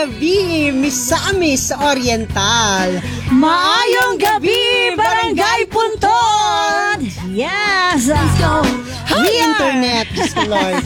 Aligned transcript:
Dakbayan 0.00 0.88
sa 0.88 1.20
Cagayan. 1.20 1.52
Maayong 1.60 1.60
gabi, 1.60 1.60
Misamis 1.60 1.68
Oriental. 1.76 2.88
Maayong 3.28 4.16
gabi, 4.16 4.96
Barangay 4.96 5.68
Puntod. 5.68 7.04
Yes. 7.28 8.08
Hi, 8.08 9.20
We 9.20 9.28
are- 9.28 9.44
Internet, 9.52 10.06
Diyos 10.16 10.32
ko, 10.32 10.42
Lord. 10.48 10.84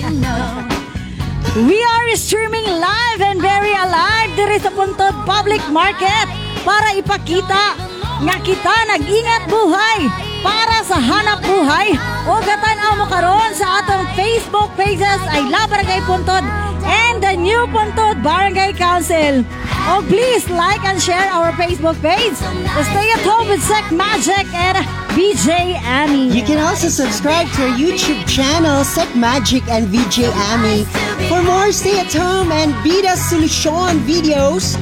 We 1.70 1.78
are 1.78 2.10
streaming 2.18 2.66
live 2.66 3.20
and 3.22 3.38
very 3.38 3.70
alive 3.70 4.34
diri 4.34 4.58
sa 4.58 4.74
Puntod 4.74 5.14
Public 5.22 5.62
Market 5.70 6.26
para 6.66 6.90
ipakita 6.98 7.78
nga 8.18 8.36
kita 8.42 8.74
nag-ingat 8.90 9.46
buhay 9.46 10.10
para 10.42 10.82
sa 10.82 10.98
hanap 10.98 11.38
buhay 11.46 11.94
o 12.26 12.42
gatan 12.42 12.98
mo 12.98 13.06
karon 13.06 13.54
sa 13.54 13.78
atong 13.78 14.02
Facebook 14.18 14.74
pages 14.74 15.22
ay 15.30 15.46
La 15.46 15.70
Barangay 15.70 16.02
Puntod 16.02 16.42
and 16.84 17.22
the 17.22 17.34
New 17.36 17.66
Puntod 17.68 18.22
Barangay 18.22 18.72
Council. 18.74 19.44
Oh, 19.86 20.04
please 20.08 20.48
like 20.48 20.82
and 20.84 21.00
share 21.00 21.28
our 21.30 21.52
Facebook 21.52 22.00
page. 22.00 22.34
Stay 22.34 23.10
at 23.12 23.20
home 23.20 23.48
with 23.48 23.62
Sec 23.62 23.92
Magic 23.92 24.46
and 24.54 24.78
VJ 25.12 25.48
Annie. 25.84 26.28
You 26.28 26.42
can 26.42 26.58
also 26.58 26.88
subscribe 26.88 27.46
to 27.52 27.62
our 27.62 27.76
YouTube 27.76 28.26
channel, 28.28 28.84
Sec 28.84 29.14
Magic 29.14 29.62
and 29.68 29.86
VJ 29.86 30.24
Ami. 30.52 30.84
For 31.28 31.42
more 31.42 31.70
stay 31.72 32.00
at 32.00 32.12
home 32.12 32.50
and 32.50 32.72
Bida 32.84 33.16
Solution 33.16 34.00
videos, 34.08 34.76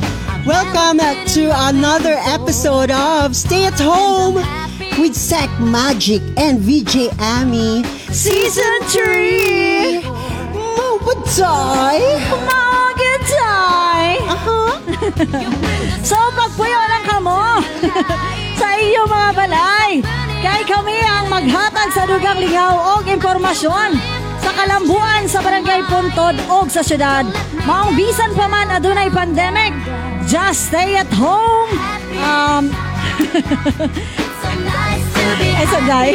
welcome 0.46 0.98
to 1.34 1.50
another 1.68 2.16
episode 2.26 2.90
of 2.90 3.34
Stay 3.36 3.64
at 3.66 3.78
Home 3.80 4.36
with 5.00 5.14
Sec 5.14 5.50
Magic 5.60 6.22
and 6.36 6.60
VJ 6.60 7.10
Ami. 7.18 7.84
Season 8.12 8.80
3! 8.88 9.71
Mabatay! 11.22 12.02
Mga 12.34 13.14
tay! 13.30 14.06
Aha! 14.26 14.60
So 16.10 16.18
pagpuyo 16.34 16.82
lang 16.90 17.06
kamo 17.06 17.62
sa 18.58 18.74
iyo 18.74 19.06
mga 19.06 19.30
balay. 19.30 20.02
Kay 20.42 20.66
kami 20.66 20.98
ang 20.98 21.30
maghatag 21.30 21.94
sa 21.94 22.10
dugang 22.10 22.42
lingaw 22.42 22.98
og 22.98 23.06
impormasyon 23.06 24.02
sa 24.42 24.50
kalambuan 24.50 25.30
sa 25.30 25.38
barangay 25.46 25.86
Puntod 25.86 26.34
og 26.50 26.66
sa 26.74 26.82
syudad. 26.82 27.22
Maong 27.62 27.94
bisan 27.94 28.34
pa 28.34 28.50
man 28.50 28.74
adunay 28.74 29.06
pandemic, 29.06 29.70
just 30.26 30.74
stay 30.74 30.98
at 30.98 31.10
home. 31.14 31.70
Um, 32.18 32.74
ay 35.62 35.66
sagay. 35.70 36.10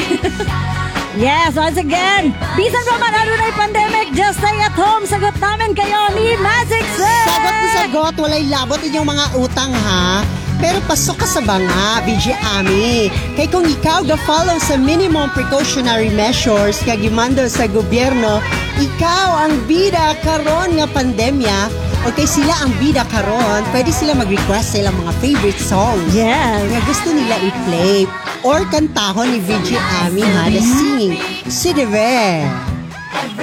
Yes, 1.17 1.57
once 1.57 1.77
again, 1.77 2.33
bisan 2.53 2.83
pa 2.85 2.95
man 3.01 3.13
adunay 3.13 3.51
pandemic, 3.57 4.07
just 4.13 4.37
stay 4.39 4.57
at 4.61 4.73
home. 4.77 5.03
Sagot 5.03 5.35
namin 5.41 5.73
kayo 5.73 6.13
ni 6.13 6.37
Magic 6.39 6.85
Sir. 6.93 7.21
Sagot 7.25 7.53
na 7.53 7.67
sagot, 7.73 8.13
walay 8.21 8.45
labot 8.45 8.79
inyong 8.81 9.07
mga 9.07 9.25
utang 9.37 9.73
ha. 9.73 10.21
Pero 10.57 10.81
pasok 10.89 11.21
ka 11.21 11.27
sa 11.29 11.41
banga, 11.45 12.01
BJ 12.01 12.33
Ami. 12.57 13.13
Kay 13.37 13.45
kung 13.45 13.69
ikaw 13.69 14.01
ga-follow 14.01 14.57
sa 14.57 14.73
minimum 14.73 15.29
precautionary 15.37 16.09
measures 16.09 16.81
kag 16.81 16.97
gimando 16.97 17.45
sa 17.45 17.69
gobyerno, 17.69 18.41
ikaw 18.81 19.45
ang 19.45 19.53
bida 19.69 20.17
karon 20.25 20.81
nga 20.81 20.89
pandemya 20.89 21.69
o 22.05 22.13
kay 22.13 22.25
sila 22.25 22.57
ang 22.65 22.73
bida 22.81 23.05
karon, 23.13 23.61
pwede 23.69 23.93
sila 23.93 24.17
mag-request 24.17 24.73
sa 24.73 24.77
ilang 24.81 24.97
mga 24.97 25.13
favorite 25.21 25.61
songs 25.61 26.09
Yes. 26.13 26.65
nga 26.65 26.81
gusto 26.89 27.09
nila 27.13 27.37
i-play 27.37 28.09
or 28.43 28.61
kantahon 28.69 29.33
ni 29.33 29.39
VJ 29.41 29.77
Ami 30.05 30.21
ha, 30.21 30.49
the 30.49 30.61
singing 30.61 31.15
si 31.49 31.73
Deve. 31.73 32.43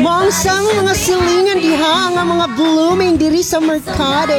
Mong 0.02 0.28
sang 0.34 0.66
mga 0.74 0.94
silingan 0.98 1.58
diha 1.62 2.10
nga 2.12 2.22
mga 2.26 2.46
blooming 2.58 3.14
diri 3.14 3.46
sa 3.46 3.62
merkado. 3.62 4.34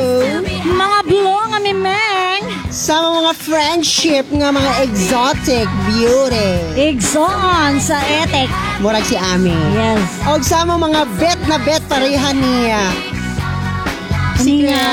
Mga 0.68 1.00
blong 1.08 1.52
ami 1.56 1.72
meng. 1.72 2.44
Sa 2.68 3.00
mga 3.00 3.32
friendship 3.40 4.28
nga 4.36 4.52
mga 4.52 4.72
exotic 4.84 5.68
beauty. 5.88 6.60
Igsoon 6.76 7.80
sa 7.80 8.04
etek. 8.04 8.52
Murag 8.84 9.08
si 9.08 9.16
Ami. 9.16 9.56
Yes. 9.72 10.04
Og 10.28 10.44
sa 10.44 10.68
mga 10.68 11.08
bet 11.16 11.40
na 11.48 11.56
bet 11.64 11.84
pareha 11.88 12.36
niya. 12.36 12.84
Niya. 14.44 14.88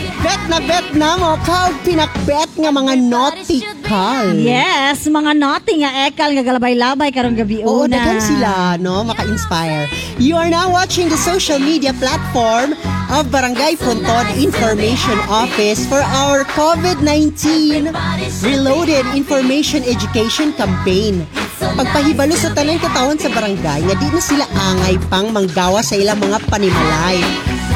bet 0.24 0.42
na 0.48 0.58
bet 0.64 0.88
na 0.96 1.20
mo, 1.20 1.36
kaog 1.44 1.76
pinakbet 1.84 2.48
nga 2.56 2.70
mga 2.72 2.92
nautical. 2.96 4.32
Yes, 4.32 5.04
mga 5.04 5.36
naughty 5.36 5.84
nga 5.84 6.08
ekal 6.08 6.32
nga 6.32 6.40
galabay-labay 6.40 7.12
karong 7.12 7.36
gabi 7.36 7.60
Oo, 7.60 7.84
una. 7.84 7.92
daghan 7.92 8.24
sila, 8.24 8.80
no? 8.80 9.04
Maka-inspire. 9.04 9.84
You 10.16 10.40
are 10.40 10.48
now 10.48 10.72
watching 10.72 11.12
the 11.12 11.20
social 11.20 11.60
media 11.60 11.92
platform 12.00 12.72
of 13.12 13.28
Barangay 13.28 13.76
Puntod 13.76 14.32
Information 14.40 15.20
Office 15.28 15.84
for 15.84 16.00
our 16.00 16.48
COVID-19 16.56 17.92
Reloaded 18.40 19.04
Information 19.12 19.84
Education 19.84 20.56
Campaign. 20.56 21.28
Pagpahibalo 21.60 22.32
sa 22.32 22.48
tanang 22.56 22.80
katawan 22.80 23.20
sa 23.20 23.28
barangay 23.28 23.84
nga 23.84 23.94
di 23.94 24.08
na 24.08 24.22
sila 24.24 24.44
angay 24.72 24.96
pang 25.12 25.28
manggawa 25.28 25.84
sa 25.84 26.00
ilang 26.00 26.16
mga 26.16 26.40
panimalay. 26.48 27.20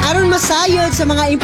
Aron 0.08 0.32
masayod 0.32 0.94
sa 0.96 1.04
mga 1.04 1.36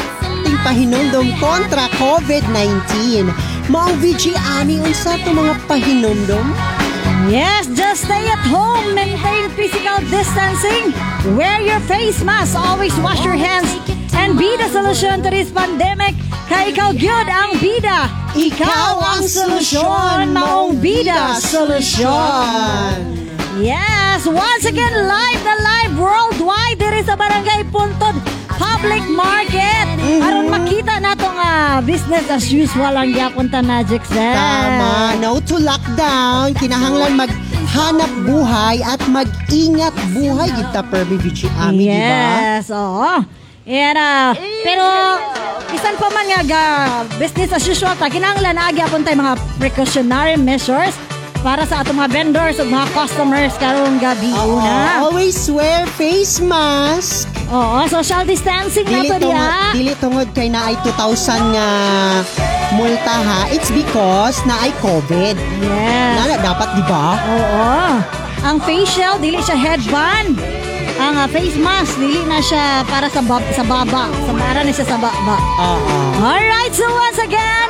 importanteng 0.45 0.61
pahinumdom 0.61 1.27
kontra 1.41 1.89
COVID-19. 1.97 3.25
Maong 3.73 3.97
VG 4.01 4.37
Ami, 4.61 4.77
unsa 4.85 5.17
to 5.25 5.33
mga 5.33 5.57
pahinumdom? 5.65 6.45
Yes, 7.33 7.65
just 7.73 8.05
stay 8.05 8.29
at 8.29 8.45
home, 8.53 8.93
maintain 8.93 9.49
physical 9.57 9.97
distancing, 10.13 10.93
wear 11.33 11.57
your 11.65 11.81
face 11.89 12.21
mask, 12.21 12.53
always 12.53 12.93
wash 13.01 13.25
your 13.25 13.41
hands, 13.41 13.73
and 14.13 14.37
be 14.37 14.53
the 14.61 14.69
solution 14.69 15.25
to 15.25 15.33
this 15.33 15.49
pandemic. 15.49 16.13
Kay 16.53 16.77
ikaw 16.77 16.93
gyud 16.93 17.29
ang 17.33 17.57
bida. 17.57 18.13
Ikaw 18.37 19.01
ang 19.01 19.25
solusyon, 19.25 20.37
maong 20.37 20.77
bida 20.85 21.41
solusyon. 21.41 23.25
Yes, 23.57 24.29
once 24.29 24.69
again, 24.69 24.93
live 24.93 25.43
na 25.47 25.55
live 25.57 25.95
worldwide 25.97 26.77
diri 26.77 27.01
sa 27.09 27.17
Barangay 27.17 27.65
Puntod 27.73 28.21
Public 28.61 29.07
Market. 29.09 29.94
Aron 30.21 30.47
makita 30.53 31.01
nato 31.03 31.27
nga 31.35 31.81
business 31.83 32.27
as 32.31 32.47
usual 32.53 32.95
ang 32.95 33.11
gyapon 33.11 33.49
ta 33.51 33.65
Magic 33.65 34.05
Set. 34.07 34.37
Tama. 34.37 35.19
No 35.19 35.41
to 35.43 35.59
lockdown. 35.59 36.55
Kinahanglan 36.55 37.19
maghanap 37.19 38.13
buhay 38.23 38.85
at 38.85 39.01
mag-ingat 39.11 39.95
buhay. 40.13 40.51
Kita 40.53 40.85
per 40.87 41.09
BBG 41.09 41.51
Ami, 41.59 41.89
di 41.89 41.99
ba? 41.99 42.23
Yes, 42.61 42.71
oo. 42.71 43.25
And, 43.65 43.97
ah, 43.97 44.37
pero 44.61 44.85
isan 45.73 45.97
pa 45.97 46.13
man 46.13 46.29
nga 46.29 46.41
ga, 46.45 46.65
business 47.17 47.49
as 47.49 47.65
usual 47.65 47.97
ta 47.97 48.13
kinahanglan 48.13 48.61
agi 48.61 48.85
apon 48.85 49.01
tay 49.01 49.17
mga 49.17 49.41
precautionary 49.57 50.37
measures 50.37 50.93
para 51.45 51.69
sa 51.69 51.85
atong 51.85 52.01
mga 52.01 52.09
vendors 52.09 52.57
ug 52.57 52.73
mga 52.73 52.89
customers 52.97 53.53
karong 53.61 54.01
gabi 54.01 54.33
Oo, 54.33 54.57
una. 54.57 55.05
always 55.05 55.37
wear 55.53 55.85
face 55.93 56.41
mask. 56.41 57.29
Oo, 57.53 57.85
social 57.85 58.25
distancing 58.25 58.89
na 58.89 59.05
Dili 59.05 59.09
to 59.13 59.21
tungod, 59.21 59.37
diha. 59.37 59.65
dili 59.77 59.93
tungod 60.01 60.29
kay 60.33 60.49
na 60.49 60.73
ay 60.73 60.77
2,000 60.81 61.53
nga 61.53 61.69
multa 62.73 63.15
ha. 63.21 63.41
It's 63.53 63.69
because 63.69 64.41
na 64.49 64.57
ay 64.59 64.73
COVID. 64.81 65.37
Yes. 65.61 66.17
Nana 66.17 66.37
dapat, 66.41 66.69
di 66.81 66.85
ba? 66.89 67.07
Oo. 67.21 67.69
Ang 68.41 68.57
facial 68.65 69.21
dili 69.21 69.45
siya 69.45 69.61
headband. 69.61 70.41
Ang 70.97 71.15
ah, 71.19 71.29
face 71.29 71.61
mask 71.61 72.01
dili 72.01 72.25
na 72.25 72.41
siya 72.41 72.89
para 72.89 73.13
sa 73.13 73.21
bab 73.21 73.45
sa 73.53 73.61
baba. 73.61 74.09
Sa 74.25 74.33
para 74.33 74.65
na 74.65 74.73
siya 74.73 74.89
sa 74.89 74.97
baba. 74.97 75.37
Oo. 75.61 75.97
Alright, 76.25 76.73
so 76.73 76.89
once 76.89 77.21
again, 77.21 77.69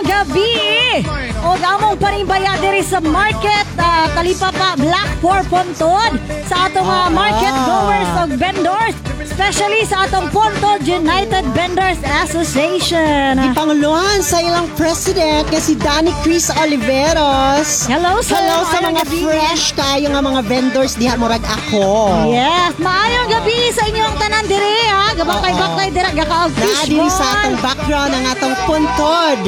maayong 0.00 0.32
gabi! 0.32 1.04
O 1.40 1.56
among 1.56 1.96
panimbaya 1.96 2.56
diri 2.60 2.84
sa 2.84 3.00
market, 3.00 3.64
uh, 3.76 4.08
talipapa 4.12 4.76
Black 4.76 5.08
for 5.20 5.40
Pontod 5.48 6.12
sa 6.44 6.68
atong 6.68 6.84
Ah. 6.84 7.08
market 7.08 7.54
goers 7.64 8.10
o 8.16 8.22
vendors, 8.36 8.96
especially 9.24 9.88
sa 9.88 10.04
atong 10.04 10.28
Pontod 10.28 10.84
United 10.84 11.48
Vendors 11.56 11.96
Association. 12.24 13.40
Ipanguluhan 13.40 14.20
sa 14.20 14.44
ilang 14.44 14.68
president 14.76 15.48
nga 15.48 15.60
si 15.60 15.76
Danny 15.76 16.12
Chris 16.20 16.52
Oliveros. 16.52 17.88
Hello, 17.88 18.20
sir. 18.20 18.36
Hello 18.36 18.64
sa 18.68 18.84
mga 18.84 19.00
gabi. 19.04 19.20
fresh 19.24 19.72
kayo 19.72 20.12
nga 20.12 20.20
mga 20.20 20.40
vendors 20.44 20.92
diha 21.00 21.16
murag 21.16 21.44
ako. 21.44 22.12
Yes, 22.28 22.76
maayong 22.76 23.32
gabi 23.32 23.72
sa 23.72 23.88
inyong 23.88 24.16
tanan 24.20 24.44
diri 24.44 24.76
ha. 24.92 25.16
Gabakay-bakay 25.16 25.88
diri 25.88 26.10
gakaog 26.12 26.52
Naa 26.52 26.84
diri 26.84 27.08
sa 27.08 27.24
atong 27.40 27.56
background 27.64 28.12
ang 28.12 28.24
atong 28.28 28.56
puntod 28.68 29.40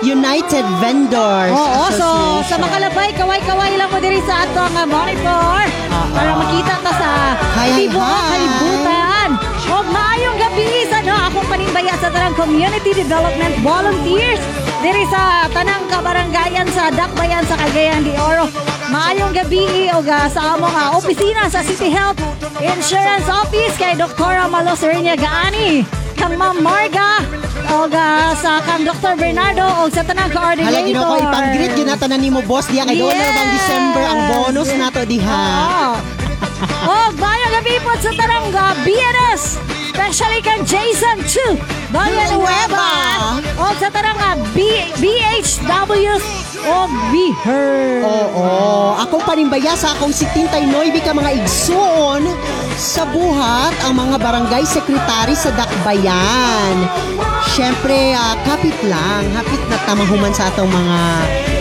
United 0.00 0.64
Vendors 0.78 1.50
Oo, 1.50 1.90
so 1.90 2.06
Association. 2.06 2.46
sa 2.46 2.56
makalabay, 2.58 3.10
kaway-kaway 3.14 3.74
lang 3.74 3.90
mo 3.90 3.98
diri 3.98 4.22
sa 4.22 4.46
atong 4.46 4.74
uh, 4.74 4.86
monitor 4.86 5.58
para 6.14 6.30
makita 6.38 6.74
ta 6.80 6.92
sa 6.94 7.10
Hi, 7.58 7.68
hi, 7.68 7.78
tibuok 7.84 8.06
hi. 8.06 8.30
kalibutan. 8.30 9.28
O 9.68 9.82
maayong 9.84 10.38
gabi 10.38 10.86
sa 10.86 10.98
no, 11.02 11.14
akong 11.14 11.48
panimbaya 11.50 11.94
sa 11.98 12.08
tanang 12.08 12.32
community 12.32 12.94
development 12.94 13.54
volunteers 13.60 14.40
diri 14.78 15.02
sa 15.10 15.50
tanang 15.50 15.82
kabarangayan 15.90 16.70
sa 16.70 16.94
Dakbayan 16.94 17.42
sa 17.44 17.58
Cagayan 17.58 18.06
de 18.06 18.14
Oro. 18.16 18.46
Maayong 18.88 19.34
gabi 19.34 19.90
o 19.92 20.00
ga 20.00 20.30
sa 20.30 20.54
among 20.54 20.72
nga 20.72 20.94
opisina 20.94 21.50
sa 21.50 21.60
City 21.60 21.90
Health 21.90 22.16
Insurance 22.62 23.26
Office 23.26 23.74
kay 23.76 23.98
Dr. 23.98 24.46
Malo 24.46 24.72
Serenia 24.72 25.18
Gaani. 25.18 25.97
Kang 26.18 26.34
Ma'am 26.34 26.58
Marga 26.58 27.22
o 27.68 27.86
ga 27.86 28.34
sa 28.34 28.58
kang 28.60 28.82
Dr. 28.82 29.14
Bernardo 29.14 29.62
o 29.62 29.88
sa 29.88 30.02
tanang 30.02 30.32
coordinator. 30.32 30.72
Hala, 30.72 30.88
gino 30.88 31.02
ko 31.04 31.14
ipang-greet 31.20 31.72
ginatanan 31.76 32.18
ni 32.18 32.28
mo, 32.28 32.40
boss. 32.42 32.66
Diya 32.66 32.82
kay 32.82 32.98
doon 32.98 33.12
na 33.12 33.22
Yes. 33.22 33.54
December 33.54 34.02
ang 34.02 34.20
bonus 34.26 34.70
nato 34.74 35.02
diha. 35.04 35.44
Oh, 36.84 37.08
bayang 37.22 37.52
gabi 37.54 37.78
po 37.80 37.92
sa 38.00 38.10
Taranga, 38.10 38.66
BNS. 38.82 39.77
Especially 39.88 40.40
kang 40.44 40.62
Jason 40.68 41.16
Chu. 41.24 41.56
Villanueva. 41.88 42.36
Nueva. 42.36 42.88
O 43.56 43.72
sa 43.80 43.88
Taranga, 43.88 44.36
B 44.52 44.84
BHW 45.00 46.20
o 46.68 46.76
Be 47.08 47.32
Heard. 47.40 48.04
Oo. 48.04 48.92
Akong 49.00 49.24
panimbaya 49.24 49.72
sa 49.72 49.96
akong 49.96 50.12
79 50.12 50.68
ka 51.00 51.16
mga 51.16 51.32
igsoon 51.40 52.28
sa 52.76 53.08
buhat 53.08 53.72
ang 53.88 53.96
mga 53.96 54.20
barangay 54.20 54.64
secretary 54.68 55.32
sa 55.32 55.48
Dakbayan. 55.56 56.76
Siyempre, 57.56 58.12
ah, 58.12 58.36
kapit 58.44 58.76
lang. 58.84 59.24
Hapit 59.32 59.62
na 59.72 59.80
tamahuman 59.88 60.34
sa 60.36 60.52
atong 60.52 60.68
mga 60.68 61.00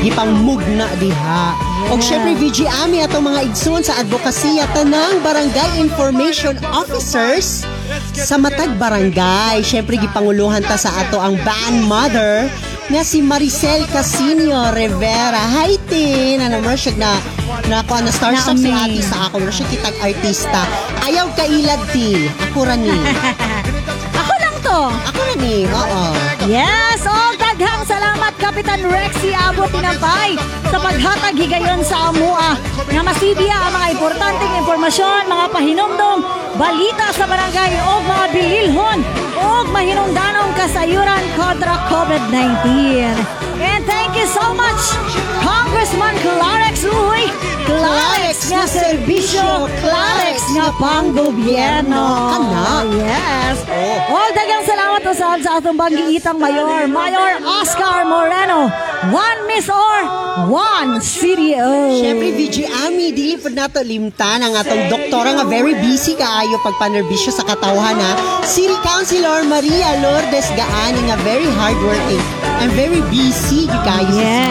gipang 0.03 0.31
mugna 0.43 0.91
diha. 0.99 1.55
O 1.87 1.95
siyempre, 2.03 2.35
VG 2.35 2.67
Ami 2.83 2.99
atong 2.99 3.23
mga 3.31 3.47
igsoon 3.47 3.81
sa 3.81 3.95
advokasya 4.03 4.67
tanang 4.75 5.23
barangay 5.23 5.79
information 5.79 6.59
officers 6.75 7.63
sa 8.13 8.35
Matag 8.35 8.75
Barangay. 8.75 9.63
Siyempre, 9.63 9.97
gipanguluhan 9.97 10.63
ta 10.63 10.75
sa 10.75 10.91
ato 11.01 11.17
ang 11.17 11.37
band 11.41 11.85
mother 11.85 12.47
nga 12.87 13.03
si 13.03 13.19
Maricel 13.19 13.83
Casinio 13.91 14.71
Rivera. 14.71 15.39
Hi, 15.59 15.75
Tin! 15.91 16.39
Ano 16.39 16.63
mo 16.63 16.71
siya 16.71 16.95
na 16.95 17.11
na 17.67 17.83
ako 17.83 17.99
na 17.99 18.11
starstruck 18.11 18.55
si 18.55 18.71
Naami. 18.71 18.99
ate 18.99 19.03
sa 19.03 19.17
ako. 19.27 19.43
Ano 19.43 19.51
siya 19.51 19.67
kitag 19.67 19.97
artista. 19.99 20.61
Ayaw 21.03 21.27
ka 21.35 21.43
ilad, 21.43 21.81
Ti. 21.91 22.31
Ako 22.51 22.63
ra 22.63 22.75
ni. 22.79 22.95
Ako 24.23 24.33
lang 24.39 24.55
to. 24.63 24.79
Ako 24.91 25.19
ra 25.19 25.35
ni. 25.35 25.67
Oo. 25.67 26.03
Yes, 26.47 27.03
oh, 27.03 27.35
daghang 27.35 27.83
salamat 27.83 28.31
Kapitan 28.39 28.79
Rexy 28.87 29.35
Abot 29.35 29.67
Tinampay 29.67 30.39
sa 30.71 30.79
paghatag 30.79 31.35
higayon 31.35 31.83
sa 31.83 32.07
amua 32.07 32.55
nga 32.87 33.01
masibya 33.03 33.67
ang 33.67 33.75
mga 33.75 33.87
importanteng 33.99 34.55
impormasyon, 34.63 35.27
mga 35.27 35.45
pahinumdom, 35.51 36.23
balita 36.55 37.11
sa 37.11 37.27
barangay 37.27 37.75
o 37.83 37.99
mga 37.99 38.25
bililhon 38.31 38.99
o 39.43 39.67
mahinungdanong 39.75 40.55
kasayuran 40.55 41.19
kontra 41.35 41.83
COVID-19. 41.91 42.63
And 43.59 43.83
thank 43.83 44.15
you 44.15 44.27
so 44.31 44.55
much, 44.55 44.95
Congressman 45.43 46.15
Clarex 46.23 46.87
Uy, 46.87 47.27
Clarex 47.67 48.47
nga 48.47 48.63
serbisyo, 48.63 49.67
Clarex 49.83 50.39
nga 50.55 50.71
panggobyerno. 50.79 52.05
Kana. 52.31 52.87
Yes. 52.95 53.57
Oh. 53.67 54.15
Og 54.15 54.29
dagang 54.31 54.63
salamat 54.63 54.99
to 55.03 55.11
sa 55.11 55.35
sa 55.41 55.59
atong 55.59 55.75
banggiitang 55.75 56.36
mayor, 56.37 56.87
Mayor 56.87 57.41
Oscar 57.43 58.05
Moreno. 58.05 58.69
One 59.13 59.39
miss 59.49 59.69
or 59.69 59.99
one 60.49 61.01
CDO. 61.01 61.97
Siyempre, 62.01 62.33
VG 62.33 62.65
Ami, 62.85 63.13
dili 63.13 63.37
po 63.37 63.49
nato 63.49 63.81
limtan 63.81 64.41
ang 64.41 64.53
atong 64.57 64.89
doktora 64.89 65.37
nga 65.37 65.45
very 65.45 65.73
busy 65.81 66.17
kaayo 66.17 66.57
pagpanerbisyo 66.65 67.33
sa 67.33 67.45
katawhan 67.45 67.97
ha. 67.97 68.41
City 68.45 68.73
Councilor 68.81 69.45
Maria 69.45 69.97
Lourdes 70.01 70.49
Gaani 70.53 71.01
nga 71.09 71.17
very 71.25 71.49
hardworking 71.57 72.23
and 72.61 72.69
very 72.73 73.01
busy 73.13 73.69
kayo 73.85 74.17
sa. 74.17 74.46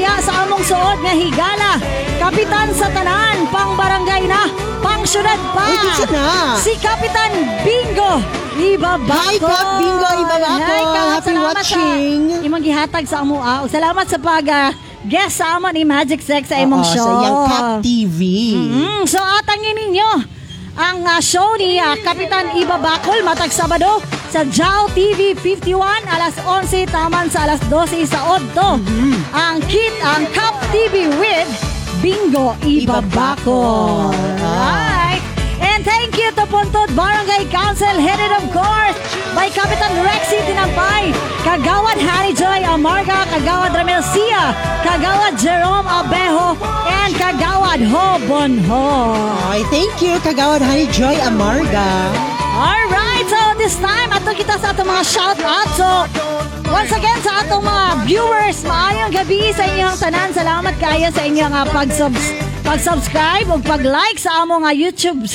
Panimbaya 0.00 0.24
sa 0.24 0.48
among 0.48 0.64
suod 0.64 0.98
nga 1.04 1.12
higala. 1.12 1.70
Kapitan 2.16 2.68
sa 2.72 2.88
tanan, 2.88 3.44
pang 3.52 3.76
barangay 3.76 4.24
na, 4.24 4.48
pang 4.80 5.04
syudad 5.04 5.36
pa. 5.52 5.68
Uy, 5.68 6.08
na? 6.08 6.56
Si 6.56 6.72
Kapitan 6.80 7.32
Bingo 7.60 8.20
Ibabako. 8.56 9.12
Hi, 9.12 9.36
Kap 9.36 9.68
Bingo 9.76 10.10
Ibabako. 10.24 10.64
Hi, 10.64 10.82
Kap. 10.84 11.06
Happy 11.16 11.32
Salamat 11.32 11.54
watching. 11.56 12.22
Sa 12.30 12.44
imong 12.44 12.64
gihatag 12.64 13.04
sa 13.04 13.16
amo. 13.20 13.40
ah. 13.40 13.64
Salamat 13.68 14.06
sa 14.08 14.16
pag 14.16 14.44
ah, 14.48 14.70
guest 15.04 15.40
sa 15.40 15.60
amon 15.60 15.72
ni 15.72 15.84
Magic 15.84 16.20
Sex 16.24 16.48
sa 16.48 16.56
imong 16.56 16.84
show. 16.84 17.04
Sa 17.04 17.20
iyang 17.20 17.40
Cap 17.44 17.64
TV. 17.84 18.20
Mm, 18.56 19.04
so 19.04 19.20
atangin 19.20 19.76
ninyo 19.76 20.39
ang 20.80 21.04
ah, 21.04 21.20
show 21.20 21.60
ni 21.60 21.76
ah, 21.76 21.92
Kapitan 22.00 22.56
Iba 22.56 22.80
Bacol 22.80 23.20
matag 23.20 23.52
Sabado 23.52 24.00
sa 24.32 24.48
Jao 24.48 24.88
TV 24.96 25.36
51 25.36 25.76
alas 26.08 26.32
11 26.40 26.88
taman 26.88 27.28
sa 27.28 27.44
alas 27.44 27.60
12 27.68 28.08
sa 28.08 28.40
Odto. 28.40 28.80
Mm-hmm. 28.80 29.14
Ang 29.36 29.56
kit 29.68 29.92
ang 30.00 30.24
Cap 30.32 30.56
TV 30.72 31.12
with 31.20 31.48
Bingo 32.00 32.56
Iba 32.64 33.04
Iba 33.04 33.12
Bacol. 33.12 34.16
Bacol. 34.16 34.89
And 35.80 35.88
thank 35.88 36.12
you 36.20 36.28
to 36.36 36.44
Puntod 36.44 36.92
Barangay 36.92 37.48
Council 37.48 37.88
headed 37.88 38.36
of 38.36 38.44
course 38.52 39.00
by 39.32 39.48
Kapitan 39.48 39.96
Rexy 40.04 40.36
Tinampay, 40.44 41.08
Kagawad 41.40 41.96
Harry 41.96 42.36
Joy 42.36 42.60
Amarga, 42.68 43.24
Kagawad 43.32 43.72
Ramel 43.72 44.04
Sia, 44.12 44.52
Kagawad 44.84 45.40
Jerome 45.40 45.88
Abejo, 45.88 46.52
and 46.84 47.16
Kagawad 47.16 47.80
Ho 47.80 48.20
Bonho. 48.28 48.92
Ay, 49.48 49.64
thank 49.72 50.04
you, 50.04 50.20
Kagawad 50.20 50.60
Honey 50.60 50.84
Joy 50.92 51.16
Amarga. 51.24 52.12
Alright, 52.52 53.24
so 53.24 53.40
this 53.56 53.80
time, 53.80 54.12
ato 54.12 54.36
kita 54.36 54.60
sa 54.60 54.76
atong 54.76 54.84
mga 54.84 55.04
shout 55.08 55.40
out. 55.40 55.70
So, 55.80 55.88
once 56.68 56.92
again 56.92 57.24
sa 57.24 57.40
atong 57.40 57.64
mga 57.64 58.04
viewers, 58.04 58.60
maayong 58.68 59.16
gabi 59.16 59.48
sa 59.56 59.64
inyong 59.64 59.96
tanan. 59.96 60.28
Salamat 60.36 60.76
kaya 60.76 61.08
sa 61.08 61.24
inyong 61.24 61.56
uh, 61.56 61.64
pag-subs 61.72 62.49
pag-subscribe 62.70 63.50
o 63.50 63.58
pag-like 63.58 64.14
sa 64.14 64.46
among 64.46 64.62
uh, 64.62 64.70
YouTube. 64.70 65.26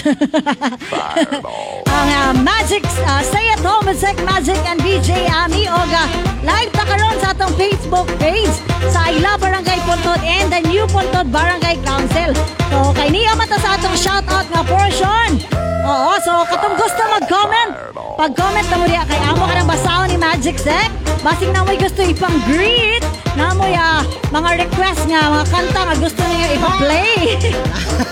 Ang 1.92 2.08
uh, 2.08 2.32
Magic, 2.40 2.80
uh, 3.04 3.20
Stay 3.28 3.52
at 3.52 3.60
Home 3.60 3.84
with 3.84 4.00
Sec 4.00 4.16
Magic 4.24 4.56
and 4.64 4.80
BJ 4.80 5.28
Ami 5.28 5.68
o 5.68 5.76
uh, 5.76 6.08
live 6.48 6.72
ta 6.72 6.88
karon 6.88 7.12
sa 7.20 7.36
atong 7.36 7.52
Facebook 7.60 8.08
page 8.24 8.56
sa 8.88 9.12
I 9.12 9.20
Love 9.20 9.44
Barangay 9.44 9.84
Puntod 9.84 10.24
and 10.24 10.48
the 10.48 10.64
New 10.64 10.88
Puntod 10.88 11.28
Barangay 11.28 11.76
Council. 11.84 12.32
So, 12.72 12.96
kay 12.96 13.12
niya 13.12 13.36
mata 13.36 13.60
sa 13.60 13.76
atong 13.76 14.00
shout 14.00 14.24
out 14.32 14.48
nga 14.48 14.64
portion. 14.64 15.44
Oo, 15.84 16.16
so 16.24 16.32
katong 16.48 16.80
gusto 16.80 17.02
mag-comment, 17.20 17.72
pag-comment 18.16 18.68
na 18.72 18.78
mo 18.80 18.88
diya 18.88 19.04
kay 19.04 19.20
amo 19.28 19.44
ka 19.44 19.60
ng 19.60 19.68
basaon 19.68 20.08
ni 20.08 20.16
Magic 20.16 20.56
Sec. 20.56 20.88
Basig 21.20 21.50
na 21.52 21.66
mo'y 21.66 21.78
gusto 21.82 22.06
ipang 22.06 22.38
greet, 22.46 23.02
na 23.34 23.50
mo'y 23.58 23.74
ah, 23.74 24.06
mga 24.30 24.66
request 24.66 25.10
nga, 25.10 25.26
mga 25.30 25.46
kanta 25.50 25.82
nga 25.90 25.96
gusto 25.98 26.22
niyo 26.22 26.48
ipa-play. 26.54 27.25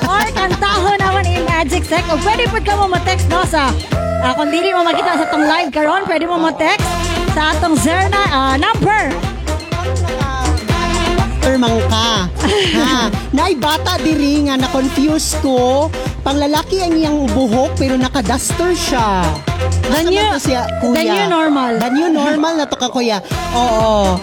Or 0.10 0.26
kantahon 0.34 0.98
naman 0.98 1.22
ni 1.30 1.38
Magic 1.46 1.86
Sec. 1.86 2.02
O 2.10 2.18
pwede 2.26 2.50
po 2.50 2.58
ka 2.58 2.74
mo 2.74 2.90
ma-text 2.90 3.30
no 3.30 3.46
sa, 3.46 3.70
ah, 4.26 4.34
kung 4.34 4.50
dili 4.50 4.74
mo 4.74 4.82
makita 4.82 5.22
sa 5.22 5.26
tong 5.30 5.46
live 5.46 5.70
karon, 5.70 6.02
pwede 6.10 6.26
mo 6.26 6.42
ma-text 6.42 6.90
sa 7.38 7.54
atong 7.54 7.78
Zerna 7.78 8.24
ah, 8.34 8.56
number 8.58 9.33
Termang 11.44 11.76
ka. 11.92 12.32
ha? 12.80 13.12
Nay 13.36 13.60
bata 13.60 14.00
diri 14.00 14.48
nga 14.48 14.56
na-confuse 14.56 15.36
ko. 15.44 15.92
Panglalaki 16.24 16.80
ang 16.80 16.96
iyang 16.96 17.20
buhok 17.28 17.76
pero 17.76 18.00
naka-duster 18.00 18.72
siya. 18.72 19.28
The 19.84 20.00
Asa 20.00 20.08
new- 20.08 20.16
man 20.16 20.32
to 20.32 20.40
siya, 20.40 20.62
kuya? 20.80 20.96
the 20.96 21.04
new 21.04 21.28
normal. 21.28 21.72
The 21.76 21.90
new 21.92 22.08
normal 22.10 22.54
na 22.56 22.66
to 22.66 22.80
ka, 22.80 22.88
kuya. 22.88 23.20
Oo. 23.52 24.16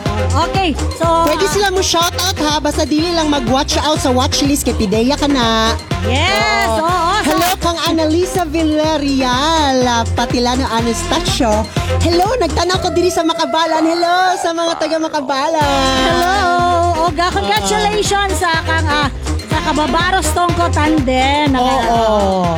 Okay, 0.49 0.73
so... 0.97 1.29
Pwede 1.29 1.45
ah, 1.45 1.53
sila 1.53 1.69
mo 1.69 1.85
shout 1.85 2.17
out 2.17 2.39
ha. 2.41 2.57
Basta 2.57 2.89
dili 2.89 3.13
lang 3.13 3.29
mag-watch 3.29 3.77
out 3.77 4.01
sa 4.01 4.09
watchlist 4.09 4.65
kay 4.65 4.73
Pideya 4.73 5.21
ka 5.21 5.29
na. 5.29 5.77
Yes, 6.09 6.65
oo. 6.73 6.81
so- 6.81 7.09
Hello 7.21 7.53
kang 7.61 7.77
Annalisa 7.85 8.49
Villarreal, 8.49 9.85
ah, 9.85 10.09
Patilano 10.17 10.65
Anastasio. 10.67 11.69
Hello, 12.01 12.33
nagtanaw 12.41 12.81
ko 12.81 12.89
diri 12.91 13.13
sa 13.13 13.21
Makabalan. 13.21 13.85
Hello 13.85 14.17
sa 14.41 14.57
mga 14.57 14.73
taga 14.81 14.97
Makabalan. 14.97 15.61
Hello! 16.09 17.10
Oga, 17.11 17.27
congratulations 17.35 18.39
sa 18.39 18.63
kang 18.63 18.87
ah, 18.87 19.11
sa 19.51 19.59
kababaros 19.67 20.31
tongko 20.31 20.71
tanden. 20.71 21.59
Oo. 21.59 22.55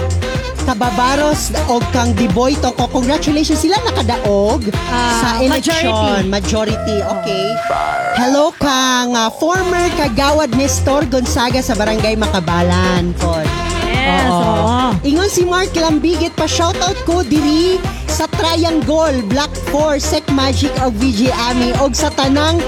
Kababaros 0.62 1.50
o 1.66 1.80
kang 1.90 2.12
Diboy 2.12 2.54
to 2.61 2.68
ko. 2.76 2.85
Congratulations 2.87 3.59
sila 3.59 3.80
nakadaog 3.82 4.68
Ah, 4.87 5.18
sa 5.18 5.28
election. 5.40 6.28
Majority. 6.28 7.00
Okay. 7.00 7.47
Hello 8.14 8.52
kang 8.54 9.16
ah, 9.16 9.32
former 9.32 9.88
kagawad 9.97 10.52
Nestor 10.52 11.09
Gonzaga 11.09 11.64
sa 11.64 11.73
Barangay 11.73 12.14
Makabalan. 12.14 13.16
Pod. 13.16 13.49
Yes, 13.88 14.28
oo. 14.28 14.92
Ingon 15.00 15.30
si 15.30 15.49
Mark 15.49 15.73
Lambigit 15.73 16.35
pa 16.35 16.44
shoutout 16.44 16.99
ko 17.06 17.23
diri 17.23 17.80
sa 18.04 18.28
Triangle, 18.28 19.25
Black 19.25 19.49
4, 19.73 19.97
Sec 19.97 20.25
Magic 20.28 20.75
og 20.82 20.92
VG 20.92 21.32
Ami 21.49 21.73
og 21.80 21.97
sa 21.97 22.11
tanang 22.11 22.61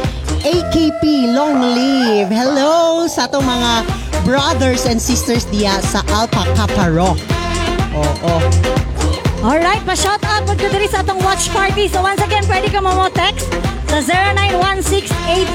AKP 0.44 1.32
Long 1.32 1.72
Live. 1.72 2.28
Hello 2.28 3.08
sa 3.08 3.24
atong 3.24 3.48
mga 3.48 3.80
brothers 4.28 4.84
and 4.84 5.00
sisters 5.00 5.48
diya 5.48 5.80
sa 5.80 6.04
Alpaca 6.12 6.68
Parok. 6.76 7.16
Oo. 7.96 8.34
Alright, 9.40 9.80
pa-shout 9.88 10.20
out 10.28 10.44
po 10.44 10.52
diri 10.68 10.84
sa 10.84 11.00
atong 11.00 11.16
watch 11.24 11.48
party. 11.48 11.88
So 11.88 12.04
once 12.04 12.20
again, 12.20 12.44
pwede 12.44 12.68
ka 12.68 12.84
mo 12.84 12.92
text 13.16 13.48
sa 13.88 14.04
sa 14.04 14.04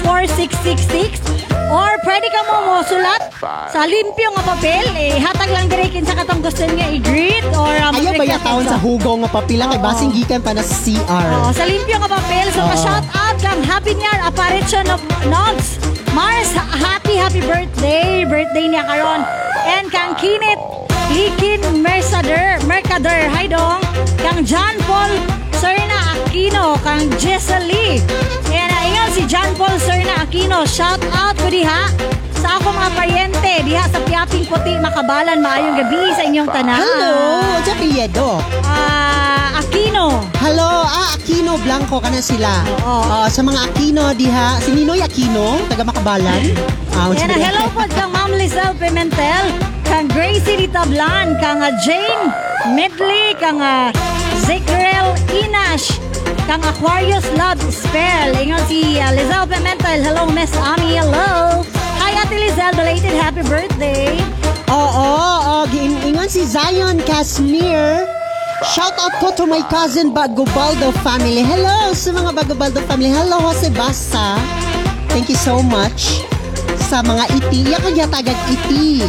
0916-84666 0.02 1.49
or 1.70 1.90
pwede 2.02 2.28
ka 2.28 2.42
mo 2.44 2.56
mo 2.66 2.76
sulat 2.82 3.22
sa 3.70 3.86
limpyo 3.86 4.28
nga 4.34 4.44
papel. 4.44 4.86
Eh, 4.94 5.18
hatag 5.18 5.50
lang 5.50 5.70
direkin 5.70 6.04
sa 6.04 6.14
katong 6.14 6.42
gusto 6.42 6.66
niya 6.66 6.90
i-greet 6.92 7.46
or 7.54 7.74
um, 7.80 7.94
Ayaw 7.96 8.14
ba 8.18 8.26
ka. 8.26 8.50
sa 8.66 8.78
hugong 8.78 9.24
nga 9.24 9.30
papila 9.32 9.70
kay 9.70 9.80
Oo. 9.80 9.86
basing 9.86 10.12
gikan 10.12 10.42
pa 10.42 10.52
na 10.52 10.62
sa 10.62 10.76
CR. 10.76 11.28
Oo, 11.32 11.50
sa 11.54 11.64
limpyo 11.64 11.96
nga 11.98 12.10
papel. 12.10 12.46
So, 12.52 12.60
Oo. 12.60 12.70
pa-shout 12.70 13.06
out 13.14 13.38
kang 13.40 13.62
Happy 13.62 13.94
New 13.94 14.04
Year 14.04 14.20
apparition 14.22 14.86
of 14.90 15.00
Nogs. 15.26 15.78
Mars, 16.12 16.50
ha- 16.58 16.66
happy, 16.74 17.16
happy 17.16 17.40
birthday. 17.40 18.26
Birthday 18.26 18.66
niya 18.68 18.84
karon. 18.84 19.22
And 19.70 19.88
kang 19.88 20.18
Kinit, 20.18 20.58
Likin 21.10 21.62
Mercader, 21.82 22.58
Mercader. 22.66 23.30
Hi 23.30 23.46
dong. 23.46 23.82
Kang 24.18 24.42
John 24.42 24.74
Paul 24.86 25.10
Serna 25.54 26.18
Aquino, 26.18 26.78
kang 26.82 27.10
Jessa 27.18 27.62
Lee. 27.62 28.02
And 28.50 28.69
si 29.12 29.26
John 29.26 29.50
Paul 29.58 29.76
Serna 29.82 30.24
Aquino. 30.24 30.66
Shout 30.66 31.02
out 31.14 31.36
ko 31.38 31.50
diha 31.50 31.90
sa 32.40 32.56
ako 32.56 32.72
mga 32.72 32.90
paryente 32.96 33.54
diha 33.68 33.84
sa 33.90 34.00
Piaping 34.06 34.46
Puti, 34.48 34.78
Makabalan. 34.80 35.42
Maayong 35.44 35.76
gabi 35.76 36.02
sa 36.16 36.24
inyong 36.24 36.50
tanan. 36.50 36.80
Hello, 36.80 37.14
sa 37.66 37.74
pilyedo. 37.76 38.30
Ah, 38.64 39.60
Aquino. 39.60 40.24
Hello, 40.40 40.86
ah, 40.86 41.18
Aquino 41.18 41.60
Blanco 41.60 42.00
ka 42.00 42.10
na 42.10 42.22
sila. 42.24 42.64
Oo. 42.86 43.04
Ah, 43.06 43.28
sa 43.28 43.42
mga 43.44 43.60
Aquino 43.68 44.14
diha, 44.16 44.62
si 44.64 44.72
Ninoy 44.72 45.04
Aquino, 45.04 45.60
taga 45.68 45.84
Makabalan. 45.84 46.54
Ah, 46.96 47.12
Yan, 47.12 47.28
sige. 47.28 47.40
hello 47.40 47.64
po 47.74 47.84
kang 47.92 48.12
Ma'am 48.12 48.32
Lizelle 48.36 48.76
Pimentel, 48.78 49.46
kang 49.84 50.08
Gracie 50.08 50.58
Ritablan, 50.58 51.36
kang 51.40 51.60
ah, 51.60 51.74
Jane 51.84 52.32
Medley, 52.76 53.32
kang 53.40 53.64
uh, 53.64 53.88
Zikrel 54.44 55.16
Inash, 55.32 55.96
kang 56.50 56.66
Aquarius 56.66 57.30
Love 57.38 57.62
Spell. 57.70 58.34
Ingon 58.42 58.58
si 58.66 58.98
uh, 58.98 59.14
Lizelle 59.14 59.46
Pimentel. 59.46 60.02
Hello, 60.02 60.26
Miss 60.34 60.50
Ami. 60.58 60.98
Hello. 60.98 61.62
Hi, 62.02 62.18
Ate 62.26 62.42
Lizelle. 62.42 62.74
Belated 62.74 63.14
happy 63.14 63.46
birthday. 63.46 64.18
Oo, 64.66 64.82
oh, 64.82 65.62
giingon 65.70 66.26
si 66.26 66.42
Zion 66.50 66.98
Casimir. 67.06 68.02
Shout 68.66 68.98
out 68.98 69.14
ko 69.22 69.30
to 69.38 69.46
my 69.46 69.62
cousin 69.70 70.10
Bagobaldo 70.10 70.90
family. 71.06 71.46
Hello 71.46 71.94
sa 71.94 72.10
mga 72.18 72.34
Bagobaldo 72.34 72.82
family. 72.90 73.14
Hello 73.14 73.46
Jose 73.46 73.70
Basta. 73.70 74.42
Thank 75.14 75.30
you 75.30 75.38
so 75.38 75.62
much 75.62 76.26
sa 76.90 77.06
mga 77.06 77.30
iti. 77.32 77.70
Iya 77.70 77.78
kanya 77.78 78.06
tagag 78.10 78.40
iti. 78.50 79.06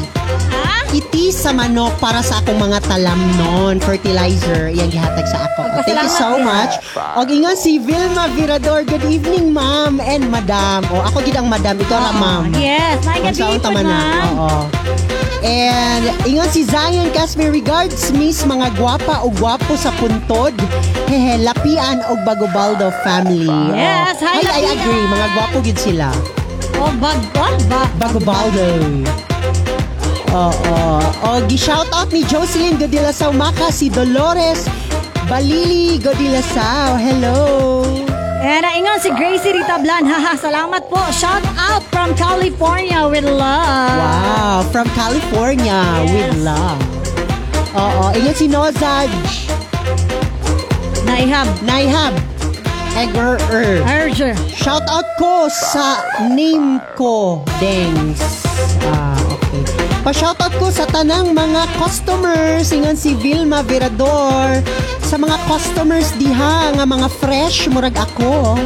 Ha? 0.53 0.85
Iti 0.93 1.33
sa 1.33 1.49
manok 1.49 1.97
para 1.97 2.21
sa 2.21 2.45
akong 2.45 2.61
mga 2.61 2.85
talam 2.85 3.17
noon. 3.41 3.81
Fertilizer. 3.81 4.69
Yan 4.69 4.93
gihatag 4.93 5.25
sa 5.25 5.49
ako. 5.49 5.65
Magpasalamat 5.65 5.89
Thank 5.89 6.05
you 6.05 6.11
so 6.13 6.29
yan. 6.29 6.45
much. 6.45 6.73
O 7.17 7.25
ingon 7.25 7.57
si 7.57 7.81
Vilma 7.81 8.29
Virador. 8.37 8.85
Good 8.85 9.09
evening, 9.09 9.57
ma'am 9.57 9.97
and 9.99 10.29
madam. 10.29 10.85
O 10.93 11.01
ako 11.01 11.25
gid 11.25 11.41
ang 11.41 11.49
madam. 11.49 11.81
Ikaw 11.81 11.97
ra, 11.97 12.13
Oo, 12.13 12.21
ma'am. 12.21 12.43
Yes, 12.53 13.01
naingat 13.09 13.33
saan 13.33 13.57
po 13.57 13.73
ma'am. 13.73 14.29
Oo. 14.37 14.61
And 15.41 16.05
ingon 16.29 16.53
si 16.53 16.69
Zion 16.69 17.09
Casme 17.17 17.49
regards 17.49 18.13
miss 18.13 18.45
mga 18.45 18.77
gwapa 18.77 19.25
o 19.25 19.33
gwapo 19.33 19.73
sa 19.73 19.89
puntod. 19.97 20.53
Hehe, 21.09 21.41
Lapian 21.41 22.05
o 22.13 22.21
Bagobaldo 22.29 22.93
family. 23.01 23.49
Yes, 23.73 24.21
Oo. 24.21 24.29
hi, 24.29 24.45
Ay, 24.45 24.69
I 24.69 24.77
agree. 24.77 25.05
Mga 25.09 25.27
gwapo 25.33 25.65
gid 25.65 25.81
sila. 25.81 26.13
Oh, 26.81 26.89
bag, 26.97 27.21
what? 27.37 27.61
Ba? 27.69 27.85
Bagobaldo. 28.01 29.05
Oo. 30.33 30.77
O, 31.29 31.29
gi-shout 31.45 31.85
out 31.93 32.09
ni 32.09 32.25
Jocelyn 32.25 32.81
Godilasaw 32.81 33.37
Maka, 33.37 33.69
si 33.69 33.93
Dolores 33.93 34.65
Balili 35.29 36.01
Godilasaw. 36.01 36.97
Hello. 36.97 37.85
And 38.41 38.65
uh, 38.65 38.73
ingon 38.73 38.97
si 39.05 39.13
Gracie 39.13 39.53
Ritablan. 39.53 40.09
Haha, 40.11 40.41
salamat 40.41 40.89
po. 40.89 41.05
Shout 41.13 41.45
out 41.61 41.85
from 41.93 42.17
California 42.17 43.05
with 43.05 43.29
love. 43.29 44.01
Wow, 44.01 44.65
from 44.73 44.89
California 44.97 45.85
with 46.09 46.33
love. 46.41 46.81
Oo, 47.77 48.09
ingon 48.17 48.33
si 48.33 48.49
Nozaj. 48.49 49.13
Naihab. 51.05 51.53
Naihab. 51.69 52.30
Egger 52.99 53.39
er. 53.55 53.83
Urge. 53.87 54.35
Shout 54.55 54.83
out 54.91 55.07
ko 55.19 55.47
sa 55.47 56.03
name 56.27 56.83
ko, 56.99 57.47
Dengs. 57.63 58.19
Ah, 58.91 59.15
okay. 59.31 59.63
Pa-shout 60.03 60.41
out 60.43 60.55
ko 60.59 60.73
sa 60.73 60.89
tanang 60.91 61.31
mga 61.37 61.69
customers, 61.79 62.73
ingon 62.75 62.99
si 62.99 63.15
Vilma 63.15 63.63
Virador. 63.63 64.59
Sa 65.07 65.21
mga 65.21 65.37
customers 65.47 66.11
diha 66.19 66.75
nga 66.75 66.85
mga 66.87 67.09
fresh 67.21 67.71
murag 67.71 67.95
ako. 67.95 68.59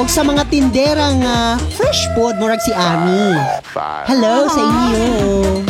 O 0.00 0.08
sa 0.08 0.24
mga 0.24 0.48
tindera 0.48 1.12
nga 1.20 1.36
fresh 1.76 2.08
food 2.16 2.40
murag 2.40 2.62
si 2.64 2.72
Ami. 2.72 3.36
Hello 4.08 4.48
sa 4.48 4.60
inyo. 4.64 5.69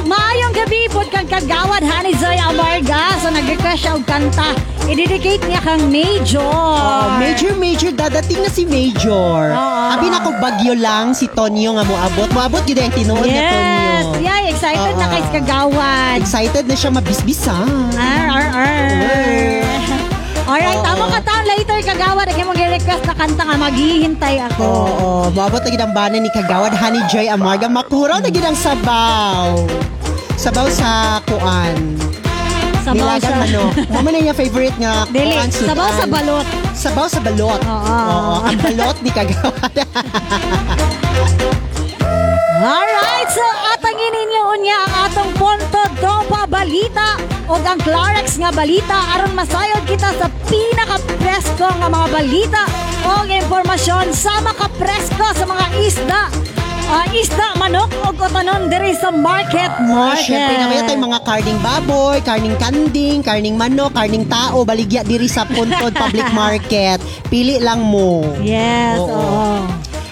Og 0.00 0.08
maayong 0.08 0.56
gabi 0.56 0.88
po 0.88 1.04
kang 1.12 1.28
kagawad 1.28 1.84
Honey 1.84 2.16
Zoy 2.16 2.40
Amarga 2.40 3.20
sa 3.20 3.28
nag-request 3.28 3.84
siya 3.84 3.92
og 4.00 4.08
kanta. 4.08 4.56
I-dedicate 4.88 5.44
niya 5.44 5.60
kang 5.60 5.92
Major. 5.92 6.40
Oh, 6.40 7.20
major, 7.20 7.52
major, 7.60 7.92
dadating 7.92 8.40
na 8.40 8.48
si 8.48 8.64
Major. 8.64 9.52
Oo. 9.52 9.80
Abi 9.92 10.08
na 10.08 10.24
ko 10.24 10.32
bagyo 10.40 10.72
lang 10.72 11.12
si 11.12 11.28
Tonyo 11.28 11.76
nga 11.76 11.84
moabot. 11.84 12.32
Moabot 12.32 12.64
gid 12.64 12.80
ang 12.80 12.96
tinuod 12.96 13.28
na 13.28 13.44
Tonyo. 13.44 13.76
Yes. 13.76 14.04
Yeah, 14.24 14.40
excited 14.48 14.96
na 14.96 15.04
Oo. 15.04 15.12
kay 15.12 15.22
kagawad. 15.36 16.16
Excited 16.24 16.64
na 16.64 16.76
siya 16.80 16.90
mabisbisa. 16.96 17.60
Ar, 18.00 18.24
ar, 18.32 18.46
ar. 18.56 19.59
Alright, 20.50 20.74
Oo. 20.74 20.82
tama 20.82 21.06
ka 21.06 21.20
taon 21.22 21.44
later 21.46 21.78
kagawad. 21.86 22.26
Ang 22.26 22.38
imong 22.42 22.58
request 22.74 23.06
na 23.06 23.14
kanta 23.14 23.42
nga 23.46 23.54
maghihintay 23.54 24.34
ako. 24.50 24.62
Oo, 24.66 25.08
moabot 25.30 25.62
na 25.62 25.70
gid 25.70 25.78
ang 25.78 25.94
bana 25.94 26.18
ni 26.18 26.26
Kagawad 26.26 26.74
Honey 26.74 27.06
Joy 27.06 27.30
Amarga. 27.30 27.70
Makuraw 27.70 28.18
na 28.18 28.34
gid 28.34 28.42
ang 28.42 28.58
sabaw. 28.58 29.62
Sabaw 30.34 30.66
sa 30.66 31.22
kuan. 31.22 31.94
Sabaw 32.82 32.98
Nilagang 33.14 33.30
sa... 33.30 33.40
manok. 33.46 33.72
Mo 33.94 33.98
man 34.02 34.10
na 34.10 34.18
niya 34.18 34.34
favorite 34.34 34.74
nga 34.74 35.06
Dili, 35.06 35.38
kuan, 35.38 35.54
sudan. 35.54 35.68
sabaw 35.70 35.88
sa 35.94 36.06
balot. 36.10 36.46
Sabaw 36.74 37.06
sa 37.06 37.20
balot. 37.22 37.60
Oo. 37.62 38.42
ang 38.42 38.58
balot 38.58 38.96
ni 39.06 39.10
Kagawad. 39.14 39.74
Alright, 42.60 43.28
so 43.30 43.44
atangin 43.72 44.12
ninyo 44.12 44.42
unya 44.52 44.76
ang 44.76 44.92
atong 45.08 45.32
punto 45.36 45.80
Dopa 45.98 46.44
Balita 46.44 47.16
o 47.46 47.58
ang 47.58 47.80
Clarex 47.82 48.38
nga 48.38 48.50
balita 48.50 49.16
aron 49.16 49.34
masayod 49.34 49.82
kita 49.84 50.14
sa 50.14 50.26
pinaka-presko 50.46 51.66
nga 51.66 51.88
mga 51.88 52.08
balita 52.10 52.62
o 53.02 53.26
impormasyon 53.26 54.14
sa 54.14 54.38
makapresko 54.38 55.26
sa 55.34 55.44
mga 55.48 55.66
isda. 55.82 56.22
Ah, 56.90 57.06
isda, 57.14 57.54
manok 57.54 57.86
o 58.02 58.10
kotonon 58.10 58.66
diri 58.66 58.98
sa 58.98 59.14
market. 59.14 59.70
Oh, 59.78 60.10
Market. 60.10 60.26
syempre 60.26 60.54
naman 60.58 60.82
tayong 60.90 61.06
mga 61.06 61.20
karning 61.22 61.60
baboy, 61.62 62.18
karning 62.18 62.58
kanding, 62.58 63.18
karning 63.22 63.54
manok, 63.54 63.94
karning 63.94 64.26
tao, 64.26 64.66
baligya 64.66 65.06
diri 65.06 65.30
sa 65.30 65.46
Puntod 65.46 65.94
Public 65.94 66.26
Market. 66.34 66.98
Pili 67.30 67.62
lang 67.62 67.86
mo. 67.86 68.26
Yes, 68.42 68.98
Oo. 68.98 69.06
oo. 69.06 69.54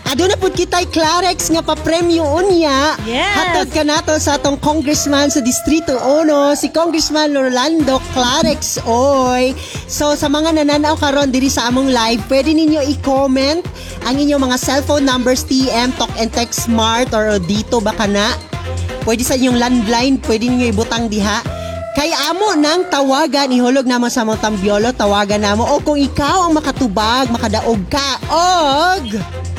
Ado 0.09 0.25
na 0.25 0.41
pud 0.41 0.57
kitay 0.57 0.89
Clarex 0.89 1.53
nga 1.53 1.61
pa-premyo 1.61 2.25
unya. 2.25 2.97
Yes. 3.05 3.29
Hatod 3.29 3.69
ka 3.77 3.85
nato 3.85 4.17
sa 4.17 4.41
atong 4.41 4.57
congressman 4.57 5.29
sa 5.29 5.45
Distrito 5.45 5.93
1, 6.01 6.57
si 6.57 6.73
Congressman 6.73 7.37
Orlando 7.37 8.01
Clarex 8.17 8.81
oy. 8.89 9.53
So 9.85 10.17
sa 10.17 10.33
mga 10.33 10.57
nananaw 10.57 10.97
karon 10.97 11.29
diri 11.29 11.53
sa 11.53 11.69
among 11.69 11.93
live, 11.93 12.25
pwede 12.33 12.57
ninyo 12.57 12.89
i-comment 12.97 13.61
ang 14.09 14.17
inyong 14.17 14.49
mga 14.49 14.57
cellphone 14.57 15.05
numbers 15.05 15.45
TM 15.45 15.93
Talk 16.01 16.13
and 16.17 16.33
Text 16.33 16.65
Smart 16.65 17.13
or 17.13 17.37
dito 17.45 17.77
ba 17.77 17.93
kana? 17.93 18.33
Pwede 19.05 19.29
sa 19.29 19.37
inyong 19.37 19.61
landline, 19.61 20.17
pwede 20.25 20.49
ninyo 20.49 20.73
ibutang 20.73 21.13
diha. 21.13 21.45
Kay 21.93 22.17
amo 22.33 22.57
nang 22.57 22.89
tawagan, 22.89 23.53
ihulog 23.53 23.85
namo 23.85 24.09
sa 24.09 24.25
mga 24.25 24.41
tambiolo, 24.41 24.89
tawagan 24.97 25.45
namo. 25.45 25.69
O 25.69 25.85
kung 25.85 26.01
ikaw 26.01 26.49
ang 26.49 26.57
makatubag, 26.57 27.29
makadaog 27.29 27.83
ka, 27.93 28.09
og... 28.33 29.05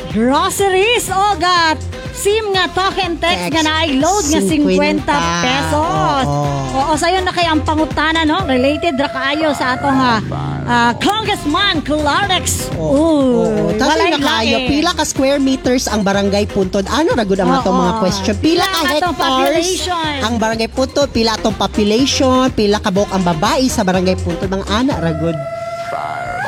Groceries 0.09 1.05
o 1.13 1.37
gat 1.37 1.77
SIM 2.19 2.51
nga 2.51 2.67
talk 2.75 2.99
and 2.99 3.15
text 3.21 3.47
Text. 3.47 3.53
nga 3.55 3.63
na-load 3.63 4.25
nga 4.27 4.41
50 4.43 4.75
50 4.75 5.45
pesos. 5.45 6.25
Oo. 6.27 6.51
Oo, 6.69 6.93
sayo 6.99 7.23
na 7.23 7.31
kay 7.31 7.47
ang 7.47 7.63
pangutana 7.63 8.27
no 8.27 8.43
related 8.43 8.99
ra 8.99 9.07
kaayo 9.07 9.55
sa 9.55 9.79
atong 9.79 9.95
ah, 9.95 10.19
ah, 10.67 10.91
Congressman 10.99 11.79
Clarex. 11.79 12.67
Oo. 12.75 13.71
Tapos 13.79 13.95
walay 13.95 14.11
na 14.11 14.19
kayo, 14.19 14.57
lain. 14.59 14.67
pila 14.67 14.91
ka 14.91 15.07
square 15.07 15.39
meters 15.39 15.87
ang 15.87 16.03
barangay 16.03 16.43
Puntod? 16.51 16.89
Ano 16.91 17.15
ragod 17.15 17.39
ang 17.39 17.55
atong 17.55 17.77
Oo. 17.77 17.81
mga 17.87 17.93
question? 18.03 18.35
Pila 18.41 18.65
ka 18.67 18.81
hectares 18.83 19.15
population? 19.15 20.11
ang 20.19 20.35
barangay 20.35 20.69
Puntod? 20.73 21.07
Pila 21.13 21.31
atong 21.39 21.55
population? 21.55 22.51
Pila 22.51 22.83
ka 22.83 22.91
buok 22.91 23.15
ang 23.15 23.23
babae 23.23 23.63
sa 23.71 23.87
barangay 23.87 24.19
Puntod? 24.19 24.51
Mga 24.51 24.65
ana 24.67 24.99
ragod. 24.99 25.37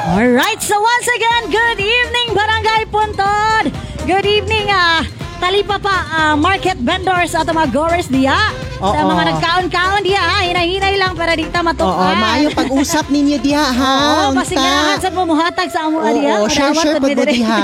Alright, 0.04 0.58
so 0.60 0.74
once 0.76 1.08
again, 1.12 1.44
good 1.48 1.80
evening 1.80 2.28
Barangay 2.34 2.90
Puntod. 2.90 3.70
Good 4.04 4.26
evening 4.26 4.66
ah 4.68 5.06
talipa 5.38 5.78
pa 5.78 5.96
ah, 6.08 6.34
market 6.36 6.78
vendors 6.78 7.34
at 7.34 7.46
mga 7.46 7.70
growers 7.70 8.06
diya. 8.06 8.38
Sa 8.78 8.98
Oo. 8.98 9.10
mga 9.10 9.24
nagkaon-kaon 9.30 10.02
diya, 10.02 10.18
ha? 10.18 10.42
hinay-hinay 10.42 10.98
lang 10.98 11.14
para 11.14 11.38
di 11.38 11.46
ta 11.46 11.62
Oo, 11.62 11.70
matukan. 11.70 12.18
maayo 12.18 12.50
pag-usap 12.50 13.14
ninyo 13.14 13.38
diha 13.38 13.62
ha. 13.78 13.94
Oo, 13.94 14.26
Unta? 14.34 14.42
pasingahan 14.42 14.98
sa 14.98 15.10
pumuhatag 15.14 15.70
sa 15.70 15.80
amo 15.86 16.02
Oo, 16.02 16.10
diya. 16.10 16.34
share 16.50 16.74
share 16.74 16.98
pud 16.98 17.14
mo 17.14 17.24
diha. 17.24 17.62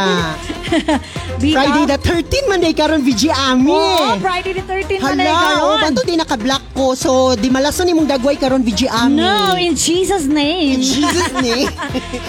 Friday 1.38 1.86
the 1.86 1.98
13 2.02 2.50
man 2.50 2.60
day 2.60 2.74
karon 2.74 3.02
VG 3.02 3.30
Ami. 3.30 3.70
Oo, 3.70 4.18
Friday 4.18 4.52
the 4.52 4.66
13 4.66 4.98
man 4.98 5.16
ay 5.16 5.22
Hala, 5.22 5.38
karon. 5.38 5.62
oh, 5.62 5.76
banto 5.78 6.02
di 6.02 6.16
naka-black 6.16 6.64
ko. 6.74 6.94
So, 6.94 7.10
di 7.34 7.48
malason 7.48 7.86
imong 7.86 8.06
dagway 8.06 8.36
karon 8.36 8.62
VG 8.62 8.90
Ami. 8.90 9.22
No, 9.22 9.54
in 9.54 9.78
Jesus' 9.78 10.26
name. 10.26 10.78
In 10.78 10.82
Jesus 10.82 11.30
name. 11.46 11.70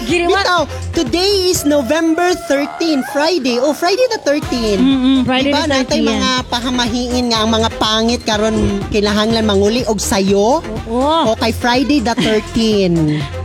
Giriwa. 0.05 0.37
Bitaw, 0.37 0.63
today 0.93 1.49
is 1.49 1.65
November 1.65 2.37
13, 2.47 3.01
Friday. 3.09 3.57
Oh, 3.57 3.73
Friday 3.73 4.05
the 4.11 4.21
13. 4.21 4.77
Mm-mm, 4.77 5.19
Friday 5.25 5.51
diba, 5.51 5.65
the 5.65 5.73
13. 5.73 5.89
natay 5.89 6.01
mga 6.05 6.31
pahamahiin 6.47 7.25
nga 7.33 7.39
ang 7.41 7.51
mga 7.51 7.69
pangit 7.77 8.21
karon 8.23 8.57
kinahanglan 8.89 9.43
manguli 9.43 9.89
og 9.89 9.97
sayo. 9.99 10.61
Oo. 10.85 11.33
O 11.33 11.37
kay 11.37 11.51
Friday 11.51 12.05
the 12.05 12.13
13. 12.13 13.25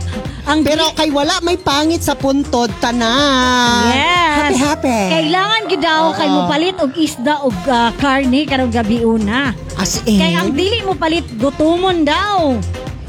Ang 0.44 0.60
Pero 0.60 0.92
kay 0.92 1.08
wala 1.08 1.40
may 1.40 1.56
pangit 1.56 2.04
sa 2.04 2.12
puntod 2.12 2.68
tanan. 2.76 3.88
Yes. 3.88 4.36
Happy 4.36 4.56
happy. 4.60 5.02
Kailangan 5.08 5.60
gid 5.72 5.80
daw 5.80 6.12
kay 6.12 6.28
Oo. 6.28 6.34
mo 6.36 6.40
palit 6.44 6.76
og 6.76 6.92
isda 7.00 7.34
og 7.40 7.56
ah, 7.64 7.88
karne 7.96 8.44
karong 8.44 8.68
gabi 8.68 9.00
una. 9.08 9.56
As 9.80 10.04
in. 10.04 10.20
Kay 10.20 10.36
ang 10.36 10.52
dili 10.52 10.84
mo 10.84 10.92
palit 11.00 11.24
gutumon 11.40 12.04
daw. 12.04 12.60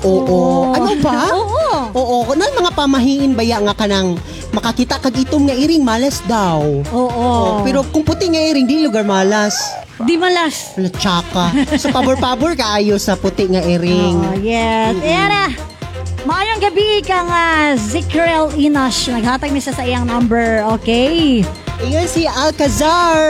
Oo. 0.08 0.72
Ano 0.80 0.92
ba? 1.04 1.28
Oo. 1.40 1.68
Oo, 1.92 2.18
nan 2.40 2.56
mga 2.56 2.72
pamahiin 2.72 3.36
baya 3.36 3.60
nga 3.68 3.76
kanang 3.76 4.16
makakita 4.56 4.96
kag 5.04 5.20
itom 5.20 5.52
nga 5.52 5.56
iring 5.60 5.84
malas 5.84 6.24
daw. 6.24 6.64
Oo. 6.96 7.12
Oh, 7.12 7.60
pero 7.68 7.84
kung 7.92 8.08
puti 8.08 8.32
nga 8.32 8.40
iring 8.40 8.64
di 8.64 8.80
lugar 8.88 9.04
malas. 9.04 9.60
di 10.08 10.16
malas. 10.20 10.76
Wala 10.76 10.92
tsaka. 10.92 11.46
So 11.80 11.88
pabor-pabor 11.92 12.56
kaayo 12.56 12.96
sa 12.96 13.20
puti 13.20 13.52
nga 13.52 13.64
iring. 13.64 14.24
Oh, 14.32 14.40
yes. 14.40 14.96
Ayan 15.04 15.75
na. 16.26 16.34
Maayong 16.34 16.62
gabi 16.62 17.06
kang 17.06 17.30
uh, 17.30 17.78
Zikrel 17.78 18.50
Inash. 18.58 19.08
Naghatag 19.14 19.54
mi 19.54 19.62
siya 19.62 19.74
sa 19.78 19.86
iyang 19.86 20.10
number. 20.10 20.66
Okay. 20.82 21.46
Iyon 21.86 22.08
si 22.10 22.26
Alcazar 22.26 23.22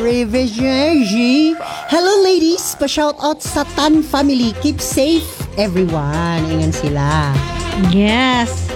Revisionji. 0.00 1.52
Hello 1.90 2.22
ladies, 2.24 2.78
pa-shout 2.80 3.18
out 3.20 3.42
sa 3.44 3.68
Tan 3.76 4.00
family. 4.00 4.56
Keep 4.64 4.80
safe 4.80 5.26
everyone. 5.60 6.48
Ingan 6.48 6.72
sila. 6.72 7.34
Yes. 7.92 8.72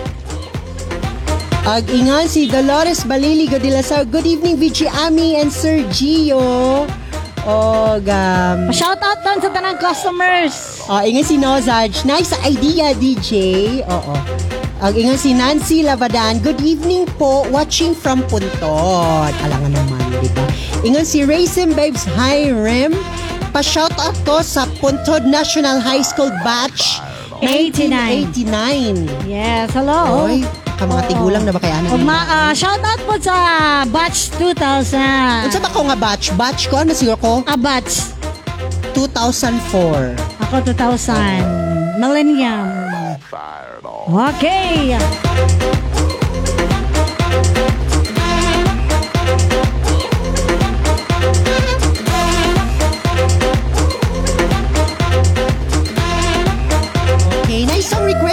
Ag 1.69 1.85
ingan 1.89 2.27
si 2.29 2.49
Dolores 2.49 3.05
Balili 3.05 3.49
Godilasar. 3.49 4.09
Good 4.09 4.25
evening 4.25 4.57
VG 4.57 4.89
Ami 5.05 5.37
and 5.37 5.53
Sir 5.53 5.85
Gio. 5.93 6.85
Og 7.49 8.05
um, 8.05 8.59
Pa-shout 8.69 9.01
out 9.01 9.25
doon 9.25 9.41
sa 9.41 9.49
tanang 9.49 9.81
customers. 9.81 10.85
Oh, 10.85 11.01
ingan 11.01 11.25
si 11.25 11.41
Nozaj. 11.41 12.05
Nice 12.05 12.37
idea, 12.45 12.93
DJ. 12.93 13.33
Oo. 13.89 14.15
Ang 14.85 14.93
ingan 14.93 15.17
si 15.17 15.33
Nancy 15.33 15.81
Lavadan. 15.81 16.45
Good 16.45 16.61
evening 16.61 17.09
po. 17.17 17.49
Watching 17.49 17.97
from 17.97 18.21
Puntod. 18.29 19.33
Alangan 19.33 19.73
naman, 19.73 20.01
di 20.21 20.29
ba? 20.37 20.45
Ingan 20.85 21.09
si 21.09 21.25
Racing 21.25 21.73
Babes 21.73 22.05
Hi 22.21 22.53
Rem. 22.53 22.93
Pa-shout 23.57 23.97
out 23.97 24.15
ko 24.29 24.45
sa 24.45 24.69
Puntod 24.77 25.25
National 25.25 25.81
High 25.81 26.05
School 26.05 26.31
Batch 26.45 27.01
89. 27.41 28.29
1989. 28.45 29.25
Yes, 29.25 29.73
hello. 29.73 30.29
Oy, 30.29 30.45
ka 30.79 30.87
mga 30.87 31.03
tigulang 31.11 31.43
na 31.43 31.51
ba 31.51 31.59
kaya 31.59 31.83
ano? 31.83 31.91
Ug 31.91 32.03
ma 32.07 32.23
ah, 32.23 32.53
shout 32.55 32.79
out 32.79 33.03
po 33.03 33.19
sa 33.19 33.35
batch 33.91 34.31
2000. 34.39 35.51
Unsa 35.51 35.59
ba 35.59 35.71
ko 35.75 35.83
nga 35.91 35.99
batch? 35.99 36.31
Batch 36.39 36.71
ko? 36.71 36.87
Ano 36.87 36.95
siguro 36.95 37.19
ko? 37.19 37.33
A 37.51 37.59
batch. 37.59 38.15
2004. 38.95 40.15
Ako 40.47 40.55
2000. 40.63 41.99
Millennium. 41.99 42.87
Okay. 44.09 44.95
Okay, 44.95 45.78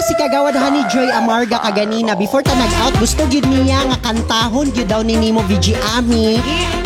si 0.05 0.13
Kagawad 0.13 0.53
Honey 0.53 0.85
Joy 0.93 1.09
Amarga 1.09 1.57
kaganina. 1.59 2.13
Before 2.13 2.45
ta 2.45 2.53
nag-out, 2.53 2.93
gusto 3.01 3.25
gyud 3.25 3.45
niya 3.49 3.81
nga 3.89 3.97
kantahon 4.05 4.69
gyud 4.69 4.85
daw 4.85 5.01
ni 5.01 5.17
Nimo 5.17 5.41
VG 5.49 5.73
Ami. 5.97 6.37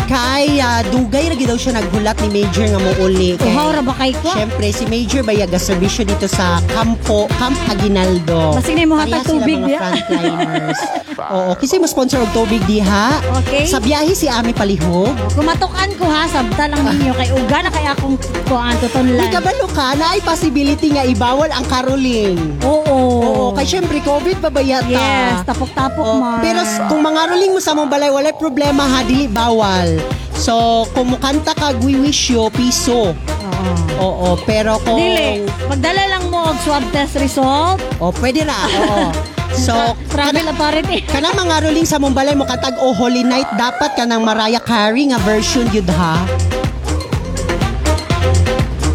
Kay 0.08 0.58
ah, 0.58 0.82
dugay 0.88 1.28
ra 1.28 1.36
gyud 1.36 1.52
daw 1.52 1.60
siya 1.60 1.76
naghulat 1.76 2.16
ni 2.24 2.42
Major 2.42 2.66
nga 2.66 2.80
mouli. 2.80 3.36
Kay, 3.36 3.52
Uhaw 3.52 3.76
ra 3.76 3.84
ba 3.84 3.94
kay 3.94 4.16
ko? 4.16 4.32
Siyempre, 4.32 4.72
si 4.72 4.88
Major 4.88 5.22
Bayaga 5.22 5.60
serbisyo 5.60 6.08
dito 6.08 6.26
sa 6.26 6.64
Campo, 6.72 7.28
Camp 7.36 7.60
Aguinaldo. 7.68 8.56
Basig 8.56 8.80
na 8.80 8.88
mo 8.88 8.96
hatag 8.96 9.28
tubig 9.28 9.60
frontliners. 9.60 10.80
Oo, 11.20 11.52
kasi 11.60 11.76
mo 11.78 11.86
sponsor 11.86 12.24
og 12.24 12.32
tubig 12.32 12.64
diha. 12.64 13.20
Okay. 13.44 13.68
Sa 13.68 13.84
biyahe 13.84 14.16
si 14.16 14.32
Ami 14.32 14.56
palihog. 14.56 15.12
Kumatukan 15.36 15.92
ko 16.00 16.08
ha, 16.08 16.24
sabta 16.26 16.72
lang 16.72 16.80
ninyo 16.80 17.12
kay 17.12 17.30
uga 17.36 17.68
na 17.68 17.70
kay 17.70 17.84
akong 17.86 18.16
kuan 18.48 18.72
Di 18.80 18.88
tutunlan. 18.88 19.28
kabalo 19.28 19.68
ka 19.68 20.00
na 20.00 20.16
ay 20.16 20.24
possibility 20.24 20.96
nga 20.96 21.04
ibawal 21.04 21.52
ang 21.52 21.68
caroling. 21.68 22.40
Oo. 22.64 23.09
Oo, 23.20 23.52
kay 23.52 23.66
syempre 23.66 24.00
COVID 24.00 24.40
pa 24.40 24.50
ba 24.50 24.60
yata? 24.60 24.88
Yes, 24.88 25.44
tapok-tapok 25.44 26.02
Oh, 26.02 26.18
man. 26.18 26.40
pero 26.40 26.60
s- 26.62 26.80
kung 26.88 27.00
mga 27.00 27.22
ruling 27.30 27.52
mo 27.52 27.60
sa 27.60 27.72
mong 27.72 27.88
balay, 27.88 28.08
wala 28.08 28.32
problema 28.32 28.84
ha, 28.84 29.04
dili 29.04 29.26
bawal. 29.26 30.00
So, 30.34 30.88
kung 30.92 31.12
mukanta 31.12 31.52
ka, 31.52 31.76
we 31.80 31.96
wish 31.96 32.32
you, 32.32 32.48
piso. 32.50 33.12
Oo. 33.12 33.72
Oo, 34.00 34.28
pero 34.44 34.80
kung... 34.80 34.96
Dili, 34.96 35.44
magdala 35.68 36.08
lang 36.08 36.32
mo 36.32 36.48
og 36.48 36.58
swab 36.64 36.80
test 36.90 37.20
result. 37.20 37.84
Oh, 38.00 38.16
pwede 38.16 38.48
ra, 38.48 38.56
oo. 38.56 39.12
So, 39.52 39.76
Travel 40.08 40.40
kana, 40.40 40.54
authority. 40.54 41.04
kana 41.12 41.36
mga 41.36 41.68
ruling 41.68 41.84
sa 41.84 42.00
mong 42.00 42.16
balay 42.16 42.32
mo 42.32 42.48
katag 42.48 42.80
o 42.80 42.96
Holy 42.96 43.28
Night, 43.28 43.50
dapat 43.54 43.92
ka 43.94 44.08
ng 44.08 44.24
Mariah 44.24 44.64
Carey 44.64 45.12
nga 45.12 45.20
version 45.20 45.68
yun 45.70 45.84
ha. 45.92 46.24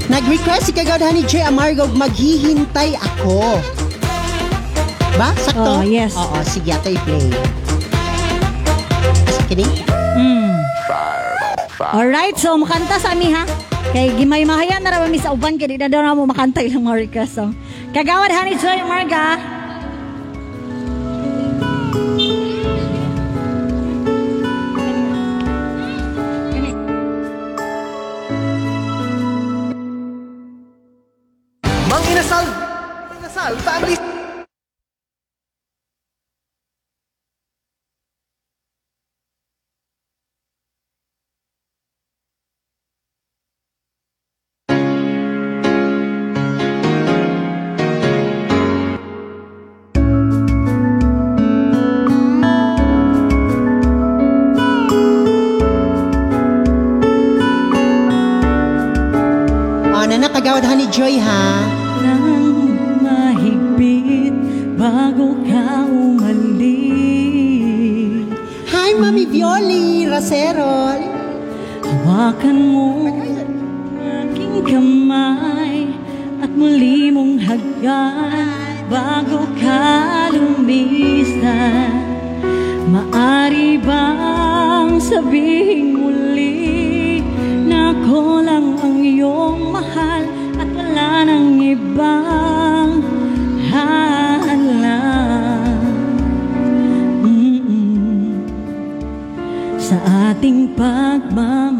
Nag-request 0.04 0.68
si 0.68 0.72
Kagawad 0.72 1.02
ni 1.10 1.26
J. 1.26 1.42
Amargo, 1.42 1.90
maghihintay 1.90 2.94
ako. 2.94 3.58
Ba? 5.14 5.30
Sakto? 5.38 5.78
Oh, 5.78 5.82
yes. 5.86 6.18
Oo, 6.18 6.38
sige, 6.42 6.74
ato 6.74 6.90
i-play. 6.90 7.30
Kasi 9.26 9.40
kining? 9.46 9.72
Mm. 10.18 10.58
Alright, 11.94 12.34
so 12.34 12.58
makanta 12.58 12.98
sa 12.98 13.14
ami 13.14 13.30
ha. 13.30 13.46
Kay 13.94 14.10
gimay 14.18 14.42
mahaya 14.42 14.82
na 14.82 14.90
raw 14.90 15.06
mi 15.06 15.22
sa 15.22 15.30
uban 15.30 15.54
kay 15.54 15.70
di 15.70 15.78
na 15.78 15.86
daw 15.86 16.02
na 16.02 16.18
mo 16.18 16.26
makanta 16.26 16.58
ilang 16.58 16.82
mga 16.82 17.06
request 17.06 17.38
song. 17.38 17.54
Kagawad 17.94 18.34
Honey 18.34 18.58
Joy 18.58 18.82
Marga. 18.82 19.38
Kagawad 60.54 60.78
ni 60.78 60.86
Joy 60.86 61.18
ha. 61.18 61.66
Nang 61.98 62.78
mahigpit 63.02 64.30
bago 64.78 65.34
ka 65.42 65.82
umalis. 65.82 66.70
Hi, 68.70 68.94
Mami 68.94 69.26
Violi 69.26 70.06
Racero. 70.06 70.94
Hawakan 71.82 72.70
mo 72.70 73.02
aking 73.98 74.62
kamay 74.62 75.90
at 76.38 76.54
muli 76.54 77.10
mong 77.10 77.42
hagkan 77.42 78.46
bago 78.86 79.50
ka 79.58 80.30
lumisan. 80.30 81.98
Maari 82.94 83.82
bang 83.82 85.02
sabihin 85.02 85.98
muli 85.98 87.26
na 87.66 87.90
ako 87.90 88.38
lang 88.38 88.78
ang 88.78 89.02
iyong 89.02 89.53
halang? 93.70 95.04
Mm-mm. 97.20 98.46
sa 99.76 99.96
ating 100.32 100.72
pagmamahalan. 100.78 101.73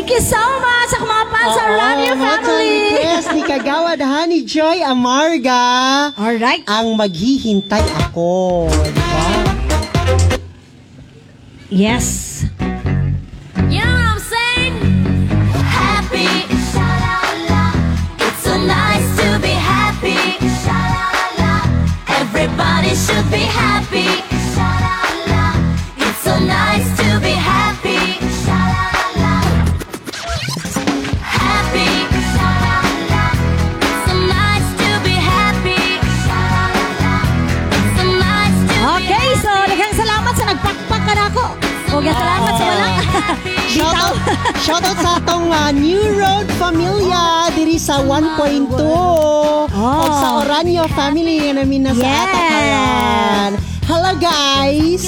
Thank 0.00 0.16
you 0.16 0.24
so 0.24 0.40
much 0.40 0.96
sa 0.96 1.04
mga 1.04 1.24
fans 1.28 1.52
sa 1.60 1.64
Radio 1.76 2.12
Family! 2.16 2.72
request 2.88 3.36
ni 3.36 3.42
Kagawad 3.44 4.00
Honey 4.16 4.48
Joy 4.48 4.80
Amarga. 4.80 5.60
Alright. 6.16 6.64
Ang 6.64 6.96
maghihintay 6.96 7.84
ako. 8.08 8.64
Diba? 8.72 9.20
Yes. 11.68 12.29
Oranyo 50.80 50.96
family 50.96 51.44
nga 51.44 51.60
namin 51.60 51.84
na 51.84 51.92
sa 51.92 52.00
Yes. 52.00 52.24
Atakaran. 52.24 53.50
Hello 53.84 54.12
guys! 54.16 55.04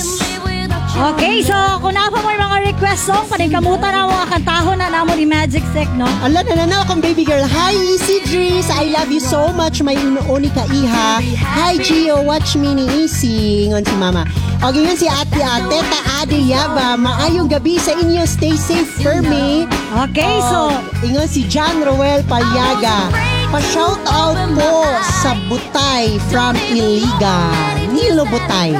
Okay, 0.92 1.40
so 1.40 1.56
kung 1.80 1.96
na 1.96 2.12
pa 2.12 2.20
mo 2.20 2.28
mga 2.28 2.76
request 2.76 3.08
song, 3.08 3.24
panikamutan 3.24 3.88
na 3.96 4.04
mga 4.04 4.26
kantahon 4.36 4.76
na 4.76 4.92
namo 4.92 5.16
ni 5.16 5.24
Magic 5.24 5.64
Stick, 5.72 5.88
no? 5.96 6.04
Ala 6.20 6.44
na 6.44 6.68
na 6.68 6.84
akong 6.84 7.00
baby 7.00 7.24
girl. 7.24 7.40
Hi, 7.40 7.72
Easy 7.72 8.20
Dries. 8.28 8.68
I 8.68 8.92
love 8.92 9.08
you 9.08 9.16
so 9.24 9.48
much. 9.56 9.80
May 9.80 9.96
inuuni 9.96 10.52
ka 10.52 10.68
iha. 10.68 11.24
Hi, 11.40 11.80
Gio. 11.80 12.20
Watch 12.20 12.52
me 12.60 12.76
ni 12.76 12.84
Easy. 13.00 13.72
Ngon 13.72 13.88
si 13.88 13.96
mama. 13.96 14.28
O 14.60 14.68
ganyan 14.68 15.00
si 15.00 15.08
ate, 15.08 15.40
ah, 15.40 15.64
teta 15.72 16.00
Ade 16.20 16.36
Yaba. 16.36 17.00
Maayong 17.00 17.48
gabi 17.48 17.80
sa 17.80 17.96
inyo. 17.96 18.28
Stay 18.28 18.60
safe 18.60 18.92
for 19.00 19.24
me. 19.24 19.64
Okay, 20.04 20.36
so 20.52 20.68
Ingon 21.00 21.24
si 21.24 21.48
John 21.48 21.80
Roel 21.80 22.20
Palyaga. 22.28 23.31
Pa-shout 23.52 24.00
out 24.08 24.32
po 24.56 24.88
sa 25.20 25.36
Butay 25.44 26.16
from 26.32 26.56
Iliga. 26.72 27.52
Nilo 27.92 28.24
Butay. 28.24 28.72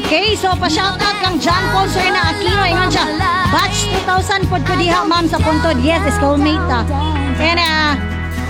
Okay, 0.00 0.32
so 0.32 0.56
pa-shoutout 0.56 1.12
kang 1.20 1.36
John 1.36 1.60
Paul 1.76 1.92
Sir 1.92 2.08
na 2.08 2.32
Aquino. 2.32 2.64
Ingon 2.64 2.88
siya, 2.88 3.04
batch 3.52 3.84
2000 4.08 4.48
pod 4.48 4.64
ko 4.64 4.80
diha, 4.80 5.04
ma'am, 5.04 5.28
sa 5.28 5.36
puntod. 5.36 5.76
Yes, 5.84 6.08
schoolmate 6.16 6.64
ta. 6.72 6.88
And 7.36 7.60
uh, 7.60 8.00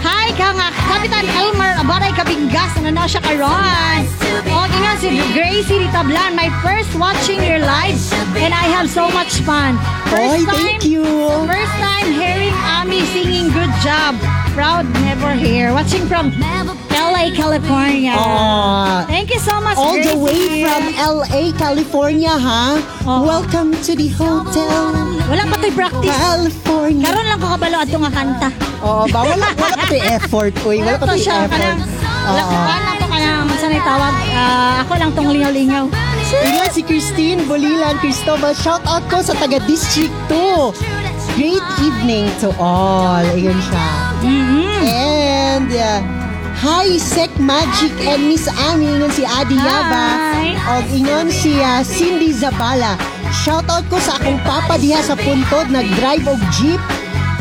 hi 0.07 0.31
kang 0.39 0.63
uh, 0.63 0.71
Kapitan 0.87 1.27
Elmer 1.27 1.75
Abaray 1.83 2.15
Kabinggas. 2.15 2.79
Ano 2.79 2.95
na 2.95 3.11
siya 3.11 3.19
karon? 3.19 4.07
O, 4.55 4.63
ingon 4.63 4.97
si 5.03 5.11
Gracie 5.35 5.83
Ritablan, 5.83 6.39
my 6.39 6.55
first 6.63 6.95
watching 6.95 7.43
your 7.43 7.59
live. 7.59 7.99
And 8.39 8.55
I 8.55 8.71
have 8.79 8.87
so 8.87 9.11
much 9.11 9.43
fun. 9.43 9.75
Oy, 10.15 10.47
thank 10.55 10.87
you. 10.87 11.03
First 11.51 11.75
time 11.83 12.15
hearing 12.15 12.55
Ami 12.79 13.03
singing 13.11 13.51
good 13.51 13.75
job. 13.83 14.15
Proud 14.55 14.87
never 15.03 15.33
here. 15.35 15.73
Watching 15.73 16.07
from 16.07 16.35
LA, 16.91 17.31
California. 17.31 18.11
Aw. 18.13 19.07
Thank 19.07 19.31
you 19.31 19.39
so 19.39 19.61
much, 19.61 19.79
All 19.79 19.95
the 19.95 20.17
way 20.19 20.35
Gracie. 20.35 20.65
from 20.67 20.83
LA, 20.99 21.43
California, 21.55 22.35
ha? 22.35 22.77
Oo. 23.07 23.23
Welcome 23.23 23.79
to 23.87 23.95
the 23.95 24.09
hotel, 24.11 24.93
Wala 25.31 25.47
pa 25.47 25.57
to'y 25.57 25.71
practice. 25.71 26.11
California. 26.11 27.07
Karon 27.07 27.27
lang 27.27 27.39
ko 27.39 27.47
kabalo 27.49 27.77
ato 27.79 27.97
nga 28.01 28.11
kanta. 28.11 28.49
Oo, 28.83 29.05
ba? 29.09 29.19
Wala, 29.23 29.47
wala 29.55 29.75
pa 29.79 29.87
tayo 29.87 30.03
effort, 30.11 30.55
uy. 30.67 30.83
Wala 30.83 30.99
pa 30.99 31.07
tayo 31.07 31.21
siya 31.21 31.35
effort. 31.47 31.55
kanang 31.55 31.79
wala 32.29 32.43
Oo. 32.43 33.07
ko 33.09 33.17
na 33.17 33.31
masanay 33.47 33.81
tawag. 33.81 34.15
Ah, 34.35 34.75
ako 34.83 34.93
lang 34.99 35.11
tong 35.15 35.29
lingaw-lingaw. 35.31 35.85
Si 36.69 36.85
Christine 36.85 37.49
Bolilan 37.49 37.97
Cristobal. 37.97 38.53
Shout 38.53 38.85
out 38.85 39.01
ko 39.09 39.25
sa 39.25 39.33
taga 39.33 39.57
District 39.65 40.13
2. 40.29 40.77
Great 41.41 41.65
evening 41.81 42.29
to 42.45 42.53
all. 42.61 43.25
Ayun 43.25 43.57
siya. 43.57 43.89
And 44.85 45.73
uh, 45.73 46.05
hi 46.61 47.01
Sec 47.01 47.33
Magic 47.41 47.97
and 48.05 48.29
Miss 48.29 48.45
Ami 48.69 48.85
ingon 48.85 49.09
si 49.17 49.25
Adi 49.25 49.57
Yaba. 49.57 50.07
Hi. 50.37 50.61
Og 50.77 50.85
ingon 50.93 51.33
si 51.33 51.57
uh, 51.57 51.81
Cindy 51.81 52.37
Zabala. 52.37 53.01
Shout 53.33 53.65
out 53.73 53.89
ko 53.89 53.97
sa 53.97 54.21
akong 54.21 54.37
papa 54.45 54.77
diha 54.77 55.01
sa 55.01 55.17
puntod 55.17 55.73
nag-drive 55.73 56.29
og 56.29 56.41
jeep. 56.53 56.83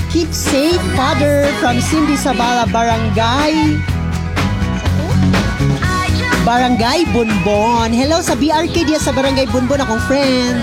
Keep 0.08 0.32
safe, 0.32 0.80
Father, 0.96 1.52
from 1.60 1.84
Cindy 1.84 2.16
Zabala 2.16 2.64
Barangay. 2.72 3.76
Barangay 6.48 7.04
Bonbon. 7.12 7.92
Hello 7.92 8.24
sa 8.24 8.32
BRK 8.32 8.88
diya 8.88 9.04
sa 9.04 9.12
Barangay 9.12 9.52
Bonbon 9.52 9.84
akong 9.84 10.00
friend. 10.08 10.56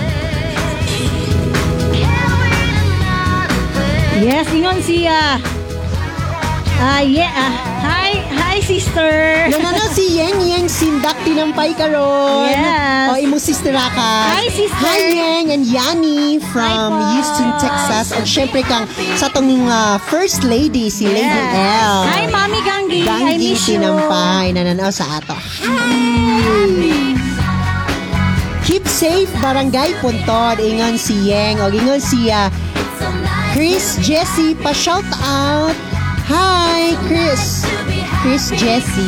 Yes, 4.17 4.49
ingon 4.49 4.81
siya. 4.81 5.37
Ah, 6.81 7.05
yeah. 7.05 7.29
ah, 7.37 7.53
hi, 7.85 8.17
hi 8.17 8.57
sister. 8.65 9.13
Yan 9.53 9.61
na 9.61 9.85
si 9.93 10.04
Yeng 10.15 10.39
Yeng 10.47 10.71
Sindak 10.71 11.19
tinampay 11.27 11.75
karon. 11.75 12.47
Yes. 12.47 13.11
O 13.11 13.19
imong 13.19 13.43
sister 13.43 13.75
ka. 13.75 14.13
Hi, 14.31 14.47
sister. 14.47 14.79
Hi 14.79 15.11
Yeng 15.11 15.51
and 15.51 15.67
Yani 15.67 16.39
from 16.55 16.95
Hi. 16.95 17.19
Houston, 17.19 17.51
Texas. 17.59 18.15
At 18.15 18.23
syempre 18.23 18.63
kang 18.63 18.87
sa 19.19 19.27
tong 19.35 19.51
uh, 19.67 19.99
first 20.07 20.47
lady 20.47 20.87
si 20.87 21.11
Lady 21.11 21.27
Yes. 21.27 21.83
L. 21.83 22.07
Hi, 22.07 22.31
Mami 22.31 22.63
Gangi. 22.63 23.03
I 23.03 23.35
Gangi 23.35 23.59
miss 23.59 23.67
tinampay 23.67 24.55
nananaw 24.55 24.95
sa 24.95 25.19
ato. 25.19 25.35
Keep 28.63 28.87
safe 28.87 29.29
Barangay 29.43 29.99
Puntod 29.99 30.63
ingon 30.63 30.95
si 30.95 31.27
Yeng 31.27 31.59
o 31.59 31.75
ingon 31.75 31.99
siya 31.99 32.55
Chris 33.51 33.99
Jesse 33.99 34.55
pa 34.63 34.71
shout 34.71 35.05
out. 35.27 35.75
Hi 36.31 36.95
Chris. 37.11 37.67
Chris 38.25 38.49
Jesse. 38.57 39.05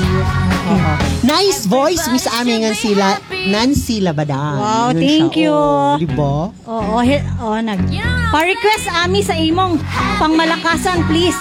Oo. 0.68 0.92
Nice 1.24 1.64
voice 1.64 2.04
Miss 2.12 2.28
Ami 2.28 2.60
ngan 2.60 2.76
sila 2.76 3.16
Nancy 3.48 4.04
Labadan. 4.04 4.60
Wow, 4.60 4.92
thank 4.92 5.32
siya, 5.32 5.48
you. 5.48 5.56
oh, 5.56 5.96
di 5.96 6.04
ba? 6.04 6.52
Oo, 6.52 7.00
he, 7.00 7.24
oh, 7.40 7.56
nag. 7.56 7.80
Pa-request 8.28 8.92
ami 8.92 9.24
sa 9.24 9.32
imong 9.32 9.80
pangmalakasan, 10.20 11.08
please. 11.08 11.32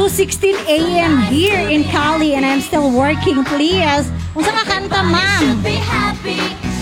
2.16 0.00 0.56
a.m. 0.72 1.20
here 1.28 1.68
in 1.68 1.84
Cali 1.92 2.32
and 2.32 2.48
I'm 2.48 2.64
still 2.64 2.88
working, 2.88 3.44
please. 3.44 4.08
Unsa 4.32 4.48
ka 4.48 4.64
kanta, 4.64 5.04
ma'am? 5.04 5.60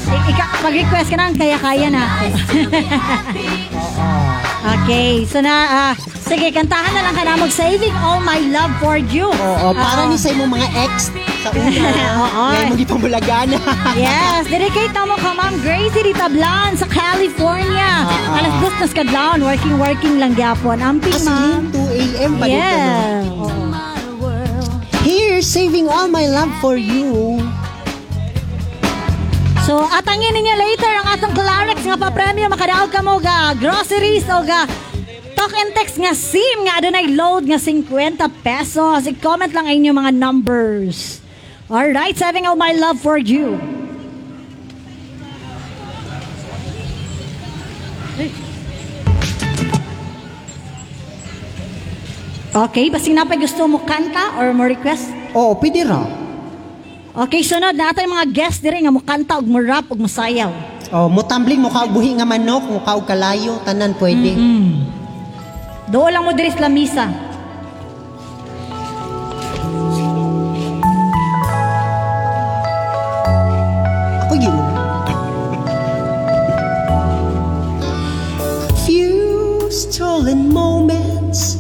I- 0.07 0.25
ika- 0.31 0.63
pag-request 0.63 1.11
ka 1.11 1.19
na, 1.19 1.35
kaya-kaya 1.35 1.91
na. 1.91 2.07
okay, 4.75 5.23
so 5.25 5.39
na, 5.39 5.55
ah, 5.71 5.95
sige, 6.27 6.51
kantahan 6.51 6.91
na 6.91 7.01
lang 7.07 7.15
ka 7.15 7.23
na 7.23 7.35
mag-saving 7.39 7.95
all 8.03 8.19
my 8.19 8.41
love 8.51 8.73
for 8.83 8.99
you. 8.99 9.31
Oo, 9.31 9.69
para 9.71 10.07
Oo. 10.07 10.11
ni 10.11 10.17
sa 10.19 10.35
imong 10.35 10.51
mga 10.59 10.69
ex 10.83 11.15
sa 11.43 11.49
una. 11.55 11.91
Oo. 12.27 12.43
Ngayon 12.51 12.67
mo 12.67 12.75
di 12.75 12.87
pambulagana. 12.87 13.57
Yes, 13.97 14.45
dedicate 14.51 14.93
na 14.93 15.09
mo 15.09 15.17
ka 15.17 15.33
Ma'am 15.33 15.57
Gracie 15.65 16.05
di 16.05 16.13
Tablan 16.13 16.77
sa 16.77 16.85
California. 16.85 18.05
Ah, 18.05 18.13
ah. 18.13 18.39
Alas 18.43 18.55
dos 18.61 18.75
na 18.77 18.87
kadlaon, 18.93 19.39
working 19.41 19.77
working 19.81 20.15
lang 20.21 20.37
gyapon. 20.37 20.79
Amping 20.83 21.17
ma'am. 21.25 21.71
in, 21.73 22.21
2 22.21 22.27
a.m. 22.27 22.33
pa 22.37 22.45
dito. 22.45 22.61
no? 22.61 22.61
Yeah. 22.61 23.25
oo. 23.33 23.49
Here, 25.07 25.39
saving 25.39 25.87
all 25.87 26.11
my 26.11 26.27
love 26.27 26.51
for 26.59 26.75
you. 26.75 27.39
So, 29.67 29.83
atangin 29.83 30.31
ninyo 30.31 30.55
later 30.55 30.95
ang 30.95 31.19
atong 31.19 31.35
Clarex 31.35 31.83
nga 31.83 31.99
pa-premyo 31.99 32.47
makadaog 32.47 32.87
ka 32.87 33.03
mo 33.03 33.19
ga 33.19 33.51
groceries 33.59 34.23
o 34.31 34.47
ga 34.47 34.63
talk 35.35 35.51
and 35.59 35.75
text 35.75 35.99
nga 35.99 36.15
SIM 36.15 36.71
nga 36.71 36.79
adunay 36.79 37.11
load 37.11 37.51
nga 37.51 37.59
50 37.59 37.91
pesos. 38.47 39.11
I-comment 39.11 39.51
lang 39.51 39.67
ang 39.67 39.75
inyong 39.75 39.99
mga 39.99 40.13
numbers. 40.15 41.19
Alright, 41.67 42.15
saving 42.15 42.47
all 42.47 42.55
my 42.55 42.79
love 42.79 43.03
for 43.03 43.19
you. 43.19 43.59
Okay, 52.55 52.87
basing 52.87 53.19
na 53.19 53.27
pa 53.27 53.35
gusto 53.35 53.67
mo 53.67 53.83
kanta 53.83 54.39
or 54.39 54.55
mo 54.55 54.63
request? 54.63 55.11
Oo, 55.35 55.59
pwede 55.59 55.83
ra. 55.83 56.26
Okay, 57.17 57.41
sunod 57.41 57.73
na 57.73 57.97
yung 57.97 58.13
mga 58.13 58.29
guest 58.29 58.61
dire 58.61 58.77
nga 58.77 58.93
mo 58.93 59.01
kanta 59.01 59.41
og 59.41 59.49
mo 59.49 59.57
rap 59.57 59.89
og 59.89 59.97
mo 59.97 60.05
sayaw. 60.05 60.53
Oh, 60.93 61.09
mo 61.09 61.25
tumbling 61.25 61.65
mo 61.65 61.73
kaog 61.73 61.89
buhi 61.89 62.13
nga 62.13 62.29
manok, 62.29 62.69
mo 62.69 62.85
kaog 62.85 63.09
kalayo, 63.09 63.57
tanan 63.65 63.97
pwede. 63.97 64.37
Doon 65.89 66.13
lang 66.13 66.25
mo 66.29 66.37
diri 66.37 66.53
sa 66.53 66.69
lamisa. 66.69 67.09
Ako 74.29 74.35
yun. 74.37 74.61
Few 78.85 79.73
stolen 79.73 80.53
moments 80.53 81.57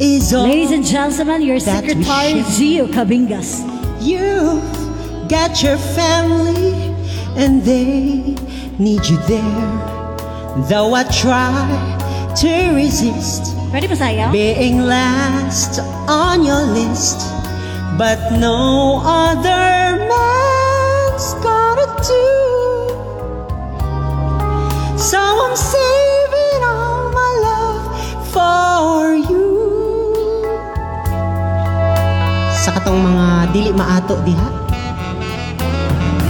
is 0.00 0.32
all 0.32 0.48
Ladies 0.48 0.72
and 0.72 0.80
gentlemen, 0.80 1.44
your 1.44 1.60
That 1.60 1.84
we 1.84 1.92
secretary 1.92 2.40
share. 2.40 2.88
Gio 2.88 2.88
Cabingas. 2.88 3.68
you 4.00 4.83
got 5.28 5.62
your 5.62 5.78
family 5.78 6.94
and 7.36 7.62
they 7.62 8.36
need 8.78 9.04
you 9.06 9.16
there. 9.26 9.68
Though 10.68 10.94
I 10.94 11.04
try 11.04 11.54
to 12.36 12.74
resist 12.74 13.54
sayaw? 13.74 14.30
being 14.30 14.86
last 14.86 15.80
on 16.06 16.44
your 16.44 16.62
list, 16.62 17.18
but 17.98 18.18
no 18.38 19.02
other 19.02 19.98
man's 19.98 21.26
gonna 21.42 21.88
do. 22.06 22.30
So 24.94 25.18
I'm 25.18 25.56
saving 25.56 26.60
all 26.62 27.10
my 27.10 27.30
love 27.42 27.84
for 28.30 29.14
you. 29.18 29.46
Sa 32.62 32.78
katong 32.78 33.02
mga 33.02 33.50
dili 33.50 33.70
maato 33.74 34.22
diha. 34.22 34.63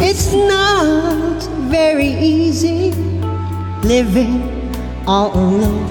It's 0.00 0.32
not 0.32 1.42
very 1.70 2.08
easy 2.08 2.90
living 3.82 4.42
all 5.06 5.32
alone. 5.32 5.86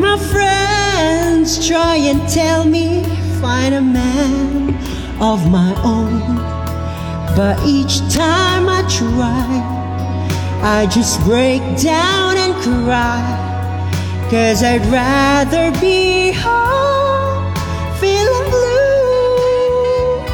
My 0.00 0.18
friends 0.18 1.66
try 1.66 1.96
and 1.96 2.26
tell 2.28 2.64
me 2.64 3.04
find 3.40 3.74
a 3.74 3.80
man 3.80 4.74
of 5.20 5.50
my 5.50 5.74
own. 5.84 6.36
But 7.36 7.58
each 7.66 7.98
time 8.12 8.68
I 8.68 8.82
try, 8.88 9.50
I 10.62 10.86
just 10.86 11.20
break 11.24 11.60
down 11.80 12.36
and 12.36 12.54
cry. 12.62 13.48
Cause 14.30 14.62
I'd 14.62 14.86
rather 14.86 15.70
be 15.80 16.32
home 16.32 17.54
feeling 17.98 18.50
blue. 18.50 20.24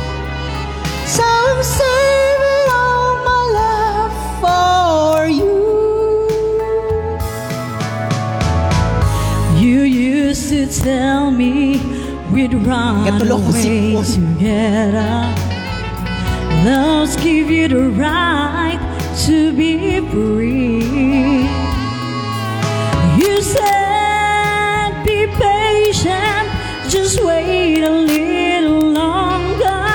So 1.07 1.23
I'm 1.25 1.63
to 10.67 10.81
tell 10.83 11.31
me 11.31 11.79
we'd 12.33 12.55
run 12.55 13.07
Katulog 13.07 13.45
ko 13.47 13.53
si 13.53 13.95
away 13.95 14.03
together. 14.03 15.15
Loves 16.67 17.15
give 17.23 17.51
you 17.51 17.69
the 17.69 17.91
right 17.95 18.81
to 19.27 19.53
be 19.55 20.01
free. 20.11 21.47
You 23.21 23.35
said 23.43 24.91
be 25.07 25.27
patient, 25.39 26.47
just 26.91 27.23
wait 27.23 27.83
a 27.83 27.91
little 27.91 28.91
longer. 28.91 29.87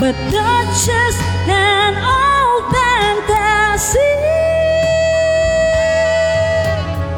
But 0.00 0.16
that's 0.32 0.86
just 0.86 1.20
an 1.48 1.92
old 2.00 2.64
fantasy. 2.72 4.16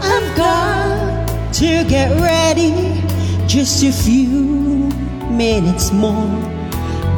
I've 0.03 0.31
got 0.35 1.53
to 1.63 1.85
get 1.87 2.11
ready 2.21 2.88
just 3.49 3.83
a 3.83 3.91
few 3.91 4.93
minutes 5.31 5.91
more. 5.91 6.29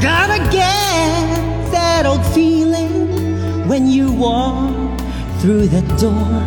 Gotta 0.01 0.39
get 0.51 1.73
that 1.73 2.07
old 2.07 2.25
feeling 2.27 3.67
when 3.69 3.89
you 3.89 4.13
walk 4.13 5.01
through 5.41 5.67
the 5.67 5.83
door. 5.99 6.41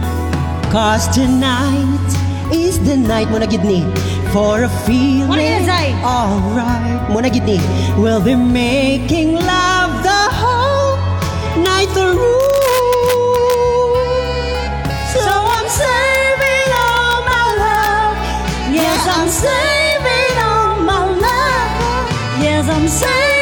Cause 0.72 1.14
tonight 1.14 2.10
is 2.54 2.80
the 2.88 2.96
night 2.96 3.28
muna 3.28 3.50
gid 3.50 3.66
ni 3.66 3.84
for 4.32 4.64
a 4.64 4.70
feeling. 4.88 5.28
Muna 5.28 5.44
yun, 5.44 5.66
Zay. 5.68 5.92
Alright, 6.02 7.12
muna 7.12 7.30
gid. 7.30 7.44
We'll 8.00 8.24
be 8.24 8.36
making 8.36 9.36
love 9.36 9.63
I'm 22.84 22.90
sorry. 22.90 23.33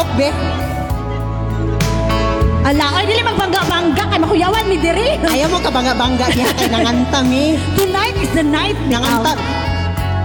Padakop, 0.00 0.16
be. 0.16 0.28
Ala 2.60 2.86
ay 2.96 3.04
dili 3.08 3.20
magbangga-bangga 3.20 4.04
kay 4.08 4.18
makuyawan 4.20 4.64
mi 4.64 4.76
diri. 4.80 5.20
Ayaw 5.20 5.48
mo 5.52 5.60
ka 5.60 5.68
bangga-bangga 5.68 6.32
diha 6.32 6.52
kay 6.56 6.68
nangantam 6.72 7.28
eh. 7.28 7.60
Tonight 7.80 8.16
is 8.16 8.32
the 8.32 8.44
night 8.44 8.80
now. 8.88 9.04
Nangantam. 9.04 9.36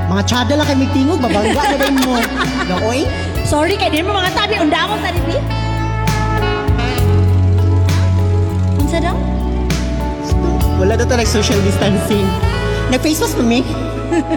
Mga 0.08 0.22
tsada 0.32 0.54
lang 0.56 0.68
kay 0.68 0.78
may 0.80 0.90
tingog, 0.96 1.20
babangga 1.20 1.60
na 1.60 1.76
ba 1.76 1.88
mo? 1.92 2.16
Na, 2.72 2.76
oy? 2.88 3.04
Sorry 3.44 3.76
kay 3.76 3.92
di 3.92 4.00
mo 4.00 4.16
mga 4.16 4.32
tabi 4.32 4.56
undamon 4.64 5.00
ta 5.04 5.12
dili. 5.12 5.38
Unsa 8.80 8.98
daw? 9.04 9.16
Wala 10.80 10.94
daw 10.96 11.08
talaga 11.08 11.28
social 11.28 11.60
distancing. 11.68 12.24
Nag-face 12.96 13.20
mask 13.28 13.36
pa 13.36 13.44
mi? 13.44 13.60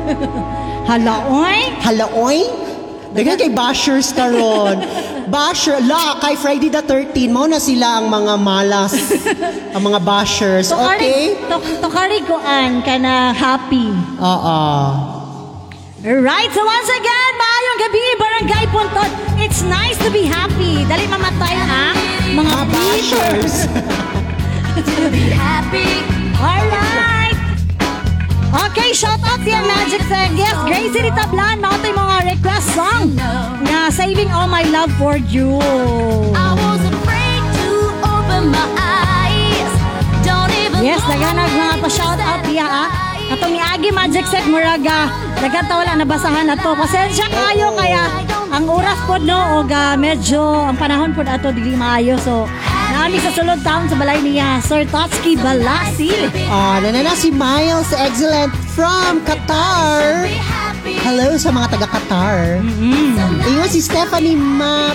Hala 0.91 1.15
oy. 1.31 1.59
Hala, 1.79 2.11
oy? 2.17 2.43
Dagan 3.09 3.41
kay 3.41 3.49
bashers 3.53 4.13
karon. 4.13 4.85
Basher, 5.29 5.77
la, 5.85 6.17
kay 6.21 6.35
Friday 6.41 6.73
the 6.73 6.81
13, 6.81 7.29
mo 7.29 7.45
na 7.45 7.61
sila 7.61 8.01
ang 8.01 8.09
mga 8.09 8.35
malas. 8.41 8.97
ang 9.77 9.83
mga 9.85 10.01
bashers, 10.01 10.73
okay? 10.73 11.37
To, 11.53 11.61
to 11.61 11.89
kari 11.93 12.25
ko 12.25 12.41
an 12.41 12.81
kana 12.81 13.37
happy. 13.37 13.93
Oo. 14.19 14.59
Alright, 15.99 16.51
so 16.57 16.63
once 16.65 16.91
again, 16.97 17.33
maayong 17.37 17.79
gabi, 17.85 18.05
Barangay 18.17 18.65
Puntot. 18.73 19.13
It's 19.37 19.61
nice 19.67 20.01
to 20.01 20.09
be 20.09 20.25
happy. 20.25 20.89
Dali 20.89 21.05
mamatay 21.11 21.55
ha, 21.61 21.93
mga 22.33 22.39
Mga 22.39 22.61
bashers. 22.73 23.55
To 24.79 25.11
be 25.11 25.35
happy. 25.35 26.07
Alright! 26.39 26.88
Okay, 28.89 29.05
shout 29.05 29.21
out 29.21 29.37
siya 29.45 29.61
Magic 29.69 30.01
sa 30.09 30.33
guest 30.33 30.65
Gracie 30.65 31.05
Ritablan, 31.05 31.61
mao 31.61 31.77
tay 31.85 31.93
mga 31.93 32.25
request 32.25 32.73
song 32.73 33.13
nga 33.69 33.93
Saving 33.93 34.33
All 34.33 34.49
My 34.49 34.65
Love 34.65 34.89
For 34.97 35.21
You. 35.29 35.61
I 36.33 36.57
was 36.57 36.81
afraid 36.89 37.43
to 37.61 37.69
open 38.01 38.49
my 38.49 38.65
eyes. 38.81 39.73
Don't 40.25 40.49
even 40.57 40.81
Yes, 40.81 41.05
naganag 41.05 41.53
mga 41.53 41.85
pa-shout 41.85 42.17
out 42.17 42.41
diya 42.49 42.65
ah. 42.65 42.89
Atong 43.29 43.53
ni 43.53 43.61
Agi 43.61 43.93
Magic 43.93 44.25
Set 44.25 44.49
Muraga, 44.49 45.13
dagan 45.37 45.69
ta 45.69 45.85
wala 45.85 45.93
nabasahan 45.93 46.49
ato. 46.49 46.73
Pasensya 46.73 47.29
kayo 47.29 47.77
kaya 47.77 48.25
ang 48.49 48.65
oras 48.73 48.97
pod 49.05 49.21
no 49.21 49.61
og 49.61 49.69
medyo 50.01 50.65
ang 50.65 50.81
panahon 50.81 51.13
pod 51.13 51.29
ato 51.29 51.53
dili 51.53 51.77
maayo 51.77 52.17
so 52.17 52.49
naami 53.09 53.25
sa 53.25 53.33
sulod 53.33 53.61
taon 53.65 53.89
sa 53.89 53.97
balay 53.97 54.21
niya 54.21 54.61
Sir 54.61 54.85
Totsky 54.85 55.33
Balasil. 55.41 56.29
Ah, 56.53 56.77
nanana 56.77 57.17
si 57.17 57.33
Miles 57.33 57.89
Excellent 57.97 58.53
from 58.77 59.25
Qatar. 59.25 60.29
Hello 60.85 61.33
sa 61.41 61.49
mga 61.49 61.73
taga-Qatar. 61.73 62.61
Ingon 63.49 63.71
si 63.73 63.81
Stephanie 63.81 64.37
Map 64.37 64.93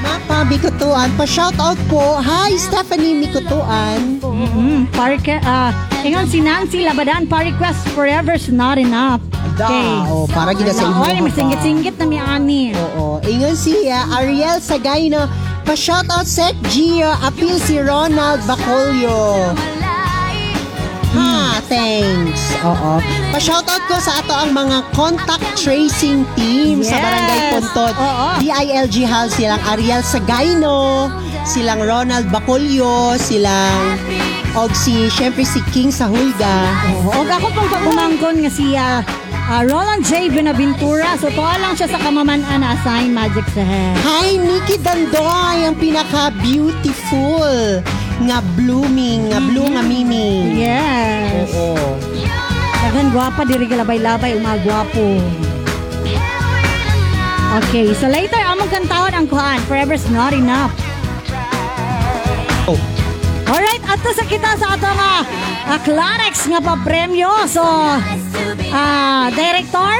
Mapa 0.00 0.48
Mikutuan. 0.48 1.12
Pa-shoutout 1.20 1.76
po. 1.92 2.16
Hi, 2.16 2.56
Stephanie 2.56 3.12
Mikutuan. 3.12 4.24
Mm, 4.24 4.88
parke, 4.96 5.36
ah, 5.44 5.76
ingon 6.08 6.24
si 6.32 6.40
Nancy 6.40 6.80
Labadan, 6.80 7.28
pa 7.28 7.44
request 7.44 7.84
forever's 7.92 8.48
not 8.48 8.80
enough. 8.80 9.20
Okay. 9.60 9.90
Oh, 10.08 10.24
para 10.32 10.56
gina 10.56 10.72
sa 10.72 10.88
inyo. 10.88 11.04
Oy, 11.04 11.28
may 11.28 11.34
singgit-singgit 11.36 12.00
na 12.00 12.06
mi 12.08 12.16
ani. 12.16 12.72
Oo. 12.72 13.20
Ingon 13.20 13.52
si 13.52 13.84
ah, 13.92 14.16
Ariel 14.16 14.64
Sagayno. 14.64 15.28
Pa-shoutout 15.68 16.24
Sec 16.24 16.56
Gio. 16.72 17.12
Appeal 17.20 17.60
si 17.60 17.76
Ronald 17.76 18.40
Bacolio. 18.48 19.52
Ha, 21.12 21.60
thanks. 21.68 22.40
Oo. 22.64 22.96
Pa-shoutout 23.36 23.84
ko 23.84 24.00
sa 24.00 24.24
ato 24.24 24.32
ang 24.32 24.56
mga 24.56 24.80
contact 24.96 25.44
tracing 25.60 26.24
team 26.32 26.80
sa 26.80 26.96
Yes. 26.96 27.04
Barangay 27.04 27.40
Puntod. 27.52 27.94
Oo. 28.00 28.28
DILG 28.40 28.96
Hall 29.04 29.28
silang 29.28 29.60
Ariel 29.68 30.00
Sagayno, 30.00 31.12
silang 31.44 31.84
Ronald 31.84 32.32
Bacolio, 32.32 33.20
silang 33.20 34.00
og 34.56 34.72
si 34.72 35.12
syempre 35.12 35.44
si 35.44 35.60
King 35.68 35.92
sa 35.92 36.08
Hulga. 36.08 36.56
Oo, 36.96 37.12
og 37.12 37.28
ako 37.28 37.46
pong 37.52 37.68
pagumangkon 37.68 38.36
nga 38.40 38.48
siya 38.48 38.86
ah, 39.48 39.64
Roland 39.64 40.04
J. 40.04 40.28
Benaventura. 40.28 41.16
So, 41.16 41.32
tuwa 41.32 41.56
lang 41.56 41.74
siya 41.74 41.88
sa 41.88 41.98
kamaman-an 41.98 42.60
na 42.60 42.76
assign 42.76 43.16
Magic 43.16 43.48
sa 43.56 43.64
head. 43.64 43.96
Hi, 44.04 44.36
Nikki 44.36 44.76
Dandoy, 44.78 45.64
ang 45.64 45.76
pinaka-beautiful 45.80 47.80
nga 48.28 48.38
blooming, 48.54 49.32
nga 49.32 49.40
blue 49.40 49.72
nga 49.72 49.82
mimi. 49.82 50.60
Yes. 50.60 51.48
Oo. 51.56 51.96
Daghan 52.78 53.10
gwapa 53.10 53.42
diri 53.48 53.66
galabay-labay 53.66 54.38
umagwapo. 54.38 55.18
Okay, 57.48 57.96
so 57.96 58.06
later 58.06 58.38
among 58.44 58.68
kantahon 58.68 59.16
ang 59.16 59.24
kuhan, 59.24 59.58
Forever's 59.64 60.04
Not 60.12 60.36
Enough. 60.36 60.87
Alright, 63.48 63.80
ato 63.88 64.12
sa 64.12 64.24
kita 64.28 64.60
sa 64.60 64.76
ato 64.76 64.84
nga 64.92 65.24
uh, 65.72 65.78
Clarex 65.80 66.52
nga 66.52 66.60
pa 66.60 66.76
premyo. 66.84 67.32
So, 67.48 67.64
ah, 68.68 69.32
director, 69.32 69.92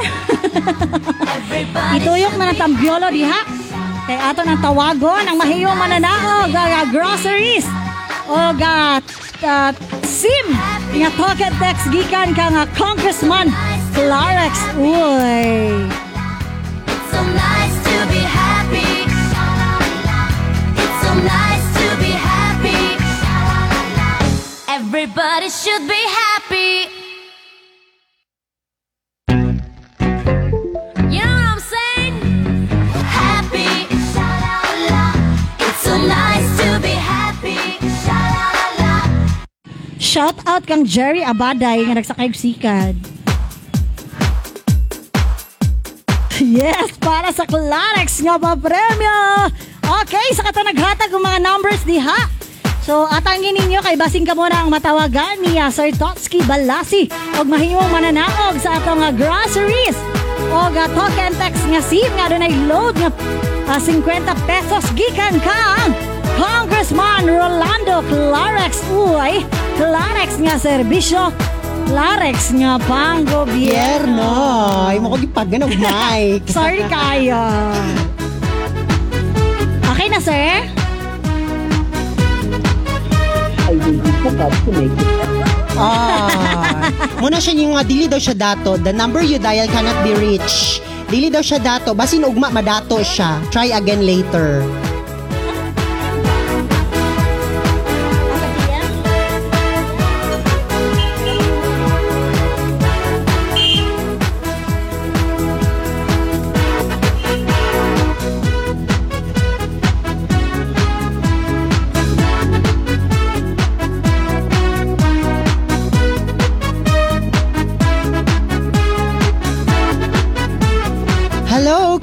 ituyok 1.97 2.35
na 2.37 2.53
ng 2.53 2.61
tambyolo 2.61 3.09
diha. 3.09 3.41
Kay 4.05 4.19
ato 4.21 4.45
ng 4.45 4.61
tawagon 4.61 5.25
ang 5.25 5.37
mahiyong 5.41 5.77
mananaog 5.81 6.53
ga 6.53 6.85
groceries 6.93 7.65
o 8.29 8.53
ga 8.53 9.01
ah, 9.45 9.73
sim 10.05 10.47
nga 10.97 11.09
token 11.17 11.53
text 11.57 11.89
gikan 11.89 12.37
ka 12.37 12.53
nga 12.53 12.65
Congressman 12.77 13.49
Clarex. 13.97 14.53
Uy. 14.77 16.08
Everybody 24.89 25.53
should 25.53 25.85
be 25.85 26.01
happy. 26.01 26.89
You 31.13 31.29
know 31.29 31.29
what 31.29 31.53
I'm 31.53 31.61
saying? 31.61 32.17
Happy. 33.05 33.69
It's 35.61 35.81
so 35.85 35.93
nice 35.93 36.49
to 36.65 36.81
be 36.81 36.97
happy. 36.97 37.61
Shout 40.01 40.41
out 40.49 40.65
kang 40.65 40.89
Jerry 40.89 41.21
Abaday 41.21 41.85
nga 41.85 42.01
nagsakay 42.01 42.33
sikad. 42.33 42.97
Yes, 46.41 46.97
para 46.97 47.29
sa 47.37 47.45
Clarex 47.45 48.25
nga 48.25 48.41
pa 48.41 48.57
premyo. 48.57 49.53
Okay, 49.85 50.33
sa 50.33 50.49
kata 50.49 50.65
naghatag 50.65 51.13
ng 51.13 51.21
mga 51.21 51.39
numbers 51.45 51.85
diha. 51.85 52.38
So, 52.89 53.05
atangin 53.05 53.53
ninyo 53.53 53.85
kay 53.85 54.01
basing 54.01 54.25
ka 54.25 54.33
muna 54.33 54.65
ang 54.65 54.73
matawagan 54.73 55.45
niya 55.45 55.69
Sir 55.69 55.93
Totsky 55.93 56.41
Balasi 56.49 57.13
og 57.37 57.45
mahimong 57.45 57.93
mananaog 57.93 58.57
sa 58.57 58.81
atong 58.81 59.05
nga 59.05 59.13
groceries 59.13 59.93
o 60.49 60.73
ga 60.73 60.89
talk 60.97 61.13
and 61.21 61.37
text 61.37 61.69
nga 61.69 61.85
SIM 61.85 62.09
nga 62.17 62.33
dunay 62.33 62.49
load 62.65 62.97
nga 62.97 63.13
ah, 63.69 63.77
50 63.77 64.01
pesos 64.49 64.89
gikan 64.97 65.37
kang 65.45 65.93
Congressman 66.41 67.29
Rolando 67.29 68.01
Clarex 68.09 68.81
Uy, 68.89 69.45
Clarex 69.77 70.41
nga 70.41 70.57
serbisyo, 70.57 71.29
Clarex 71.93 72.57
nga 72.57 72.81
pang 72.89 73.21
gobyerno. 73.29 74.17
Yerno. 74.17 74.89
Ay 74.89 74.97
mo 74.97 75.13
ko 75.13 75.21
gipagan 75.21 75.69
og 75.69 75.77
mic. 75.77 76.41
Sorry 76.57 76.89
kayo. 76.89 77.37
Okay 79.99 80.15
na, 80.15 80.23
sir? 80.23 80.78
Ah. 85.79 86.91
Muna 87.23 87.39
siya 87.39 87.55
yung 87.55 87.79
nga 87.79 87.87
dili 87.87 88.11
daw 88.11 88.19
siya 88.19 88.35
dato. 88.35 88.75
The 88.75 88.91
number 88.91 89.23
you 89.23 89.39
dial 89.39 89.71
cannot 89.71 90.03
be 90.03 90.11
reached. 90.19 90.83
Dili 91.07 91.31
daw 91.31 91.39
siya 91.39 91.63
dato. 91.63 91.95
Basin 91.95 92.27
ugma 92.27 92.51
madato 92.51 92.99
siya. 92.99 93.39
Try 93.55 93.71
again 93.71 94.03
later. 94.03 94.67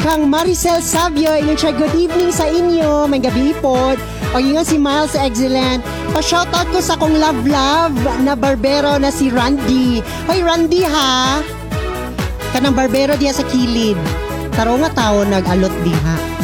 Kang 0.05 0.29
Maricel 0.29 0.85
Savio, 0.85 1.33
siya, 1.57 1.73
good 1.73 1.97
evening 1.97 2.29
sa 2.29 2.45
inyo, 2.45 3.09
may 3.09 3.17
gabi 3.17 3.57
po. 3.57 3.97
O 3.97 4.37
ingon 4.37 4.61
si 4.61 4.77
Miles 4.77 5.17
Excellent. 5.17 5.81
Pa-shoutout 6.13 6.69
ko 6.69 6.77
sa 6.77 6.93
kong 6.93 7.17
love-love 7.17 7.97
na 8.21 8.37
barbero 8.37 9.01
na 9.01 9.09
si 9.09 9.33
Randy. 9.33 10.05
Hoy 10.29 10.45
Randy 10.45 10.85
ha, 10.85 11.41
kanang 12.53 12.77
barbero 12.77 13.17
diya 13.17 13.33
sa 13.33 13.41
kilid. 13.49 13.97
Taro 14.53 14.77
nga 14.77 14.93
tao 14.93 15.25
nag-alot 15.25 15.73
diha. 15.81 16.34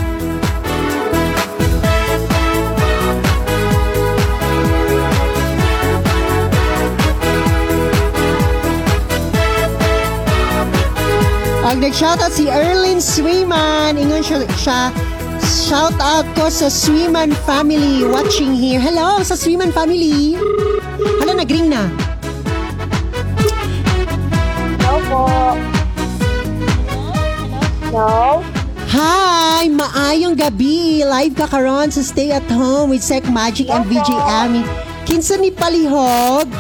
Ang 11.72 11.80
nag-shoutout 11.80 12.36
si 12.36 12.52
Erlyn 12.52 13.00
Swiman. 13.00 13.96
Ingon 13.96 14.20
siya, 14.20 14.44
siya 14.60 14.92
shoutout 15.40 16.28
ko 16.36 16.52
sa 16.52 16.68
Swiman 16.68 17.32
family 17.48 18.04
watching 18.04 18.52
here. 18.52 18.76
Hello 18.76 19.24
sa 19.24 19.40
Swiman 19.40 19.72
family. 19.72 20.36
Hala, 21.24 21.32
nag-ring 21.32 21.72
na. 21.72 21.88
Hello 24.84 25.00
po. 25.08 25.24
Hello? 27.88 28.44
Hi! 28.92 29.72
Maayong 29.72 30.36
gabi! 30.36 31.08
Live 31.08 31.40
ka 31.40 31.48
karon 31.48 31.88
sa 31.88 32.04
Stay 32.04 32.36
at 32.36 32.44
Home 32.52 32.92
with 32.92 33.00
Sec 33.00 33.24
Magic 33.32 33.72
and 33.72 33.88
VJ 33.88 34.12
Ami. 34.12 34.68
Kinsa 35.08 35.40
ni 35.40 35.56
Palihog? 35.56 36.52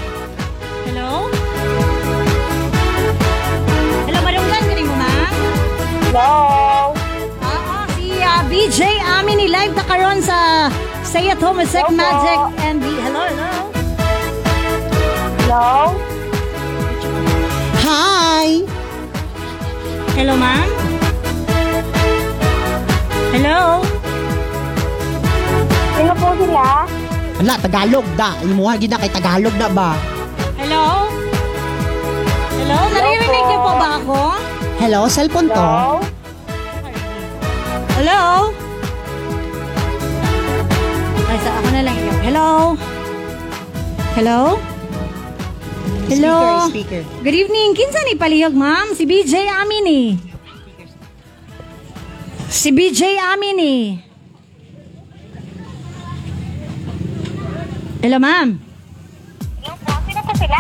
Hello? 6.11 6.91
Oo, 7.39 7.75
si 7.95 8.19
ah, 8.19 8.43
BJ 8.43 8.99
Ami 8.99 9.31
ni 9.39 9.47
live 9.47 9.71
na 9.71 9.83
karon 9.87 10.19
sa 10.19 10.67
Stay 11.07 11.31
at 11.31 11.39
Home 11.39 11.63
Sec 11.63 11.87
Hello. 11.87 11.95
Magic 11.95 12.39
and 12.67 12.83
B. 12.83 12.99
Hello, 12.99 13.23
hello. 13.31 13.51
Hello? 15.39 15.71
Hi! 17.87 18.59
Hello, 20.19 20.35
ma'am? 20.35 20.67
Hello? 23.31 23.59
Sino 25.95 26.11
po 26.19 26.27
sila? 26.35 26.67
Ala, 27.39 27.55
Tagalog 27.55 28.07
da. 28.19 28.35
Imuha 28.43 28.75
gina 28.75 28.99
kay 28.99 29.07
Tagalog 29.15 29.55
na 29.55 29.71
ba? 29.71 29.95
Hello? 30.59 31.07
Hello? 32.59 32.79
Naririnig 32.99 33.43
niyo 33.47 33.59
po 33.63 33.71
ba 33.79 33.89
ako? 33.95 34.50
Hello, 34.81 35.05
cellphone 35.05 35.45
to? 35.45 35.53
Hello? 35.53 36.01
Hello? 38.01 38.49
Ay, 41.29 41.37
sa 41.37 41.49
ako 41.53 41.67
na 41.69 41.81
lang 41.85 41.97
yun. 42.01 42.17
Hello? 42.25 42.47
Hello? 44.17 44.39
Hello? 46.09 46.65
Speaker, 46.65 47.05
speaker. 47.05 47.21
Good 47.21 47.37
evening. 47.45 47.77
Kinsa 47.77 48.01
ni 48.09 48.17
palihog, 48.17 48.57
ma'am? 48.57 48.97
Si 48.97 49.05
BJ 49.05 49.53
Amin 49.53 49.85
ni. 49.85 50.01
Si 52.49 52.73
BJ 52.73 53.21
Amin 53.21 53.61
ni. 53.61 53.75
Hello, 58.01 58.17
ma'am. 58.17 58.57
Hello 59.61 59.77
po? 59.77 59.93
Sino 60.09 60.21
po 60.25 60.33
sila? 60.41 60.59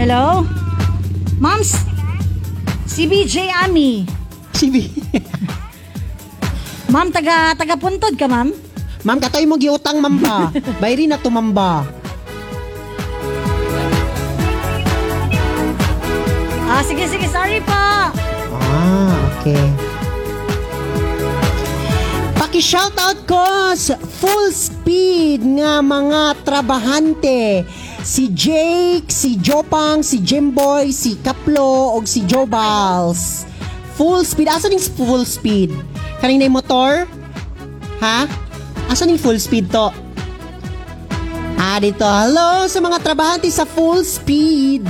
Hello? 0.00 0.24
Ma'am, 1.36 1.60
s- 1.60 1.82
si 2.86 3.04
BJ 3.04 3.50
Ami. 3.52 4.06
Si 4.52 4.70
B. 4.70 4.86
Ma'am, 6.88 7.10
taga, 7.10 7.52
taga 7.54 7.74
puntod 7.74 8.14
ka, 8.14 8.26
ma'am? 8.26 8.54
Ma'am, 9.02 9.18
katoy 9.18 9.44
mo 9.44 9.58
giutang 9.58 9.98
mamba. 9.98 10.48
Bayri 10.82 11.04
na 11.04 11.18
tumamba. 11.18 11.84
Ah, 16.64 16.82
sige, 16.82 17.04
sige. 17.06 17.26
Sorry 17.28 17.60
po. 17.60 17.82
Ah, 18.50 19.12
okay. 19.32 19.64
Paki-shoutout 22.34 23.26
ko 23.26 23.44
sa 23.74 23.94
full 23.98 24.50
speed 24.50 25.42
nga 25.58 25.78
mga 25.78 26.38
trabahante. 26.42 27.62
Si 28.04 28.28
Jake, 28.36 29.08
si 29.08 29.40
Jopang, 29.40 30.04
si 30.04 30.20
Jimboy, 30.20 30.92
si 30.92 31.16
Kaplo, 31.24 31.96
o 31.96 32.04
si 32.04 32.20
Jobals. 32.28 33.48
Full 33.96 34.28
speed. 34.28 34.48
Asa 34.52 34.68
ning 34.68 34.76
full 34.76 35.24
speed? 35.24 35.72
Kaning 36.20 36.36
na 36.36 36.44
yung 36.44 36.60
motor? 36.60 37.08
Ha? 38.04 38.28
Asa 38.92 39.08
ning 39.08 39.16
full 39.16 39.40
speed 39.40 39.72
to? 39.72 39.88
Ah, 41.56 41.80
dito. 41.80 42.04
Hello 42.04 42.68
sa 42.68 42.76
mga 42.84 43.00
trabahante 43.00 43.48
sa 43.48 43.64
full 43.64 44.04
speed. 44.04 44.84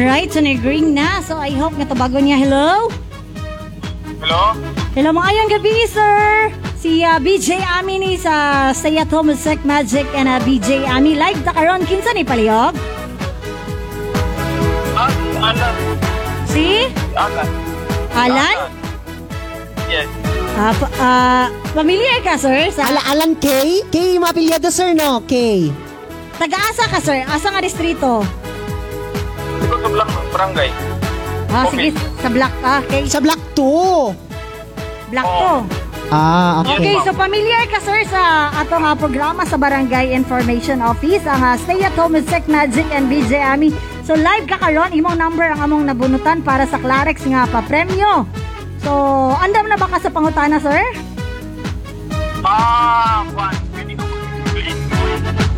Alright, 0.00 0.32
so 0.32 0.40
nag-ring 0.40 0.96
na. 0.96 1.20
So 1.20 1.36
I 1.36 1.52
hope 1.52 1.76
nga 1.76 1.84
tabago 1.84 2.16
niya. 2.16 2.40
Hello? 2.40 2.88
Hello? 4.24 4.56
Hello, 4.96 5.12
maayong 5.12 5.52
gabi, 5.52 5.84
sir. 5.84 6.48
Si 6.80 7.04
ah, 7.04 7.20
BJ 7.20 7.60
Ami 7.76 8.00
ni 8.00 8.16
sa 8.16 8.72
Stay 8.72 8.96
at 8.96 9.12
Home 9.12 9.36
with 9.36 9.40
Sec 9.44 9.60
Magic 9.68 10.08
and 10.16 10.24
ah, 10.24 10.40
BJ 10.40 10.88
Ami 10.88 11.20
live 11.20 11.36
ta 11.44 11.52
karon 11.52 11.84
kinsa 11.84 12.16
ni 12.16 12.24
palihog? 12.24 12.72
Ah, 14.96 15.12
Alan. 15.44 15.74
Si 16.48 16.88
Alan. 17.12 17.48
Alan? 18.16 18.56
Yes. 19.84 20.08
Ah, 20.56 20.72
pa- 20.72 20.94
ah, 20.96 21.44
familiar 21.76 22.24
ka, 22.24 22.40
sir? 22.40 22.72
Sa 22.72 22.88
Ala 22.88 23.04
Alan 23.04 23.36
K? 23.36 23.84
K 23.92 24.16
mapilyado 24.16 24.72
sir 24.72 24.96
no? 24.96 25.20
K. 25.28 25.68
taga-asa 26.40 26.88
ka, 26.88 26.96
sir? 27.04 27.20
Asa 27.28 27.52
nga 27.52 27.60
distrito? 27.60 28.24
Sa 29.90 29.96
Black 29.96 30.12
Barangay. 30.30 30.70
Ah, 31.50 31.66
Okay. 31.66 31.90
sige, 31.90 31.98
sa 32.22 32.28
Black, 32.30 32.54
ah, 32.62 32.78
okay. 32.78 33.02
Sa 33.10 33.18
Black 33.18 33.42
2. 33.58 34.14
Black 35.10 35.26
Oo. 35.26 35.66
to. 35.66 35.82
Ah, 36.10 36.62
okay. 36.62 36.78
Okay, 36.78 36.96
so 37.02 37.10
familiar 37.10 37.66
ka 37.66 37.78
sir 37.78 38.06
sa 38.06 38.54
atong 38.54 38.82
nga 38.82 38.94
programa 38.94 39.42
sa 39.42 39.58
Barangay 39.58 40.14
Information 40.14 40.78
Office, 40.78 41.26
ang 41.26 41.42
ah, 41.42 41.58
Stay 41.58 41.82
at 41.82 41.98
Home 41.98 42.14
with 42.14 42.30
Sec 42.30 42.46
Magic 42.46 42.86
and 42.90 43.10
BJ 43.10 43.42
Ami. 43.42 43.74
So 44.02 44.14
live 44.14 44.46
ka 44.46 44.58
karon, 44.58 44.90
imong 44.90 45.18
number 45.18 45.42
ang 45.42 45.58
among 45.60 45.86
nabunutan 45.86 46.38
para 46.40 46.66
sa 46.66 46.78
Clarex 46.78 47.26
nga 47.26 47.50
pa 47.50 47.58
premyo. 47.60 48.26
So, 48.80 48.90
andam 49.36 49.66
na 49.66 49.74
ba 49.74 49.86
ka 49.86 49.98
sa 49.98 50.08
pangutana, 50.08 50.56
sir? 50.56 50.80
Ah, 52.40 53.26
Juan. 53.28 53.52
Pwede 53.74 53.92
ko 53.92 54.04
mag-explain. 54.06 54.76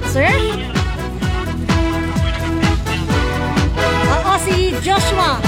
Sir? 0.08 0.71
Si 4.42 4.74
Joshua. 4.82 5.38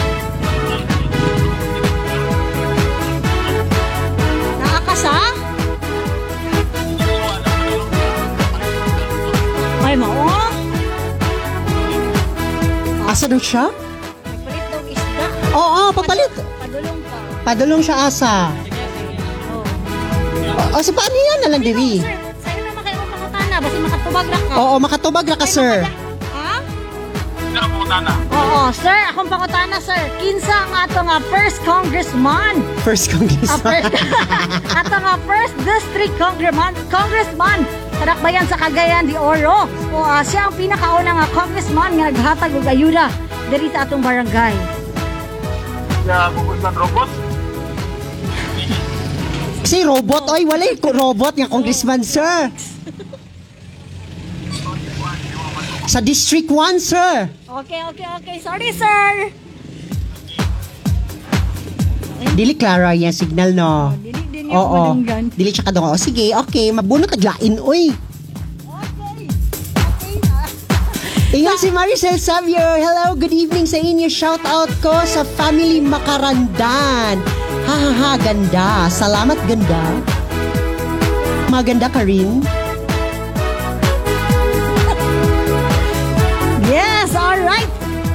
Nakakasa? 4.62 5.14
Ay, 9.82 9.94
mao. 9.98 10.30
Asa 13.04 13.26
daw 13.30 13.38
siya? 13.38 13.70
Nagpalit 14.24 14.64
daw 14.70 14.80
isda. 14.90 15.26
Oo, 15.54 15.82
papalit. 15.94 16.32
Padulong 16.34 16.98
pa. 17.04 17.16
Padulong 17.46 17.82
siya 17.84 17.96
asa. 18.10 18.50
O, 20.74 20.82
si 20.82 20.90
paano 20.90 21.14
yan 21.14 21.40
na 21.46 21.48
lang 21.54 21.62
diri? 21.62 22.02
Sir, 22.02 22.18
sa'yo 22.42 22.60
naman 22.66 22.82
kayo 22.82 22.98
pangutana. 23.06 23.56
Basta 23.62 23.78
makatubag 23.78 24.26
ra 24.26 24.38
ka. 24.38 24.52
Oo, 24.58 24.74
makatubag 24.82 25.24
ra 25.30 25.36
ka, 25.38 25.46
sir. 25.46 25.86
Ha? 26.34 26.58
Sino 27.38 27.62
po 27.70 27.86
na? 27.86 27.98
Oo, 28.54 28.70
sir. 28.70 28.94
Akong 29.10 29.26
pangutana, 29.26 29.82
sir. 29.82 29.98
Kinsa 30.22 30.54
ang 30.64 30.86
ato 30.86 31.02
nga 31.02 31.18
first 31.26 31.58
congressman. 31.66 32.62
First 32.86 33.10
Ah, 33.10 33.18
congressman. 33.18 33.82
first, 33.82 33.92
ato 34.80 34.96
nga 34.96 35.14
first 35.26 35.54
district 35.66 36.14
congressman. 36.16 36.70
Congressman. 36.86 37.66
Karakbayan 37.94 38.46
sa 38.46 38.54
Cagayan 38.54 39.10
de 39.10 39.18
Oro. 39.18 39.66
O 39.90 39.98
ah, 40.00 40.22
siya 40.22 40.46
ang 40.46 40.54
pinakauna 40.54 41.10
nga 41.12 41.26
congressman 41.34 41.98
nga 41.98 42.14
naghatag 42.14 42.54
og 42.54 42.62
ayuda 42.64 43.10
diri 43.50 43.66
sa 43.68 43.82
atong 43.82 44.02
barangay. 44.02 44.54
Sa 46.06 46.30
Gugusan 46.30 46.74
Robot? 46.74 47.10
Si 49.64 49.80
robot, 49.80 50.28
oy, 50.30 50.44
wala 50.44 50.68
ko 50.76 50.92
robot 50.92 51.34
nga 51.34 51.48
congressman, 51.48 52.04
sir. 52.04 52.52
Sa 55.84 56.00
District 56.00 56.48
1, 56.48 56.80
sir. 56.80 57.28
Okay, 57.44 57.80
okay, 57.92 58.08
okay. 58.16 58.36
Sorry, 58.40 58.72
sir. 58.72 59.28
Dili 62.34 62.58
Clara 62.58 62.90
yung 62.96 63.14
signal, 63.14 63.54
no? 63.54 63.94
Dili 64.00 64.24
din 64.32 64.48
yung 64.50 64.58
Oo. 64.58 64.96
madunggan. 64.96 65.28
Dili 65.30 65.52
siya 65.52 65.68
kadungo. 65.68 65.92
O 65.94 66.00
sige, 66.00 66.32
okay. 66.34 66.72
Mabunot 66.74 67.12
taglain, 67.12 67.60
uy. 67.62 67.92
Okay. 68.64 69.28
Okay. 69.28 70.16
Ingat 71.36 71.60
si 71.60 71.68
Maricel 71.70 72.16
Xavier. 72.16 72.80
Hello, 72.80 73.12
good 73.14 73.30
evening 73.30 73.68
sa 73.68 73.76
inyo. 73.78 74.08
Shout 74.08 74.42
out 74.48 74.72
ko 74.80 75.04
sa 75.04 75.22
family 75.36 75.84
Makarandan. 75.84 77.20
Ha 77.68 77.76
ha 77.76 77.92
ha, 77.92 78.16
ganda. 78.18 78.88
Salamat, 78.88 79.36
ganda. 79.46 79.84
Maganda 81.52 81.92
ka 81.92 82.02
rin. 82.02 82.40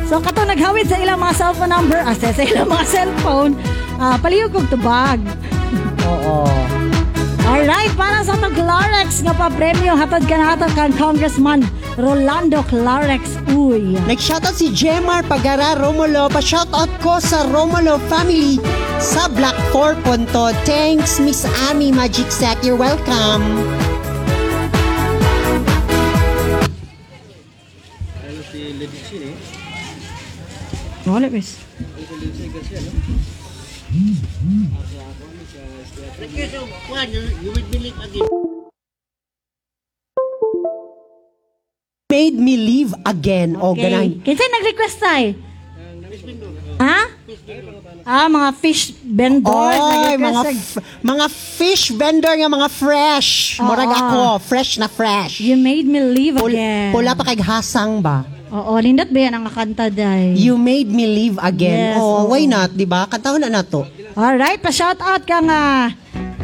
So 0.10 0.18
kato 0.18 0.41
naghawid 0.41 0.89
sa 0.89 0.97
ilang 0.97 1.22
mga 1.22 1.38
cellphone 1.38 1.70
number, 1.70 2.01
ah, 2.01 2.18
sa 2.18 2.34
ilang 2.34 2.66
mga 2.66 2.86
cellphone, 2.89 3.53
ah, 4.01 4.18
palihog 4.18 4.57
kog 4.57 4.66
tubag. 4.74 5.22
Oo. 6.10 6.49
Alright, 7.45 7.93
para 7.93 8.26
sa 8.26 8.34
itong 8.38 8.57
Clarex 8.57 9.22
nga 9.22 9.34
pa 9.38 9.53
premyo, 9.53 9.93
hatod 9.93 10.26
ka 10.26 10.38
na 10.38 10.53
hatod 10.53 10.74
kang 10.74 10.93
Congressman 10.97 11.62
Rolando 11.97 12.62
Clarex. 12.70 13.41
Uy. 13.53 13.97
Nag-shoutout 14.05 14.53
si 14.53 14.70
Jemar 14.70 15.26
Pagara 15.26 15.74
Romulo. 15.74 16.30
Pa-shoutout 16.30 16.89
ko 17.01 17.18
sa 17.18 17.49
Romulo 17.49 17.97
family 18.05 18.62
sa 19.01 19.30
Black 19.34 19.57
4 19.74 19.97
Ponto. 20.05 20.53
Thanks, 20.66 21.18
Miss 21.18 21.45
Ami 21.70 21.89
Magic 21.89 22.30
Sack. 22.30 22.62
You're 22.62 22.78
welcome. 22.78 23.89
Wala, 31.10 31.28
bes. 31.30 31.57
Made 42.10 42.34
me 42.36 42.57
leave 42.57 42.91
again. 43.05 43.53
O, 43.55 43.78
ganang. 43.78 44.18
Kinsa 44.26 44.41
nag-request 44.41 44.97
tayo? 44.97 45.30
Ha? 46.82 46.99
Ah, 48.01 48.26
mga 48.26 48.49
fish 48.57 48.97
vendor. 49.05 49.53
Oy, 49.53 50.18
mga 50.18 50.41
f- 50.49 50.82
mga 51.05 51.26
fish 51.30 51.93
vendor 51.93 52.34
nga 52.34 52.49
mga 52.49 52.70
fresh. 52.72 53.62
Murag 53.62 53.93
Oo. 53.93 53.99
ako, 53.99 54.22
fresh 54.41 54.82
na 54.82 54.89
fresh. 54.89 55.38
You 55.38 55.53
made 55.53 55.86
me 55.86 56.01
leave 56.01 56.41
Pul- 56.41 56.49
again. 56.49 56.89
pula 56.89 57.14
pa 57.14 57.30
kay 57.30 57.38
hasang 57.38 58.01
ba? 58.01 58.26
Oo, 58.50 58.82
nindot 58.82 59.10
ba 59.14 59.20
yan 59.22 59.34
ang 59.38 59.45
kakanta 59.45 59.93
day? 59.93 60.34
You 60.34 60.58
made 60.58 60.89
me 60.89 61.06
leave 61.06 61.38
again. 61.38 61.93
Yes, 61.93 62.02
oh, 62.02 62.26
oo. 62.26 62.34
why 62.34 62.50
not, 62.50 62.74
'di 62.74 62.89
ba? 62.89 63.06
Kantahon 63.06 63.45
na 63.45 63.62
nato. 63.62 63.86
Alright, 64.18 64.58
pa-shout 64.58 64.97
out 65.06 65.22
ka 65.22 65.38
nga 65.45 65.93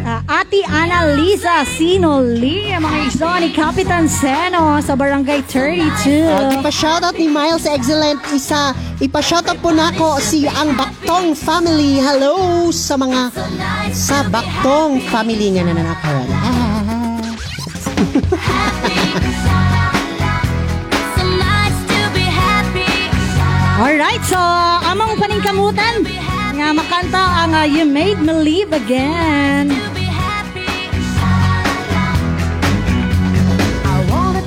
ah, 0.06 0.22
Ate 0.30 0.62
Annalisa 0.70 1.66
Sinoli, 1.66 2.70
ang 2.70 2.86
mga 2.86 2.98
isyo 3.10 3.26
ni 3.42 3.50
Kapitan 3.50 4.06
Seno 4.06 4.78
sa 4.86 4.94
Barangay 4.94 5.42
32. 5.50 6.30
Uh, 6.30 6.62
ipa-shoutout 6.62 7.18
ni 7.18 7.26
Miles 7.26 7.66
Excellent 7.66 8.22
isa. 8.30 8.78
Ipa-shoutout 9.02 9.58
po 9.58 9.74
nako 9.74 10.22
si 10.22 10.46
ang 10.46 10.78
Baktong 10.78 11.34
family. 11.34 11.98
Hello 11.98 12.70
sa 12.70 13.02
mga 13.02 13.34
sa 13.92 14.22
Baktong 14.30 15.02
family 15.10 15.58
nga 15.58 15.66
nananakaran. 15.66 16.30
Ah. 16.30 16.65
Alright, 23.96 24.28
so 24.28 24.36
among 24.92 25.16
paningkamutan 25.16 26.04
nga 26.60 26.76
makanta 26.76 27.48
ang 27.48 27.56
ah, 27.56 27.64
You 27.64 27.88
Made 27.88 28.20
Me 28.20 28.36
Leave 28.44 28.76
Again. 28.76 29.72
To 29.72 29.88
be 29.96 30.04
happy. 30.04 30.68
I 33.88 33.96
wanna 34.12 34.44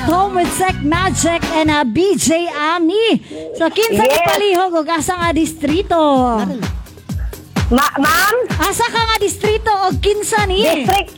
at 0.00 0.08
Home 0.08 0.34
with 0.34 0.50
Sec 0.56 0.80
Magic 0.82 1.42
and 1.52 1.70
uh, 1.70 1.84
BJ 1.84 2.48
Ami. 2.48 3.20
So, 3.56 3.68
kinsa 3.68 4.04
Yes. 4.04 4.24
palihog 4.24 4.72
o 4.72 4.82
asa 4.88 5.14
nga 5.20 5.30
distrito? 5.32 6.00
Ma- 7.70 7.96
ma'am? 8.00 8.36
Asa 8.58 8.86
ka 8.88 9.00
nga 9.04 9.16
distrito 9.20 9.68
o 9.68 9.92
kinsa 10.00 10.48
ni? 10.48 10.64
District. 10.64 11.12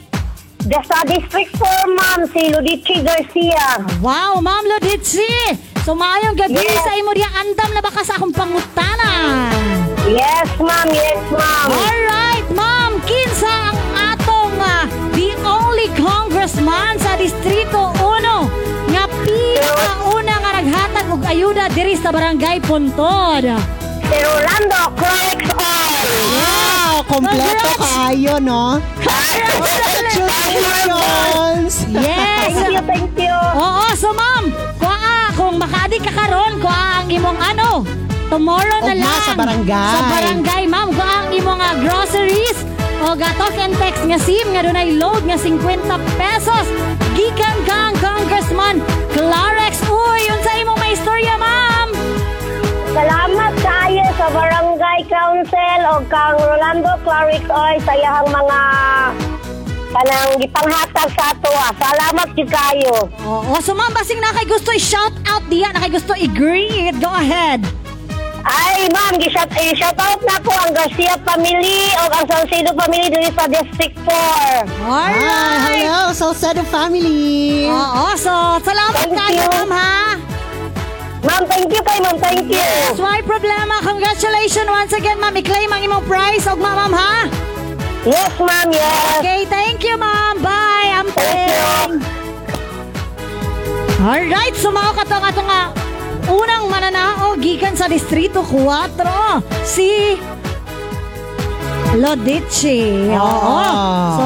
Sa 0.87 1.03
District 1.03 1.51
4, 1.59 1.99
ma'am, 1.99 2.21
si 2.31 2.43
Ludici 2.51 3.03
Garcia. 3.03 3.83
Wow, 3.99 4.39
Ma'am 4.39 4.63
Loditsi! 4.63 5.27
So, 5.83 5.99
maayong 5.99 6.39
gabi 6.39 6.55
Yes. 6.63 6.79
sa 6.87 6.95
imo 6.95 7.11
diya 7.11 7.27
andam 7.35 7.71
na 7.75 7.83
baka 7.83 8.07
sa 8.07 8.15
akong 8.15 8.31
pangutana. 8.31 9.51
Yes, 10.07 10.47
ma'am. 10.63 10.87
Yes, 10.87 11.19
ma'am. 11.35 11.67
Alright, 11.67 12.47
Ma'am, 12.55 12.93
kinsa 13.03 13.75
ang 13.75 13.79
atong 14.15 14.55
ah, 14.59 14.87
the 15.15 15.35
only 15.43 15.91
congressman 15.99 16.95
sa 16.99 17.19
Distrito 17.19 17.91
1 17.99 18.72
nga 19.25 19.73
pinakauna 19.73 20.35
nga 20.37 20.51
naghatag 20.59 21.07
og 21.09 21.23
ayuda 21.25 21.65
diri 21.71 21.95
sa 21.95 22.11
Barangay 22.11 22.59
Puntod. 22.61 23.45
Si 24.03 24.17
Rolando 24.19 24.83
Clark 24.95 25.43
All. 25.55 26.07
Wow, 26.37 26.95
kompleto 27.07 27.69
kaayo, 27.79 28.35
no? 28.39 28.81
Congratulations! 29.01 31.73
Yes! 31.89 32.53
Thank 32.53 32.69
you, 32.69 32.83
thank 32.85 33.13
you. 33.17 33.37
Oo, 33.55 33.85
so 33.95 34.11
ma'am, 34.13 34.51
kuha 34.77 35.31
kung 35.33 35.57
makaadi 35.57 35.97
ka 35.99 36.11
karon, 36.11 36.59
kuha 36.59 37.01
ang 37.01 37.09
imong 37.09 37.39
ano, 37.39 37.83
tomorrow 38.29 38.79
na 38.81 38.93
Ugma 38.93 39.01
lang. 39.01 39.23
sa 39.23 39.33
barangay. 39.35 39.89
Sa 39.89 40.01
barangay, 40.11 40.63
ma'am, 40.67 40.89
kuha 40.91 41.13
ang 41.23 41.29
imong 41.31 41.59
ah, 41.59 41.75
groceries 41.79 42.59
o 43.03 43.13
gatok 43.13 43.53
and 43.57 43.75
text 43.77 44.03
nga 44.03 44.17
SIM 44.17 44.47
nga 44.53 44.63
dunay 44.63 44.95
load 44.95 45.23
nga 45.25 45.35
50 45.35 45.59
pesos. 46.15 46.67
Congressman 48.03 48.83
Clarex. 49.15 49.79
Uy, 49.87 50.19
yun 50.27 50.41
sa 50.43 50.59
imong 50.59 50.75
may 50.77 50.93
istorya, 50.93 51.39
ma'am. 51.39 51.89
Salamat 52.91 53.53
kayo 53.57 54.05
sa 54.19 54.27
Barangay 54.29 55.01
Council 55.07 55.81
o 55.87 56.03
kang 56.11 56.37
Rolando 56.37 56.93
Clarix 57.07 57.47
Oy 57.47 57.79
sa 57.81 57.95
iyahang 57.95 58.29
mga 58.29 58.61
kanang 59.93 60.31
gipanghatag 60.37 61.09
sa 61.15 61.25
ato. 61.31 61.53
ah. 61.53 61.73
Salamat 61.79 62.29
gyud 62.35 62.51
kayo. 62.51 63.07
Oo, 63.23 63.55
so 63.63 63.73
ma'am, 63.73 63.93
basing 63.93 64.19
na 64.19 64.35
kay 64.35 64.45
gusto 64.45 64.73
i-shout 64.73 65.15
out 65.31 65.45
diya, 65.47 65.71
na 65.71 65.81
kay 65.81 65.93
gusto 65.93 66.13
i-greet. 66.13 66.99
Go 66.99 67.09
ahead. 67.09 67.63
Ay, 68.43 68.91
ma'am, 68.91 69.15
gi-shout, 69.23 69.51
eh, 69.55 69.71
shout 69.79 69.95
out 70.03 70.19
na 70.27 70.37
ko 70.43 70.51
ang 70.51 70.75
Garcia 70.75 71.15
family 71.23 71.95
o 71.95 72.11
ang 72.11 72.27
Salcedo 72.27 72.75
family 72.75 73.07
diri 73.07 73.31
sa 73.31 73.47
District 73.47 73.95
4. 74.03 74.67
Ah, 74.83 74.91
Alright. 74.91 75.87
hello, 75.87 76.11
Salcedo 76.11 76.67
family. 76.67 77.71
Oo, 77.71 78.11
so 78.19 78.33
salamat 78.61 79.07
Thank 79.07 79.39
you. 79.39 79.47
ma'am, 79.47 79.71
ha? 79.71 79.95
Ma'am, 81.23 81.47
thank 81.47 81.71
you 81.71 81.83
kay 81.87 82.03
ma'am, 82.03 82.19
thank 82.19 82.51
you. 82.51 82.59
Yes, 82.59 82.99
why 82.99 83.23
problema? 83.23 83.79
Congratulations 83.79 84.67
once 84.67 84.91
again, 84.91 85.23
ma'am. 85.23 85.39
I-claim 85.39 85.71
ang 85.71 85.83
imong 85.87 86.05
prize. 86.11 86.43
Og 86.51 86.59
ma'am, 86.59 86.91
ha? 86.91 87.31
Yes, 88.03 88.35
ma'am, 88.43 88.75
yes. 88.75 89.23
Okay, 89.23 89.47
thank 89.47 89.87
you, 89.87 89.95
ma'am. 89.95 90.43
Bye. 90.43 90.91
Thank 90.91 91.15
Amping. 91.15 92.03
Alright, 94.03 94.55
sumao 94.59 94.91
ka 94.99 95.07
to 95.07 95.15
nga 95.15 95.31
to 95.31 95.43
nga 95.47 95.61
unang 96.29 96.71
mananao 96.71 97.35
gikan 97.39 97.75
sa 97.75 97.91
Distrito 97.91 98.43
4. 98.47 99.43
Si 99.67 100.19
Lodici. 101.99 103.13
Oo. 103.13 103.53
Ah. 103.53 104.17
So, 104.17 104.25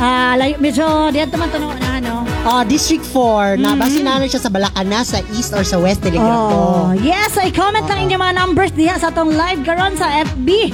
ah, 0.00 0.32
layo, 0.40 0.56
medyo 0.56 1.12
diyan 1.12 1.28
naman 1.28 1.48
tanong 1.52 1.72
na, 1.76 1.90
ano? 2.00 2.14
Ah, 2.42 2.64
District 2.64 3.04
4. 3.04 3.60
Nabasi 3.60 4.00
na 4.00 4.24
siya 4.24 4.40
sa 4.40 4.50
Balacana, 4.50 5.04
sa 5.04 5.20
East 5.36 5.52
or 5.52 5.62
sa 5.62 5.76
West 5.76 6.02
Telegraph 6.02 6.32
Oh, 6.50 6.90
yes, 6.96 7.36
ay 7.36 7.52
comment 7.52 7.84
lang 7.84 8.08
inyo 8.08 8.16
mga 8.16 8.34
numbers 8.34 8.72
diha 8.72 8.96
sa 8.96 9.12
atong 9.12 9.36
live 9.36 9.60
karon 9.62 9.94
sa 9.94 10.10
FB 10.26 10.72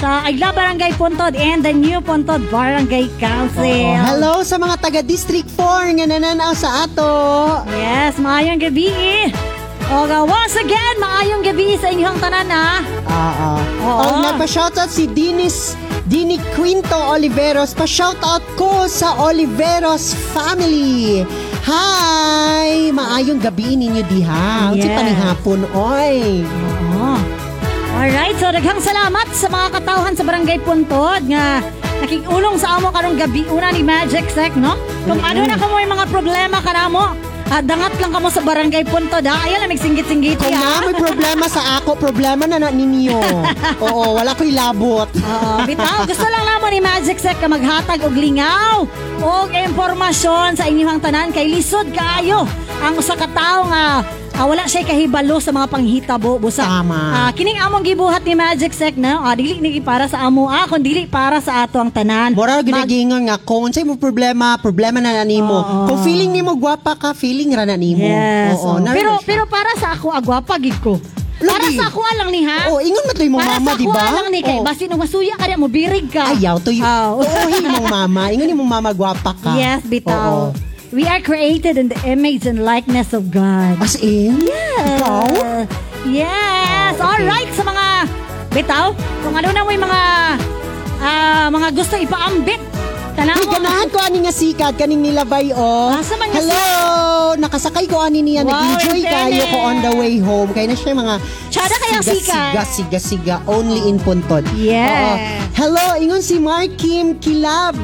sa 0.00 0.24
Agla 0.24 0.48
Barangay 0.56 0.96
Puntod 0.96 1.36
and 1.36 1.60
the 1.60 1.76
New 1.76 2.00
Puntod 2.00 2.40
Barangay 2.48 3.12
Council. 3.20 4.00
Hello 4.00 4.40
sa 4.40 4.56
mga 4.56 4.80
taga 4.80 5.00
District 5.04 5.44
4 5.52 6.00
nga 6.00 6.06
nananaw 6.08 6.56
sa 6.56 6.88
ato. 6.88 7.12
Yes, 7.68 8.16
maayong 8.16 8.64
gabi. 8.64 8.88
O 9.90 10.06
nga, 10.06 10.22
once 10.22 10.54
again, 10.54 10.94
maayong 11.02 11.42
gabi 11.42 11.74
sa 11.74 11.90
inyong 11.90 12.18
tanan 12.22 12.46
ha. 12.46 12.78
Oo. 13.10 13.50
Oo. 13.82 14.02
Oh, 14.06 14.16
nagpa-shoutout 14.22 14.86
si 14.86 15.10
Dinis 15.10 15.74
Dini 16.06 16.38
Quinto 16.54 16.94
Oliveros. 16.94 17.74
Pa-shoutout 17.74 18.42
ko 18.54 18.86
sa 18.86 19.18
Oliveros 19.18 20.14
family. 20.30 21.26
Hi! 21.66 22.94
Maayong 22.94 23.42
gabi 23.42 23.74
ninyo 23.74 24.02
diha. 24.06 24.74
Yes. 24.74 24.86
Yes. 24.86 24.94
panihapon, 24.94 25.60
oy. 25.74 26.46
Oo. 26.46 27.14
Alright, 27.94 28.38
so 28.38 28.50
daghang 28.50 28.78
salamat 28.78 29.26
sa 29.34 29.50
mga 29.50 29.66
katawhan 29.74 30.14
sa 30.14 30.22
Barangay 30.22 30.62
Puntod 30.62 31.26
nga 31.26 31.62
nakikulong 31.98 32.56
sa 32.56 32.78
amo 32.78 32.94
karong 32.94 33.18
gabi 33.18 33.42
una 33.50 33.74
ni 33.74 33.82
Magic 33.82 34.24
Sec, 34.30 34.54
no? 34.54 34.78
Kung 35.04 35.18
ano 35.18 35.44
na 35.44 35.58
kamo 35.58 35.82
yung 35.82 35.92
mga 35.98 36.06
problema 36.08 36.58
kanamo, 36.62 37.29
ah, 37.50 37.62
dangat 37.62 37.98
lang 37.98 38.14
kamo 38.14 38.30
sa 38.30 38.40
Barangay 38.40 38.86
Puntod, 38.86 39.26
ha? 39.26 39.44
Ayan, 39.44 39.66
may 39.66 39.76
singgit-singgit 39.76 40.38
Kung 40.38 40.54
na 40.54 40.86
may 40.86 40.96
problema 40.96 41.46
sa 41.50 41.82
ako, 41.82 41.98
problema 41.98 42.46
na 42.46 42.62
na 42.62 42.70
ninyo. 42.70 43.18
Oo, 43.84 44.16
wala 44.16 44.32
ko'y 44.38 44.54
labot. 44.54 45.10
Oo, 45.10 45.66
bitaw, 45.66 46.06
gusto 46.06 46.24
lang 46.24 46.46
namo 46.46 46.66
ni 46.70 46.78
Magic 46.78 47.18
Sec 47.18 47.36
ka 47.42 47.50
maghatag 47.50 48.06
og 48.06 48.14
lingaw 48.14 48.86
og 49.20 49.48
impormasyon 49.52 50.56
sa 50.56 50.64
inyong 50.70 51.02
tanan 51.02 51.34
kay 51.34 51.50
lisod 51.50 51.92
kaayo 51.92 52.48
ang 52.80 52.96
usa 52.96 53.12
ka 53.12 53.28
tawo 53.28 53.68
nga 53.68 54.00
ah, 54.40 54.48
wala 54.48 54.64
siya 54.64 54.88
kahibalo 54.88 55.36
sa 55.36 55.52
mga 55.52 55.68
panghitabo 55.68 56.40
busa. 56.40 56.64
Tama. 56.64 57.28
Ah, 57.28 57.30
kining 57.36 57.60
among 57.60 57.84
gibuhat 57.84 58.24
ni 58.24 58.32
Magic 58.32 58.72
Sec 58.72 58.96
na, 58.96 59.20
ah, 59.20 59.36
dili 59.36 59.60
ni 59.60 59.84
para 59.84 60.08
sa 60.08 60.24
amo 60.24 60.48
ah, 60.48 60.64
kun 60.64 60.80
dili 60.80 61.04
para 61.04 61.44
sa 61.44 61.68
ato 61.68 61.76
ang 61.76 61.92
tanan. 61.92 62.32
Mag- 62.32 62.64
ginagingon 62.64 63.28
nga 63.28 63.36
kung 63.36 63.68
unsay 63.68 63.84
mo 63.84 64.00
problema, 64.00 64.56
problema 64.56 64.96
na 65.04 65.12
na 65.12 65.24
nimo. 65.28 65.60
Oo. 65.60 65.92
Kung 65.92 66.00
feeling 66.00 66.32
nimo 66.32 66.56
gwapa 66.56 66.96
ka, 66.96 67.12
feeling 67.12 67.52
ra 67.52 67.68
na 67.68 67.76
nimo. 67.76 68.00
Yes. 68.00 68.56
Oo, 68.56 68.80
oh. 68.80 68.88
Pero 68.88 69.20
pero 69.28 69.44
para 69.44 69.76
sa 69.76 69.92
ako 69.92 70.08
agwapa 70.08 70.56
gid 70.56 70.80
ko. 70.80 70.96
Para 71.40 71.72
Lagi. 71.72 71.76
sa 71.80 71.88
ako 71.88 72.04
lang 72.04 72.28
ni 72.28 72.44
ha. 72.44 72.68
Oh, 72.68 72.84
ingon 72.84 73.00
mo 73.00 73.12
to 73.16 73.24
imong 73.24 73.40
para 73.40 73.56
mama, 73.56 73.72
sa 73.72 73.80
di 73.80 73.86
ako 73.88 73.96
ba? 73.96 74.04
lang 74.12 74.28
ni 74.28 74.40
kay 74.44 74.58
Oh. 74.60 74.64
basi 74.64 74.82
nung 74.92 75.00
masuya 75.00 75.34
ka 75.40 75.48
mo 75.56 75.72
birig 75.72 76.12
ka. 76.12 76.36
Ayaw 76.36 76.60
to 76.60 76.68
yung... 76.68 76.84
Oh. 76.84 77.24
Oo, 77.24 77.48
imong 77.48 77.88
mama. 77.88 78.28
Ingon 78.28 78.52
imong 78.52 78.68
mama 78.68 78.90
gwapa 78.92 79.32
ka. 79.32 79.56
Yes, 79.56 79.80
bitaw. 79.88 80.52
Oo. 80.52 80.69
We 80.90 81.06
are 81.06 81.22
created 81.22 81.78
in 81.78 81.86
the 81.86 82.00
image 82.02 82.50
and 82.50 82.66
likeness 82.66 83.14
of 83.14 83.30
God. 83.30 83.78
As 83.78 83.94
in? 84.02 84.42
Ikaw? 84.42 85.30
Uh, 85.38 85.62
yes. 86.02 86.98
Oh, 86.98 87.06
okay. 87.06 87.06
All 87.06 87.22
right 87.30 87.50
sa 87.54 87.62
mga 87.62 87.86
bitaw, 88.50 88.86
kung 89.22 89.38
ano 89.38 89.54
na 89.54 89.62
yung 89.70 89.86
mga 89.86 90.02
ah, 90.98 91.46
mga 91.46 91.68
gusto 91.78 91.94
ipaambit. 91.94 92.58
Tanaw 93.14 93.38
Ay, 93.38 93.46
ganahan 93.46 93.88
ko 93.90 93.98
ani 94.02 94.18
nga 94.26 94.34
sikat 94.34 94.74
kaning 94.74 95.02
nilabay 95.02 95.54
oh. 95.54 95.94
Asa 95.94 96.18
man 96.18 96.30
Hello, 96.30 97.34
nakasakay 97.38 97.86
ko 97.90 97.98
ani 97.98 98.22
niya 98.22 98.46
Wow, 98.46 98.54
nag-enjoy 98.54 99.02
kayo 99.02 99.42
ko 99.50 99.58
on 99.62 99.78
the 99.82 99.92
way 99.94 100.18
home. 100.18 100.50
Kaya 100.50 100.70
na 100.70 100.78
siya 100.78 100.94
mga 100.94 101.14
kayang 101.54 102.02
siga, 102.02 102.18
sikat. 102.18 102.50
Siga, 102.50 102.62
siga, 102.66 102.98
siga, 102.98 103.34
only 103.46 103.78
in 103.86 103.98
Puntod. 104.02 104.42
Yes. 104.58 104.90
Oo. 104.90 105.14
Hello, 105.54 105.86
ingon 106.02 106.22
si 106.22 106.42
Mark 106.42 106.74
Kim 106.82 107.14
Kilab. 107.22 107.78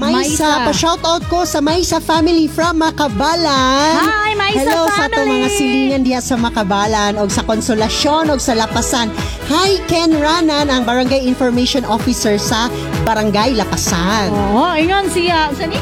Maysa, 0.00 0.16
Maysa. 0.16 0.64
pa-shoutout 0.64 1.22
ko 1.28 1.44
sa 1.44 1.60
Maysa 1.60 2.00
family 2.00 2.48
from 2.48 2.80
Makabalan. 2.80 4.00
Hi, 4.00 4.32
Maysa 4.32 4.64
Hello 4.64 4.88
sa 4.88 5.04
to 5.06 5.20
family. 5.20 5.44
mga 5.44 5.48
silingan 5.52 6.02
diya 6.08 6.20
sa 6.24 6.40
Makabalan 6.40 7.20
og 7.20 7.28
sa 7.28 7.44
Konsolasyon 7.44 8.32
og 8.32 8.40
sa 8.40 8.56
Lapasan. 8.56 9.12
Hi 9.52 9.76
Ken 9.84 10.16
Ranan, 10.16 10.72
ang 10.72 10.88
Barangay 10.88 11.20
Information 11.20 11.84
Officer 11.84 12.40
sa 12.40 12.72
Barangay 13.04 13.52
Lapasan. 13.52 14.32
Oo, 14.32 14.72
ingon 14.72 15.12
siya. 15.12 15.52
Sa 15.52 15.68
ni? 15.68 15.76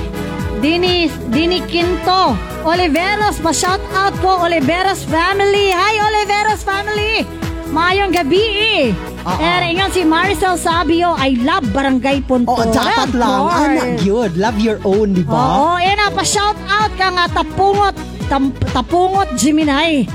Dini, 0.59 1.07
Dini 1.31 1.63
Quinto. 1.71 2.35
Oliveros, 2.67 3.39
pa-shout 3.39 3.79
out 3.95 4.19
ko. 4.19 4.43
Oliveros 4.43 5.07
family. 5.07 5.71
Hi, 5.71 5.95
Oliveros 6.03 6.67
family. 6.67 7.23
Mayong 7.69 8.13
gabi 8.13 8.45
eh. 8.81 8.85
Oo. 9.29 9.39
Eh, 9.45 9.77
ingon 9.77 9.93
si 9.93 10.03
Maricel 10.09 10.57
Sabio, 10.57 11.13
I 11.21 11.37
love 11.45 11.69
Barangay 11.69 12.25
Punto. 12.25 12.57
Oo, 12.57 12.65
dapat 12.73 13.13
lang. 13.13 13.45
Ana, 13.45 13.85
good. 14.01 14.41
Love 14.41 14.59
your 14.59 14.81
own, 14.89 15.13
di 15.13 15.21
ba? 15.21 15.37
Oo, 15.37 15.77
yan 15.77 16.01
na, 16.01 16.09
pa-shout 16.09 16.57
out 16.65 16.93
ka 16.97 17.13
nga 17.13 17.29
Tapungot, 17.29 17.93
tam, 18.33 18.57
Tapungot 18.73 19.29
Gemini, 19.37 20.09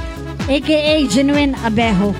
aka 0.49 0.77
Genuine 1.05 1.53
Abejo. 1.61 2.17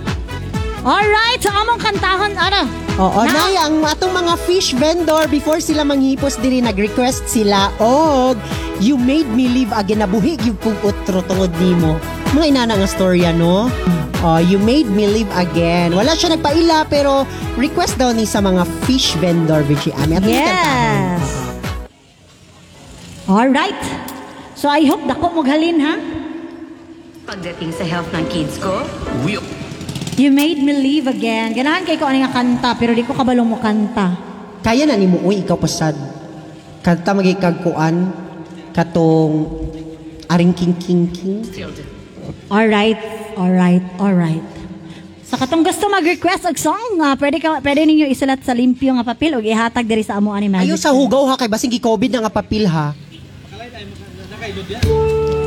Alright, 0.84 1.40
sa 1.40 1.64
among 1.64 1.80
kantahon, 1.80 2.36
ano? 2.36 2.68
Oo, 3.00 3.24
Na- 3.24 3.32
nay, 3.32 3.56
ang 3.56 3.80
atong 3.88 4.12
mga 4.12 4.36
fish 4.44 4.76
vendor, 4.76 5.32
before 5.32 5.64
sila 5.64 5.88
manghipos 5.88 6.36
diri, 6.36 6.60
nag-request 6.60 7.24
sila, 7.26 7.72
og, 7.80 8.36
you 8.84 9.00
made 9.00 9.32
me 9.32 9.48
live 9.48 9.72
again, 9.72 10.04
nabuhi 10.04 10.36
yung 10.44 10.60
kung 10.60 10.76
utro 10.84 11.24
tungod 11.24 11.56
nimo. 11.56 11.96
Mga 12.36 12.46
inana 12.52 12.76
nga 12.76 12.90
storya, 12.90 13.32
no? 13.32 13.72
Oh, 14.20 14.40
you 14.40 14.60
made 14.60 14.88
me 14.88 15.08
live 15.08 15.32
again. 15.32 15.96
Wala 15.96 16.20
siya 16.20 16.36
nagpaila, 16.36 16.84
pero 16.88 17.24
request 17.56 17.96
daw 17.96 18.12
ni 18.12 18.28
sa 18.28 18.44
mga 18.44 18.68
fish 18.84 19.16
vendor, 19.20 19.64
Virgie 19.64 19.96
Ami. 19.96 20.16
At 20.16 20.24
Yes. 20.28 21.24
Alright. 23.24 23.80
So 24.54 24.68
I 24.68 24.84
hope 24.84 25.04
dako 25.08 25.32
mo 25.32 25.42
halin 25.44 25.80
ha. 25.80 25.96
Pagdating 27.24 27.72
sa 27.72 27.84
health 27.84 28.12
ng 28.12 28.28
kids 28.28 28.60
ko, 28.60 28.84
You 30.14 30.30
made 30.30 30.62
me 30.62 30.74
live 30.78 31.10
again. 31.10 31.58
Ganahan 31.58 31.90
kay 31.90 31.98
ko 31.98 32.06
ano 32.06 32.22
nga 32.22 32.32
kanta 32.38 32.70
pero 32.78 32.94
di 32.94 33.02
ko 33.02 33.18
kabalong 33.18 33.50
mo 33.50 33.58
kanta. 33.58 34.14
Kaya 34.62 34.86
na 34.86 34.94
ni 34.94 35.10
mo, 35.10 35.18
uy, 35.26 35.42
ikaw 35.42 35.58
pasad. 35.58 35.98
Kanta 36.86 37.18
magikagkuan, 37.18 38.14
katong 38.72 39.50
aring 40.30 40.54
king 40.54 40.78
king 40.78 41.10
king. 41.10 41.42
Alright. 42.48 43.02
Alright. 43.34 43.82
Alright. 43.98 44.46
Sa 45.26 45.34
katong 45.34 45.66
gusto 45.66 45.90
mag-request 45.90 46.46
og 46.46 46.58
song, 46.62 47.02
ah, 47.02 47.18
pwede 47.18 47.42
ka 47.42 47.58
pwede 47.58 47.82
ninyo 47.82 48.06
isulat 48.06 48.46
sa 48.46 48.54
limpyo 48.54 48.94
nga 48.94 49.02
papel 49.02 49.42
ug 49.42 49.42
ihatag 49.42 49.90
diri 49.90 50.06
sa 50.06 50.22
amo 50.22 50.30
ani 50.30 50.46
Ayaw 50.46 50.78
sa 50.78 50.94
hugaw 50.94 51.26
ha, 51.26 51.42
kay 51.42 51.50
basing 51.50 51.74
gi-COVID 51.74 52.14
na 52.14 52.30
nga 52.30 52.34
papil 52.38 52.70
ha. 52.70 52.94
I 54.44 55.43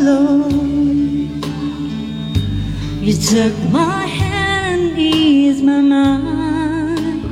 low. 0.00 0.48
You 3.00 3.14
took 3.14 3.54
my 3.70 4.06
hand 4.06 4.82
and 4.90 4.98
eased 4.98 5.64
my 5.64 5.80
mind. 5.80 7.22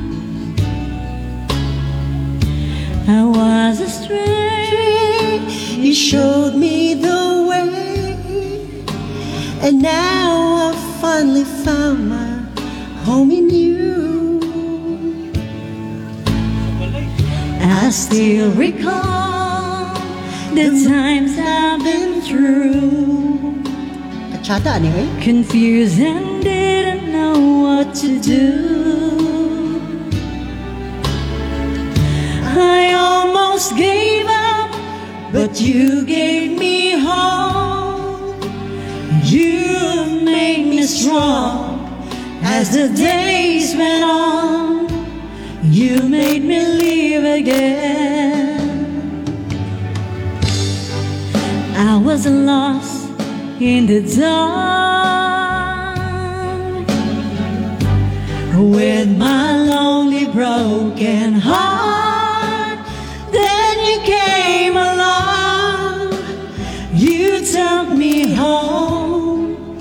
I 3.09 3.25
was 3.25 3.81
a 3.81 3.89
stray. 3.89 5.41
You 5.77 5.95
showed 5.95 6.55
me 6.55 6.95
the 6.95 7.47
way, 7.49 8.85
and 9.63 9.81
now 9.81 10.71
I 10.71 10.75
finally 11.01 11.45
found 11.45 12.09
my 12.09 12.31
home 13.05 13.31
in 13.31 13.49
you. 13.49 14.41
I 17.61 17.91
still 17.91 18.51
recall 18.53 19.95
the 20.55 20.69
times 20.87 21.39
I've 21.39 21.83
been 21.83 22.08
through. 22.29 23.63
Confused 25.23 25.99
and 26.01 26.43
didn't 26.43 27.13
know 27.13 27.39
what 27.65 27.95
to 27.97 28.21
do. 28.21 29.81
I 32.45 32.93
almost 32.93 33.77
gave 33.77 34.27
up, 34.27 34.71
but 35.33 35.61
you 35.61 36.05
gave 36.07 36.59
me 36.59 36.99
hope. 36.99 38.43
You 39.25 40.23
made 40.25 40.69
me 40.69 40.83
strong 40.83 41.79
as 42.43 42.73
the 42.73 42.89
days 42.89 43.75
went 43.75 44.05
on. 44.05 44.89
You 45.65 46.03
made 46.03 46.43
me 46.45 46.61
live 46.61 47.25
again. 47.41 48.38
I 51.91 51.97
was 51.97 52.27
lost 52.27 53.09
in 53.59 53.87
the 53.87 54.01
dark 54.21 55.17
with 58.75 59.17
my 59.17 59.57
lonely 59.57 60.27
broken 60.27 61.33
heart. 61.33 62.79
Then 63.33 63.79
you 63.89 64.01
came 64.03 64.77
along, 64.77 66.13
you 66.93 67.43
took 67.47 67.89
me 67.97 68.35
home 68.35 69.79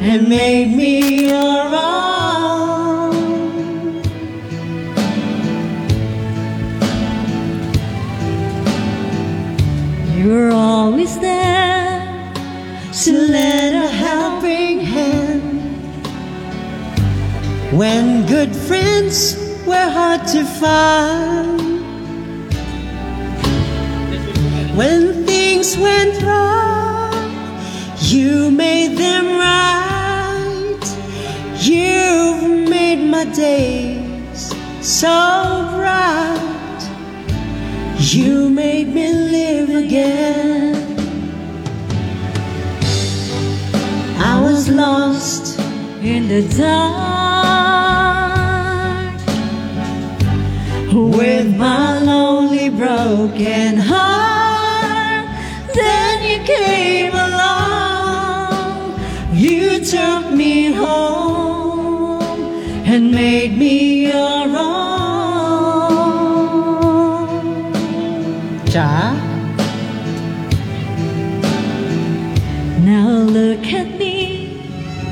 and 0.00 0.28
made 0.28 0.76
me 0.76 1.30
your 1.30 1.74
own. 1.74 1.89
When 17.80 18.26
good 18.26 18.54
friends 18.54 19.38
were 19.66 19.88
hard 19.98 20.26
to 20.34 20.44
find. 20.44 21.80
When 24.76 25.24
things 25.24 25.78
went 25.78 26.20
wrong, 26.22 27.14
you 28.00 28.50
made 28.50 28.98
them 28.98 29.26
right. 29.48 30.84
You've 31.56 32.68
made 32.68 33.02
my 33.16 33.24
days 33.24 34.54
so 34.82 35.16
bright. 35.74 36.82
You 37.96 38.50
made 38.50 38.88
me 38.88 39.10
live 39.10 39.70
again. 39.84 40.76
I 44.18 44.38
was 44.42 44.68
lost 44.68 45.58
In 46.02 46.28
the 46.28 46.42
dark, 46.56 47.09
with 50.92 51.56
my 51.56 51.98
lonely 52.00 52.68
broken 52.68 53.76
heart. 53.76 55.26
Then 55.74 56.22
you 56.24 56.38
came 56.44 57.12
along, 57.12 58.98
you 59.32 59.84
took 59.84 60.32
me 60.32 60.72
home 60.72 62.22
and 62.84 63.12
made 63.12 63.56
me 63.56 64.06
your 64.06 64.48
own. 64.48 64.80
Ja? 68.66 69.14
now 72.84 73.10
look 73.10 73.64
at 73.66 73.98
me. 73.98 74.58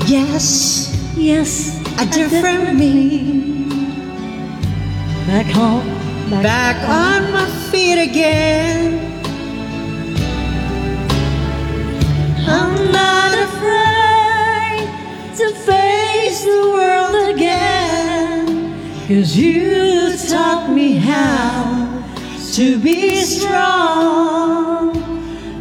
Yes, 0.07 0.89
Yes, 1.19 1.77
a 2.01 2.07
different 2.07 2.79
me. 2.79 3.28
Back 5.29 5.47
home. 5.47 5.87
Back 6.43 6.77
on 6.89 7.31
my 7.33 7.47
feet 7.71 8.01
again. 8.01 8.99
I'm 12.57 12.75
not 12.91 13.33
afraid 13.47 14.89
to 15.37 15.47
face 15.69 16.45
the 16.45 16.63
world 16.77 17.15
again. 17.35 18.47
Cause 19.07 19.37
you 19.37 20.17
taught 20.31 20.71
me 20.71 20.97
how 20.97 22.03
to 22.55 22.79
be 22.79 23.21
strong. 23.21 24.97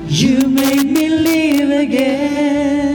You 0.07 0.47
made 0.47 0.89
me 0.97 1.09
live 1.09 1.71
again. 1.87 2.87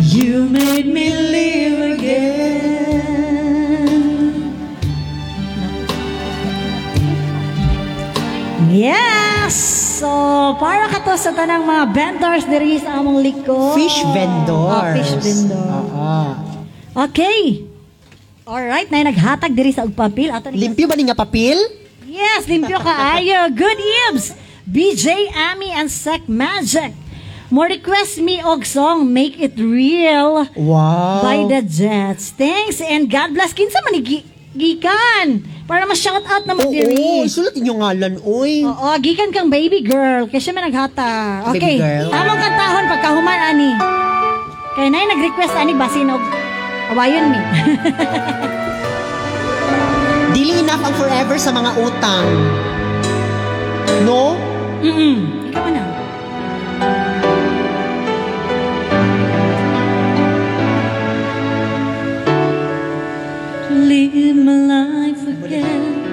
You 0.00 0.48
made 0.48 0.86
me 0.86 1.14
live 1.14 1.57
Yes! 9.48 9.96
So, 10.04 10.12
para 10.60 10.92
ka 10.92 11.00
to 11.08 11.16
sa 11.16 11.32
tanang 11.32 11.64
mga 11.64 11.84
vendors 11.96 12.44
diri 12.44 12.76
sa 12.76 13.00
among 13.00 13.24
liko. 13.24 13.72
Fish 13.72 13.96
vendors. 14.12 14.52
Oh, 14.76 14.92
fish 14.92 15.14
vendor. 15.24 15.56
Oo. 15.56 16.12
Okay. 17.08 17.64
Alright, 18.44 18.92
na 18.92 19.08
naghatag 19.08 19.56
diri 19.56 19.72
sa 19.72 19.88
ugpapil. 19.88 20.28
Ato 20.28 20.52
ni 20.52 20.68
Limpyo 20.68 20.84
ba 20.84 20.92
ni 21.00 21.08
nga 21.08 21.16
papil? 21.16 21.56
Yes, 22.04 22.44
limpyo 22.44 22.76
ka 22.76 22.92
ayo. 23.16 23.48
Good 23.56 23.80
Ibs. 24.12 24.36
BJ 24.68 25.32
Ami 25.32 25.72
and 25.72 25.88
Sec 25.88 26.28
Magic. 26.28 26.92
Mo 27.48 27.64
request 27.64 28.20
me 28.20 28.44
og 28.44 28.68
song 28.68 29.08
Make 29.08 29.40
It 29.40 29.56
Real 29.56 30.44
Wow. 30.52 31.24
by 31.24 31.48
the 31.48 31.64
Jets. 31.64 32.36
Thanks 32.36 32.84
and 32.84 33.08
God 33.08 33.32
bless. 33.32 33.56
Kinsa 33.56 33.80
man 33.80 33.96
ni 33.96 34.20
gikan 34.58 35.26
para 35.64 35.84
ma-shout 35.84 36.24
out 36.24 36.44
na 36.44 36.52
mo 36.52 36.64
Oo, 36.64 36.72
diri. 36.72 37.24
sulat 37.24 37.54
inyong 37.54 37.78
ngalan, 37.78 38.14
oy. 38.20 38.64
Oo, 38.64 38.88
gikan 38.98 39.30
kang 39.30 39.46
baby 39.46 39.80
girl. 39.80 40.26
Kaya 40.26 40.40
siya 40.40 40.52
man 40.52 40.66
naghata. 40.66 41.46
Okay, 41.48 41.76
Baby 41.76 41.84
girl. 41.84 42.08
tamang 42.10 42.38
kantahon 42.38 42.84
pagkahuman 42.88 43.40
ani. 43.46 43.70
Kaya 44.74 44.88
na 44.88 45.06
nag-request 45.06 45.54
ani 45.54 45.72
basin 45.72 46.08
og 46.08 46.22
awayon 46.90 47.30
mi. 47.30 47.40
Dili 50.30 50.60
enough 50.60 50.80
ang 50.80 50.94
forever 50.94 51.36
sa 51.36 51.50
mga 51.50 51.70
utang. 51.78 52.26
No? 54.02 54.38
Mm-mm. 54.80 55.16
Ikaw 55.50 55.66
na. 55.68 55.82
Live 63.88 64.36
my 64.36 64.52
life 64.68 65.24
again. 65.24 66.04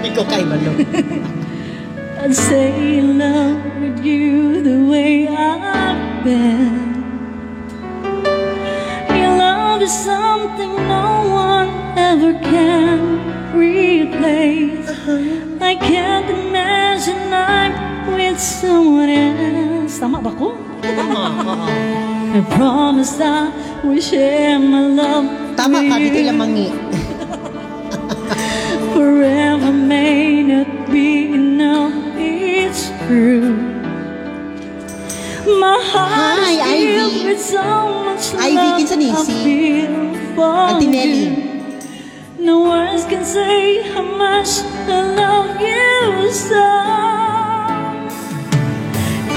Ikaw 0.00 0.24
kay 0.32 0.42
Malo. 0.48 0.72
I'd 2.24 2.32
say 2.32 2.72
in 2.72 3.20
love 3.20 3.60
with 3.84 4.00
you 4.00 4.64
the 4.64 4.88
way 4.88 5.28
I've 5.28 6.24
been. 6.24 7.04
Your 9.12 9.36
love 9.36 9.84
is 9.84 9.92
something 9.92 10.72
no 10.88 11.28
one 11.28 11.68
ever 12.00 12.32
can 12.40 13.20
replace. 13.52 14.88
Uh-huh. 14.88 15.60
I 15.60 15.76
can't 15.76 16.32
imagine 16.32 17.28
I'm 17.28 17.72
with 18.16 18.40
someone 18.40 19.12
else. 19.12 20.00
Tama 20.00 20.24
ba 20.24 20.32
ko? 20.32 20.56
I 20.80 22.40
promise 22.56 23.20
I 23.20 23.52
will 23.84 24.00
share 24.00 24.56
my 24.56 24.88
love 24.96 25.28
Tama 25.58 25.84
ka, 25.92 26.00
dito 26.00 26.24
you. 26.24 26.32
lamangi. 26.32 26.68
For 40.34 40.42
Auntie 40.42 40.86
Nelly. 40.88 41.24
you. 41.24 42.44
No 42.44 42.62
words 42.68 43.04
can 43.04 43.24
say 43.24 43.82
how 43.92 44.02
much 44.02 44.48
I 44.88 45.02
love 45.14 45.60
you 45.60 46.32
so. 46.32 46.66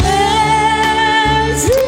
As 0.03 1.65
if 1.69 1.81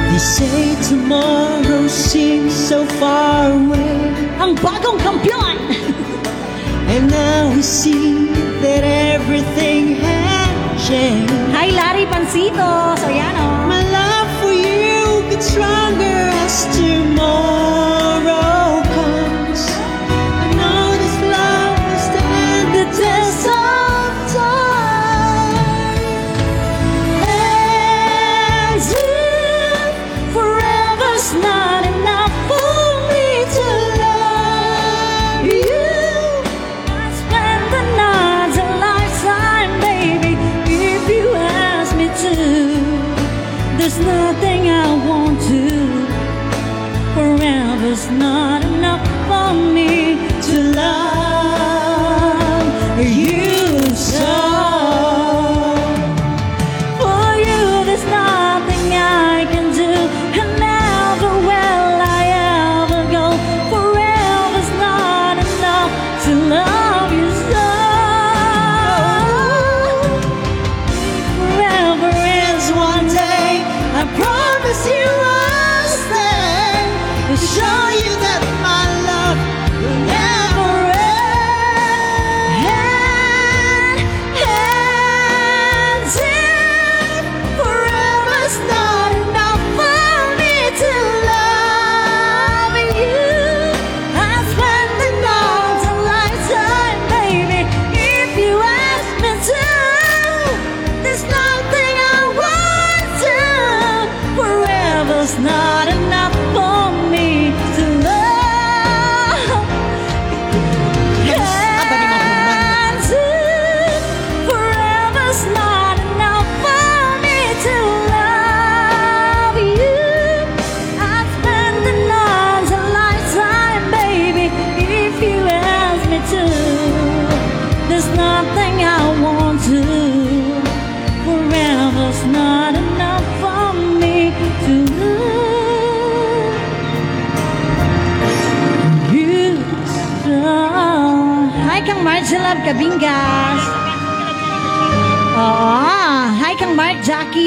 They 0.07 0.19
say 0.19 0.81
tomorrow 0.87 1.87
seems 1.89 2.53
so 2.55 2.85
far 2.95 3.51
away. 3.51 4.07
Ang 4.39 4.55
bagong 4.55 5.03
kampiyon! 5.03 5.59
And 6.95 7.11
now 7.11 7.51
we 7.51 7.59
see 7.59 8.31
that 8.63 8.87
everything 8.87 9.99
has 9.99 10.22
changed. 10.88 11.31
Hi, 11.55 11.67
Larry 11.71 12.05
Pansito! 12.11 12.69
So 12.99 13.07
yan 13.07 13.36
o. 13.39 13.47
My 13.71 13.84
love 13.97 14.29
for 14.41 14.51
you 14.51 15.23
gets 15.29 15.47
stronger 15.51 16.19
as 16.43 16.67
tomorrow 16.75 16.92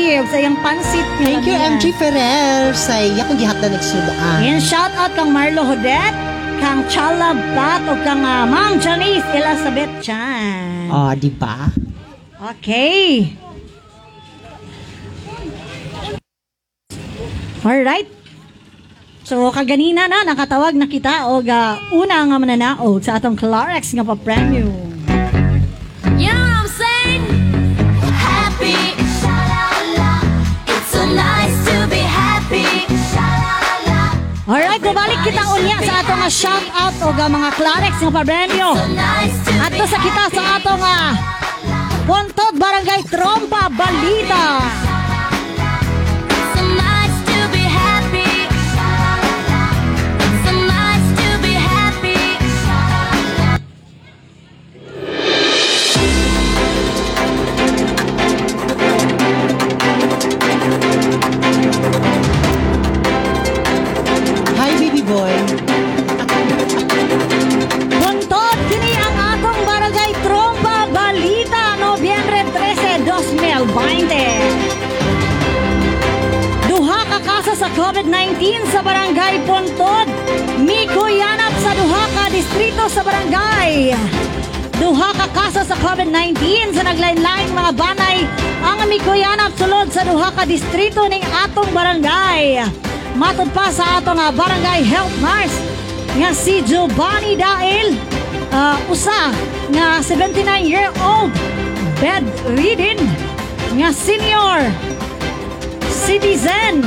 Jackie 0.06 0.30
sa 0.30 0.38
iyang 0.38 0.58
pansit. 0.62 1.02
nga 1.02 1.18
Thank 1.18 1.46
you, 1.50 1.58
kaniya. 1.58 1.74
MG 1.74 1.84
Ferrer. 1.98 2.70
Sa 2.78 2.94
yakong 2.94 3.38
gihat 3.42 3.58
na 3.58 3.74
nagsulaan. 3.74 4.38
And 4.46 4.62
shout 4.62 4.94
out 4.94 5.10
kang 5.18 5.34
Marlo 5.34 5.66
Hodette, 5.66 6.14
kang 6.62 6.86
Chala 6.86 7.34
Bat 7.34 7.82
o 7.90 7.98
kang 8.06 8.22
ah, 8.22 8.46
Ma'am 8.46 8.78
Janice 8.78 9.26
Elizabeth 9.34 9.90
Chan. 9.98 10.94
Oh, 10.94 11.10
di 11.18 11.26
ba? 11.34 11.74
Okay. 12.54 13.34
Alright. 17.66 18.06
So, 19.26 19.50
kaganina 19.50 20.06
na, 20.06 20.22
nakatawag 20.22 20.78
na 20.78 20.86
kita 20.86 21.34
o 21.34 21.42
ga 21.42 21.82
una 21.90 22.22
nga 22.22 22.38
mananaog 22.38 23.02
sa 23.02 23.18
atong 23.18 23.34
Clarex 23.34 23.90
nga 23.90 24.06
pa-premium. 24.06 24.86
Alright, 34.46 34.78
nabalik 34.78 35.18
kita 35.26 35.42
unya 35.58 35.74
sa 35.82 36.06
atong 36.06 36.22
nga 36.22 36.30
shout 36.30 36.66
out 36.70 36.94
o 37.02 37.10
ga 37.18 37.26
mga 37.26 37.50
Clarex 37.58 37.98
nga 37.98 38.22
be 38.22 38.46
Ato 39.58 39.84
sa 39.90 39.98
kita 39.98 40.24
sa 40.30 40.42
atong 40.62 40.78
nga 40.78 41.18
Pontod 42.06 42.54
Barangay 42.54 43.02
Trompa 43.10 43.66
Balita. 43.74 44.62
COVID-19 77.96 78.68
sa 78.68 78.84
Barangay 78.84 79.40
Pontod. 79.48 80.04
Miko 80.60 81.08
yanap 81.08 81.48
sa 81.64 81.72
duha 81.72 82.04
ka 82.12 82.28
distrito 82.28 82.92
sa 82.92 83.00
barangay. 83.00 83.96
Duha 84.76 85.16
ka 85.16 85.24
kasa 85.32 85.64
sa 85.64 85.72
COVID-19 85.80 86.76
sa 86.76 86.84
naglain-laing 86.84 87.56
mga 87.56 87.72
banay 87.72 88.28
ang 88.60 88.84
mikuyanap 88.84 89.48
sulod 89.56 89.88
sa 89.88 90.04
duha 90.04 90.28
ka 90.28 90.44
distrito 90.44 91.08
ning 91.08 91.24
atong 91.24 91.72
barangay. 91.72 92.68
Matod 93.16 93.48
pa 93.56 93.72
sa 93.72 93.96
atong 93.96 94.20
nga 94.20 94.28
barangay 94.28 94.84
health 94.84 95.16
nurse 95.24 95.56
nga 96.20 96.36
si 96.36 96.60
Giovanni 96.68 97.32
Dail 97.32 97.96
ah, 98.52 98.76
usa 98.92 99.32
nga 99.72 100.04
79 100.04 100.44
year 100.68 100.92
old 101.00 101.32
bedridden 101.96 103.00
nga 103.80 103.88
senior 103.88 104.68
citizen 105.88 106.84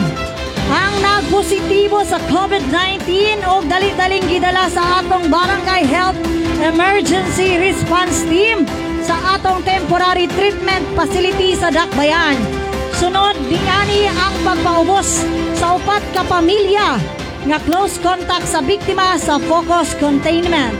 ang 0.70 0.94
nagpositibo 1.02 2.06
sa 2.06 2.22
COVID-19 2.30 3.42
o 3.50 3.66
dali-daling 3.66 4.22
gidala 4.30 4.70
sa 4.70 5.02
atong 5.02 5.26
Barangay 5.26 5.82
Health 5.90 6.18
Emergency 6.62 7.58
Response 7.58 8.22
Team 8.30 8.70
sa 9.02 9.18
atong 9.34 9.66
Temporary 9.66 10.30
Treatment 10.30 10.86
Facility 10.94 11.58
sa 11.58 11.74
Dakbayan. 11.74 12.38
Sunod, 13.02 13.34
diani 13.50 14.14
ang 14.14 14.36
pagpaubos 14.46 15.26
sa 15.58 15.74
upat 15.82 16.06
ka 16.14 16.22
pamilya 16.30 17.02
nga 17.50 17.58
close 17.66 17.98
contact 17.98 18.46
sa 18.46 18.62
biktima 18.62 19.18
sa 19.18 19.42
focus 19.42 19.98
containment. 19.98 20.76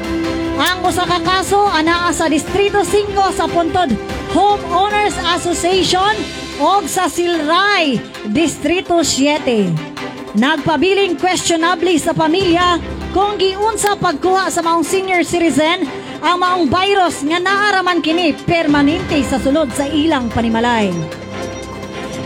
Ang 0.60 0.86
usa 0.86 1.08
ka 1.08 1.18
kaso 1.24 1.66
anaa 1.66 2.12
sa 2.14 2.30
Distrito 2.30 2.86
5 2.86 3.16
sa 3.34 3.48
Puntod 3.50 3.90
Homeowners 4.36 5.16
Association 5.40 6.14
o 6.60 6.84
sa 6.84 7.08
Silray, 7.08 7.98
Distrito 8.28 9.00
7. 9.00 10.36
Nagpabiling 10.36 11.16
questionably 11.16 11.96
sa 11.96 12.12
pamilya 12.12 12.78
kung 13.16 13.40
giunsa 13.40 13.96
pagkuha 13.96 14.52
sa 14.52 14.62
maong 14.62 14.84
senior 14.84 15.24
citizen 15.26 15.88
ang 16.20 16.38
maong 16.44 16.68
virus 16.68 17.24
nga 17.24 17.40
naaraman 17.40 18.04
kini 18.04 18.36
permanente 18.44 19.24
sa 19.24 19.40
sulod 19.40 19.72
sa 19.72 19.88
ilang 19.88 20.28
panimalay. 20.30 20.92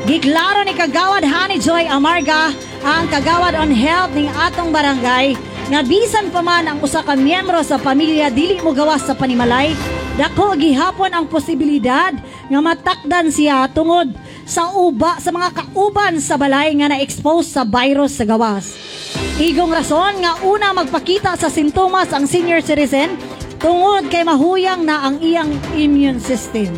Giklaro 0.03 0.67
ni 0.67 0.75
Kagawad 0.75 1.23
Honey 1.23 1.61
Joy 1.61 1.87
Amarga 1.87 2.51
ang 2.83 3.07
Kagawad 3.07 3.55
on 3.55 3.71
Health 3.71 4.11
ning 4.11 4.27
atong 4.33 4.73
barangay 4.73 5.37
nga 5.71 5.79
bisan 5.85 6.27
pa 6.27 6.43
man 6.43 6.67
ang 6.67 6.83
usa 6.83 7.05
ka 7.05 7.15
miyembro 7.15 7.61
sa 7.63 7.79
pamilya 7.79 8.27
dili 8.27 8.59
mo 8.59 8.75
gawas 8.75 9.07
sa 9.07 9.15
panimalay 9.15 9.71
dako 10.13 10.53
gihapon 10.53 11.09
ang 11.09 11.25
posibilidad 11.25 12.13
nga 12.49 12.59
matakdan 12.61 13.33
siya 13.33 13.65
tungod 13.71 14.13
sa 14.45 14.69
uba 14.77 15.17
sa 15.17 15.33
mga 15.33 15.49
kauban 15.73 16.21
sa 16.21 16.37
balay 16.37 16.69
nga 16.77 16.91
na-expose 16.91 17.49
sa 17.49 17.65
virus 17.65 18.21
sa 18.21 18.25
gawas. 18.27 18.77
Igong 19.41 19.73
rason 19.73 20.21
nga 20.21 20.37
una 20.45 20.75
magpakita 20.77 21.33
sa 21.33 21.49
sintomas 21.49 22.13
ang 22.13 22.29
senior 22.29 22.61
citizen 22.61 23.17
tungod 23.57 24.11
kay 24.11 24.21
mahuyang 24.21 24.85
na 24.85 25.09
ang 25.09 25.17
iyang 25.23 25.49
immune 25.73 26.21
system. 26.21 26.69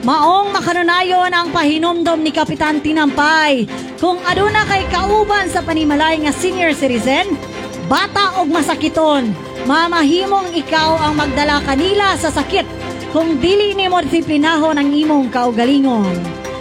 Maong 0.00 0.56
makanunayon 0.56 1.28
ang 1.28 1.52
pahinomdom 1.52 2.24
ni 2.24 2.32
Kapitan 2.32 2.80
Tinampay 2.80 3.68
kung 4.00 4.16
aduna 4.24 4.64
kay 4.64 4.88
kauban 4.88 5.50
sa 5.52 5.60
panimalay 5.60 6.16
nga 6.24 6.32
senior 6.32 6.72
citizen, 6.72 7.36
bata 7.90 8.38
og 8.38 8.46
masakiton, 8.46 9.34
mamahimong 9.66 10.54
ikaw 10.54 10.94
ang 10.94 11.18
magdala 11.18 11.58
kanila 11.66 12.14
sa 12.14 12.30
sakit 12.30 12.62
kung 13.10 13.42
dili 13.42 13.74
nimo 13.74 13.98
disiplinahon 13.98 14.78
ang 14.78 14.94
imong 14.94 15.26
kaugalingon. 15.34 16.14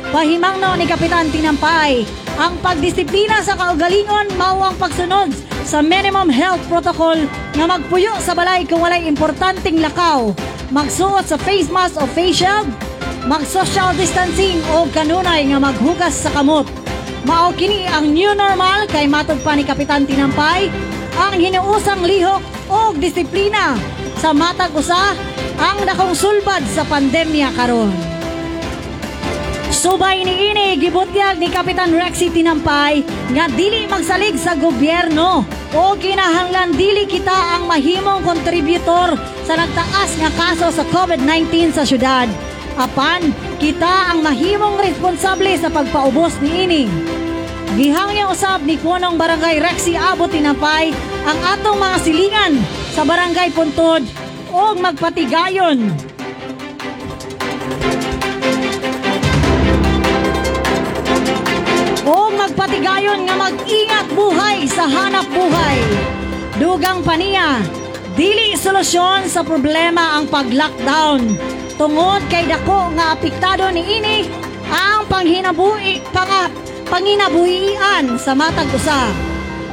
Pahimangno 0.10 0.74
ni 0.74 0.90
Kapitan 0.90 1.30
Tinampay, 1.30 2.02
ang 2.42 2.58
pagdisiplina 2.66 3.46
sa 3.46 3.54
kaugalingon 3.54 4.34
mao 4.42 4.58
ang 4.66 4.74
pagsunod 4.82 5.30
sa 5.62 5.86
minimum 5.86 6.34
health 6.34 6.66
protocol 6.66 7.22
nga 7.54 7.66
magpuyo 7.70 8.18
sa 8.26 8.34
balay 8.34 8.66
kung 8.66 8.82
walay 8.82 9.06
importanteng 9.06 9.86
lakaw, 9.86 10.34
magsuot 10.74 11.30
sa 11.30 11.38
face 11.38 11.70
mask 11.70 12.02
o 12.02 12.10
face 12.10 12.42
shield, 12.42 12.66
mag-social 13.30 13.94
distancing 13.94 14.58
o 14.74 14.90
kanunay 14.90 15.46
nga 15.46 15.62
maghugas 15.62 16.26
sa 16.26 16.34
kamot. 16.34 16.66
Mao 17.30 17.54
kini 17.54 17.86
ang 17.86 18.18
new 18.18 18.34
normal 18.34 18.90
kay 18.90 19.06
matod 19.06 19.38
pa 19.46 19.54
ni 19.54 19.62
Kapitan 19.62 20.10
Tinampay 20.10 20.74
ang 21.18 21.34
hinuusang 21.40 22.06
lihok 22.06 22.42
o 22.70 22.94
disiplina 22.98 23.74
sa 24.20 24.36
matag 24.36 24.76
usa 24.76 25.16
ang 25.60 25.82
dakong 25.88 26.14
sulbad 26.14 26.62
sa 26.70 26.86
pandemya 26.86 27.56
karon. 27.56 27.92
Subay 29.70 30.28
ni 30.28 30.52
ini 30.52 30.76
gibutyag 30.76 31.40
ni 31.40 31.48
Kapitan 31.48 31.96
Rexy 31.96 32.28
Tinampay 32.34 33.00
nga 33.32 33.48
dili 33.48 33.88
magsalig 33.88 34.36
sa 34.36 34.58
gobyerno 34.58 35.48
o 35.72 35.96
kinahanglan 35.96 36.76
dili 36.76 37.08
kita 37.08 37.56
ang 37.56 37.70
mahimong 37.70 38.26
kontributor 38.26 39.16
sa 39.48 39.54
nagtaas 39.56 40.12
nga 40.20 40.30
kaso 40.36 40.68
sa 40.74 40.84
COVID-19 40.90 41.72
sa 41.72 41.88
syudad. 41.88 42.28
Apan, 42.76 43.32
kita 43.60 44.12
ang 44.12 44.20
mahimong 44.20 44.80
responsable 44.80 45.52
sa 45.56 45.72
pagpaubos 45.72 46.40
ni 46.44 46.52
ini. 46.68 46.84
Gihangya 47.78 48.26
usab 48.26 48.66
ni 48.66 48.82
Kunong 48.82 49.14
Barangay 49.14 49.62
Rexy 49.62 49.94
Abot 49.94 50.26
Tinampay 50.26 50.90
ang 51.22 51.38
atong 51.54 51.78
mga 51.78 51.98
silingan 52.02 52.54
sa 52.90 53.06
Barangay 53.06 53.54
Puntod 53.54 54.02
o 54.50 54.74
magpatigayon 54.74 55.78
o 62.10 62.34
magpatigayon 62.34 63.30
nga 63.30 63.36
mag-ingat 63.38 64.08
buhay 64.18 64.66
sa 64.66 64.90
hanap 64.90 65.30
buhay. 65.30 65.78
Dugang 66.58 67.06
paniya, 67.06 67.62
dili 68.18 68.58
solusyon 68.58 69.30
sa 69.30 69.46
problema 69.46 70.18
ang 70.18 70.26
pag-lockdown. 70.26 71.22
Tungod 71.78 72.26
kay 72.34 72.50
dako 72.50 72.92
nga 72.98 73.14
apektado 73.14 73.70
ni 73.70 73.86
ini 73.86 74.18
ang 74.68 75.06
panghinabuhi 75.08 76.04
panga, 76.12 76.52
panginabuhian 76.90 78.18
sa 78.18 78.34
matag 78.34 78.68
usa. 78.74 79.14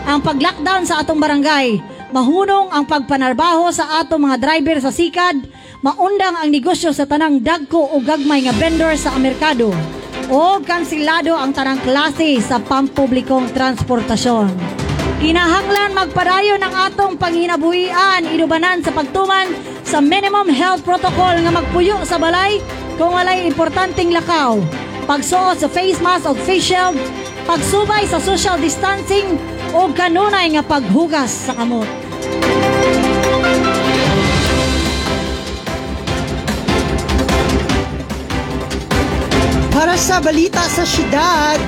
Ang 0.06 0.22
pag-lockdown 0.22 0.86
sa 0.86 1.02
atong 1.02 1.18
barangay, 1.18 1.80
mahunong 2.12 2.70
ang 2.70 2.84
pagpanarbaho 2.86 3.72
sa 3.74 4.04
atong 4.04 4.28
mga 4.28 4.36
driver 4.38 4.76
sa 4.78 4.94
sikad, 4.94 5.40
maundang 5.82 6.38
ang 6.38 6.52
negosyo 6.52 6.94
sa 6.94 7.08
tanang 7.08 7.42
dagko 7.42 7.80
o 7.90 7.98
gagmay 7.98 8.46
nga 8.46 8.54
vendor 8.54 8.94
sa 8.94 9.16
merkado 9.18 9.72
o 10.30 10.60
kansilado 10.62 11.34
ang 11.34 11.50
tanang 11.56 11.80
klase 11.82 12.38
sa 12.44 12.60
pampublikong 12.62 13.50
transportasyon. 13.50 14.52
Kinahanglan 15.16 15.96
magpadayon 15.96 16.60
ang 16.60 16.92
atong 16.92 17.16
panghinabuhian 17.16 18.28
inubanan 18.28 18.84
sa 18.84 18.92
pagtuman 18.92 19.48
sa 19.80 20.04
minimum 20.04 20.52
health 20.52 20.84
protocol 20.84 21.34
nga 21.40 21.50
magpuyo 21.50 22.04
sa 22.04 22.20
balay 22.20 22.60
kung 23.00 23.16
walay 23.16 23.48
importanteng 23.48 24.12
lakaw, 24.12 24.60
pagsuot 25.06 25.62
sa 25.62 25.70
face 25.70 26.02
mask 26.02 26.26
o 26.26 26.34
face 26.34 26.74
shield, 26.74 26.98
pagsubay 27.46 28.02
sa 28.10 28.18
social 28.18 28.58
distancing 28.58 29.38
o 29.70 29.86
kanunay 29.94 30.58
nga 30.58 30.66
paghugas 30.66 31.30
sa 31.30 31.54
kamot. 31.54 31.86
Para 39.70 39.94
sa 39.94 40.18
balita 40.18 40.66
sa 40.66 40.82
syudad, 40.82 41.60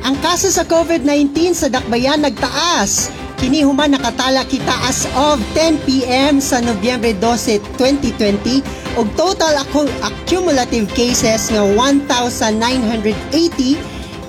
ang 0.00 0.16
kaso 0.24 0.48
sa 0.48 0.64
COVID-19 0.64 1.52
sa 1.52 1.68
Dakbayan 1.68 2.24
nagtaas. 2.24 3.23
Kini 3.44 3.60
human 3.60 3.92
nakatala 3.92 4.48
kita 4.48 4.72
as 4.88 5.04
of 5.20 5.36
10 5.52 5.84
p.m. 5.84 6.40
sa 6.40 6.64
Nobyembre 6.64 7.12
12, 7.20 7.60
2020 7.76 8.64
ug 8.96 9.04
total 9.20 9.60
ako 9.60 9.84
accumulative 10.00 10.88
cases 10.96 11.52
nga 11.52 11.60
1,980 11.60 13.04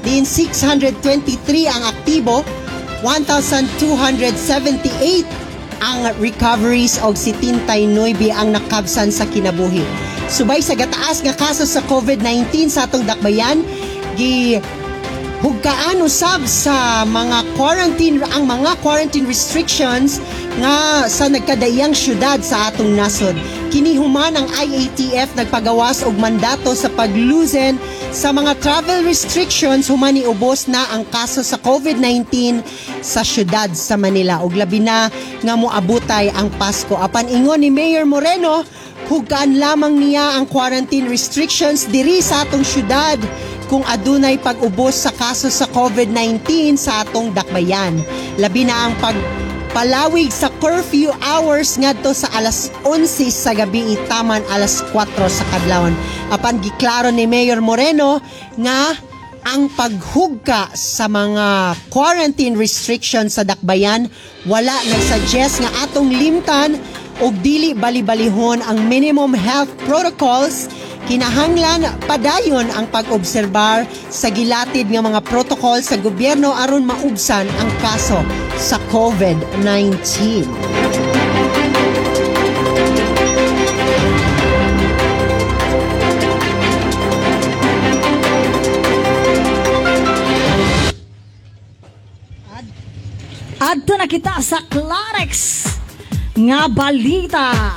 din 0.03 0.27
623 0.27 1.31
ang 1.63 1.95
aktibo 1.95 2.43
1,278 3.07 5.23
ang 5.79 6.11
recoveries 6.19 6.99
og 6.99 7.15
79 7.15 8.19
ang 8.35 8.51
nakabsan 8.51 9.15
sa 9.15 9.23
kinabuhi. 9.31 9.87
Subay 10.27 10.59
sa 10.59 10.75
gataas 10.75 11.23
nga 11.23 11.31
kaso 11.31 11.63
sa 11.63 11.79
COVID-19 11.87 12.67
sa 12.67 12.83
atong 12.83 13.07
dakbayan, 13.07 13.63
gi 14.19 14.59
hugkaan 15.45 16.01
usab 16.01 16.41
sa 16.49 17.05
mga 17.05 17.45
quarantine 17.53 18.17
ang 18.33 18.49
mga 18.49 18.81
quarantine 18.81 19.29
restrictions 19.29 20.17
nga 20.57 21.05
sa 21.05 21.29
nagkadayang 21.29 21.93
syudad 21.93 22.41
sa 22.41 22.73
atong 22.73 22.97
nasod. 22.97 23.37
Kini 23.69 23.93
human 23.93 24.33
ang 24.33 24.49
IATF 24.57 25.37
nagpagawas 25.37 26.01
og 26.01 26.17
mandato 26.17 26.73
sa 26.73 26.89
pagluzen 26.89 27.77
sa 28.09 28.33
mga 28.33 28.57
travel 28.57 29.05
restrictions 29.05 29.85
human 29.85 30.17
niubos 30.17 30.65
na 30.65 30.81
ang 30.89 31.05
kaso 31.13 31.45
sa 31.45 31.61
COVID-19 31.61 32.65
sa 33.05 33.21
syudad 33.21 33.69
sa 33.77 34.01
Manila 34.01 34.41
ug 34.41 34.57
labi 34.57 34.81
na 34.81 35.13
nga 35.45 35.53
moabutay 35.53 36.33
ang 36.33 36.49
Pasko. 36.57 36.97
Apan 36.97 37.29
ingon 37.29 37.61
ni 37.61 37.69
Mayor 37.69 38.09
Moreno, 38.09 38.65
hugkaan 39.13 39.61
lamang 39.61 40.01
niya 40.01 40.41
ang 40.41 40.49
quarantine 40.49 41.05
restrictions 41.05 41.85
diri 41.85 42.17
sa 42.17 42.41
atong 42.49 42.65
syudad 42.65 43.21
kung 43.67 43.83
adunay 43.85 44.37
pag-ubos 44.37 45.05
sa 45.05 45.11
kaso 45.13 45.49
sa 45.49 45.65
COVID-19 45.69 46.77
sa 46.77 47.03
atong 47.05 47.33
dakbayan. 47.33 47.97
Labi 48.37 48.65
na 48.65 48.89
ang 48.89 48.93
pag 49.01 49.17
palawig 49.75 50.31
sa 50.31 50.47
curfew 50.63 51.11
hours 51.19 51.75
ngadto 51.75 52.15
sa 52.15 52.31
alas 52.31 52.71
11 52.87 53.27
sa 53.27 53.51
gabi 53.51 53.83
itaman 53.99 54.39
alas 54.47 54.79
4 54.93 55.11
sa 55.27 55.43
kadlawon. 55.51 55.91
Apan 56.31 56.63
giklaro 56.63 57.11
ni 57.11 57.27
Mayor 57.27 57.59
Moreno 57.59 58.23
nga 58.55 58.95
ang 59.45 59.69
paghugka 59.69 60.73
sa 60.73 61.05
mga 61.05 61.77
quarantine 61.93 62.57
restrictions 62.57 63.37
sa 63.37 63.45
dakbayan 63.45 64.09
wala 64.49 64.73
nagsuggest 64.89 65.61
nga 65.61 65.71
atong 65.85 66.09
limtan 66.09 66.81
og 67.21 67.31
dili 67.45 67.77
bali-balihon 67.77 68.59
ang 68.65 68.89
minimum 68.89 69.31
health 69.37 69.69
protocols 69.85 70.65
kinahanglan 71.05 71.85
padayon 72.09 72.65
ang 72.73 72.89
pag-obserbar 72.89 73.85
sa 74.09 74.33
gilatid 74.33 74.89
nga 74.89 75.05
mga 75.05 75.21
protocol 75.21 75.77
sa 75.85 76.01
gobyerno 76.01 76.49
aron 76.53 76.85
maubsan 76.85 77.45
ang 77.45 77.69
kaso 77.77 78.25
sa 78.57 78.81
COVID-19. 78.89 80.49
Adto 93.65 93.93
na 93.97 94.05
kita 94.05 94.41
sa 94.45 94.61
Clarex 94.69 95.65
nga 96.37 96.69
balita. 96.69 97.73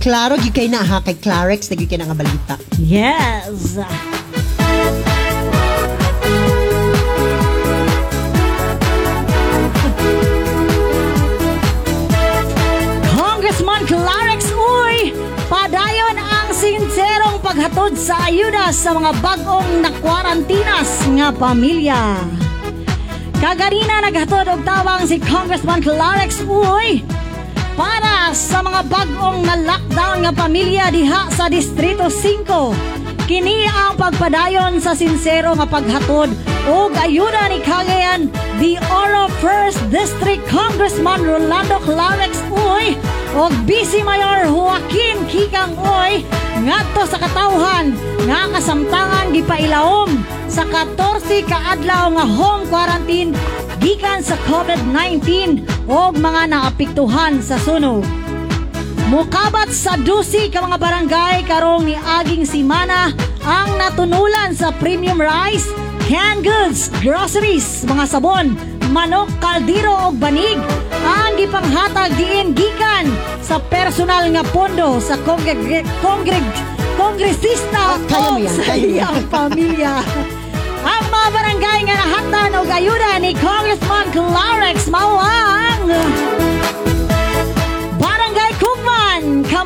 Klaro 0.00 0.40
gyud 0.40 0.56
kay 0.56 0.64
na 0.72 0.80
ha 0.80 1.04
kay 1.04 1.12
Clarex 1.12 1.68
na 1.68 1.76
gyud 1.76 1.92
kay 1.92 2.00
nga 2.00 2.16
balita. 2.16 2.56
Yes. 2.80 3.76
Congressman 13.12 13.84
Clarex 13.84 14.48
Uy, 14.56 15.12
padayon 15.52 16.16
ang 16.16 16.48
sinserong 16.56 17.36
paghatod 17.44 17.92
sa 18.00 18.24
ayuda 18.24 18.72
sa 18.72 18.96
mga 18.96 19.12
bagong 19.20 19.84
nakwarantinas 19.84 21.04
nga 21.12 21.28
pamilya. 21.28 22.24
Kaganina 23.36 24.00
naghatod 24.08 24.48
og 24.48 24.64
tawang 24.64 25.04
si 25.04 25.20
Congressman 25.20 25.84
Clarex 25.84 26.40
Uy 26.48 27.04
sa 28.30 28.62
mga 28.62 28.86
bagong 28.86 29.42
na 29.42 29.58
lockdown 29.58 30.22
nga 30.22 30.30
pamilya 30.30 30.94
diha 30.94 31.26
sa 31.34 31.50
Distrito 31.50 32.06
5. 32.06 33.26
Kini 33.26 33.66
ang 33.66 33.98
pagpadayon 33.98 34.78
sa 34.78 34.94
sinsero 34.94 35.58
nga 35.58 35.66
paghatod 35.66 36.30
ug 36.70 36.90
ayuda 36.94 37.50
ni 37.50 37.58
Cagayan 37.58 38.30
the 38.62 38.78
Oro 38.86 39.26
1st 39.42 39.82
District 39.90 40.42
Congressman 40.46 41.26
Rolando 41.26 41.82
Clarex 41.82 42.38
Uy 42.54 42.94
ug 43.34 43.50
Vice 43.66 43.98
Mayor 44.06 44.46
Joaquin 44.46 45.26
Kikang 45.26 45.74
Uy 45.74 46.22
ngadto 46.62 47.02
sa 47.10 47.18
katawhan 47.18 47.98
nga 48.30 48.46
kasamtangan 48.46 49.34
gipailawom 49.34 50.10
sa 50.46 50.62
14 50.70 51.50
ka 51.50 51.58
adlaw 51.74 52.14
nga 52.14 52.26
home 52.26 52.62
quarantine 52.70 53.34
gikan 53.82 54.22
sa 54.22 54.38
COVID-19 54.46 55.66
o 55.90 56.14
mga 56.14 56.52
naapektuhan 56.52 57.42
sa 57.42 57.58
sunog. 57.58 58.19
Mukabat 59.10 59.74
sa 59.74 59.98
dusi 59.98 60.46
ka 60.54 60.62
mga 60.62 60.78
barangay 60.78 61.42
karong 61.42 61.82
ni 61.82 61.98
aging 61.98 62.46
simana 62.46 63.10
ang 63.42 63.74
natunulan 63.74 64.54
sa 64.54 64.70
premium 64.70 65.18
rice, 65.18 65.66
canned 66.06 66.46
goods, 66.46 66.94
groceries, 67.02 67.82
mga 67.90 68.06
sabon, 68.06 68.54
manok, 68.94 69.26
kaldero 69.42 69.90
o 69.98 70.14
banig 70.14 70.62
ang 71.02 71.34
gipanghatag 71.34 72.14
diin 72.14 72.54
gikan 72.54 73.10
sa 73.42 73.58
personal 73.58 74.30
nga 74.30 74.46
pondo 74.46 75.02
sa 75.02 75.18
kongreg 75.26 75.82
kongreg 75.98 76.46
kongresista 76.94 77.98
mo 78.14 78.38
o 78.38 78.46
sa 78.46 78.78
iyang 78.78 79.26
pamilya. 79.26 80.06
Ang 80.86 81.04
mga 81.10 81.28
barangay 81.34 81.78
nga 81.82 81.96
nahatan 81.98 82.50
og 82.62 82.68
ayuda 82.70 83.18
ni 83.18 83.34
Congressman 83.34 84.06
Clarex 84.14 84.86
Mawang. 84.86 86.49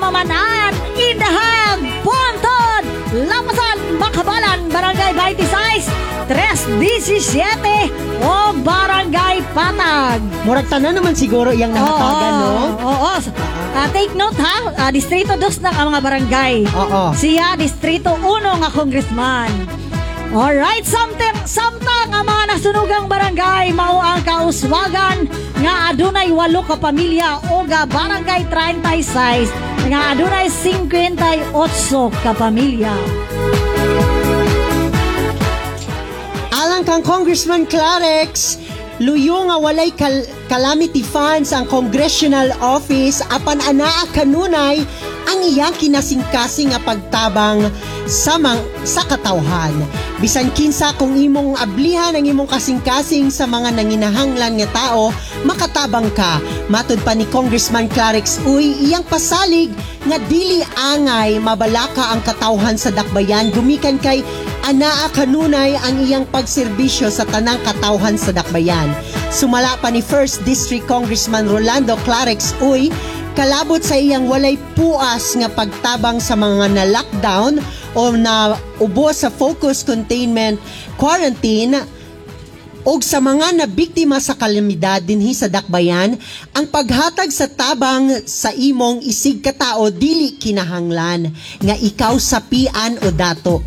Pamanan, 0.05 0.77
Indahag, 1.01 1.81
Pontod, 2.05 2.85
Lapasan, 3.25 3.97
Makabalan, 3.97 4.69
Barangay 4.69 5.17
26, 5.17 5.89
317 6.29 7.89
o 8.21 8.53
Barangay 8.61 9.41
Patag. 9.57 10.21
Murag 10.45 10.69
tanan 10.69 11.01
naman 11.01 11.17
siguro 11.17 11.57
iyang 11.57 11.73
nahatagan, 11.73 12.33
no? 12.37 12.53
Oo. 12.85 13.13
Ah, 13.73 13.89
take 13.97 14.13
note 14.13 14.37
ha, 14.37 14.77
Ah, 14.77 14.93
Distrito 14.93 15.41
2 15.41 15.65
na 15.65 15.73
ang 15.73 15.89
mga 15.89 16.01
barangay. 16.05 16.55
Oo. 16.69 17.17
Siya, 17.17 17.57
Distrito 17.57 18.13
1 18.21 18.61
nga 18.61 18.69
congressman. 18.69 19.49
Alright, 20.37 20.85
samtang, 20.85 21.49
samtang 21.49 22.13
ang 22.13 22.29
mga 22.29 22.53
nasunugang 22.53 23.09
barangay 23.09 23.73
mao 23.73 24.05
ang 24.05 24.21
kauswagan 24.21 25.25
nga 25.65 25.89
adunay 25.89 26.29
walo 26.29 26.61
ka 26.61 26.77
pamilya 26.77 27.41
o 27.49 27.65
ga 27.65 27.87
barangay 27.89 28.43
36 28.53 29.74
nga 29.89 30.17
adunay 30.17 30.49
58 30.49 31.53
ka 32.25 32.33
pamilya. 32.33 32.95
Alang 36.55 36.89
kang 36.89 37.05
Congressman 37.05 37.69
Clarex, 37.69 38.57
luyo 38.99 39.45
nga 39.51 39.61
walay 39.61 39.93
kal- 39.93 40.25
calamity 40.49 41.05
funds 41.05 41.53
ang 41.53 41.69
congressional 41.69 42.49
office 42.63 43.21
apan 43.29 43.61
anaa 43.69 44.09
kanunay 44.17 44.87
ang 45.29 45.41
iyang 45.45 45.75
kinasingkasing 45.77 46.73
nga 46.73 46.81
pagtabang 46.81 47.69
sa 48.05 48.37
mang, 48.37 48.61
sa 48.85 49.05
katawhan. 49.05 49.73
Bisan 50.23 50.53
kinsa 50.55 50.95
kung 50.97 51.19
imong 51.19 51.59
ablihan 51.59 52.15
ang 52.15 52.25
imong 52.25 52.49
kasingkasing 52.49 53.29
sa 53.29 53.45
mga 53.45 53.75
nanginahanglan 53.75 54.57
nga 54.63 54.69
tao, 54.73 55.11
makatabang 55.45 56.09
ka. 56.15 56.39
Matud 56.71 57.01
pa 57.03 57.13
ni 57.13 57.29
Congressman 57.29 57.91
Clarex 57.91 58.41
Uy, 58.49 58.73
iyang 58.89 59.05
pasalig 59.05 59.75
nga 60.05 60.21
dili 60.29 60.61
angay 60.77 61.41
mabalaka 61.41 62.13
ang 62.13 62.21
katawhan 62.23 62.77
sa 62.77 62.93
dakbayan 62.93 63.49
gumikan 63.53 63.97
kay 63.97 64.21
anaa 64.65 65.09
kanunay 65.13 65.77
ang 65.77 66.01
iyang 66.01 66.25
pagserbisyo 66.29 67.13
sa 67.13 67.29
tanang 67.29 67.61
katawhan 67.65 68.17
sa 68.17 68.33
dakbayan. 68.33 68.89
Sumala 69.29 69.77
pa 69.81 69.91
ni 69.91 70.01
1st 70.01 70.47
District 70.47 70.87
Congressman 70.87 71.51
Rolando 71.51 71.99
Clarex 72.07 72.55
Uy, 72.63 72.89
kalabot 73.35 73.83
sa 73.83 73.99
iyang 73.99 74.31
walay 74.31 74.55
puas 74.79 75.35
nga 75.35 75.51
pagtabang 75.51 76.23
sa 76.23 76.39
mga 76.39 76.71
na-lockdown 76.71 77.59
o 77.99 78.15
na 78.15 78.55
ubo 78.79 79.11
sa 79.11 79.27
focus 79.27 79.83
containment 79.83 80.57
quarantine 80.95 81.83
og 82.87 83.03
sa 83.03 83.19
mga 83.19 83.59
nabiktima 83.59 84.23
sa 84.23 84.39
kalamidad 84.39 85.01
dinhi 85.03 85.33
sa 85.33 85.49
Dakbayan, 85.49 86.15
ang 86.53 86.67
paghatag 86.69 87.33
sa 87.33 87.49
tabang 87.49 88.13
sa 88.29 88.53
imong 88.53 89.01
isig 89.03 89.41
katao 89.41 89.89
dili 89.89 90.37
kinahanglan 90.37 91.33
nga 91.65 91.75
ikaw 91.75 92.15
sapian 92.21 93.01
o 93.03 93.09
dato. 93.09 93.65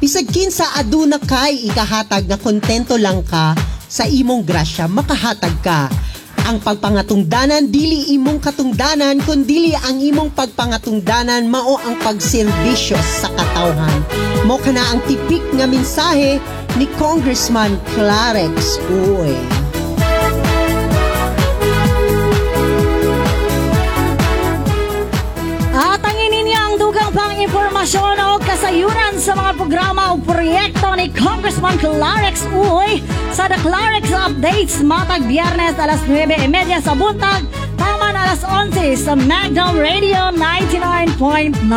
Bisag 0.00 0.30
kinsa 0.32 0.80
aduna 0.80 1.20
kay 1.20 1.68
ikahatag 1.68 2.24
nga 2.30 2.38
kontento 2.40 2.96
lang 2.96 3.20
ka 3.26 3.52
sa 3.90 4.06
imong 4.06 4.46
grasya 4.46 4.86
makahatag 4.86 5.56
ka. 5.60 6.09
Ang 6.50 6.58
pagpangatungdanan 6.66 7.70
dili 7.70 8.10
imong 8.18 8.42
katungdanan 8.42 9.22
kundi 9.22 9.70
ang 9.70 10.02
imong 10.02 10.34
pagpangatungdanan 10.34 11.46
mao 11.46 11.78
ang 11.78 11.94
pagserbisyo 12.02 12.98
sa 12.98 13.30
katawhan. 13.38 14.02
Mo 14.50 14.58
kana 14.58 14.82
ang 14.90 14.98
tipik 15.06 15.46
nga 15.54 15.70
mensahe 15.70 16.42
ni 16.74 16.90
Congressman 16.98 17.78
Clarex 17.94 18.82
Uy. 18.90 19.59
Dugang 26.80 27.12
pang 27.12 27.36
impormasyon 27.36 28.16
o 28.24 28.40
kasayuran 28.40 29.20
sa 29.20 29.36
mga 29.36 29.52
programa 29.52 30.12
o 30.12 30.14
proyekto 30.16 30.96
ni 30.96 31.12
Congressman 31.12 31.76
Clarex 31.76 32.48
Uy 32.56 33.04
sa 33.36 33.52
The 33.52 33.60
Clarex 33.60 34.08
Updates 34.08 34.80
matag 34.80 35.28
biyernes 35.28 35.76
alas 35.76 36.00
9.30 36.08 36.80
sa 36.80 36.96
buntag 36.96 37.44
taman 37.76 38.16
alas 38.16 38.40
11 38.48 38.96
sa 38.96 39.12
Magnum 39.12 39.76
Radio 39.76 40.32
99.9. 40.32 41.20
Oh, 41.20 41.44
di 41.44 41.60
ba? 41.60 41.76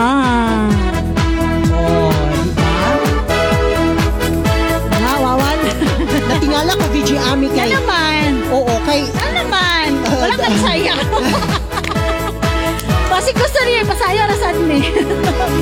Nawawan. 5.04 5.58
Natingala 6.32 6.80
ko 6.80 6.86
VJ 6.96 7.20
Ami 7.28 7.52
Yan 7.52 7.60
kay 7.60 7.76
naman. 7.76 8.40
Oo, 8.56 8.72
kay 8.88 9.04
Yan 9.04 9.34
naman. 9.36 10.00
Wala 10.08 10.36
kang 10.40 10.60
saya. 10.64 10.96
Kasi 13.14 13.30
gusto 13.38 13.60
niya 13.62 13.86
ipasaya 13.86 14.24
na 14.26 14.36
sad 14.42 14.58
ni. 14.66 14.82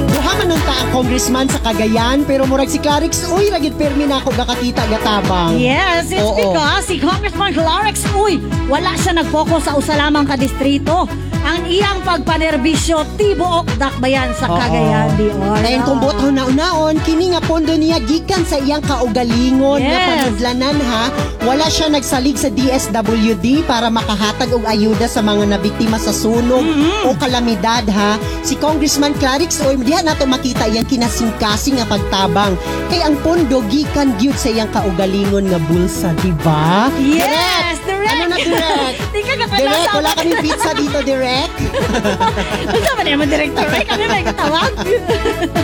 Duha 0.08 0.32
man 0.40 0.48
nun 0.56 0.62
ta 0.64 0.74
ang 0.80 0.90
congressman 0.96 1.52
sa 1.52 1.60
Cagayan 1.60 2.24
pero 2.24 2.48
murag 2.48 2.72
si 2.72 2.80
Clarix 2.80 3.28
uy 3.28 3.52
ragid 3.52 3.76
permi 3.76 4.08
na 4.08 4.24
ako 4.24 4.32
gakakita 4.32 4.88
gatabang. 4.88 5.60
Yes, 5.60 6.16
it's 6.16 6.24
Oo. 6.24 6.40
because 6.40 6.88
si 6.88 6.96
Congressman 7.04 7.52
Clarix, 7.52 8.08
uy, 8.16 8.40
wala 8.72 8.96
siya 8.96 9.20
nag-focus 9.20 9.68
sa 9.68 9.76
usa 9.76 10.00
lamang 10.00 10.24
ka 10.24 10.40
distrito. 10.40 11.12
Ang 11.42 11.66
iyang 11.68 12.00
pagpanerbisyo 12.02 13.02
tibuok 13.16 13.66
dakbayan 13.76 14.30
sa. 14.32 14.46
Cagayan 14.48 15.10
di 15.16 15.28
Oro. 15.28 15.58
Dayon 15.58 15.84
kung 15.84 16.00
buot 16.00 16.20
naon 16.32 16.96
kini 17.02 17.32
nga 17.32 17.42
pondo 17.42 17.74
niya 17.74 17.98
gikan 18.00 18.44
sa 18.44 18.58
iyang 18.58 18.82
kaugalingon 18.82 19.80
nga 19.80 19.90
Yes. 19.92 20.08
panudlanan 20.08 20.78
ha. 20.82 21.04
Wala 21.42 21.66
siya 21.66 21.90
nagsalig 21.90 22.38
sa 22.38 22.48
DSWD 22.48 23.66
para 23.66 23.90
makahatag 23.90 24.52
og 24.52 24.64
ayuda 24.64 25.06
sa 25.06 25.20
mga 25.20 25.50
nabiktima 25.52 25.98
sa 25.98 26.12
sunog 26.12 26.62
Mm-hmm. 26.62 27.08
o 27.08 27.16
kalamidad 27.16 27.86
ha. 27.90 28.16
Si 28.42 28.54
Congressman 28.56 29.18
Clarix 29.18 29.58
oy 29.62 29.76
diha 29.78 30.02
nato 30.02 30.24
makita 30.24 30.68
iyang 30.68 30.86
kinasingkasing 30.86 31.76
nga 31.76 31.88
pagtabang 31.88 32.54
kay 32.88 33.02
ang 33.02 33.18
pondo 33.18 33.66
gikan 33.68 34.14
gyud 34.16 34.36
sa 34.36 34.50
iyang 34.50 34.70
kaugalingon 34.70 35.48
nga 35.48 35.60
bulsa, 35.64 36.14
di 36.20 36.32
ba? 36.40 36.88
Yes, 36.96 37.82
direct. 37.82 38.10
Ano 38.12 38.26
na 38.28 38.38
direct? 38.38 38.98
Di 39.14 39.22
ka 39.22 39.34
Direct, 39.34 39.52
kapalasa. 39.52 39.92
wala 39.94 40.12
kami 40.14 40.34
pizza 40.40 40.72
dito, 40.74 41.00
direct. 41.02 41.31
Ano 42.76 42.90
ba 42.98 43.04
naman, 43.04 43.28
director? 43.28 43.68
Ay, 43.72 43.86
kami 43.86 44.06
may 44.08 44.24
katawag. 44.24 44.72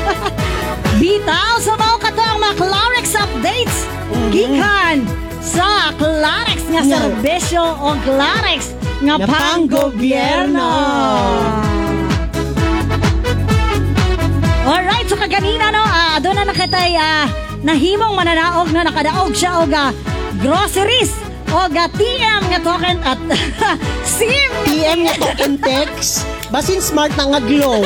Bitaw 1.02 1.62
sa 1.62 1.74
mga 1.78 1.96
kato 2.10 2.24
ang 2.26 2.40
mga 2.42 2.56
Clarix 2.58 3.06
updates. 3.14 3.78
Gikan 4.34 5.06
sa 5.44 5.94
Clarix 5.96 6.60
nga 6.74 6.82
serbisyo 6.84 7.64
o 7.64 7.94
Clarix 8.02 8.74
nga 9.06 9.16
pang-gobyerno. 9.22 10.70
Alright, 14.68 15.08
so 15.08 15.16
kaganina 15.16 15.72
no, 15.72 15.80
ah, 15.80 16.20
doon 16.20 16.44
na 16.44 16.46
nakitay 16.52 16.98
ah, 17.00 17.30
nahimong 17.64 18.18
mananaog 18.18 18.68
na 18.76 18.84
nakadaog 18.84 19.32
siya 19.32 19.64
og 19.64 19.72
ah, 19.72 19.96
groceries 20.44 21.27
o 21.52 21.60
ga 21.72 21.88
TM 21.96 22.42
nga 22.52 22.60
token 22.60 22.98
at 23.04 23.20
SIM 24.18 24.52
PM 24.68 25.08
nga 25.08 25.16
token 25.16 25.56
text, 25.60 26.28
basin 26.52 26.84
smart 26.84 27.14
na 27.16 27.36
nga 27.36 27.42
glow. 27.44 27.84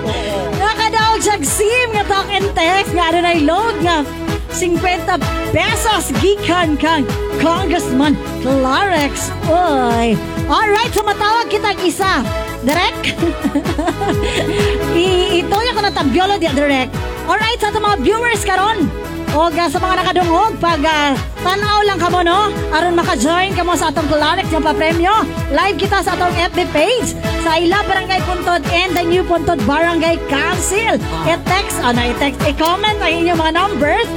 Nakadaog 0.62 1.20
siya 1.22 1.36
SIM 1.42 1.88
nga 1.94 2.04
and 2.30 2.48
text 2.54 2.92
nga 2.94 3.10
ano 3.10 3.18
na 3.22 3.34
load 3.42 3.76
nga 3.82 4.06
50 4.52 4.84
pesos 5.50 6.12
gikan 6.20 6.76
kang 6.76 7.08
Congressman 7.40 8.14
Clarex. 8.44 9.32
Oy. 9.48 10.14
Alright, 10.46 10.92
so 10.92 11.00
matawag 11.02 11.48
kitang 11.48 11.80
isa. 11.80 12.20
Direct. 12.62 13.16
I 14.94 15.42
ito 15.42 15.56
yung 15.56 15.76
kanatabyola 15.76 16.36
di 16.38 16.46
direct. 16.52 16.92
Alright, 17.26 17.58
sa 17.58 17.72
mga 17.74 17.96
viewers 18.04 18.44
karon. 18.44 18.86
O 19.32 19.48
ga 19.48 19.64
sa 19.64 19.80
mga 19.80 20.04
nakadungog, 20.04 20.60
pag 20.60 20.84
ah, 20.84 21.16
tanaw 21.40 21.80
lang 21.88 21.96
kamo 21.96 22.20
no, 22.20 22.52
aron 22.68 22.92
maka-join 22.92 23.56
kamo 23.56 23.72
sa 23.72 23.88
atong 23.88 24.04
Clarex 24.04 24.52
nga 24.52 24.60
pa-premyo. 24.60 25.24
Live 25.48 25.80
kita 25.80 26.04
sa 26.04 26.12
atong 26.12 26.36
FB 26.52 26.68
page 26.68 27.16
sa 27.40 27.56
Ila 27.56 27.80
Barangay 27.88 28.20
Puntod 28.28 28.60
and 28.68 28.92
the 28.92 29.00
New 29.00 29.24
Puntod 29.24 29.56
Barangay 29.64 30.20
Council. 30.28 31.00
I-text, 31.24 31.80
ano, 31.80 32.12
i-text, 32.12 32.44
i-comment 32.44 33.00
ang 33.00 33.12
inyong 33.24 33.40
mga 33.40 33.52
numbers. 33.56 34.08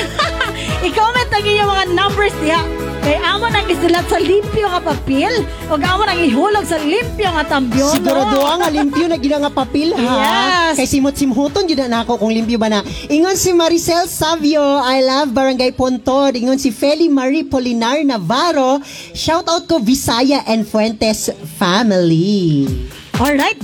i-comment 0.88 1.28
ang 1.28 1.44
inyong 1.44 1.68
mga 1.68 1.84
numbers 1.92 2.34
diha. 2.40 2.81
Kay 3.02 3.18
amo 3.18 3.50
nang 3.50 3.66
isulat 3.66 4.06
sa 4.06 4.22
limpyo 4.22 4.70
nga 4.70 4.78
papel 4.78 5.42
o 5.66 5.74
amo 5.74 6.02
nang 6.06 6.22
ihulog 6.22 6.62
sa 6.62 6.78
limpyo 6.78 7.28
nga 7.34 7.44
tambyon. 7.58 7.98
Siguro 7.98 8.22
nga 8.30 8.70
limpyo 8.70 9.10
na 9.10 9.18
gina 9.18 9.42
nga 9.42 9.50
papel 9.50 9.90
ha. 9.98 10.06
Yes. 10.06 10.78
Kay 10.78 10.86
simot 10.86 11.18
simhuton 11.18 11.66
gyud 11.66 11.82
na 11.90 12.06
ako 12.06 12.22
kung 12.22 12.30
limpyo 12.30 12.62
ba 12.62 12.70
na. 12.70 12.86
Ingon 13.10 13.34
si 13.34 13.50
Maricel 13.50 14.06
Savio, 14.06 14.62
I 14.78 15.02
love 15.02 15.34
Barangay 15.34 15.74
Pontod. 15.74 16.38
Ingon 16.38 16.62
si 16.62 16.70
Feli 16.70 17.10
Marie 17.10 17.42
Polinar 17.42 17.98
Navarro. 18.06 18.78
Shout 19.18 19.50
out 19.50 19.66
ko 19.66 19.82
Visaya 19.82 20.46
and 20.46 20.62
Fuentes 20.62 21.26
family. 21.58 22.70
Alright. 23.18 23.58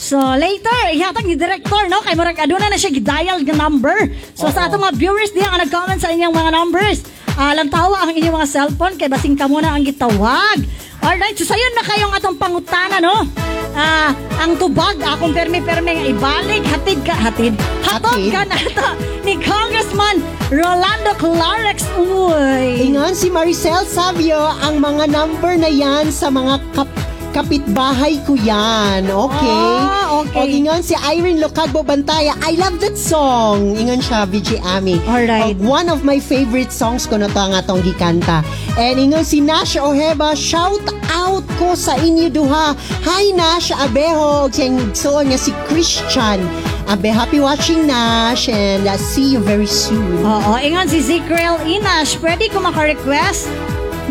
So 0.00 0.18
later, 0.18 0.96
ihatag 0.96 1.28
ni 1.28 1.36
director, 1.38 1.86
no? 1.86 2.02
Kay 2.02 2.16
murag 2.18 2.40
aduna 2.40 2.66
na 2.66 2.80
siya 2.80 2.90
gidial 2.90 3.38
nga 3.38 3.54
number. 3.54 4.10
So 4.34 4.50
sa 4.50 4.66
atong 4.66 4.82
mga 4.82 4.96
viewers 4.98 5.30
diha 5.30 5.46
nga 5.46 5.62
nag-comment 5.62 6.00
sa 6.00 6.10
inyong 6.10 6.34
mga 6.34 6.50
numbers. 6.50 7.06
Alam 7.36 7.68
tawa 7.68 8.04
ang 8.04 8.12
inyong 8.12 8.36
mga 8.36 8.48
cellphone 8.48 8.94
kay 8.96 9.08
basing 9.08 9.36
ka 9.36 9.48
muna 9.48 9.72
ang 9.72 9.84
gitawag. 9.84 10.60
Alright, 11.02 11.34
so 11.34 11.42
sayon 11.42 11.74
na 11.74 11.82
kayong 11.82 12.14
atong 12.14 12.38
pangutana, 12.38 13.02
no? 13.02 13.26
ah, 13.74 14.12
ang 14.38 14.56
tubag 14.60 15.00
akong 15.00 15.32
permi-permi 15.32 15.90
nga 15.96 16.06
ibalik 16.12 16.62
hatid 16.68 17.00
ka 17.04 17.14
hatid 17.16 17.54
hatod 17.80 18.20
Hatid? 18.20 18.32
ka 18.32 18.42
na 18.44 18.56
to 18.58 18.88
ni 19.26 19.34
Congressman 19.40 20.20
Rolando 20.52 21.16
Clarex 21.16 21.88
uy 21.96 22.90
Ingon 22.90 23.16
si 23.16 23.32
Maricel 23.32 23.88
Savio, 23.88 24.52
ang 24.60 24.78
mga 24.78 25.08
number 25.08 25.56
na 25.56 25.70
yan 25.70 26.12
sa 26.12 26.28
mga 26.28 26.60
kap- 26.76 27.11
kapitbahay 27.32 28.20
ko 28.28 28.36
yan. 28.36 29.08
Okay? 29.08 29.64
Ah, 29.82 30.20
okay. 30.20 30.36
O 30.36 30.46
ingon 30.46 30.84
si 30.84 30.92
Irene 30.92 31.40
Locagbo 31.40 31.80
Bantaya, 31.80 32.36
I 32.44 32.54
love 32.60 32.78
that 32.84 32.94
song. 33.00 33.74
Ingon 33.74 34.04
siya, 34.04 34.28
VJ 34.28 34.60
Ami. 34.60 35.00
Alright. 35.08 35.56
O, 35.56 35.64
one 35.64 35.88
of 35.88 36.04
my 36.04 36.20
favorite 36.20 36.70
songs 36.70 37.08
ko 37.08 37.16
na 37.16 37.32
to 37.32 37.40
ang 37.40 37.56
atong 37.56 37.80
gikanta. 37.80 38.44
And 38.76 39.00
ingon 39.00 39.24
si 39.24 39.40
Nash 39.40 39.80
Oheba, 39.80 40.36
shout 40.36 40.84
out 41.08 41.42
ko 41.56 41.72
sa 41.72 41.96
inyo 41.96 42.28
duha. 42.28 42.76
Hi 43.08 43.32
Nash 43.32 43.72
Abeho, 43.72 44.52
siyang 44.52 44.92
igsoon 44.92 45.32
nga 45.32 45.40
si 45.40 45.56
Christian. 45.66 46.44
Abe, 46.92 47.08
happy 47.08 47.40
watching 47.40 47.88
Nash 47.88 48.52
and 48.52 48.84
uh, 48.84 49.00
see 49.00 49.32
you 49.32 49.40
very 49.40 49.70
soon. 49.70 50.20
Oo, 50.20 50.60
ingon 50.60 50.84
si 50.84 51.00
Zikrel 51.00 51.56
Inash, 51.64 52.20
pwede 52.20 52.52
ko 52.52 52.60
maka-request 52.60 53.48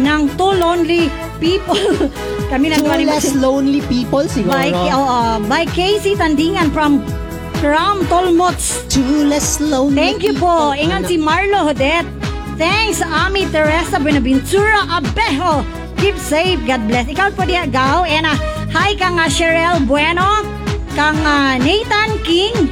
ng 0.01 0.33
Two 0.33 0.57
Lonely 0.57 1.13
People. 1.37 2.09
Kami 2.51 2.67
na 2.67 2.75
Two 2.83 3.07
less 3.07 3.31
lonely 3.31 3.79
people 3.87 4.27
siguro. 4.27 4.51
by, 4.51 4.75
oo, 4.75 5.39
by 5.47 5.63
Casey 5.71 6.19
Tandingan 6.19 6.67
from 6.75 6.99
from 7.63 8.03
Tolmots. 8.11 8.83
Two 8.91 9.23
less 9.23 9.63
lonely 9.63 9.95
Thank 9.95 10.19
you 10.27 10.35
po. 10.35 10.75
people. 10.75 10.75
Ingon 10.75 11.07
si 11.07 11.15
Marlo 11.15 11.71
Hodet. 11.71 12.03
Thanks, 12.59 12.99
Ami 12.99 13.47
Teresa 13.47 13.97
Benaventura 14.03 14.83
Abejo. 14.91 15.63
Keep 15.95 16.19
safe. 16.19 16.59
God 16.67 16.83
bless. 16.91 17.07
Ikaw 17.07 17.31
po 17.33 17.47
diya, 17.47 17.71
Gaw. 17.71 18.03
And 18.03 18.27
uh, 18.27 18.35
hi 18.75 18.99
kang 18.99 19.15
uh, 19.15 19.31
Cheryl 19.31 19.79
Bueno, 19.87 20.43
kang 20.91 21.15
uh, 21.23 21.55
Nathan 21.55 22.19
King, 22.27 22.67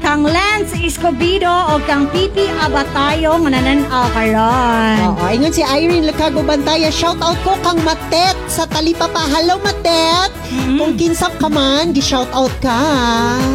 kang 0.00 0.24
Lance 0.24 0.74
Escobido, 0.80 1.46
o 1.46 1.78
kang 1.84 2.08
Pipi 2.08 2.48
Abatayo, 2.58 3.36
nga 3.44 3.50
nananaw 3.52 4.08
karon. 4.16 4.96
Oo, 5.14 5.24
ingon 5.28 5.52
si 5.52 5.62
Irene 5.62 6.08
Lacago 6.08 6.40
Bantaya, 6.40 6.88
shout 6.88 7.20
out 7.20 7.36
ko 7.44 7.54
kang 7.60 7.78
Matet 7.84 8.34
sa 8.48 8.64
Talipapa. 8.66 9.28
Hello 9.30 9.60
Matet! 9.60 10.32
Mm-hmm. 10.50 10.76
Kung 10.80 10.92
kinsap 10.96 11.36
ka 11.38 11.46
man, 11.46 11.92
gi-shout 11.92 12.28
out 12.32 12.52
ka. 12.64 12.80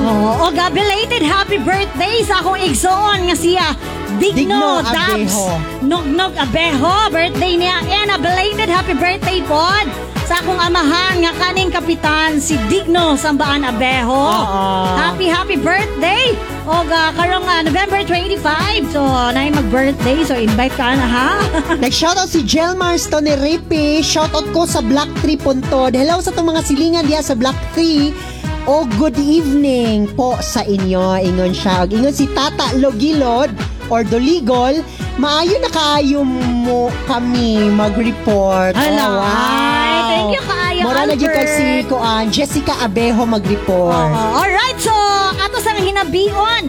Oo, 0.06 0.48
oh, 0.48 0.52
belated 0.54 1.26
happy 1.26 1.60
birthday 1.60 2.24
sa 2.24 2.40
akong 2.40 2.62
igsoon 2.62 3.28
nga 3.28 3.36
siya. 3.36 3.68
Digno, 4.16 4.40
Digno 4.40 4.72
Dabs. 4.86 5.36
Nognog 5.84 6.34
Abejo, 6.40 7.12
birthday 7.12 7.60
niya. 7.60 7.84
And 7.84 8.16
a 8.16 8.18
belated 8.22 8.72
happy 8.72 8.96
birthday 8.96 9.44
pod 9.44 10.15
sa 10.26 10.42
akong 10.42 10.58
amahan 10.58 11.22
nga 11.22 11.32
kaning 11.38 11.70
kapitan 11.70 12.42
si 12.42 12.58
Digno 12.66 13.14
Sambaan 13.14 13.62
Abejo. 13.62 14.10
Oo. 14.10 14.98
Happy 14.98 15.30
happy 15.30 15.54
birthday! 15.54 16.34
O 16.66 16.82
uh, 16.82 17.14
karong 17.14 17.46
ah, 17.46 17.62
November 17.62 18.02
25. 18.02 18.90
So, 18.90 19.06
na 19.06 19.46
mag-birthday. 19.54 20.26
So, 20.26 20.34
invite 20.34 20.74
ka 20.74 20.98
na 20.98 21.06
ha. 21.06 21.30
Nag-shoutout 21.86 22.34
si 22.34 22.42
Jelmar 22.42 22.98
Stonerepe. 22.98 24.02
Shoutout 24.02 24.50
ko 24.50 24.66
sa 24.66 24.82
Black 24.82 25.14
3 25.22 25.38
Puntod. 25.38 25.94
Hello 25.94 26.18
sa 26.26 26.34
itong 26.34 26.50
mga 26.50 26.62
silingan 26.66 27.06
diya 27.06 27.22
sa 27.22 27.38
Black 27.38 27.58
3. 27.78 28.66
O 28.66 28.90
good 28.98 29.22
evening 29.22 30.10
po 30.18 30.42
sa 30.42 30.66
inyo. 30.66 31.22
Ingon 31.22 31.54
siya. 31.54 31.86
Og 31.86 31.94
Ingon 31.94 32.18
si 32.18 32.26
Tata 32.34 32.74
Logilod 32.82 33.54
or 33.94 34.02
Doligol. 34.02 34.82
Maayo 35.16 35.56
na 35.64 35.72
kaayo 35.72 36.28
mo 36.28 36.92
kami 37.08 37.72
mag-report. 37.72 38.76
Hello. 38.76 39.16
Oh, 39.16 39.24
wow. 39.24 39.32
Ay, 39.32 40.00
thank 40.12 40.36
you 40.36 40.44
kaayo, 40.44 40.82
Mura 40.84 41.08
na 41.08 41.16
Albert. 41.16 41.52
si 41.56 41.68
Kuan, 41.88 42.28
Jessica 42.28 42.76
Abejo 42.84 43.24
mag-report. 43.24 43.96
Oo. 43.96 44.44
Alright, 44.44 44.76
so 44.76 44.92
ato 45.40 45.64
sang 45.64 45.80
hinabion 45.80 46.68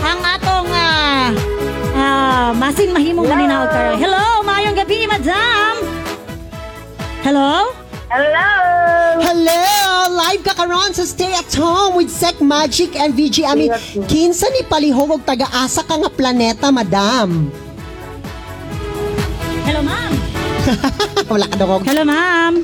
ang 0.00 0.18
atong 0.24 0.72
ah 0.72 1.28
ah, 1.92 2.48
masin 2.56 2.96
mahimong 2.96 3.28
malinaw 3.28 3.68
karon. 3.68 4.00
Hello, 4.00 4.40
mayong 4.40 4.72
gabi, 4.72 5.04
madam. 5.04 5.84
Hello? 7.20 7.76
Hello! 8.08 8.52
Hello! 9.20 9.60
Live 10.12 10.42
ka 10.44 10.52
karon 10.56 10.96
sa 10.96 11.04
Stay 11.04 11.32
at 11.32 11.48
Home 11.60 12.00
with 12.00 12.08
Sec 12.08 12.40
Magic 12.40 12.96
and 12.96 13.12
VG 13.12 13.44
Ami. 13.44 13.68
Kinsa 14.08 14.48
ni 14.48 14.64
palihog 14.64 15.16
og 15.16 15.22
taga-asa 15.28 15.84
ka 15.84 15.96
nga 15.96 16.08
planeta, 16.08 16.72
madam? 16.72 17.52
Hello, 19.72 19.88
ma'am. 19.88 20.12
Wala 21.32 21.48
ka 21.48 21.56
dogog. 21.56 21.80
Hello, 21.88 22.04
ma'am. 22.04 22.60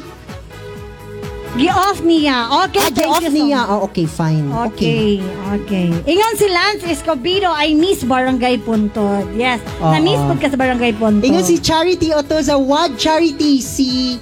Gi-off 1.56 2.05
niya. 2.05 2.52
Okay, 2.68 2.85
Ah, 2.85 2.93
thank 2.93 3.09
off 3.10 3.24
you 3.24 3.32
so 3.32 3.39
niya. 3.40 3.60
much. 3.64 3.72
Oh, 3.72 3.80
okay, 3.89 4.05
fine. 4.05 4.44
Okay, 4.68 5.24
okay. 5.56 5.89
Ingon 6.05 6.35
si 6.36 6.47
Lance 6.47 6.85
Escobido 6.85 7.48
ay 7.48 7.72
Miss 7.72 8.05
Barangay 8.05 8.60
Puntod. 8.60 9.24
Yes, 9.32 9.59
Oo. 9.80 9.89
na-miss 9.89 10.20
po 10.20 10.36
ka 10.36 10.52
sa 10.52 10.60
Barangay 10.60 10.93
Puntod. 10.94 11.24
Ingon 11.24 11.43
si 11.43 11.56
Charity 11.56 12.12
Otoza, 12.12 12.60
Wad 12.60 13.01
Charity, 13.01 13.59
si 13.59 14.20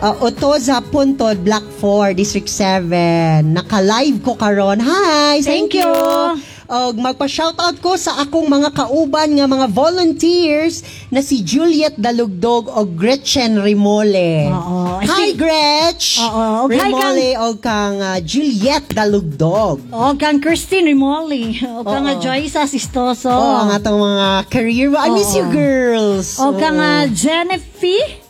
uh, 0.00 0.16
Otoza 0.18 0.80
Puntod, 0.80 1.44
Black 1.44 1.68
4, 1.78 2.16
District 2.16 2.48
7. 2.48 3.44
Naka-live 3.44 4.24
ko 4.24 4.34
karon. 4.34 4.80
Hi! 4.80 5.44
Thank 5.44 5.76
Thank, 5.76 5.84
you! 5.84 6.55
You. 6.68 6.76
Og 6.76 6.98
magpa-shoutout 6.98 7.78
ko 7.78 7.94
sa 7.94 8.18
akong 8.20 8.50
mga 8.50 8.74
kauban 8.74 9.38
nga 9.38 9.46
mga 9.46 9.66
volunteers 9.70 10.82
na 11.08 11.22
si 11.22 11.40
Juliet 11.46 11.94
Dalugdog 11.94 12.66
o 12.66 12.82
Gretchen 12.82 13.62
Rimole. 13.62 14.50
Oo. 14.50 14.98
Hi, 14.98 15.30
Gretch! 15.38 16.18
Oo. 16.20 16.66
Og 16.66 16.74
hi, 16.74 16.90
Rimole 16.90 17.30
o 17.38 17.54
kang 17.56 18.02
uh, 18.02 18.18
Juliet 18.18 18.90
Dalugdog. 18.90 19.78
O 19.94 20.14
kang 20.18 20.42
Christine 20.42 20.90
Rimoli. 20.90 21.62
O 21.62 21.86
kang 21.86 22.10
Oo. 22.10 22.18
uh, 22.18 22.20
Joyce 22.20 22.58
Asistoso. 22.58 23.30
Oh, 23.30 23.62
ang 23.62 23.70
atong 23.70 24.02
mga 24.02 24.50
career. 24.50 24.90
I 24.96 25.08
miss 25.14 25.34
you, 25.38 25.46
Oo. 25.46 25.54
girls. 25.54 26.36
O 26.42 26.50
kang 26.58 26.82
Oo. 26.82 26.82
uh, 26.82 27.06
Jennifer 27.14 28.25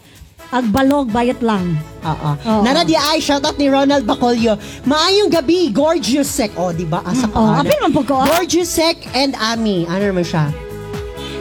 Agbalog 0.57 1.13
Bayat 1.13 1.45
lang. 1.45 1.77
Oo. 2.01 2.31
Oo. 2.33 2.63
Nara 2.65 2.81
di 2.81 2.97
ay 2.97 3.21
shoutout 3.21 3.61
ni 3.61 3.69
Ronald 3.69 4.09
Bacolio. 4.09 4.57
Maayong 4.89 5.29
gabi, 5.29 5.69
gorgeous 5.69 6.25
sec. 6.25 6.57
Oh, 6.57 6.73
di 6.73 6.89
ba? 6.89 7.05
Asa 7.05 7.29
ka. 7.29 7.37
Oh, 7.37 7.45
ana. 7.45 7.61
apil 7.61 7.77
man 7.85 7.93
po 7.93 8.01
ko. 8.01 8.17
ah. 8.17 8.25
Gorgeous 8.25 8.73
sec 8.73 8.97
and 9.13 9.37
Ami. 9.37 9.85
Ano 9.85 10.17
naman 10.17 10.25
siya? 10.25 10.49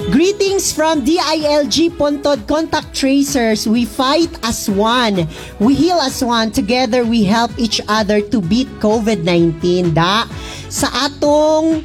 Greetings 0.05 0.69
from 0.69 1.01
DILG 1.01 1.97
Pontod 1.97 2.45
Contact 2.45 2.93
Tracers. 2.93 3.65
We 3.65 3.89
fight 3.89 4.29
as 4.45 4.69
one. 4.69 5.25
We 5.57 5.73
heal 5.73 5.97
as 5.97 6.21
one. 6.21 6.53
Together 6.53 7.01
we 7.01 7.25
help 7.25 7.49
each 7.57 7.81
other 7.89 8.21
to 8.21 8.37
beat 8.37 8.69
COVID-19. 8.77 9.97
Da, 9.97 10.29
sa 10.69 11.09
atong 11.09 11.81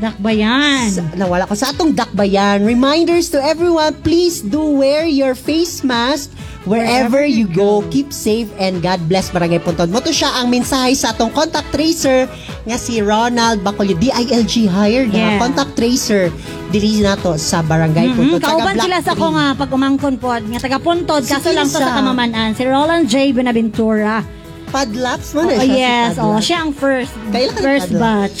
Dakbayan. 0.00 0.88
sa, 0.90 1.04
nawala 1.14 1.44
ko 1.44 1.52
sa 1.52 1.70
atong 1.70 1.92
dakbayan. 1.92 2.64
Reminders 2.64 3.28
to 3.28 3.38
everyone, 3.38 3.92
please 4.00 4.40
do 4.40 4.74
wear 4.74 5.04
your 5.04 5.34
face 5.34 5.80
mask 5.80 6.32
wherever 6.64 7.20
you 7.20 7.44
go. 7.46 7.84
Keep 7.86 8.08
safe 8.10 8.48
and 8.56 8.80
God 8.80 9.04
bless 9.06 9.28
Barangay 9.28 9.60
Puntod. 9.60 9.88
Moto 9.88 10.08
siya 10.08 10.34
ang 10.34 10.48
mensahe 10.48 10.92
sa 10.94 11.10
atong 11.10 11.28
contact 11.30 11.68
tracer 11.68 12.24
nga 12.62 12.76
si 12.76 12.98
Ronald 12.98 13.60
Bacolio, 13.60 13.92
DILG 13.94 14.64
hired 14.66 15.08
Yeah. 15.10 15.36
nga 15.36 15.46
contact 15.46 15.72
tracer 15.74 16.32
diri 16.68 17.00
nato 17.00 17.36
sa 17.36 17.60
Barangay 17.60 18.08
Mhm, 18.08 18.16
Puntod. 18.16 18.40
Kauban 18.42 18.76
sila 18.76 18.98
sa 18.98 19.12
ko 19.12 19.30
nga 19.30 19.52
pag 19.54 19.68
umangkon 19.68 20.16
po 20.16 20.32
nga 20.32 20.58
taga 20.58 20.78
Puntod 20.78 21.20
Si 21.20 21.30
kaso 21.30 21.50
lang 21.50 21.66
to 21.66 21.76
sa 21.76 21.92
kamaman-an 21.94 22.52
si 22.52 22.64
Roland 22.64 23.04
J. 23.04 23.32
Benaventura. 23.32 24.24
Padlaps 24.66 25.34
mo 25.34 25.42
Oh, 25.42 25.50
na 25.50 25.58
siya 25.58 25.66
yes, 25.68 26.08
si 26.08 26.16
oh, 26.16 26.30
Padlaps. 26.30 26.42
siya 26.42 26.58
ang 26.58 26.72
first 26.72 27.12
Kailan 27.28 27.50
ka 27.50 27.60
first 27.60 27.90
nagpadala? 27.90 28.00
batch. 28.00 28.40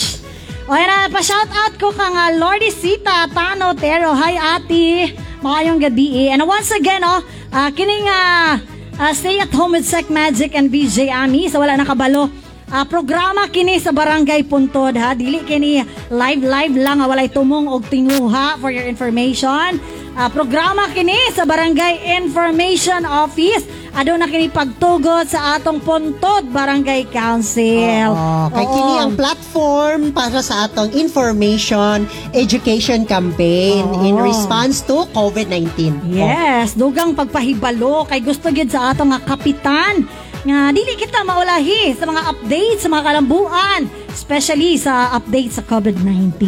O 0.70 0.74
yan 0.78 1.10
pa 1.10 1.18
shout 1.18 1.50
out 1.50 1.74
ko 1.82 1.90
kang 1.90 2.14
uh, 2.14 2.30
Lordy 2.38 2.70
Sita 2.70 3.26
Tano 3.34 3.74
Tero. 3.74 4.14
Hi 4.14 4.38
ati. 4.38 5.10
Maayong 5.42 5.82
gabi. 5.82 6.28
eh. 6.28 6.28
And 6.30 6.46
once 6.46 6.70
again 6.70 7.02
oh, 7.02 7.26
ah, 7.50 7.74
kining 7.74 8.06
ah, 8.06 8.62
ah, 8.94 9.10
stay 9.10 9.42
at 9.42 9.50
home 9.50 9.74
with 9.74 9.82
Sec 9.82 10.06
Magic 10.06 10.54
and 10.54 10.70
BJ 10.70 11.10
Ami 11.10 11.50
sa 11.50 11.58
wala 11.58 11.74
nakabalo. 11.74 12.30
Ah, 12.70 12.86
programa 12.86 13.50
kini 13.50 13.82
sa 13.82 13.90
Barangay 13.90 14.46
Puntod 14.46 14.94
ha. 14.94 15.10
Dili 15.18 15.42
kini 15.42 15.82
live 16.06 16.42
live 16.46 16.74
lang 16.78 17.02
walay 17.02 17.26
tumong 17.26 17.66
og 17.66 17.90
tinguha 17.90 18.54
for 18.62 18.70
your 18.70 18.86
information. 18.86 19.82
Ah, 20.14 20.30
programa 20.30 20.86
kini 20.94 21.18
sa 21.34 21.42
Barangay 21.42 22.14
Information 22.22 23.02
Office. 23.02 23.66
Ado 23.90 24.14
na 24.14 24.30
kini 24.30 24.46
pagtugot 24.46 25.26
sa 25.26 25.58
atong 25.58 25.82
Puntod 25.82 26.46
Barangay 26.54 27.10
Council. 27.10 28.14
Oo, 28.14 28.46
kay 28.54 28.66
Oo. 28.66 28.74
kini 28.74 28.94
ang 29.02 29.12
platform 29.18 30.00
para 30.14 30.38
sa 30.40 30.70
atong 30.70 30.94
information 30.94 32.06
education 32.30 33.02
campaign 33.02 33.82
Oo. 33.82 34.06
in 34.06 34.14
response 34.14 34.86
to 34.86 35.10
COVID-19. 35.10 36.06
Yes, 36.06 36.78
dugang 36.78 37.18
pagpahibalo 37.18 38.06
kay 38.06 38.22
gusto 38.22 38.54
gid 38.54 38.70
sa 38.70 38.94
ato 38.94 39.02
nga 39.02 39.18
kapitan 39.18 40.06
nga 40.40 40.72
dili 40.72 40.96
kita 40.96 41.20
maulahi 41.20 41.92
sa 41.92 42.08
mga 42.08 42.22
updates 42.32 42.80
sa 42.80 42.88
mga 42.88 43.04
kalambuan, 43.12 43.80
especially 44.08 44.80
sa 44.80 45.12
update 45.12 45.52
sa 45.52 45.62
COVID-19. 45.66 46.40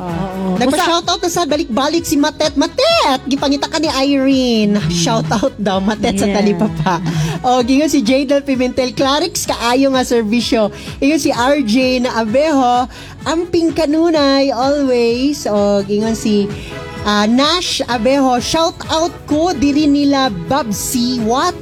Oo. 0.00 0.41
Basta- 0.52 0.66
Nagpa-shoutout 0.66 1.20
na 1.20 1.28
sa 1.28 1.42
balik-balik 1.44 2.02
si 2.02 2.16
Matet. 2.16 2.54
Matet! 2.54 3.20
Gipangita 3.24 3.66
ka 3.66 3.76
ni 3.76 3.88
Irene. 3.88 4.76
Shoutout 4.88 5.56
daw, 5.56 5.80
Matet 5.80 6.16
sa 6.16 6.26
Yeah. 6.26 6.36
talipapa. 6.36 6.94
O, 7.42 7.60
gingon 7.60 7.88
si 7.88 8.00
Jadel 8.00 8.42
Pimentel. 8.42 8.92
Clarix, 8.92 9.44
kaayo 9.44 9.90
nga 9.90 10.02
servisyo. 10.02 10.68
Ingon 10.98 11.18
si 11.18 11.30
RJ 11.30 11.74
na 12.00 12.20
Abeho. 12.20 12.86
Amping 13.24 13.72
kanunay, 13.72 14.50
always. 14.50 15.46
O, 15.46 15.80
gingon 15.82 16.14
si 16.14 16.46
ah, 17.02 17.24
Nash 17.24 17.82
Abeho. 17.86 18.38
Shoutout 18.38 19.10
ko, 19.26 19.50
diri 19.52 19.86
nila 19.86 20.28
Babsi 20.46 21.18
Watt, 21.22 21.58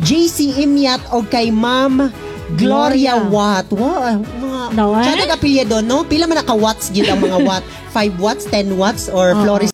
JC 0.00 0.52
Imyat, 0.58 1.00
o 1.10 1.22
kay 1.22 1.48
Ma'am 1.48 2.10
Gloria. 2.56 3.18
Watt. 3.28 3.68
Wow, 3.72 4.20
mga... 4.20 4.60
Daw, 4.72 4.88
eh? 4.96 5.04
Siya 5.04 5.14
nag-apelyido, 5.26 5.76
no? 5.84 6.04
Pila 6.04 6.24
man 6.24 6.40
naka-watts 6.40 6.92
yun 6.92 7.08
ang 7.08 7.20
mga 7.20 7.38
watt? 7.44 7.64
5 7.96 8.16
watts, 8.22 8.44
10 8.48 8.76
watts, 8.80 9.12
or 9.12 9.36
Oo. 9.36 9.42
Flores 9.44 9.72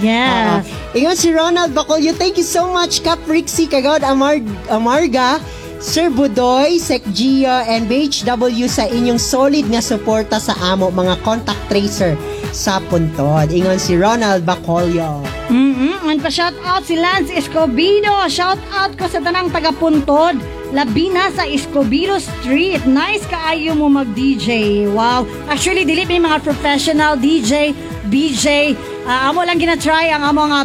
Yes. 0.00 0.64
Uh, 0.64 0.96
ingon 0.96 1.18
si 1.18 1.28
Ronald 1.34 1.74
Bacolio, 1.74 2.14
thank 2.14 2.38
you 2.38 2.46
so 2.46 2.70
much, 2.70 3.02
Cap 3.02 3.20
Rixie, 3.26 3.66
Kagawad 3.68 4.06
Amar 4.06 4.38
Amarga, 4.70 5.42
Sir 5.82 6.08
Budoy, 6.08 6.78
Sec 6.78 7.02
Gio, 7.10 7.50
and 7.50 7.88
BHW 7.90 8.68
sa 8.70 8.86
inyong 8.86 9.18
solid 9.18 9.66
nga 9.68 9.82
suporta 9.82 10.36
sa 10.36 10.52
amo 10.60 10.92
mga 10.92 11.20
contact 11.24 11.60
tracer 11.72 12.14
sa 12.54 12.78
puntod. 12.86 13.48
Ingon 13.48 13.80
si 13.80 13.96
Ronald 13.96 14.44
Bacolio. 14.44 15.24
Mm-mm. 15.48 16.04
And 16.06 16.20
pa 16.20 16.28
shout 16.28 16.54
out 16.66 16.84
si 16.84 17.00
Lance 17.00 17.32
Escobido. 17.32 18.12
Shout 18.28 18.60
out 18.76 18.92
ko 18.94 19.08
sa 19.08 19.24
tanang 19.24 19.48
taga-puntod. 19.48 20.59
Labina 20.70 21.34
sa 21.34 21.42
Escobido 21.50 22.14
Street. 22.22 22.86
Nice 22.86 23.26
kaayo 23.26 23.74
mo 23.74 23.90
mag-DJ. 23.90 24.86
Wow. 24.94 25.26
Actually, 25.50 25.82
dili 25.82 26.06
may 26.06 26.22
mga 26.22 26.38
professional 26.46 27.18
DJ, 27.18 27.74
BJ. 28.06 28.78
Ah, 29.02 29.34
amo 29.34 29.42
lang 29.42 29.58
gina-try 29.58 30.14
ang 30.14 30.30
among 30.30 30.54
nga 30.54 30.62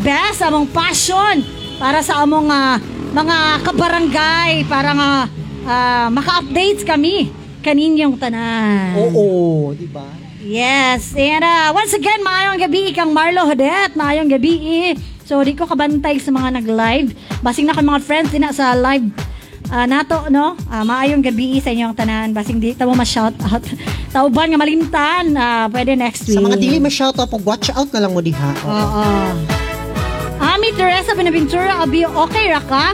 best, 0.00 0.40
among 0.40 0.72
passion 0.72 1.44
para 1.76 2.00
sa 2.00 2.24
among 2.24 2.48
nga 2.48 2.80
mga 3.12 3.36
kabarangay 3.60 4.64
para 4.64 4.90
nga 4.96 5.10
ah, 5.68 6.08
maka-updates 6.08 6.80
kami 6.88 7.28
kaninyong 7.60 8.16
tanan. 8.16 8.96
Oo, 8.96 9.76
di 9.76 9.84
ba? 9.84 10.08
Yes, 10.42 11.14
and 11.14 11.46
uh, 11.46 11.70
once 11.70 11.94
again, 11.94 12.18
maayong 12.24 12.58
gabi 12.58 12.90
kang 12.90 13.14
Marlo 13.14 13.46
Hodet, 13.46 13.94
maayong 13.94 14.26
gabi. 14.26 14.90
So, 15.22 15.38
di 15.46 15.54
ko 15.54 15.70
kabantay 15.70 16.18
sa 16.18 16.34
mga 16.34 16.58
nag-live. 16.58 17.14
Basing 17.46 17.70
na 17.70 17.78
kay 17.78 17.86
mga 17.86 18.02
friends 18.02 18.34
din 18.34 18.42
na 18.42 18.50
sa 18.50 18.74
live 18.74 19.06
ah, 19.72 19.88
nato, 19.88 20.28
no? 20.28 20.52
Ah, 20.68 20.84
maayong 20.84 21.24
gabi 21.24 21.56
sa 21.58 21.72
inyong 21.72 21.96
tanan. 21.96 22.36
Basing 22.36 22.60
di 22.60 22.76
ta 22.76 22.84
mo 22.84 22.92
ma-shout 22.92 23.32
out. 23.48 23.64
Tauban 24.14 24.52
nga 24.52 24.60
malimtan, 24.60 25.32
ah, 25.34 25.66
pwede 25.72 25.96
next 25.96 26.28
week. 26.28 26.36
Sa 26.36 26.44
mga 26.44 26.60
dili 26.60 26.76
ma-shoutout, 26.76 27.32
pag 27.32 27.42
watch 27.42 27.72
out 27.72 27.88
na 27.96 28.04
lang 28.04 28.12
mo 28.12 28.20
diha. 28.20 28.52
Oo. 28.68 29.04
Ami 30.42 30.68
Teresa 30.76 31.16
Benaventura, 31.16 31.80
abi 31.80 32.04
okay 32.04 32.52
ra 32.52 32.60
ka? 32.60 32.92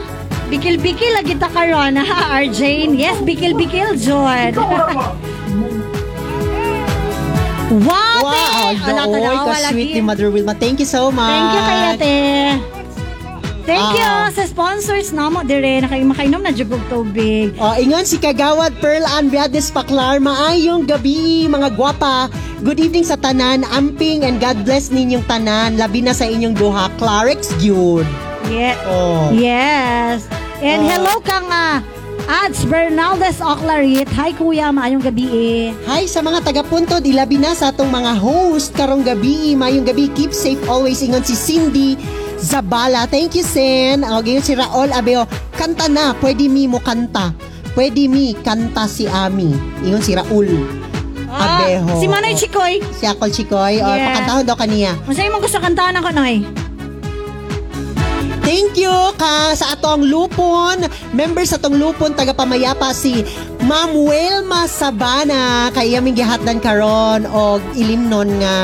Bikil-bikil 0.49 1.13
lagi 1.13 1.37
ta 1.37 1.51
karon 1.51 1.99
ha, 1.99 2.39
RJ. 2.41 2.89
Yes, 2.95 3.19
bikil-bikil, 3.21 3.99
John. 3.99 4.55
wow, 7.85 8.17
Wow! 8.25 8.73
Ala, 8.81 9.05
tanawa 9.05 9.53
ka-sweet 9.53 9.93
ni 9.93 10.01
Mother 10.01 10.33
Wilma. 10.33 10.57
Thank 10.57 10.81
you 10.81 10.89
so 10.89 11.13
much. 11.13 11.29
Thank 11.29 11.53
you 11.53 11.61
kay 11.61 11.79
ate. 11.93 12.78
Thank 13.69 14.01
you 14.01 14.09
Ah. 14.09 14.33
sa 14.33 14.49
sponsors 14.49 15.13
na 15.13 15.29
mo 15.29 15.45
dire 15.45 15.77
na 15.77 15.85
kayo 15.85 16.01
makainom 16.01 16.41
na 16.41 16.49
jugog 16.49 16.81
tubig. 16.89 17.53
O, 17.55 17.77
ingon 17.77 18.01
si 18.01 18.17
Kagawad 18.17 18.73
Pearl 18.81 19.05
Ann 19.05 19.29
Viades 19.29 19.69
Paklar. 19.69 20.17
Maayong 20.17 20.89
gabi, 20.89 21.45
mga 21.45 21.77
gwapa. 21.77 22.33
Good 22.65 22.81
evening 22.81 23.05
sa 23.05 23.13
tanan, 23.13 23.61
amping, 23.69 24.25
and 24.25 24.41
God 24.41 24.65
bless 24.65 24.89
ninyong 24.89 25.21
tanan. 25.25 25.77
Labi 25.77 26.01
na 26.01 26.17
sa 26.17 26.25
inyong 26.25 26.57
duha. 26.57 26.89
Clarix 26.97 27.53
Gyud. 27.61 28.09
Yeah. 28.49 28.73
Oh. 28.89 29.29
Yes. 29.29 30.25
And 30.65 30.89
Ah. 30.89 30.89
hello 30.89 31.15
kang 31.21 31.45
ah, 31.47 31.85
Ads 32.25 32.65
Bernaldez 32.65 33.37
Oclarit. 33.37 34.09
Hi 34.13 34.33
kuya, 34.33 34.69
maayong 34.69 35.01
gabi 35.01 35.25
eh. 35.29 35.65
Hi 35.85 36.05
sa 36.05 36.21
mga 36.21 36.41
taga-puntod, 36.41 37.01
ilabi 37.01 37.37
na 37.37 37.53
sa 37.53 37.69
atong 37.69 37.89
mga 37.89 38.17
host 38.17 38.73
karong 38.73 39.01
gabi. 39.01 39.53
Mayong 39.53 39.85
gabi, 39.85 40.09
keep 40.13 40.33
safe 40.33 40.61
always. 40.65 41.01
Ingon 41.01 41.21
si 41.21 41.33
Cindy 41.33 41.93
Zabala. 42.39 43.03
Thank 43.05 43.35
you, 43.35 43.43
Sen. 43.43 44.01
O, 44.07 44.23
ganyan 44.23 44.43
si 44.43 44.55
Raol 44.55 44.89
Abeo. 44.89 45.27
Kanta 45.53 45.91
na, 45.91 46.15
pwede 46.17 46.47
mi 46.47 46.65
mo 46.65 46.79
kanta. 46.79 47.35
Pwede 47.75 48.07
mi 48.07 48.33
kanta 48.33 48.87
si 48.87 49.05
Ami. 49.05 49.51
Ingon 49.83 50.01
si 50.01 50.15
Raul 50.15 50.47
Abeho. 51.29 51.93
Ah, 51.93 51.99
Si 52.01 52.07
Manoy 52.09 52.33
O, 52.33 52.37
Chikoy. 52.39 52.73
Si 52.95 53.05
Akol 53.05 53.29
Chikoy. 53.29 53.83
O, 53.83 53.85
Yeah. 53.85 54.07
pakantahon 54.09 54.43
daw 54.47 54.57
kaniya. 54.57 54.97
Masaya 55.05 55.29
mo 55.29 55.37
gusto 55.37 55.61
kantahan 55.61 55.93
ako, 55.99 56.09
Noy? 56.09 56.41
Thank 58.49 58.81
you 58.81 59.13
ka 59.13 59.53
sa 59.53 59.77
atong 59.77 60.09
lupon. 60.09 60.81
Member 61.13 61.45
sa 61.45 61.61
atong 61.61 61.77
lupon 61.77 62.17
taga 62.17 62.33
pamayapa 62.33 62.89
si 62.97 63.21
Ma'am 63.61 63.93
Welma 63.93 64.65
Sabana 64.65 65.69
kay 65.69 65.93
aming 65.93 66.17
gihatdan 66.17 66.57
karon 66.57 67.29
og 67.29 67.61
ilimnon 67.77 68.41
nga 68.41 68.55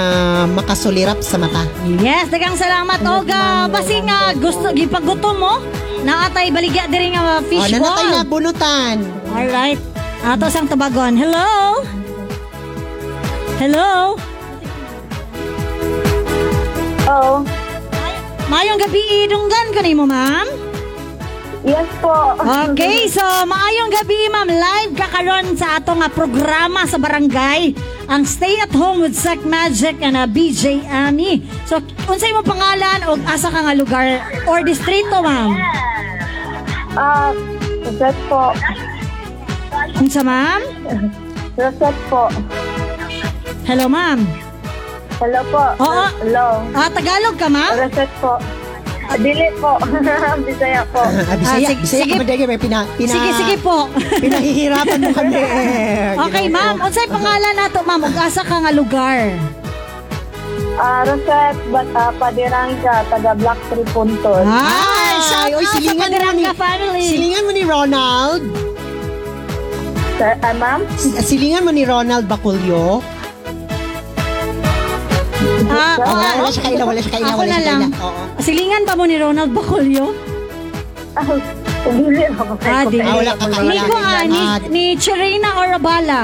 makasulirap 0.50 1.22
sa 1.22 1.38
mata. 1.38 1.70
Yes, 2.02 2.34
dagang 2.34 2.58
salamat 2.58 2.98
Oga. 3.06 3.70
Basi 3.70 4.02
nga 4.02 4.34
gusto 4.34 4.74
gipagutom 4.74 5.38
mo. 5.38 5.62
Naatay 6.02 6.50
baligya 6.50 6.90
diri 6.90 7.14
nga 7.14 7.38
O, 7.38 7.46
fish 7.46 7.70
nanatay 7.70 8.10
na 8.10 8.26
ball. 8.26 8.42
bunutan. 8.42 9.06
All 9.38 9.50
right. 9.54 9.78
Ato 10.26 10.50
sang 10.50 10.66
tabagon. 10.66 11.14
Hello. 11.14 11.86
Hello. 13.62 14.18
Oh, 17.06 17.46
Mayong 18.46 18.78
gabi 18.78 19.26
dunggan 19.26 19.74
ko 19.74 19.80
nimo, 19.82 20.06
ma'am. 20.06 20.48
yes 21.66 21.90
po. 21.98 22.38
Okay, 22.70 23.10
so 23.10 23.26
maayong 23.44 23.90
gabi 23.90 24.30
ma'am. 24.30 24.46
Live 24.46 24.94
ka 24.94 25.10
karon 25.10 25.58
sa 25.58 25.82
ato 25.82 25.98
nga 25.98 26.06
programa 26.08 26.86
sa 26.86 27.02
barangay. 27.02 27.74
Ang 28.06 28.22
Stay 28.22 28.62
at 28.62 28.70
Home 28.70 29.02
with 29.02 29.18
Sec 29.18 29.42
Magic 29.42 29.98
and 29.98 30.14
a 30.14 30.30
BJ 30.30 30.86
Ani. 30.86 31.42
So, 31.66 31.82
unsay 32.06 32.38
mo 32.38 32.46
pangalan 32.46 33.02
o 33.10 33.18
asa 33.26 33.50
ka 33.50 33.66
nga 33.66 33.74
lugar 33.74 34.22
or 34.46 34.62
distrito, 34.62 35.26
ma'am? 35.26 35.58
Ah, 36.94 37.34
Rosette 37.82 38.22
po. 38.30 38.54
Unsa, 39.98 40.22
ma'am? 40.22 40.62
Rosette 41.58 42.02
po. 42.06 42.30
Hello, 43.66 43.90
ma'am. 43.90 44.22
Hello 45.16 45.42
po. 45.48 45.64
Oo. 45.80 46.04
Hello. 46.22 46.48
Ah, 46.72 46.90
Tagalog 46.90 47.36
ka, 47.36 47.48
ma'am? 47.48 47.72
Rosette 47.74 48.16
po. 48.20 48.36
Ah, 49.06 49.16
Dili 49.16 49.48
po. 49.56 49.78
Bisaya 50.48 50.82
po. 50.90 51.02
Ah, 51.02 51.38
Bisaya, 51.38 51.56
Ah, 51.62 51.70
sige- 51.72 51.80
Bisaya 51.80 52.04
sige. 52.04 52.12
ka 52.12 52.20
ba 52.20 52.26
dahil 52.26 52.48
may 52.48 52.60
pina, 52.60 52.80
pina, 52.96 53.14
Sige, 53.14 53.30
sige 53.34 53.56
po. 53.62 53.88
Pinahihirapan 54.24 54.98
mo 55.00 55.10
kami. 55.14 55.40
okay, 56.26 56.46
Ginoo. 56.46 56.56
ma'am. 56.58 56.76
Unsay 56.82 57.08
pangalan 57.08 57.54
nato, 57.54 57.80
ma'am? 57.82 58.02
Ug 58.02 58.16
asa 58.18 58.42
ka 58.42 58.56
nga 58.60 58.72
lugar? 58.74 59.32
Ah, 60.76 61.08
Rosette, 61.08 61.60
but 61.70 61.88
uh, 61.96 62.12
Padiranga, 62.20 63.08
taga 63.08 63.32
Black 63.34 63.60
Tree 63.70 63.88
Puntod. 63.90 64.44
Ay, 64.44 65.16
shout 65.24 65.48
oy, 65.48 65.56
out 65.56 65.64
sa 65.64 65.78
silingan 65.78 66.12
mo 66.12 66.20
ni, 66.36 66.44
Padiranga 66.44 66.52
family. 66.54 67.04
silingan 67.06 67.42
mo 67.42 67.52
ni 67.52 67.64
Ronald. 67.64 68.44
Sir, 70.16 70.32
ah, 70.42 70.52
ma'am? 70.54 70.80
Silingan 71.00 71.64
mo 71.64 71.72
ni 71.72 71.84
Ronald 71.84 72.28
Baculio. 72.28 73.00
Ah, 75.68 75.96
Oh, 75.98 76.14
ah, 76.14 76.34
wala 76.38 76.50
siya 76.50 76.64
kaila, 76.64 76.84
wala 76.86 77.00
siya 77.00 77.12
Ako 77.18 77.40
wala 77.40 77.48
na 77.48 77.58
siya 77.58 77.66
lang. 77.66 77.82
kaila. 77.88 78.06
Oo. 78.06 78.22
Silingan 78.40 78.84
pa 78.84 78.94
mo 78.94 79.04
ni 79.04 79.16
Ronald 79.16 79.52
Bacolio? 79.52 80.06
Ah, 81.14 81.26
Dili 81.86 82.24
ako. 82.26 82.44
Ah, 82.60 82.84
di. 82.84 82.98
Ah, 83.00 83.14
wala 83.14 83.32
ka 83.34 83.46
kaila. 83.46 83.66
Ni 83.66 83.80
ko 83.82 83.96
ah, 83.96 84.24
ni, 84.26 84.42
Ah, 84.42 84.58
ni 84.68 84.84
Cherena 84.96 85.50
Orabala. 85.56 86.22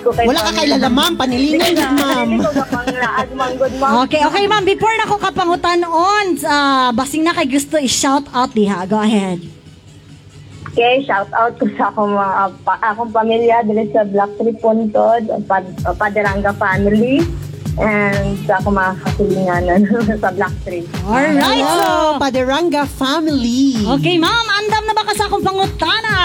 Wala 0.00 0.40
ka 0.40 0.52
kailala, 0.54 0.88
ma'am. 0.88 1.12
Panilingan 1.14 1.74
yun, 1.74 1.92
ma'am. 1.94 2.28
Hindi 2.30 2.46
ko. 2.46 3.86
Okay, 4.04 4.22
okay 4.22 4.44
ma'am. 4.46 4.62
Before 4.64 4.94
na 4.94 5.04
ko 5.04 5.18
kapangutan 5.18 5.82
on, 5.82 6.26
uh, 6.40 6.88
basing 6.92 7.22
na 7.22 7.32
kay 7.32 7.46
gusto 7.46 7.76
i-shout 7.76 8.24
out 8.30 8.50
diha. 8.50 8.86
Go 8.86 8.96
ahead. 8.96 9.42
Okay, 10.70 11.02
shout 11.02 11.26
out 11.34 11.58
ko 11.58 11.66
sa 11.74 11.90
akong 11.90 12.14
mga 12.14 12.54
pa, 12.62 12.78
akong 12.78 13.10
pamilya 13.10 13.66
dili 13.66 13.90
sa 13.90 14.06
Black 14.06 14.30
Tree 14.38 14.54
Puntod, 14.54 15.26
Pad, 15.50 15.66
Paderanga 15.98 16.54
family, 16.54 17.26
and 17.74 18.38
sa 18.46 18.62
akong 18.62 18.78
mga 18.78 18.92
kasilinganan 19.02 19.82
sa 20.22 20.30
Black 20.30 20.54
Tree. 20.62 20.86
Alright, 21.02 21.66
so... 21.66 22.22
Paderanga 22.22 22.86
family. 22.86 23.82
Okay 23.98 24.14
ma'am, 24.14 24.46
andam 24.62 24.86
na 24.86 24.94
ba 24.94 25.02
ka 25.10 25.12
sa 25.18 25.26
akong 25.26 25.42
pangutana? 25.42 26.16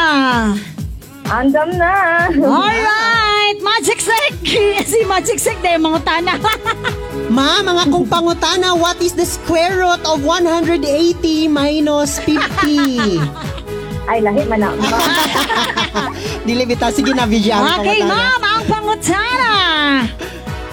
Andam 1.25 1.69
na! 1.81 2.29
Alright, 2.29 3.57
Magic 3.65 3.97
Sek! 3.97 4.45
si 4.93 5.09
Magic 5.09 5.41
Sek 5.41 5.57
na 5.65 5.73
yung 5.73 5.89
mangutana. 5.89 6.37
Ma, 7.33 7.65
mga 7.65 7.89
kong 7.89 8.05
pangutana, 8.05 8.77
what 8.77 9.01
is 9.01 9.17
the 9.17 9.25
square 9.25 9.81
root 9.81 10.05
of 10.05 10.21
180 10.21 10.85
minus 11.49 12.21
50? 12.21 13.64
Ay, 14.05 14.21
lahi 14.21 14.45
man 14.45 14.61
na. 14.61 14.69
Dili 16.47 16.61
bitaw, 16.69 16.93
sige 16.93 17.09
na, 17.17 17.25
Vivian. 17.25 17.57
Okay, 17.81 18.05
ma'am, 18.05 18.37
ang 18.37 18.61
pangutana. 18.69 19.53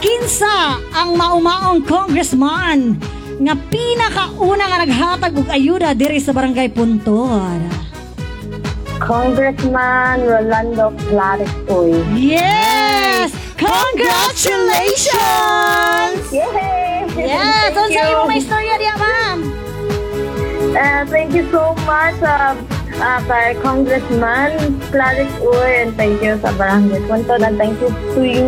Kinsa 0.02 0.82
ang 0.92 1.16
maumaong 1.16 1.80
congressman 1.86 2.98
nga 3.40 3.54
pinakauna 3.56 4.68
nga 4.68 4.84
naghatag 4.84 5.32
og 5.38 5.48
ayuda 5.48 5.94
diri 5.96 6.20
sa 6.20 6.36
barangay 6.36 6.68
Puntod. 6.68 7.62
Congressman 9.02 10.22
Rolando 10.22 10.94
Clares 11.08 11.50
Uy. 11.66 11.90
Yes! 12.14 13.34
Congratulations! 13.58 16.22
Yay! 16.30 17.02
Yes! 17.16 17.74
Thank 17.74 17.90
Unsa 17.90 17.98
you. 17.98 18.06
imong 18.14 18.28
may 18.30 18.38
istorya 18.38 18.78
diya, 18.78 18.94
ma'am? 18.98 19.38
Uh, 20.72 21.04
thank 21.10 21.34
you 21.34 21.42
so 21.50 21.74
much 21.82 22.14
uh, 22.22 22.54
uh, 23.02 23.20
kay 23.26 23.58
Congressman 23.58 24.78
Clarice 24.94 25.34
Uy 25.42 25.82
and 25.82 25.92
thank 25.98 26.22
you 26.22 26.38
sa 26.38 26.54
Barangay 26.54 27.02
Punto 27.10 27.34
and 27.34 27.58
thank 27.58 27.76
you 27.82 27.90
to 28.14 28.22
you 28.22 28.46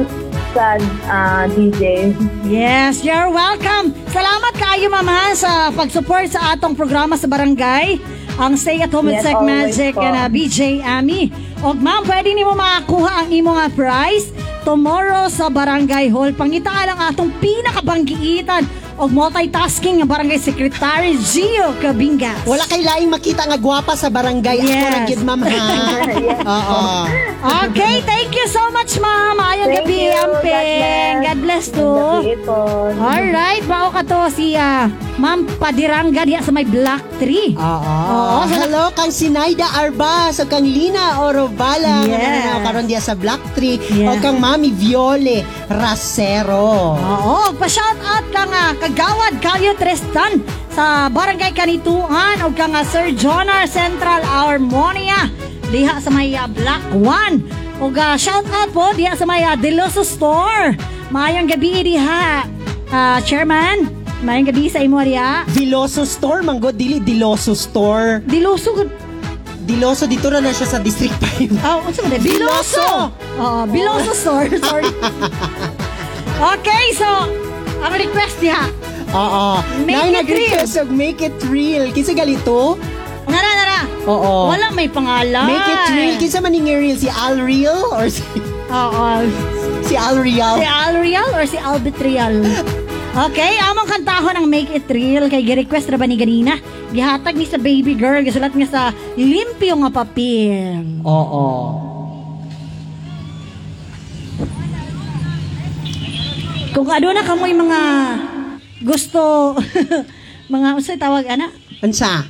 sa 0.54 0.78
uh, 1.10 1.44
DJ. 1.50 2.14
Yes, 2.46 3.02
you're 3.02 3.34
welcome. 3.34 3.90
Salamat 4.14 4.54
kayo 4.54 4.86
mama 4.86 5.34
sa 5.34 5.74
pag-support 5.74 6.30
sa 6.30 6.54
atong 6.54 6.78
programa 6.78 7.18
sa 7.18 7.26
barangay. 7.26 7.98
Ang 8.34 8.58
Stay 8.58 8.82
at 8.82 8.90
Home 8.94 9.10
with 9.10 9.18
Yes, 9.18 9.26
Sec 9.26 9.38
always 9.38 9.74
Magic 9.74 9.94
and 9.98 10.14
uh, 10.14 10.26
BJ 10.30 10.82
Ami. 10.82 11.30
Og 11.62 11.78
ma'am, 11.78 12.02
pwede 12.06 12.34
nimo 12.34 12.54
makakuha 12.54 13.26
ang 13.26 13.28
imo 13.30 13.54
nga 13.54 13.70
prize 13.70 14.34
tomorrow 14.66 15.30
sa 15.30 15.50
Barangay 15.50 16.10
Hall. 16.10 16.34
Pangitaan 16.34 16.94
ang 16.94 17.14
atong 17.14 17.30
pinakabanggiitan 17.38 18.66
og 18.94 19.10
multitasking 19.10 19.98
nga 19.98 20.06
Barangay 20.08 20.38
Secretary 20.38 21.14
Gio 21.16 21.74
Cabingas. 21.78 22.44
Wala 22.44 22.62
kay 22.64 22.80
laing 22.80 23.08
makita 23.08 23.42
nga 23.44 23.56
gwapa 23.56 23.94
sa 23.94 24.06
barangay. 24.06 24.56
Ako 24.56 24.66
Yes. 24.66 24.86
ra 24.86 25.00
gid, 25.04 25.20
ma'am, 25.20 25.40
ha? 25.40 25.58
Oo. 26.54 26.82
Okay, 27.64 28.00
thank 28.02 28.30
you 28.30 28.46
so 28.46 28.62
much 28.70 28.96
ma'am. 28.96 29.36
Ayong 29.36 29.68
Thank 29.68 29.84
gabi. 29.84 30.00
Amping. 30.10 31.14
God 31.22 31.38
bless 31.40 31.66
to. 31.68 31.84
Gabi 31.84 32.32
ito. 32.34 32.60
Alright, 32.94 33.64
bao 33.64 33.90
ka 33.90 34.02
to 34.02 34.20
si 34.30 34.54
ah, 34.54 34.86
Ma'am 35.14 35.46
Padiranga 35.58 36.24
diya 36.24 36.40
sa 36.40 36.50
may 36.50 36.64
Black 36.64 37.02
Tree. 37.16 37.54
Oo. 37.54 38.38
Hello 38.46 38.90
kang 38.92 39.10
Sinaida 39.10 39.68
Arba 39.72 40.30
sa 40.30 40.44
kang 40.44 40.62
Lina 40.62 41.20
Orobala 41.20 42.02
Yes. 42.02 42.14
nananaw 42.14 42.58
karon 42.62 42.86
diya 42.86 42.98
sa 42.98 43.14
Black 43.14 43.42
Tree 43.52 43.76
Yeah. 43.86 44.10
o 44.10 44.18
kang 44.18 44.38
Mami 44.38 44.70
Viole 44.70 45.42
Rasero. 45.68 46.94
Oo, 46.94 47.52
pa-shout 47.54 47.98
out 48.00 48.26
ka 48.28 48.42
nga 48.44 48.64
kagawad 48.84 49.40
Kalyo 49.40 49.72
Tristan 49.80 50.44
sa 50.68 51.08
Barangay 51.08 51.56
Kanituan 51.56 52.36
o 52.44 52.52
ka 52.52 52.68
nga 52.68 52.84
Sir 52.84 53.16
Jonar 53.16 53.64
Central 53.64 54.20
Harmonia 54.20 55.32
diha 55.72 55.96
sa 56.04 56.12
may 56.12 56.36
ah, 56.36 56.44
Black 56.44 56.84
One. 56.92 57.40
O 57.80 57.88
ga 57.88 58.20
shout 58.20 58.44
out 58.52 58.76
po 58.76 58.92
diha 58.92 59.16
sa 59.16 59.24
may 59.24 59.40
ah, 59.40 59.56
Deloso 59.56 60.04
Store. 60.04 60.76
Mayang 61.08 61.48
gabi 61.48 61.80
diha. 61.80 62.44
Ah, 62.92 63.24
chairman, 63.24 63.88
mayang 64.20 64.52
gabi 64.52 64.68
sa 64.68 64.84
imo 64.84 65.00
diha. 65.00 65.48
Diloso 65.48 66.04
Store 66.04 66.44
manggod 66.44 66.76
dili 66.76 67.00
Diloso 67.00 67.56
Store. 67.56 68.20
Diloso 68.28 68.84
Diloso 69.64 70.04
dito 70.04 70.28
na 70.28 70.44
na 70.44 70.52
siya 70.52 70.68
sa 70.68 70.76
District 70.76 71.16
5. 71.40 71.56
Oh, 71.64 71.88
unsa 71.88 72.04
man 72.04 72.20
Biloso. 72.20 73.08
Oo, 73.40 73.64
Biloso 73.64 74.12
store. 74.12 74.60
Sorry. 74.60 74.92
okay, 76.52 76.92
so 76.92 77.08
ang 77.82 77.92
request 77.94 78.36
diha. 78.38 78.64
Oo. 79.14 79.62
Make 79.86 79.94
Nay 79.94 80.08
it 80.10 80.16
nag-request 80.22 80.74
og 80.82 80.90
make 80.90 81.20
it 81.22 81.38
real. 81.46 81.90
Kinsa 81.94 82.14
galito? 82.14 82.78
Nara 83.30 83.50
nara. 83.56 83.80
Oo. 84.10 84.50
Wala 84.50 84.74
may 84.74 84.90
pangalan. 84.90 85.46
Make 85.48 85.70
it 85.70 85.86
real. 85.94 86.14
Kinsa 86.18 86.38
man 86.42 86.52
ning 86.52 86.66
real 86.66 86.98
si 86.98 87.08
Al 87.08 87.38
Real 87.38 87.78
or 87.94 88.10
si 88.10 88.22
Oo. 88.74 89.06
si 89.86 89.94
Al 89.94 90.18
Real? 90.18 90.58
Si 90.58 90.66
Al 90.66 90.94
Real 90.98 91.28
or 91.30 91.44
si 91.46 91.58
Albert 91.58 91.98
Real? 92.02 92.34
Okay, 93.14 93.62
among 93.62 93.86
kantahon 93.86 94.34
ang 94.34 94.50
Make 94.50 94.74
It 94.74 94.90
Real 94.90 95.30
kay 95.30 95.46
gi-request 95.46 95.86
ra 95.86 95.94
ba 95.94 96.02
ni 96.02 96.18
ganina? 96.18 96.58
Gihatag 96.90 97.38
ni 97.38 97.46
sa 97.46 97.62
baby 97.62 97.94
girl, 97.94 98.26
gisulat 98.26 98.50
nga 98.50 98.66
sa 98.66 98.82
limpyo 99.14 99.78
nga 99.86 100.02
papel. 100.02 100.82
Oo. 101.06 101.46
Kung 106.74 106.90
ano 106.90 107.14
na 107.14 107.22
kamoy 107.22 107.54
mga 107.54 107.80
gusto 108.82 109.54
mga 110.54 110.68
unsay 110.74 110.98
tawag 110.98 111.22
ana? 111.24 111.48
Unsa? 111.78 112.26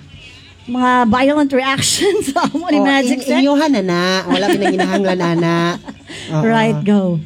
Mga 0.65 1.09
violent 1.09 1.53
reactions 1.53 2.29
sa 2.33 2.45
amo 2.45 2.69
ni 2.69 2.81
Oh, 2.81 2.85
Magic 2.85 3.21
Set. 3.25 3.41
inyuhan 3.41 3.73
na 3.73 3.83
na. 3.83 4.03
Wala 4.29 4.53
pinanginahanglan 4.53 5.21
ana. 5.21 5.57
Oo. 6.33 6.45
Right, 6.45 6.77
go. 6.85 7.17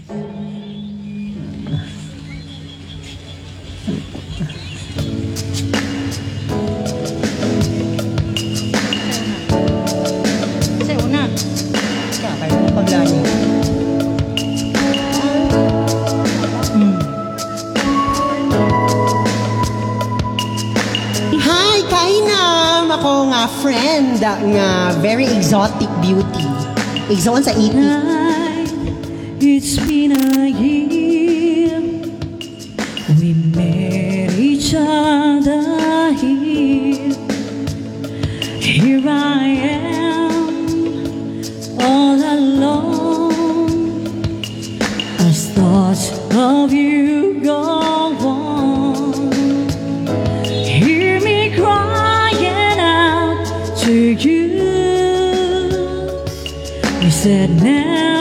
Kainam! 23.28 23.36
Ako 23.36 23.36
nga 23.36 23.44
friend 23.60 24.24
ah, 24.24 24.40
nga 24.40 24.68
very 25.04 25.26
exotic 25.28 25.90
beauty. 26.00 26.48
Exotic 27.12 27.44
sa 27.44 27.52
80. 27.52 29.36
It's 29.40 29.76
been 29.84 30.16
a 30.16 30.48
year. 30.48 31.76
We 33.20 33.36
met 33.52 34.32
each 34.32 34.72
other 34.72 36.16
here. 36.16 37.12
Here 38.64 39.04
I 39.04 39.44
am, 39.76 40.48
all 41.80 42.16
alone. 42.16 43.68
As 45.20 45.52
thoughts 45.52 46.16
of 46.32 46.72
you 46.72 47.40
go 47.44 47.77
said 57.28 57.50
never, 57.62 58.17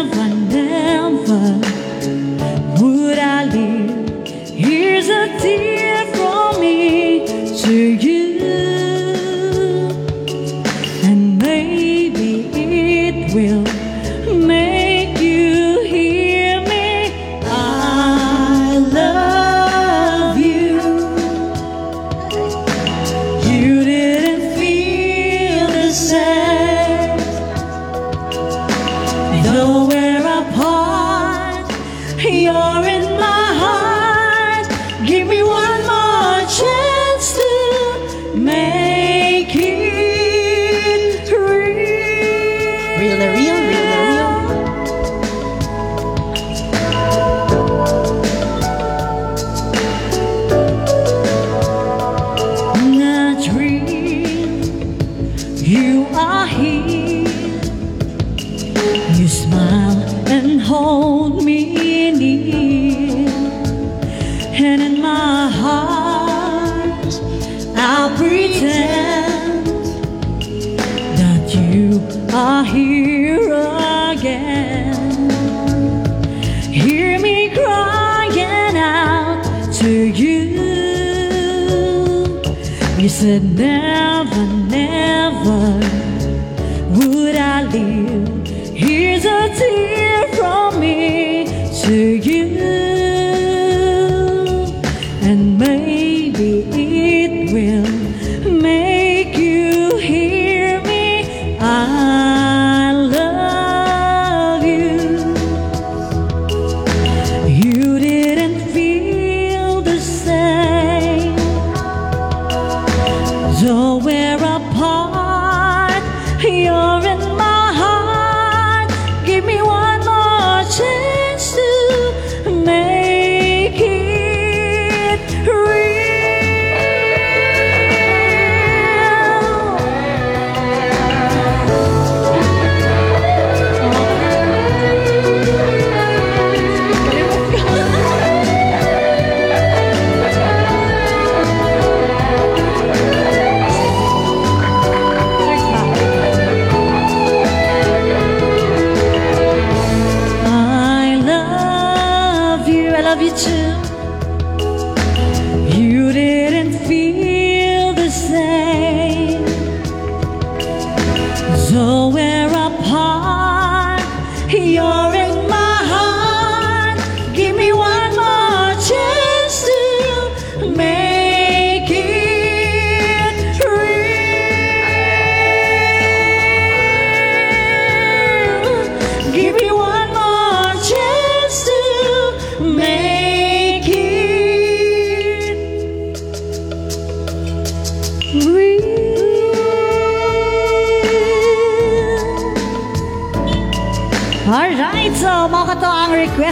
said 83.27 83.76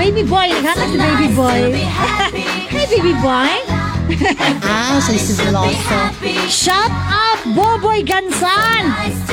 Baby 0.00 0.24
boy, 0.24 0.48
naghatag 0.48 0.88
si 0.90 0.98
baby 0.98 1.28
boy. 1.36 1.60
Hey, 2.70 2.86
baby 2.88 3.12
boy. 3.20 3.52
Ah, 4.66 4.98
so 4.98 5.14
this 5.14 5.30
is 5.30 5.38
Veloso. 5.38 6.10
Shout 6.50 6.90
out 6.90 7.38
Boboy 7.54 8.02
Gansan. 8.02 9.29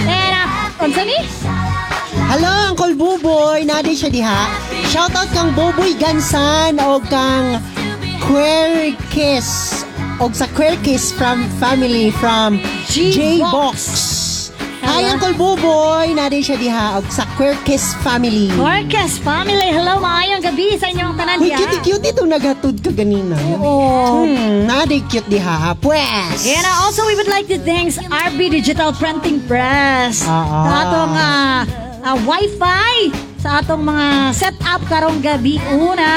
Unsa 0.88 1.04
ni? 1.04 1.20
Hello, 2.32 2.72
Uncle 2.72 2.96
Buboy. 2.96 3.68
Nadi 3.68 3.92
siya 3.92 4.08
diha. 4.08 4.48
Shoutout 4.88 5.28
kang 5.36 5.52
Buboy 5.52 5.92
Gansan 6.00 6.80
o 6.80 7.04
kang 7.12 7.60
Querkis 8.24 9.84
o 10.24 10.32
sa 10.32 10.48
Querkis 10.56 11.12
from 11.12 11.44
family 11.60 12.08
from 12.24 12.64
J-Box. 12.88 13.97
Hi, 14.88 15.04
Uncle 15.12 15.36
Buboy. 15.36 16.16
Nadi 16.16 16.40
siya 16.40 16.56
diha 16.56 16.86
o 16.96 17.04
sa 17.12 17.28
Querkis 17.36 17.92
family. 18.00 18.48
Orcas 18.56 19.20
family, 19.20 19.68
hello, 19.68 20.00
maayong 20.00 20.40
gabi 20.40 20.80
sa 20.80 20.88
inyong 20.88 21.14
tanan 21.14 21.44
Uy, 21.44 21.52
diya. 21.52 21.60
cute-cute 21.60 22.16
itong 22.16 22.32
naghatod 22.32 22.80
ka 22.80 22.96
ganina. 22.96 23.36
Oo. 23.60 24.24
Hmm, 24.24 24.64
nadi 24.64 25.04
cute 25.06 25.28
diha. 25.28 25.76
Pwes. 25.84 26.48
And 26.48 26.64
uh, 26.64 26.88
also, 26.88 27.04
we 27.04 27.20
would 27.20 27.28
like 27.28 27.52
to 27.52 27.60
thank 27.60 27.92
RB 28.00 28.48
Digital 28.48 28.96
Printing 28.96 29.44
Press 29.44 30.24
Ah, 30.24 30.48
sa 30.48 30.72
ah. 30.72 30.82
atong 30.82 31.14
ah, 31.14 31.60
ah, 32.08 32.18
Wi-Fi 32.24 32.96
sa 33.38 33.60
atong 33.60 33.84
mga 33.84 34.08
setup 34.34 34.82
karong 34.88 35.20
gabi 35.20 35.60
una. 35.76 36.10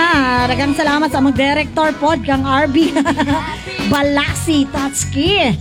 Daghang 0.46 0.78
salamat 0.78 1.10
sa 1.10 1.18
mga 1.18 1.34
director 1.34 1.90
pod 1.98 2.22
kang 2.22 2.46
RB 2.46 2.94
Balasi 3.92 4.70
Tatski. 4.70 5.58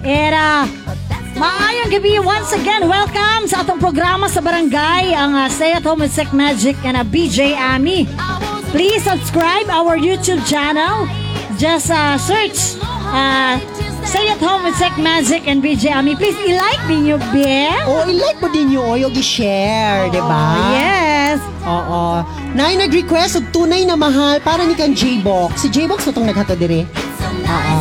Uh, 0.00 0.64
maayong 1.40 1.88
gabi 1.88 2.20
once 2.20 2.52
again. 2.52 2.84
Welcome 2.84 3.48
sa 3.48 3.64
atong 3.64 3.80
programa 3.80 4.28
sa 4.28 4.44
barangay 4.44 5.16
ang 5.16 5.32
uh, 5.32 5.48
Stay 5.48 5.72
at 5.72 5.80
Home 5.88 6.04
with 6.04 6.12
Sick 6.12 6.28
Magic 6.36 6.76
and 6.84 7.00
uh, 7.00 7.04
BJ 7.08 7.56
Ami. 7.56 8.04
Please 8.76 9.00
subscribe 9.00 9.64
our 9.72 9.96
YouTube 9.96 10.44
channel. 10.44 11.08
Just 11.56 11.88
uh, 11.88 12.20
search 12.20 12.76
uh, 13.08 13.56
Stay 14.04 14.28
at 14.28 14.36
Home 14.44 14.68
with 14.68 14.76
Sick 14.76 14.92
Magic 15.00 15.48
and 15.48 15.64
BJ 15.64 15.96
Ami. 15.96 16.12
Please 16.12 16.36
i-like 16.44 16.84
din 16.84 17.08
yung 17.08 17.24
Bill. 17.32 17.88
O, 17.88 18.04
i-like 18.04 18.36
mo 18.44 18.52
din 18.52 18.76
yun 18.76 18.84
o, 18.84 19.00
yung 19.00 19.14
i-share, 19.16 20.12
di 20.12 20.20
ba? 20.20 20.44
Oh, 20.44 20.76
yes. 20.76 21.38
Oo. 21.64 22.02
Nay 22.52 22.76
nag-request 22.76 23.40
og 23.40 23.46
tunay 23.48 23.88
na 23.88 23.96
mahal 23.96 24.44
para 24.44 24.60
ni 24.68 24.76
kang 24.76 24.92
J-Box. 24.92 25.64
Si 25.64 25.72
J-Box 25.72 26.04
mo 26.04 26.20
tong 26.20 26.28
naghato 26.28 26.52
dire. 26.52 26.84
Oo. 27.48 27.76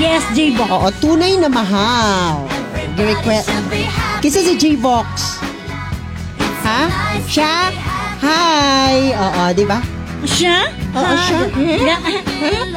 Yes, 0.00 0.24
J-Box. 0.32 0.72
Oo, 0.72 0.88
tunay 1.04 1.36
na 1.36 1.52
mahal. 1.52 2.53
Request. 2.96 3.50
Kisa 4.20 4.40
si 4.40 4.54
J-Box. 4.54 5.42
Ha? 6.62 6.80
Siya? 7.26 7.74
Hi. 8.18 9.12
Oo, 9.12 9.44
di 9.52 9.64
ba? 9.64 9.82
Siya? 10.24 10.70
Oo, 10.90 11.04
Ha? 11.04 11.20
siya. 11.20 11.40
Ga- 11.84 12.04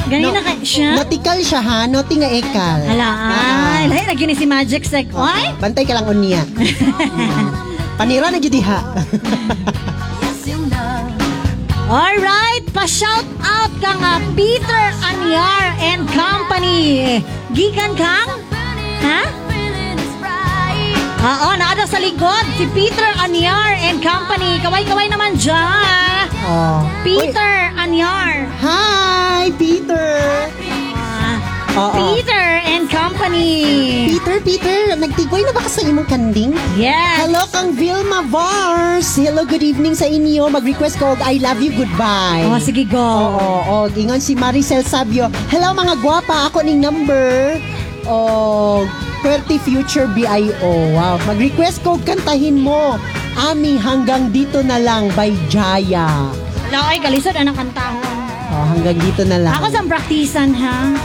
Ganyan 0.08 0.34
na 0.34 0.42
kay 0.42 0.58
siya? 0.60 0.90
Notikal 0.94 1.38
siya 1.40 1.60
ha, 1.60 1.78
noti 1.86 2.18
nga 2.18 2.28
ekal. 2.28 2.80
Hala, 2.82 3.08
Ah. 3.08 3.78
ay, 3.78 3.84
lahi 3.88 4.04
lagi 4.06 4.24
ni 4.24 4.34
si 4.34 4.44
Magic 4.44 4.84
Sec. 4.84 5.08
Oy! 5.12 5.56
Bantay 5.58 5.84
ka 5.84 5.94
lang 5.94 6.06
unya. 6.06 6.44
Panira 7.98 8.28
na 8.28 8.38
jud 8.38 8.52
diha. 8.52 8.80
Alright, 11.88 12.68
pa-shout 12.70 13.24
out 13.42 13.72
kang 13.80 14.02
ah, 14.02 14.20
Peter 14.36 14.84
Anyar 15.02 15.72
and 15.80 16.04
Company. 16.10 17.24
Gikan 17.56 17.96
kang? 17.96 18.28
Ha? 19.00 19.22
Oo, 21.18 21.50
naada 21.58 21.84
sa 21.84 21.98
likod 21.98 22.46
si 22.56 22.70
Peter 22.72 23.10
Anyar 23.18 23.74
and 23.82 24.00
Company. 24.00 24.62
Kaway-kaway 24.62 25.10
naman 25.10 25.34
dyan. 25.36 26.30
oh. 26.46 26.86
Peter 27.02 27.74
Anyar. 27.74 28.46
Hi, 28.62 29.50
Peter. 29.58 30.46
Ah, 30.94 31.36
Oo. 31.74 32.14
Peter 32.14 32.46
and 32.64 32.86
Company. 32.88 33.66
Peter, 34.08 34.38
Peter, 34.40 34.78
nagtigoy 34.94 35.42
na 35.42 35.52
ba 35.52 35.66
ka 35.66 35.70
sa 35.70 35.82
imong 35.82 36.06
kanding? 36.06 36.54
Yes. 36.78 37.26
Hello 37.26 37.50
kang 37.50 37.74
Vilma 37.74 38.22
Vars. 38.24 39.18
Hello, 39.18 39.42
good 39.42 39.66
evening 39.66 39.98
sa 39.98 40.06
inyo. 40.06 40.48
Mag-request 40.48 41.02
ko 41.02 41.18
og 41.18 41.22
I 41.22 41.42
love 41.42 41.58
you, 41.60 41.74
goodbye. 41.74 42.46
Oh, 42.46 42.62
sige, 42.62 42.86
go. 42.86 43.02
Oo, 43.02 43.50
og 43.84 43.94
ingon 43.94 44.22
si 44.22 44.38
Maricel 44.38 44.86
Sabio. 44.86 45.34
Hello 45.50 45.74
mga 45.74 45.98
gwapa, 45.98 46.48
ako 46.48 46.62
ning 46.62 46.78
number. 46.78 47.58
O 48.06 48.86
30 49.26 49.58
Future 49.62 50.08
BIO. 50.12 50.94
Wow, 50.94 51.18
mag-request 51.26 51.82
ko 51.82 51.98
kantahin 52.02 52.62
mo. 52.62 52.98
Ami 53.38 53.78
hanggang 53.78 54.34
dito 54.34 54.66
na 54.66 54.82
lang 54.82 55.14
by 55.14 55.30
Jaya. 55.50 56.34
Wala, 56.68 56.80
ay, 56.92 57.00
kalisod 57.00 57.38
ang 57.38 57.54
kantahon. 57.54 58.18
Oh, 58.48 58.66
hanggang 58.74 58.98
dito 58.98 59.24
na 59.24 59.38
lang. 59.40 59.54
Ako 59.60 59.68
sa 59.70 59.82
praktisan, 59.86 60.52
ha? 60.58 60.96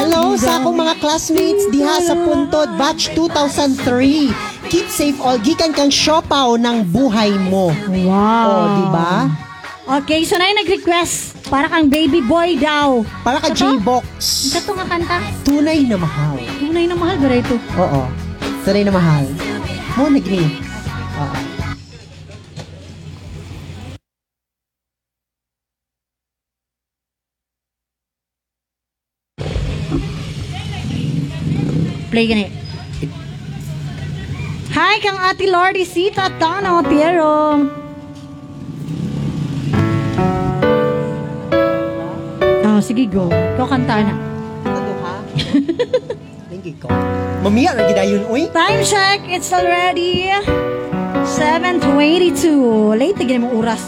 Hello 0.00 0.34
sa 0.34 0.58
akong 0.58 0.74
mga 0.74 0.94
classmates 0.98 1.68
diha 1.70 2.02
sa 2.02 2.18
Puntod, 2.18 2.74
batch 2.74 3.14
2003. 3.14 4.32
keep 4.70 4.86
safe 4.86 5.18
all 5.18 5.38
gikan 5.38 5.74
kang 5.74 5.90
siopaw 5.90 6.54
ng 6.54 6.86
buhay 6.94 7.34
mo. 7.50 7.74
Wow. 8.06 8.46
Oh, 8.48 8.66
di 8.74 8.86
ba? 8.94 9.14
Okay, 10.00 10.22
so 10.22 10.38
na 10.38 10.46
yung 10.46 10.62
nag-request. 10.62 11.29
Para 11.50 11.66
kang 11.66 11.90
baby 11.90 12.22
boy 12.22 12.54
daw. 12.54 13.02
Para 13.26 13.42
ka 13.42 13.50
Ito? 13.50 13.58
J-Box. 13.58 14.06
Ito 14.54 14.70
nga 14.70 14.86
kanta. 14.86 15.18
Tunay 15.42 15.82
na 15.82 15.98
mahal. 15.98 16.38
Tunay 16.62 16.86
na 16.86 16.94
mahal 16.94 17.18
ba 17.18 17.26
ito? 17.34 17.58
Oo. 17.74 18.06
Tunay 18.62 18.86
na 18.86 18.94
mahal. 18.94 19.26
Mo 19.98 20.06
nagni. 20.06 20.46
Oo. 21.18 21.38
Play 32.14 32.26
gani. 32.30 32.46
Hi 34.70 35.02
kang 35.02 35.18
Ate 35.18 35.50
Lordy 35.50 35.82
Sita 35.82 36.30
Tano 36.38 36.78
Piero. 36.86 37.79
Oh, 42.80 42.84
sige 42.88 43.04
go. 43.12 43.28
Ikaw 43.28 43.76
kanta 43.76 44.00
na. 44.00 44.16
Ano 44.64 44.92
ha? 45.04 45.20
Linggi 46.48 46.80
ko. 46.80 46.88
Mamiya 47.44 47.76
ra 47.76 47.84
gidayon 47.84 48.24
uy. 48.32 48.48
Time 48.56 48.80
check, 48.80 49.20
it's 49.28 49.52
already 49.52 50.32
7.22. 51.28 52.96
Late 52.96 53.20
na 53.20 53.24
ganyan 53.28 53.44
mo 53.44 53.60
oras. 53.60 53.84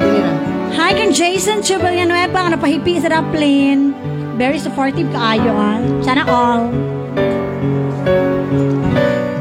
Na. 0.00 0.32
Hi 0.72 0.96
kang 0.96 1.12
Jason 1.12 1.60
Chubalyanueva, 1.60 2.48
ang 2.48 2.56
napahipi 2.56 2.96
sa 2.96 3.12
Raplin. 3.12 3.92
Very 4.40 4.56
supportive 4.56 5.12
kaayo, 5.12 5.52
ah. 5.52 5.76
Sana 6.00 6.24
all. 6.24 6.72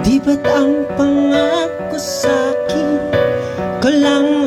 Di 0.03 0.19
ba't 0.19 0.43
ang 0.43 0.83
pangako 0.99 1.95
sa'kin 1.95 2.99
Ko 3.79 3.87
lang 3.87 4.44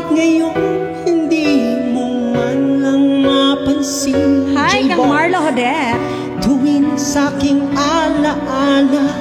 bakit 0.00 0.16
ngayon 0.16 0.56
Hindi 1.04 1.76
mo 1.92 2.32
man 2.32 2.80
lang 2.80 3.04
mapansin 3.20 4.56
Hi 4.56 4.88
kang. 4.88 5.04
Marlo 5.04 5.44
Hodet. 5.44 6.00
Tuwing 6.40 6.96
sa'king 6.96 7.68
alaala 7.76 9.12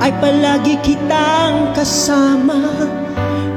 Ay 0.00 0.08
palagi 0.16 0.80
kitang 0.80 1.76
kasama 1.76 2.88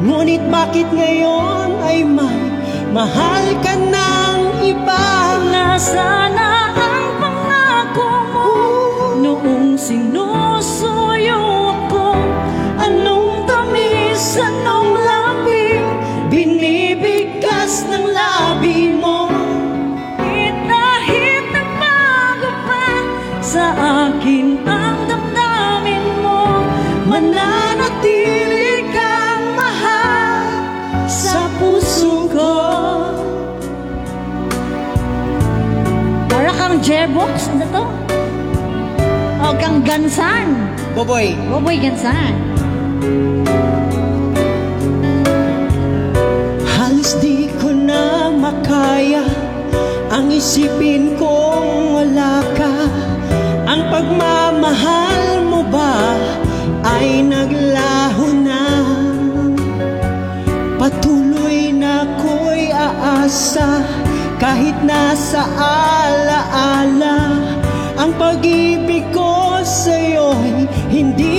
Ngunit 0.03 0.43
bakit 0.51 0.91
ngayon 0.91 1.79
ay 1.87 2.03
may 2.03 2.43
Mahal 2.91 3.55
ka 3.63 3.71
ng 3.79 4.67
iba 4.67 5.07
Nasana 5.47 6.75
ang 6.75 7.05
pangako 7.15 8.11
mo 8.35 8.51
Noong 9.23 9.79
sinusuyo 9.79 11.39
ako 11.79 12.11
Anong 12.83 13.47
tamis, 13.47 14.35
anong 14.35 14.99
labing 14.99 15.20
Binibigkas 17.71 17.87
ng 17.87 18.07
labi 18.11 18.91
mo. 18.99 19.31
Kahit 20.67 21.45
nagbago 21.55 22.51
pa 22.67 22.87
Sa 23.39 23.71
akin 24.11 24.59
ang 24.67 25.07
damdamin 25.07 26.05
mo. 26.19 26.67
Mananatili 27.07 28.91
kang 28.91 29.55
mahal 29.55 30.51
Sa 31.07 31.47
puso 31.63 32.27
ko. 32.27 32.55
Para 36.27 36.51
kang 36.51 36.75
Jerbox, 36.83 37.55
ano 37.55 37.65
to? 37.71 37.83
O 39.47 39.55
kang 39.55 39.79
Gansan? 39.87 40.75
Boboy. 40.91 41.39
Boboy 41.47 41.79
Gansan. 41.79 42.35
Halos 46.75 47.15
di 47.23 47.50
makaya 48.51 49.23
Ang 50.11 50.27
isipin 50.35 51.15
kong 51.15 51.95
wala 51.95 52.43
ka. 52.59 52.75
Ang 53.63 53.81
pagmamahal 53.87 55.47
mo 55.47 55.63
ba 55.71 55.95
Ay 56.83 57.23
naglaho 57.23 58.27
na? 58.43 58.63
Patuloy 60.75 61.71
na 61.71 62.03
ko'y 62.19 62.75
aasa 62.75 63.87
Kahit 64.35 64.75
nasa 64.83 65.47
alaala. 65.55 67.39
Ang 68.01 68.11
pag-ibig 68.17 69.05
ko 69.13 69.61
sa'yo'y 69.61 70.65
hindi 70.89 71.30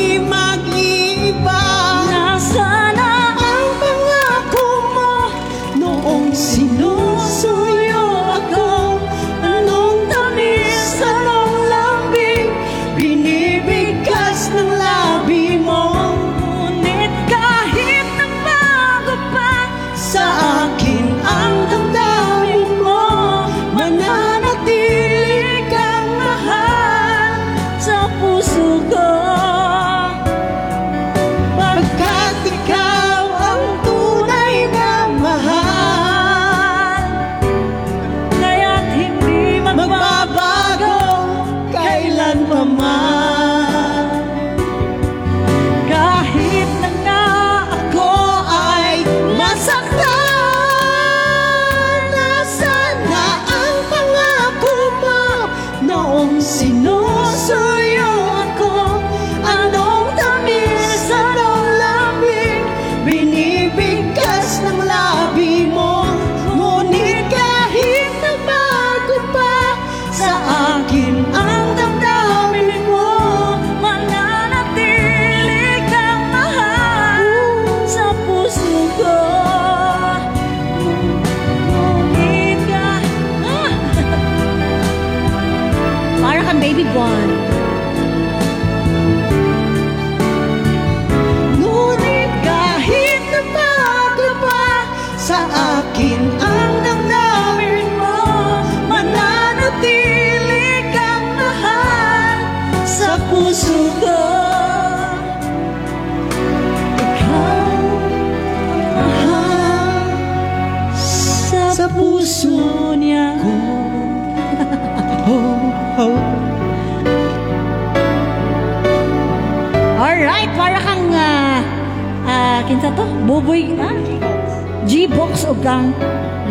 kang 125.62 125.94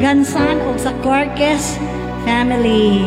Gansan 0.02 0.58
o 0.66 0.74
sa 0.80 0.96
Corques 1.04 1.78
family. 2.26 3.06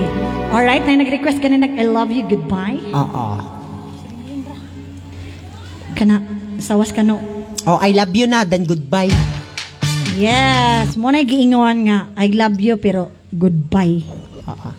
Alright, 0.54 0.86
na 0.86 1.02
nag-request 1.02 1.42
ka 1.42 1.50
na 1.50 1.58
nag 1.58 1.74
I 1.74 1.88
love 1.88 2.12
you, 2.12 2.22
goodbye. 2.28 2.78
Oo 2.94 3.26
Kana, 5.98 6.22
sawas 6.60 6.94
ka 6.94 7.02
no. 7.02 7.18
Oh, 7.64 7.80
I 7.80 7.90
love 7.96 8.12
you 8.14 8.28
na, 8.28 8.44
then 8.46 8.68
goodbye. 8.68 9.10
Yes, 10.14 10.94
mo 10.94 11.10
na 11.10 11.26
giingon 11.26 11.90
nga, 11.90 12.12
I 12.14 12.30
love 12.30 12.60
you 12.62 12.78
pero 12.78 13.10
goodbye. 13.34 14.04
Oo. 14.46 14.70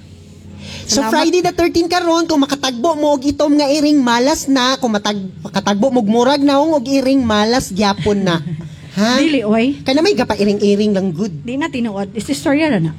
So 0.86 1.02
Salamat. 1.02 1.12
Friday 1.12 1.42
the 1.42 1.52
13 1.52 1.90
karon 1.90 2.30
kung 2.30 2.46
makatagbo 2.46 2.94
mo 2.96 3.18
og 3.18 3.26
itom 3.26 3.58
nga 3.58 3.68
iring 3.68 4.00
malas 4.00 4.46
na, 4.46 4.78
kung 4.78 4.94
matag 4.94 5.18
makatagbo 5.42 5.90
mo 5.90 6.06
murag 6.06 6.46
na 6.46 6.62
og 6.62 6.86
iring 6.86 7.26
malas 7.26 7.74
gyapon 7.74 8.22
na. 8.22 8.38
Ha? 8.96 9.20
Dili, 9.20 9.44
oy. 9.44 9.84
Kana 9.84 10.00
may 10.00 10.16
gapa 10.16 10.40
iring-iring 10.40 10.96
lang 10.96 11.12
good. 11.12 11.44
Di 11.44 11.60
na 11.60 11.68
tinuod. 11.68 12.16
Is 12.16 12.32
istorya 12.32 12.72
na 12.72 12.80
na. 12.80 12.92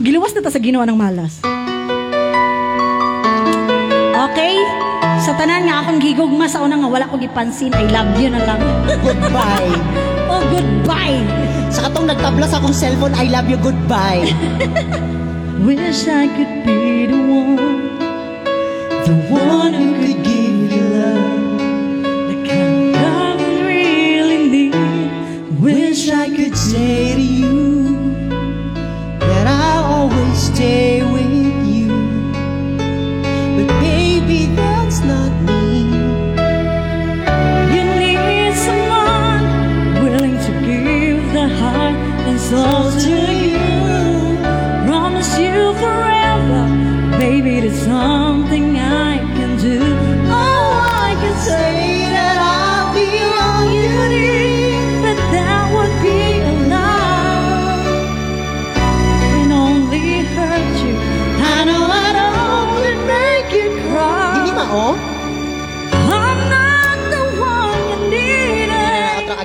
Giluwas 0.00 0.36
na 0.36 0.44
ta 0.44 0.52
sa 0.52 0.60
ginawa 0.60 0.84
ng 0.84 0.98
malas. 1.00 1.40
Okay? 4.30 4.54
Sa 5.24 5.32
tanan 5.36 5.64
nga 5.64 5.80
akong 5.80 6.00
gigugma 6.00 6.44
sa 6.44 6.60
una 6.60 6.76
nga 6.76 6.88
wala 6.88 7.08
ko 7.08 7.16
gipansin, 7.16 7.72
I 7.72 7.88
love 7.88 8.12
you 8.20 8.28
na 8.28 8.40
lang. 8.44 8.60
Goodbye. 9.00 9.72
oh, 10.32 10.44
goodbye. 10.48 11.20
sa 11.70 11.88
katong 11.88 12.10
nagtabla 12.10 12.44
sa 12.44 12.58
akong 12.58 12.76
cellphone, 12.76 13.14
I 13.16 13.30
love 13.32 13.48
you, 13.48 13.56
goodbye. 13.56 14.28
Wish 15.64 16.08
I 16.08 16.28
could 16.28 16.54
be 16.64 17.06
the 17.08 17.20
one, 17.20 17.56
the 19.04 19.14
one 19.28 19.72
who 19.72 19.88
could 20.00 20.20
give 20.24 20.39
Wish 26.00 26.08
I 26.08 26.34
could 26.34 26.56
say 26.56 27.14
to 27.14 27.20
you 27.20 27.94
that 29.18 29.46
I'll 29.46 29.84
always 29.84 30.38
stay 30.38 31.02
with 31.02 31.12
you. 31.12 31.19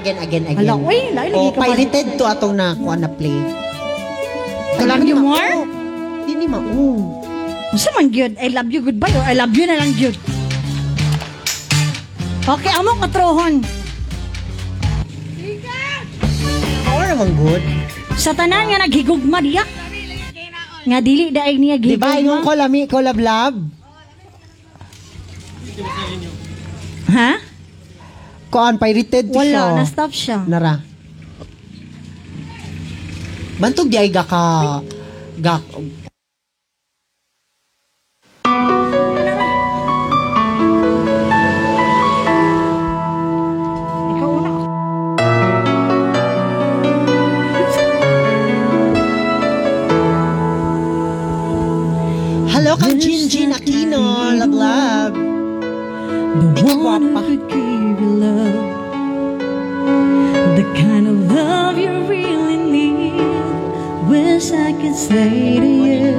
Again, 0.05 0.17
again, 0.21 0.43
again. 0.45 0.57
Hala, 0.61 0.77
uy, 0.77 0.99
lain 1.09 1.29
lagi 1.33 1.41
Oh, 1.41 1.49
ka 1.49 1.57
pa 1.57 1.65
pirated 1.73 2.07
to 2.13 2.23
atong 2.29 2.53
na 2.53 2.77
kuha 2.77 2.93
na 2.95 3.09
play. 3.09 3.33
I 4.77 4.83
love 4.85 5.01
you 5.01 5.17
more? 5.17 5.49
Hindi 6.29 6.45
mao. 6.45 6.85
Unsa 7.73 7.89
man 7.91 8.13
gyud? 8.13 8.37
I 8.37 8.53
love 8.53 8.69
you 8.69 8.85
goodbye 8.85 9.09
or 9.11 9.25
I 9.25 9.33
love 9.33 9.49
you 9.49 9.65
na 9.65 9.81
lang 9.81 9.97
gyud. 9.97 10.13
Okay, 12.45 12.69
amo 12.69 12.93
katrohon. 13.01 13.65
Or 16.85 17.03
naman 17.03 17.29
good. 17.33 17.63
Sa 18.15 18.29
tanan 18.31 18.69
nga 18.69 18.85
naghigugma 18.85 19.41
diya. 19.41 19.65
Nga 20.85 20.99
dili 21.01 21.33
daig 21.33 21.57
niya 21.57 21.81
Di 21.81 21.97
ba, 21.97 22.13
inong 22.13 22.45
gigugma. 22.45 22.45
kolami, 22.45 22.85
collab 22.85 23.17
lab? 23.17 23.57
Ha? 27.09 27.31
Kuan, 28.55 28.79
pirated 28.79 29.35
to 29.35 29.43
siya. 29.43 29.67
Wala, 29.67 29.83
na-stop 29.83 30.15
siya. 30.15 30.39
Nara. 30.47 30.79
Bantog 33.59 33.91
di 33.91 33.99
ay 33.99 34.07
ga 34.07 34.23
ka, 34.23 34.79
ga, 35.43 35.59
Ikaw 44.15 44.31
una. 44.39 44.51
Hello 52.55 52.79
kang 52.79 52.95
Jinjin 53.03 53.51
Aquino, 53.51 54.31
love 54.39 54.55
love. 54.55 55.15
Ikaw 56.55 56.79
one 56.79 57.11
kind 60.75 61.07
of 61.07 61.17
love 61.31 61.77
you 61.77 61.93
really 62.05 62.57
need. 62.57 63.21
Wish 64.09 64.51
I 64.51 64.71
could 64.79 64.95
say 64.95 65.59
to 65.65 65.71
you 65.87 66.11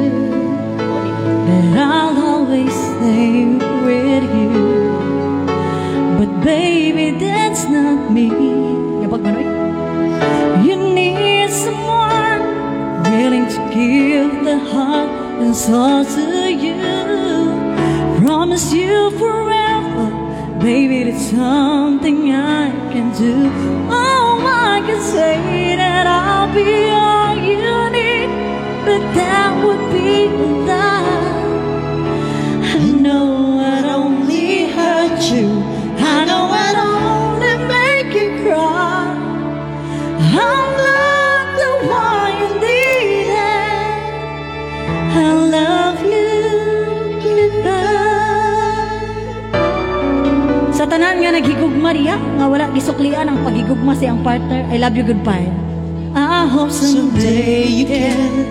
that 1.49 1.67
I'll 1.79 2.17
always 2.33 2.73
stay 2.73 3.45
with 3.87 4.25
you. 4.41 4.53
But 6.19 6.31
baby, 6.45 7.07
that's 7.19 7.65
not 7.69 8.11
me. 8.11 8.29
Yapag 9.05 9.21
mo, 9.23 9.31
Noy? 9.31 9.47
You 10.67 10.77
need 10.99 11.51
someone 11.53 12.43
willing 13.13 13.47
to 13.55 13.61
give 13.71 14.33
the 14.49 14.59
heart 14.73 15.11
and 15.43 15.55
soul 15.55 16.05
to 16.05 16.27
you. 16.65 16.81
Promise 18.25 18.73
you 18.73 19.11
forever, 19.21 20.07
baby, 20.59 20.97
it's 21.11 21.31
something 21.31 22.33
I 22.33 22.73
can 22.93 23.13
do. 23.15 23.35
Oh, 23.93 24.26
can 24.87 25.01
say 25.03 25.75
that 25.77 26.07
I'll 26.07 26.47
be 26.55 26.91
all 26.95 27.35
you 27.35 27.59
need, 27.91 28.31
but 28.87 29.03
that 29.19 29.51
would 29.65 29.83
be 29.91 30.31
a 30.31 30.47
lie. 30.63 31.43
I 32.71 32.79
know 33.05 33.59
I'd 33.59 33.85
only 33.85 34.71
hurt 34.71 35.19
you. 35.35 35.47
I 35.99 36.25
know 36.29 36.45
I'd 36.65 36.79
only 36.79 37.55
make 37.67 38.13
you 38.15 38.29
cry. 38.47 39.11
I'm 40.47 40.69
not 40.87 41.45
the 41.63 41.71
one 41.91 42.33
you 42.41 42.49
needed. 42.63 44.03
I 45.19 45.27
love 45.57 45.99
you. 46.15 46.31
Goodbye. 47.27 48.31
Sa 50.79 50.85
tanan 50.87 51.15
nga 51.27 51.31
naghigugma 51.35 51.91
riya, 51.91 52.17
nga 52.37 52.47
wala 52.53 52.69
gisuklian 52.77 53.33
ang 53.33 53.41
pagigugma 53.41 53.97
siyang 53.97 54.21
partner, 54.21 54.61
I 54.69 54.77
love 54.77 54.93
you 54.93 55.05
goodbye. 55.05 55.49
I 56.17 56.49
hope 56.49 56.73
someday 56.73 57.65
you 57.69 57.85
can 57.85 58.45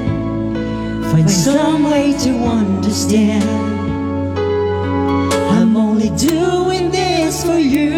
find 1.09 1.29
some 1.29 1.89
way 1.89 2.13
to 2.25 2.31
understand. 2.45 3.45
I'm 5.53 5.77
only 5.77 6.09
doing 6.17 6.89
this 6.93 7.41
for 7.45 7.57
you. 7.57 7.93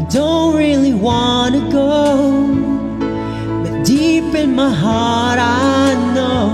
I 0.00 0.04
don't 0.12 0.56
really 0.56 0.92
wanna 0.92 1.64
go. 1.72 2.44
But 3.64 3.84
deep 3.84 4.36
in 4.36 4.52
my 4.56 4.72
heart, 4.72 5.40
I 5.40 5.96
know 6.12 6.48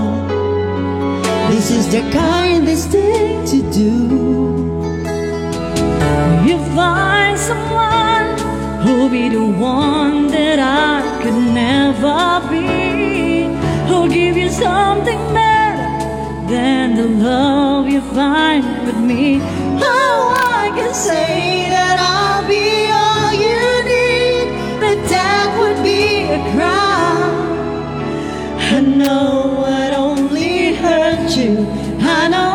this 1.51 1.71
is 1.71 1.87
the 1.91 2.03
kindest 2.15 2.95
thing 2.95 3.43
to 3.51 3.57
do. 3.75 3.91
You 6.47 6.55
find 6.75 7.35
someone 7.35 8.14
who'll 8.85 9.09
be 9.09 9.29
the 9.29 9.45
one 9.45 10.27
that 10.27 10.59
I 10.59 11.01
could 11.21 11.39
never 11.63 12.47
be. 12.51 13.45
Who'll 13.87 14.07
give 14.07 14.37
you 14.37 14.49
something 14.49 15.21
better 15.33 15.87
than 16.53 16.95
the 16.95 17.07
love 17.27 17.87
you 17.89 18.01
find 18.13 18.63
with 18.85 18.99
me. 18.99 19.39
Oh, 19.81 20.35
I 20.61 20.69
can 20.77 20.93
say 20.93 21.67
that 21.75 21.97
I'll 22.13 22.47
be 22.47 22.67
all 23.01 23.31
you 23.45 23.61
need, 23.93 24.47
but 24.83 24.97
that 25.09 25.47
would 25.59 25.79
be 25.83 26.01
a 26.37 26.39
crime. 26.53 27.35
I 28.75 28.81
know 28.81 29.65
I'd 29.65 29.93
only 29.93 30.75
hurt 30.75 31.35
you. 31.35 31.53
I 32.01 32.27
know 32.27 32.54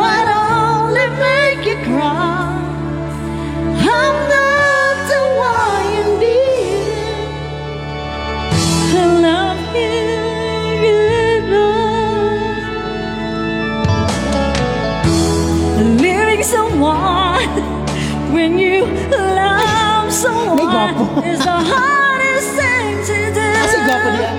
when 18.41 18.57
you 18.57 18.85
love 19.11 20.11
someone 20.11 21.23
is 21.23 21.37
the 21.37 21.59
hardest 21.71 22.49
thing 22.57 22.93
to 23.05 23.17
do. 23.37 23.47
Kasi 23.53 23.77
gwapo 23.85 24.09
niya. 24.17 24.31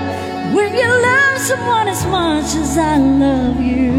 When 0.51 0.71
you 0.75 0.91
love 0.91 1.37
someone 1.39 1.87
as 1.87 2.03
much 2.11 2.51
as 2.59 2.75
I 2.75 2.99
love 2.99 3.63
you. 3.63 3.95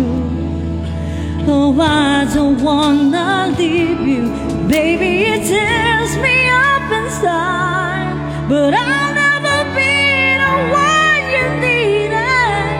Oh, 1.49 1.73
I 1.81 2.29
don't 2.37 2.61
wanna 2.61 3.57
leave 3.57 4.05
you. 4.05 4.29
Baby, 4.69 5.25
it 5.33 5.49
tears 5.49 6.13
me 6.21 6.53
up 6.53 6.85
inside. 6.93 8.13
But 8.45 8.77
I'll 8.77 9.13
never 9.17 9.59
be 9.73 9.97
the 10.37 10.55
one 10.69 11.25
you 11.33 11.47
needed. 11.65 12.77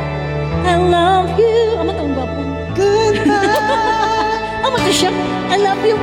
I 0.69 0.77
love 0.77 1.33
you. 1.41 1.57
Ano 1.81 1.91
tong 1.97 2.13
gwapo? 2.13 2.43
Good 2.77 3.17
to 3.25 4.93
siya. 4.93 5.11
I 5.49 5.57
love 5.57 5.81
you. 5.89 5.97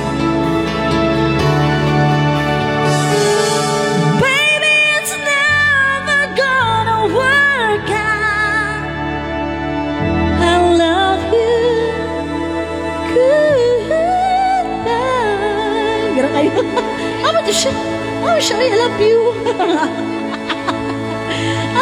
Ano 17.44 17.52
to 17.52 17.60
siya? 17.60 17.76
Oh, 18.24 18.40
siya, 18.40 18.56
I 18.56 18.72
love 18.72 18.96
you. 19.04 19.20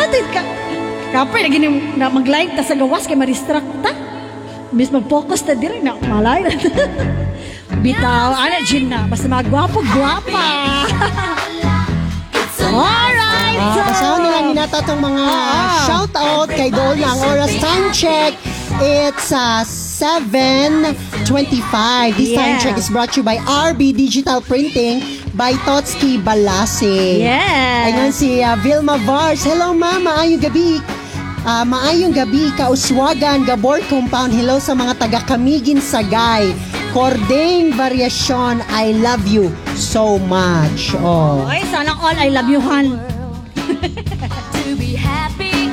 Ate, 0.02 0.18
ka, 0.34 0.42
kapay, 1.14 1.46
lagi 1.46 1.62
na 1.94 2.10
mag-like 2.10 2.58
ta 2.58 2.66
sa 2.66 2.74
gawas 2.74 3.06
kay 3.06 3.14
ma-distract 3.14 3.70
ta. 3.78 3.94
Bis 4.74 4.90
mag-focus 4.90 5.46
ta 5.46 5.54
dire 5.54 5.78
na 5.78 5.94
malay. 6.02 6.50
Bitaw, 7.86 8.34
ana 8.34 8.58
Jin 8.66 8.90
na, 8.90 9.06
basta 9.06 9.30
magwapo-gwapa. 9.30 10.42
Alright. 12.72 13.60
Ah, 13.62 13.86
kasama 13.86 14.18
nila 14.18 14.38
ninata 14.42 14.82
tong 14.82 14.98
mga 14.98 15.24
shout 15.86 16.10
out 16.18 16.50
kay 16.50 16.74
Dol 16.74 16.98
ng 16.98 17.18
oras 17.22 17.54
time 17.62 17.94
check. 17.94 18.34
It's 18.82 19.30
uh, 19.30 19.62
7.25. 19.62 20.90
This 22.18 22.34
time 22.34 22.58
Yeah. 22.58 22.60
check 22.64 22.74
is 22.74 22.90
brought 22.90 23.14
to 23.14 23.22
you 23.22 23.26
by 23.26 23.38
RB 23.70 23.94
Digital 23.94 24.42
Printing 24.42 25.21
by 25.32 25.56
Totski 25.64 26.20
Balase. 26.20 27.24
Yes. 27.24 27.88
Ayun 27.88 28.10
si 28.12 28.44
uh, 28.44 28.56
Vilma 28.60 29.00
Vars. 29.02 29.40
Hello 29.44 29.72
ma'am, 29.72 30.04
maayong 30.04 30.42
gabi. 30.42 30.78
Ah, 31.42 31.66
maayong 31.66 32.14
gabi, 32.14 32.54
Kauswagan, 32.54 33.42
Gabor 33.42 33.82
Compound. 33.90 34.30
Hello 34.30 34.62
sa 34.62 34.78
mga 34.78 34.94
taga 34.94 35.20
Kamigin 35.26 35.82
Sagay. 35.82 36.54
Cordeng 36.94 37.74
Variasyon, 37.74 38.62
I 38.70 38.94
love 38.94 39.26
you 39.26 39.50
so 39.74 40.22
much. 40.30 40.94
Oh. 41.02 41.42
Ay, 41.48 41.66
sana 41.72 41.98
all 41.98 42.14
I 42.14 42.30
love 42.30 42.46
you, 42.46 42.62
Han. 42.62 43.00
To 44.62 44.78
be 44.78 44.94
happy. 44.94 45.72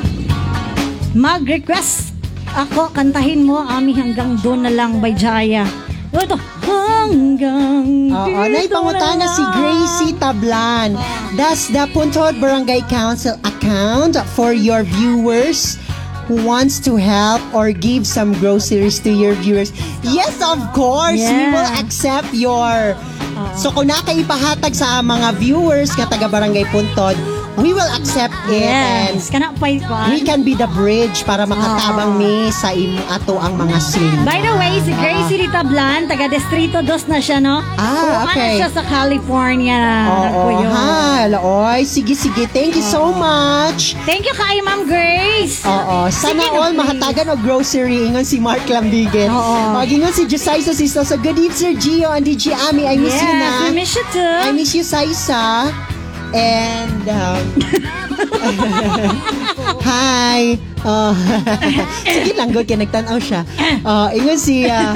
Mag-request 1.14 2.18
ako, 2.58 2.90
kantahin 2.90 3.46
mo, 3.46 3.62
Ami, 3.62 3.94
hanggang 3.94 4.42
doon 4.42 4.66
na 4.66 4.74
lang 4.74 4.98
by 4.98 5.14
Jaya. 5.14 5.70
Ito, 6.10 6.42
hanggang 6.70 7.84
Oo, 8.10 8.30
na 8.30 8.48
dito 8.48 8.70
ipangutana 8.70 9.26
na 9.26 9.28
si. 9.34 9.44
Gracie 9.54 10.14
Tablan. 10.16 10.94
Does 11.34 11.70
the 11.70 11.90
Puntod 11.90 12.38
Barangay 12.38 12.86
Council 12.88 13.36
account 13.44 14.16
for 14.38 14.54
your 14.54 14.84
viewers 14.84 15.78
who 16.28 16.38
wants 16.46 16.78
to 16.80 16.94
help 16.94 17.42
or 17.52 17.74
give 17.74 18.06
some 18.06 18.34
groceries 18.38 19.02
to 19.02 19.10
your 19.10 19.34
viewers? 19.40 19.74
Yes, 20.02 20.38
of 20.40 20.62
course. 20.72 21.18
We 21.18 21.26
Yeah. 21.26 21.54
will 21.54 21.72
accept 21.78 22.30
your... 22.32 22.94
So 23.56 23.72
kung 23.72 23.88
nakaipahatag 23.88 24.76
sa 24.76 25.00
mga 25.00 25.40
viewers 25.40 25.96
nga 25.96 26.06
taga 26.06 26.28
Barangay 26.28 26.68
Puntod, 26.70 27.16
we 27.60 27.76
will 27.76 27.88
accept 27.96 28.36
it 28.50 28.66
and 28.66 29.20
Yes, 29.20 29.30
kana 29.30 29.52
pa'y 29.60 29.80
we 30.10 30.24
can 30.24 30.44
be 30.44 30.56
the 30.56 30.68
bridge 30.74 31.24
para 31.28 31.44
makatabang 31.44 32.16
mi 32.18 32.50
sa 32.52 32.72
imo 32.72 33.00
ato 33.12 33.36
ang 33.40 33.60
mga 33.60 33.78
sin. 33.80 34.24
By 34.24 34.40
the 34.40 34.54
way, 34.56 34.80
si 34.84 34.92
Gracie 34.96 35.46
Rita 35.46 35.64
Blan, 35.64 36.08
taga 36.08 36.32
Distrito 36.32 36.80
2 36.82 37.12
na 37.12 37.20
siya, 37.20 37.38
no? 37.44 37.60
Ah, 37.76 38.24
Kuha 38.24 38.24
okay. 38.32 38.40
na 38.40 38.48
siya 38.66 38.70
sa 38.72 38.82
California. 38.84 39.82
Oo, 40.08 40.24
Nagpuyo. 40.24 40.68
ha, 40.72 40.90
Oy, 41.40 41.84
sige, 41.84 42.16
sige. 42.16 42.48
Thank 42.52 42.80
you 42.80 42.86
so 42.86 43.12
much. 43.12 43.96
Thank 44.08 44.24
you 44.24 44.36
kay 44.36 44.64
Ma'am 44.64 44.88
Grace. 44.88 45.64
Oo, 45.68 46.08
sana 46.10 46.40
Sige 46.44 46.56
all 46.56 46.72
please. 46.72 46.80
mahatagan 46.80 47.28
og 47.36 47.40
grocery 47.44 48.08
ingon 48.08 48.24
si 48.24 48.40
Mark 48.40 48.64
Lambigen. 48.72 49.28
Oo. 49.32 49.80
O, 49.80 49.84
ingon 49.84 50.14
si 50.16 50.24
Josiah 50.26 50.64
Sisto. 50.74 51.04
So, 51.04 51.20
good 51.20 51.36
evening, 51.36 51.56
Sir 51.56 51.74
Gio 51.76 52.10
and 52.16 52.24
DJ 52.24 52.56
Ami. 52.72 52.88
I 52.88 52.96
miss 52.96 53.16
yes, 53.18 53.24
you 53.24 53.34
na. 53.36 53.52
we 53.68 53.70
miss 53.76 53.92
you 53.96 54.06
too. 54.16 54.34
I 54.46 54.50
miss 54.56 54.72
you, 54.72 54.84
Saisa. 54.86 55.68
And, 56.32 57.04
um, 57.10 57.44
hi. 59.84 60.56
Oh, 60.86 61.12
sige 62.08 62.32
lang, 62.38 62.56
good 62.56 62.70
kaya 62.70 62.86
nagtanaw 62.86 63.20
siya. 63.20 63.44
Oh, 63.84 64.08
ingon 64.14 64.40
si, 64.40 64.70
ah, 64.70 64.96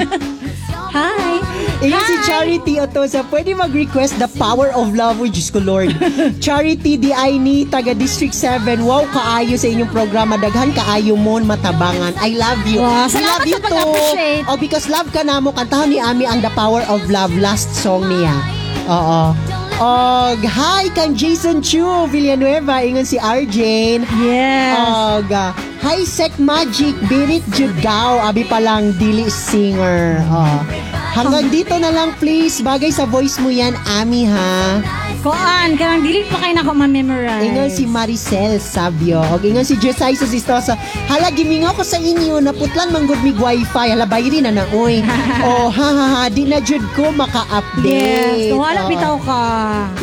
Hi. 0.94 1.42
Ingon 1.82 2.06
si. 2.06 2.14
Charity 2.22 2.78
Otosa, 2.78 3.26
pwede 3.26 3.50
mag-request 3.50 4.14
the 4.22 4.30
power 4.38 4.70
of 4.78 4.94
love 4.94 5.18
with 5.18 5.34
Diyos 5.34 5.50
ko 5.50 5.58
Lord. 5.58 5.90
Charity 6.44 6.94
di 6.94 7.10
ay 7.10 7.34
ni 7.34 7.66
taga 7.66 7.98
District 7.98 8.30
7. 8.30 8.78
Wow, 8.78 9.02
kaayo 9.10 9.58
sa 9.58 9.66
inyong 9.66 9.90
programa. 9.90 10.38
Daghan 10.38 10.70
kaayo 10.70 11.18
mo 11.18 11.42
matabangan. 11.42 12.14
I 12.22 12.38
love 12.38 12.62
you. 12.70 12.78
Wow, 12.78 13.10
We 13.10 13.18
salamat 13.18 13.26
love 13.26 13.50
you 13.50 13.58
sa 13.58 13.64
pag-appreciate. 13.66 14.42
Oh, 14.46 14.54
because 14.54 14.86
love 14.86 15.10
ka 15.10 15.26
na 15.26 15.42
mo. 15.42 15.50
Kantahan 15.50 15.90
ni 15.90 15.98
Ami 15.98 16.30
ang 16.30 16.38
The 16.38 16.54
Power 16.54 16.86
of 16.86 17.02
Love 17.10 17.34
last 17.42 17.74
song 17.74 18.06
niya. 18.06 18.38
Oo. 18.86 19.34
Og, 19.82 20.38
hi 20.38 20.86
kang 20.94 21.18
Jason 21.18 21.58
Chu 21.58 22.06
Villanueva. 22.06 22.78
Ingon 22.86 23.02
si 23.02 23.18
Arjane. 23.18 24.06
Yes. 24.22 24.78
Og, 24.78 25.34
ah, 25.34 25.50
hi 25.82 26.06
Sek 26.06 26.38
Magic, 26.38 26.94
Birit 27.10 27.42
Jugao, 27.58 28.22
abi 28.22 28.46
palang 28.46 28.94
dili 29.02 29.26
singer. 29.26 30.22
Oh. 30.30 30.93
Hanggang 31.14 31.46
dito 31.46 31.78
na 31.78 31.94
lang 31.94 32.10
please, 32.18 32.58
bagay 32.58 32.90
sa 32.90 33.06
voice 33.06 33.38
mo 33.38 33.46
yan, 33.46 33.70
Ami 33.86 34.26
ha. 34.26 34.82
Koan, 35.24 35.72
kanang 35.80 36.04
dili 36.04 36.20
pa 36.28 36.36
kayo 36.36 36.52
na 36.52 36.60
ako 36.60 36.76
ma-memorize. 36.76 37.48
Ingon 37.48 37.70
si 37.72 37.88
Maricel 37.88 38.60
Sabio. 38.60 39.24
Og 39.32 39.40
ingon 39.40 39.64
si 39.64 39.72
Josiah 39.78 40.12
Sistosa. 40.12 40.76
Hala, 41.08 41.32
gimingaw 41.32 41.72
ko 41.72 41.80
sa 41.80 41.96
inyo, 41.96 42.44
naputlan 42.44 42.92
manggod 42.92 43.16
mig 43.24 43.38
wifi. 43.40 43.86
Hala, 43.88 44.04
bayri 44.04 44.44
na 44.44 44.52
na, 44.52 44.68
oy. 44.76 45.00
oh, 45.48 45.72
ha 45.72 45.88
ha 45.88 46.06
ha, 46.12 46.22
di 46.28 46.44
na 46.44 46.60
jud 46.60 46.84
ko 46.92 47.08
maka-update. 47.08 48.52
Yes, 48.52 48.52
wala 48.52 48.84
Oh. 48.84 48.90
bitaw 48.90 49.16
ka. 49.24 49.42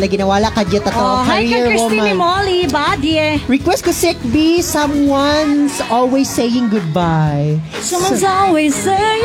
Lagi 0.01 0.15
nawala 0.17 0.49
ka 0.49 0.65
dyan 0.65 0.81
ato, 0.81 0.97
Oh, 0.97 1.21
hi 1.21 1.45
kay 1.45 1.53
career 1.53 1.69
Christine. 1.69 2.17
Molly, 2.17 2.61
body. 2.65 3.13
Request 3.45 3.85
ko 3.85 3.91
Sek 3.93 4.17
B, 4.33 4.65
someone's 4.65 5.77
always 5.93 6.25
saying 6.25 6.73
goodbye. 6.73 7.61
Someone's 7.77 8.25
always 8.25 8.73
saying 8.73 9.21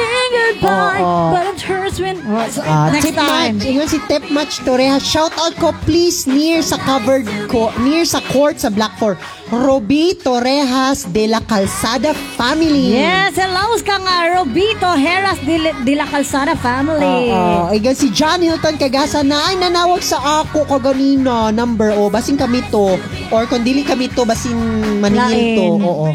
goodbye, 0.60 1.00
Oo. 1.00 1.32
but 1.32 1.44
it 1.48 1.56
hurts 1.76 1.98
when... 1.98 2.16
Oh, 2.24 2.42
so, 2.48 2.60
Ah, 2.60 2.88
next 2.88 3.04
tip 3.04 3.14
time. 3.14 3.56
match. 3.56 3.64
Ingon 3.64 3.86
si 3.86 3.98
Tip 4.04 4.24
Match 4.28 4.60
Torreja. 4.60 4.96
Shout 4.98 5.36
out 5.36 5.54
ko 5.56 5.70
please 5.84 6.24
near 6.24 6.60
sa 6.60 6.76
covered 6.78 7.24
ko, 7.46 7.68
near 7.78 8.02
sa 8.02 8.18
court 8.30 8.56
sa 8.56 8.68
Black 8.68 8.96
4. 8.98 9.14
Roby 9.46 10.18
Torrejas 10.18 11.06
de 11.06 11.30
la 11.30 11.38
Calzada 11.38 12.10
family. 12.34 12.90
Yes, 12.92 13.38
hello 13.38 13.78
ka 13.78 13.96
nga, 13.96 14.34
Robito 14.34 14.90
Heras 14.90 15.38
de, 15.38 15.56
la- 15.56 15.78
de 15.80 15.94
la 15.94 16.02
Calzada 16.04 16.58
family. 16.58 17.30
Oo. 17.30 17.70
Ingon 17.70 17.94
si 17.94 18.10
John 18.10 18.42
Hilton 18.42 18.74
Kagasa 18.74 19.22
na 19.22 19.38
ay 19.46 19.56
nanawag 19.56 20.02
sa 20.02 20.18
ako 20.42 20.66
kaganina 20.66 21.54
number 21.54 21.94
o 21.94 22.10
basin 22.10 22.34
kami 22.34 22.58
to 22.68 22.98
or 23.30 23.46
kung 23.46 23.62
dili 23.62 23.86
kami 23.86 24.10
to 24.10 24.26
basin 24.26 24.58
maningil 24.98 25.30
to. 25.54 25.66
Lain. 25.70 25.80
Oo. 25.80 26.06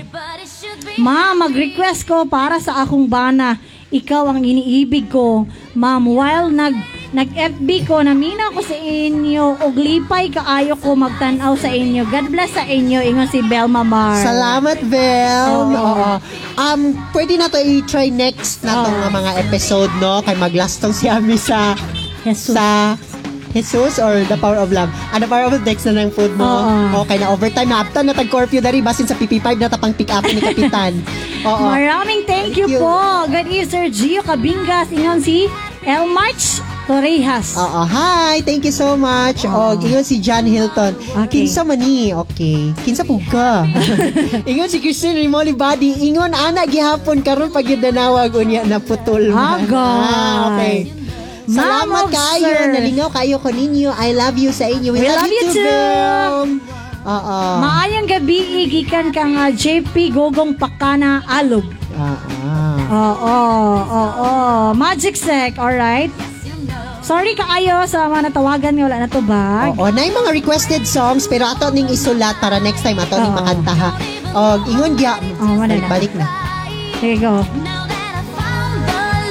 Ma, 0.99 1.31
mag-request 1.31 2.03
ko 2.03 2.27
para 2.27 2.59
sa 2.59 2.83
akong 2.83 3.07
bana. 3.07 3.55
Ikaw 3.91 4.23
ang 4.31 4.41
iniibig 4.47 5.11
ko. 5.11 5.43
Ma'am, 5.75 6.07
while 6.07 6.47
nag 6.47 6.75
nag-FB 7.11 7.91
ko, 7.91 7.99
namina 7.99 8.55
ko 8.55 8.63
sa 8.63 8.71
inyo, 8.71 9.59
og 9.59 9.75
lipay 9.75 10.31
kaayo 10.31 10.79
ko 10.79 10.95
magtanaw 10.95 11.59
sa 11.59 11.67
inyo. 11.67 12.07
God 12.07 12.31
bless 12.31 12.55
sa 12.55 12.63
inyo, 12.63 13.03
ingon 13.03 13.27
si 13.27 13.43
Belma 13.43 13.83
Mar. 13.83 14.15
Salamat, 14.15 14.79
Bel. 14.87 15.43
Oo. 15.51 15.75
Oo. 15.75 16.11
Um, 16.55 16.95
pwede 17.11 17.35
na 17.35 17.51
to 17.51 17.59
i-try 17.59 18.07
next 18.07 18.63
na 18.63 18.87
tong 18.87 18.95
Oo. 18.95 19.11
mga 19.11 19.31
episode, 19.43 19.91
no? 19.99 20.23
Kay 20.23 20.39
maglastong 20.39 20.95
si 20.95 21.11
Ami 21.11 21.35
sa 21.35 21.75
Jesus. 22.23 22.55
sa 22.55 22.95
Jesus 23.51 23.95
or 23.97 24.23
the 24.23 24.35
power 24.35 24.55
of 24.55 24.71
love? 24.71 24.87
Ah, 25.11 25.17
the 25.17 25.27
power 25.27 25.45
of 25.45 25.51
love 25.51 25.63
next 25.63 25.83
na 25.83 25.95
ng 25.97 26.09
food 26.09 26.31
mo. 26.33 26.43
Oo. 26.45 27.03
Okay 27.03 27.17
na 27.17 27.29
overtime 27.29 27.67
na 27.67 27.81
aptan 27.81 28.03
na 28.03 28.13
tag-curfew 28.13 28.59
dari 28.59 28.79
basin 28.79 29.03
sa 29.03 29.13
PP5 29.13 29.57
na 29.57 29.67
tapang 29.67 29.91
pick 29.91 30.09
up 30.09 30.23
ni 30.23 30.39
Kapitan. 30.39 30.95
Oo. 31.47 31.67
Maraming 31.67 32.23
thank 32.23 32.55
you, 32.55 32.65
Thank 32.65 32.75
you. 32.75 32.79
po. 32.79 32.95
Good 33.27 33.47
evening, 33.47 33.67
Sir 33.67 33.85
Gio 33.87 34.21
Cabingas. 34.21 34.87
Ingon 34.89 35.19
si 35.19 35.49
El 35.81 36.05
March 36.07 36.61
Torrejas. 36.83 37.53
Oo, 37.55 37.81
hi. 37.83 38.41
Thank 38.41 38.63
you 38.63 38.71
so 38.71 38.93
much. 38.93 39.41
O, 39.43 39.73
ingon 39.75 40.01
si 40.01 40.17
John 40.17 40.45
Hilton. 40.45 40.93
Okay. 41.25 41.43
Kinsa 41.43 41.61
man 41.61 41.77
ni? 41.77 42.13
Okay. 42.13 42.69
Kinsa 42.81 43.01
po 43.01 43.17
ka? 43.25 43.65
ingon 44.49 44.67
si 44.67 44.77
Christine 44.77 45.17
Rimoli 45.17 45.51
Body. 45.51 46.05
Ingon, 46.05 46.31
ana, 46.31 46.63
gihapon 46.63 47.21
karon 47.21 47.49
pag 47.49 47.65
yun 47.65 47.81
nanawag 47.81 48.29
unya 48.31 48.61
na 48.61 48.77
putol. 48.77 49.29
man. 49.29 49.61
Agay. 49.61 49.73
Ah, 49.73 50.37
okay. 50.53 50.77
Salamat 51.51 52.07
Mamog, 52.07 52.09
kayo. 52.09 52.47
sir. 52.47 52.71
Nalingaw 52.71 53.09
kayo 53.11 53.35
ko 53.37 53.49
ninyo. 53.51 53.91
I 53.91 54.15
love 54.15 54.39
you 54.39 54.55
sa 54.55 54.71
inyo. 54.71 54.95
We, 54.95 55.03
We 55.03 55.09
love 55.11 55.27
you 55.27 55.43
too. 55.51 55.67
Bel. 55.67 56.37
Oo. 57.01 57.37
Maayang 57.59 58.05
gabi, 58.05 58.39
igikan 58.63 59.09
ka 59.09 59.25
nga 59.25 59.45
JP 59.49 59.93
Gogong 60.13 60.53
Pakana 60.55 61.25
Alog. 61.25 61.65
Oo. 61.91 62.31
Oo, 62.91 63.37
oo, 63.89 64.29
Magic 64.77 65.17
Sec, 65.17 65.57
alright? 65.57 66.13
Sorry 67.01 67.33
kaayo 67.33 67.83
sa 67.89 68.05
mga 68.05 68.29
natawagan 68.29 68.77
nga 68.77 68.85
wala 68.85 68.97
na 69.03 69.09
to 69.09 69.19
bag. 69.25 69.73
Oo, 69.73 69.89
na 69.89 70.05
yung 70.05 70.21
mga 70.21 70.31
requested 70.37 70.85
songs 70.85 71.25
pero 71.25 71.49
ato 71.49 71.73
ning 71.73 71.89
isulat 71.89 72.37
para 72.37 72.61
next 72.61 72.85
time 72.85 73.01
ato 73.01 73.17
ning 73.17 73.33
Oo. 73.33 73.39
makanta 73.41 73.73
ha. 73.73 73.89
Og 74.31 74.59
ingon 74.69 74.93
gya. 74.95 75.17
Oo, 75.41 75.57
wala 75.57 75.73
na. 75.75 75.89
balik 75.89 76.13
na. 76.13 76.29
Here 77.01 77.17
you 77.17 77.19
go. 77.19 77.41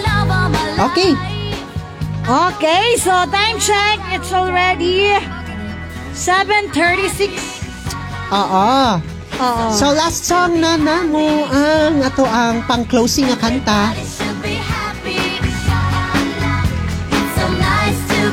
love 0.02 0.90
Okay. 0.90 1.29
Okay, 2.28 3.00
so 3.00 3.10
time 3.32 3.56
check. 3.56 3.96
It's 4.12 4.28
already 4.32 5.08
7.36. 6.12 7.32
Oo. 8.28 9.00
Oo. 9.40 9.64
So 9.72 9.88
last 9.96 10.28
song 10.28 10.60
na 10.60 10.76
namo 10.76 11.48
ang 11.48 12.04
ato 12.04 12.28
ang 12.28 12.60
pang-closing 12.68 13.32
nga 13.32 13.38
kanta. 13.40 13.80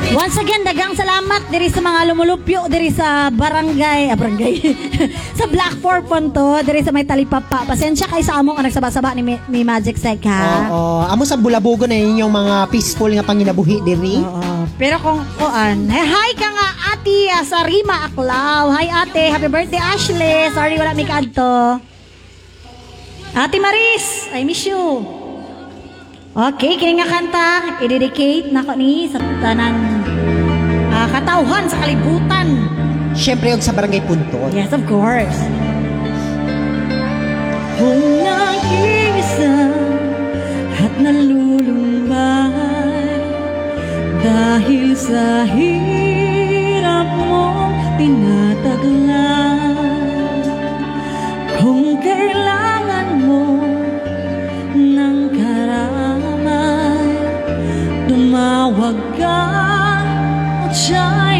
Once 0.08 0.40
again, 0.40 0.64
dagang 0.64 0.96
salamat 0.96 1.52
diri 1.52 1.68
sa 1.68 1.84
mga 1.84 2.08
lumulupyo 2.08 2.64
diri 2.72 2.88
sa 2.88 3.28
barangay, 3.28 4.08
ah, 4.08 4.16
barangay. 4.16 4.54
sa 5.38 5.44
Black 5.44 5.76
Four 5.84 6.00
Ponto, 6.08 6.64
diri 6.64 6.80
sa 6.80 6.96
may 6.96 7.04
talipapa. 7.04 7.68
Pasensya 7.68 8.08
kay 8.08 8.24
sa 8.24 8.40
amo 8.40 8.56
nga 8.56 8.64
nagsaba-saba 8.64 9.12
ni, 9.12 9.36
ni 9.52 9.60
Magic 9.68 10.00
Sek 10.00 10.24
ha. 10.24 10.72
Oo. 10.72 11.04
Amo 11.04 11.28
sa 11.28 11.36
bulabugo 11.36 11.84
na 11.84 11.92
inyong 11.92 12.32
mga 12.32 12.56
peaceful 12.72 13.12
nga 13.12 13.20
panginabuhi 13.20 13.84
diri. 13.84 14.24
Oo. 14.24 14.64
Pero 14.80 14.96
kung 15.04 15.20
kuan, 15.36 15.84
hey, 15.92 16.06
hi 16.08 16.30
ka 16.40 16.48
nga 16.56 16.68
ati 16.96 17.28
ah, 17.28 17.44
sa 17.44 17.68
Rima 17.68 18.08
Aklaw. 18.08 18.72
Hi 18.72 18.88
ate, 18.88 19.28
happy 19.28 19.52
birthday 19.52 19.82
Ashley. 19.82 20.48
Sorry 20.56 20.80
wala 20.80 20.96
mi 20.96 21.04
kadto. 21.04 21.84
Ate 23.36 23.60
Maris, 23.60 24.32
I 24.32 24.40
miss 24.40 24.64
you. 24.64 25.04
Okay, 26.38 26.78
kini 26.78 27.02
nga 27.02 27.10
kanta, 27.10 27.48
i-dedicate 27.82 28.54
nako 28.54 28.78
ni 28.78 29.10
sa 29.10 29.18
tanan 29.42 29.97
katawhan 31.18 31.66
sa 31.66 31.82
kalibutan. 31.82 32.62
Syempre 33.18 33.50
og 33.50 33.58
sa 33.58 33.74
barangay 33.74 33.98
Punton. 34.06 34.54
Yes, 34.54 34.70
of 34.70 34.86
course. 34.86 35.34
Kung 37.74 38.22
nag-iisa 38.22 39.74
at 40.78 40.94
nalulumbay 41.02 42.54
dahil 44.22 44.94
sa 44.94 45.42
hirap 45.46 47.06
mo 47.26 47.70
tinataglan 47.98 49.74
Kung 51.58 51.98
kailangan 52.02 53.08
mo 53.22 53.62
ng 54.74 55.18
karamay 55.34 57.14
Tumawag 58.10 58.98
ka 59.18 59.77
at 60.70 61.37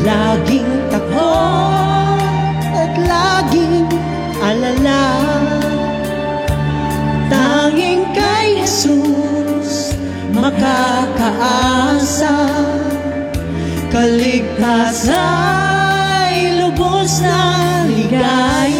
Laging 0.00 0.88
takot 0.88 2.56
at 2.72 2.96
laging 2.96 3.84
alala. 4.40 5.04
Tanging 7.28 8.08
kay 8.16 8.64
Jesus 8.64 9.92
makakaasa. 10.32 12.32
Kaligtas 13.92 15.04
ay 15.12 16.64
lubos 16.64 17.20
na 17.20 17.84
ligaya 17.84 18.79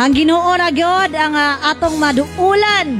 ang 0.00 0.16
Ginoo 0.16 0.56
ra 0.56 0.72
gyud 0.72 1.12
ang 1.12 1.36
ah, 1.36 1.60
atong 1.76 2.00
maduulan, 2.00 2.96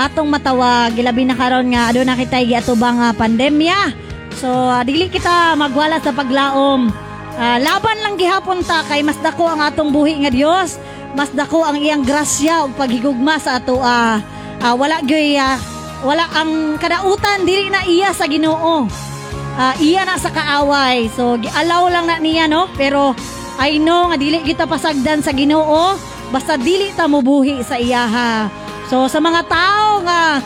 atong 0.00 0.32
matawag 0.32 0.96
gilabi 0.96 1.28
na 1.28 1.36
karon 1.36 1.68
nga 1.68 1.92
aduna 1.92 2.16
kitay 2.16 2.48
giatubang 2.48 3.04
nga 3.04 3.12
pandemya. 3.12 3.92
So 4.40 4.48
ah, 4.48 4.80
dili 4.80 5.12
kita 5.12 5.52
magwala 5.60 6.00
sa 6.00 6.16
paglaom. 6.16 6.88
Ah, 7.36 7.60
laban 7.60 8.00
lang 8.00 8.16
gihapon 8.16 8.64
ta 8.64 8.80
kay 8.88 9.04
mas 9.04 9.20
dako 9.20 9.44
ang 9.44 9.60
atong 9.60 9.92
buhi 9.92 10.24
nga 10.24 10.32
Dios, 10.32 10.80
mas 11.12 11.28
dako 11.36 11.68
ang 11.68 11.76
iyang 11.76 12.00
grasya 12.00 12.64
ug 12.64 12.72
paghigugma 12.80 13.36
sa 13.36 13.60
ato 13.60 13.84
ah, 13.84 14.24
ah, 14.64 14.72
wala 14.72 15.04
gyud 15.04 15.36
ah, 15.36 15.60
wala 16.00 16.24
ang 16.32 16.80
kadautan 16.80 17.44
dili 17.44 17.68
na 17.68 17.84
iya 17.84 18.16
sa 18.16 18.24
Ginoo. 18.24 18.88
Ah, 19.58 19.74
iya 19.82 20.06
na 20.06 20.14
sa 20.14 20.30
kaaway. 20.30 21.10
So, 21.10 21.34
allow 21.34 21.90
lang 21.90 22.06
na 22.06 22.22
niya, 22.22 22.46
no? 22.46 22.70
Pero, 22.78 23.10
I 23.58 23.82
know 23.82 24.06
nga 24.06 24.14
dili 24.14 24.38
kita 24.46 24.70
pasagdan 24.70 25.18
sa 25.18 25.34
ginoo. 25.34 25.98
Basta 26.28 26.60
dili 26.60 26.92
ta 26.92 27.08
mubuhi 27.08 27.64
sa 27.64 27.80
iyaha. 27.80 28.52
So, 28.88 29.08
sa 29.08 29.20
mga 29.20 29.48
tao 29.48 30.04
nga 30.04 30.40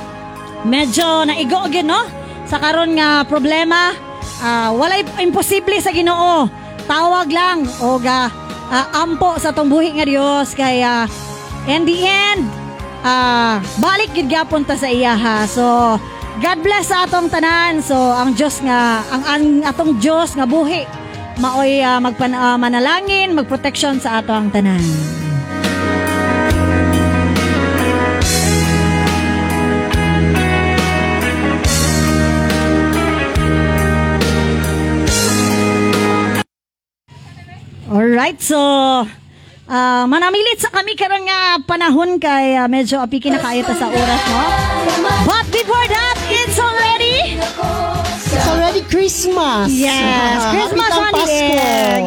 medyo 0.62 1.26
naigo 1.26 1.66
gyud 1.66 1.86
no? 1.86 2.06
Sa 2.46 2.58
karon 2.62 2.94
nga 2.94 3.26
problema, 3.26 3.94
ah, 4.42 4.70
wala 4.70 5.02
imposible 5.18 5.78
sa 5.82 5.90
ginoo. 5.90 6.46
Tawag 6.86 7.30
lang 7.30 7.66
o 7.82 7.98
ga 7.98 8.30
ah, 8.70 8.86
ampo 9.02 9.38
sa 9.38 9.50
tong 9.50 9.70
buhi 9.70 9.94
nga 9.98 10.06
Dios 10.06 10.54
kaya 10.54 11.06
in 11.70 11.86
the 11.86 12.02
end 12.02 12.42
ah 13.06 13.62
balik 13.78 14.10
gid 14.14 14.30
gyapon 14.30 14.62
ta 14.62 14.78
sa 14.78 14.90
iyaha. 14.90 15.46
So, 15.50 15.98
God 16.42 16.58
bless 16.64 16.90
sa 16.90 17.04
atong 17.06 17.30
tanan. 17.30 17.84
So, 17.84 17.94
ang 17.94 18.32
Diyos 18.32 18.62
nga, 18.64 19.04
ang, 19.12 19.22
ang 19.28 19.44
atong 19.68 20.00
Diyos 20.00 20.32
nga 20.32 20.48
buhi, 20.48 20.86
maoy 21.38 21.82
ah, 21.82 21.98
magpan, 21.98 22.34
manalangin, 22.58 23.34
magproteksyon 23.38 24.02
sa 24.02 24.22
ato 24.22 24.34
ang 24.34 24.50
tanan. 24.50 25.21
Alright, 37.92 38.40
so 38.40 38.56
ah, 39.68 40.04
manamilit 40.08 40.56
sa 40.56 40.72
kami 40.72 40.96
karon 40.96 41.20
nga 41.22 41.60
panahon 41.62 42.16
kay 42.16 42.56
ah, 42.56 42.64
medyo 42.64 42.96
apiki 42.98 43.28
na 43.28 43.36
kayo 43.36 43.60
ta 43.62 43.76
sa 43.76 43.86
oras 43.86 44.22
no. 44.24 44.40
But 45.22 45.44
before 45.50 45.86
that, 45.88 46.16
it's 46.26 46.56
already 46.56 47.36
It's 48.32 48.48
already 48.48 48.80
Christmas. 48.88 49.68
yes, 49.68 50.40
Ah, 50.40 50.50
Christmas 50.56 50.90
on. 50.90 51.12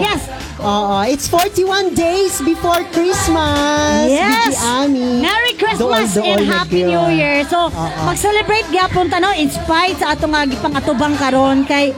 Yes. 0.02 0.22
Oo, 0.58 1.06
it's 1.06 1.30
41 1.30 1.94
days 1.94 2.42
before 2.42 2.82
Christmas. 2.90 4.10
Yes. 4.10 4.58
Ami. 4.58 5.22
Merry 5.22 5.54
Christmas 5.54 6.18
Dool, 6.18 6.26
dool, 6.26 6.34
and 6.34 6.50
Happy. 6.50 6.82
New 6.82 7.06
Year. 7.14 7.46
So, 7.46 7.70
mag-celebrate 8.02 8.66
gyapon 8.74 9.14
ta 9.14 9.22
no 9.22 9.30
in 9.38 9.54
spite 9.54 10.02
sa 10.02 10.18
atong 10.18 10.34
nga 10.34 10.50
gipang 10.50 10.74
atubang 10.74 11.14
karon 11.16 11.62
kay 11.62 11.94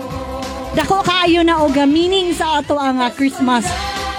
dako 0.77 1.01
kaayo 1.01 1.41
na 1.41 1.57
og 1.65 1.73
meaning 1.89 2.29
sa 2.37 2.61
ato 2.61 2.77
ang 2.77 3.01
ah, 3.01 3.09
Christmas. 3.09 3.65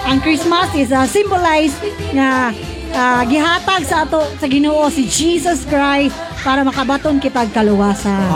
Ang 0.03 0.19
Christmas 0.19 0.67
is 0.75 0.91
uh, 0.91 1.07
symbolize 1.07 1.71
nga 2.11 2.51
ah, 2.91 3.23
gihatag 3.23 3.87
sa 3.87 4.03
ato 4.03 4.27
sa 4.35 4.47
Ginoo 4.51 4.91
si 4.91 5.07
Jesus 5.07 5.63
Christ 5.63 6.11
para 6.43 6.67
makabaton 6.67 7.23
kitag 7.23 7.47
kaluwasan. 7.55 8.27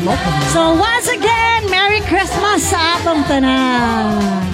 Man. 0.00 0.24
So 0.56 0.72
once 0.72 1.12
again, 1.12 1.68
Merry 1.68 2.00
Christmas 2.08 2.64
sa 2.64 2.96
atong 2.96 3.28
tanan. 3.28 4.48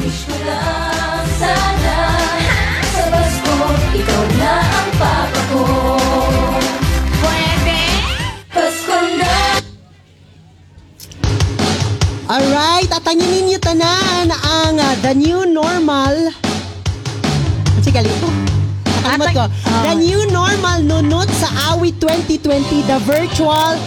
Sana 1.38 1.98
sa 2.90 3.04
Pasko, 3.06 3.54
ikaw 3.94 4.24
na 4.34 4.54
ang 4.58 4.90
papa 4.98 5.40
ko. 5.54 5.97
Alright, 12.28 12.92
at 12.92 13.08
tanginin 13.08 13.48
niyo 13.48 13.56
tanan 13.56 14.28
ang 14.28 14.76
ah, 14.76 14.92
the 15.00 15.16
new 15.16 15.48
normal. 15.48 16.12
Sige, 17.80 18.04
kalito. 18.04 18.28
Nakalimutan 19.00 19.32
ko. 19.32 19.44
Ah. 19.48 19.82
The 19.88 19.94
new 19.96 20.20
normal 20.28 20.84
nunot 20.84 21.32
sa 21.32 21.48
AWI 21.72 21.96
2020, 21.96 22.84
the 22.84 23.00
virtual 23.08 23.80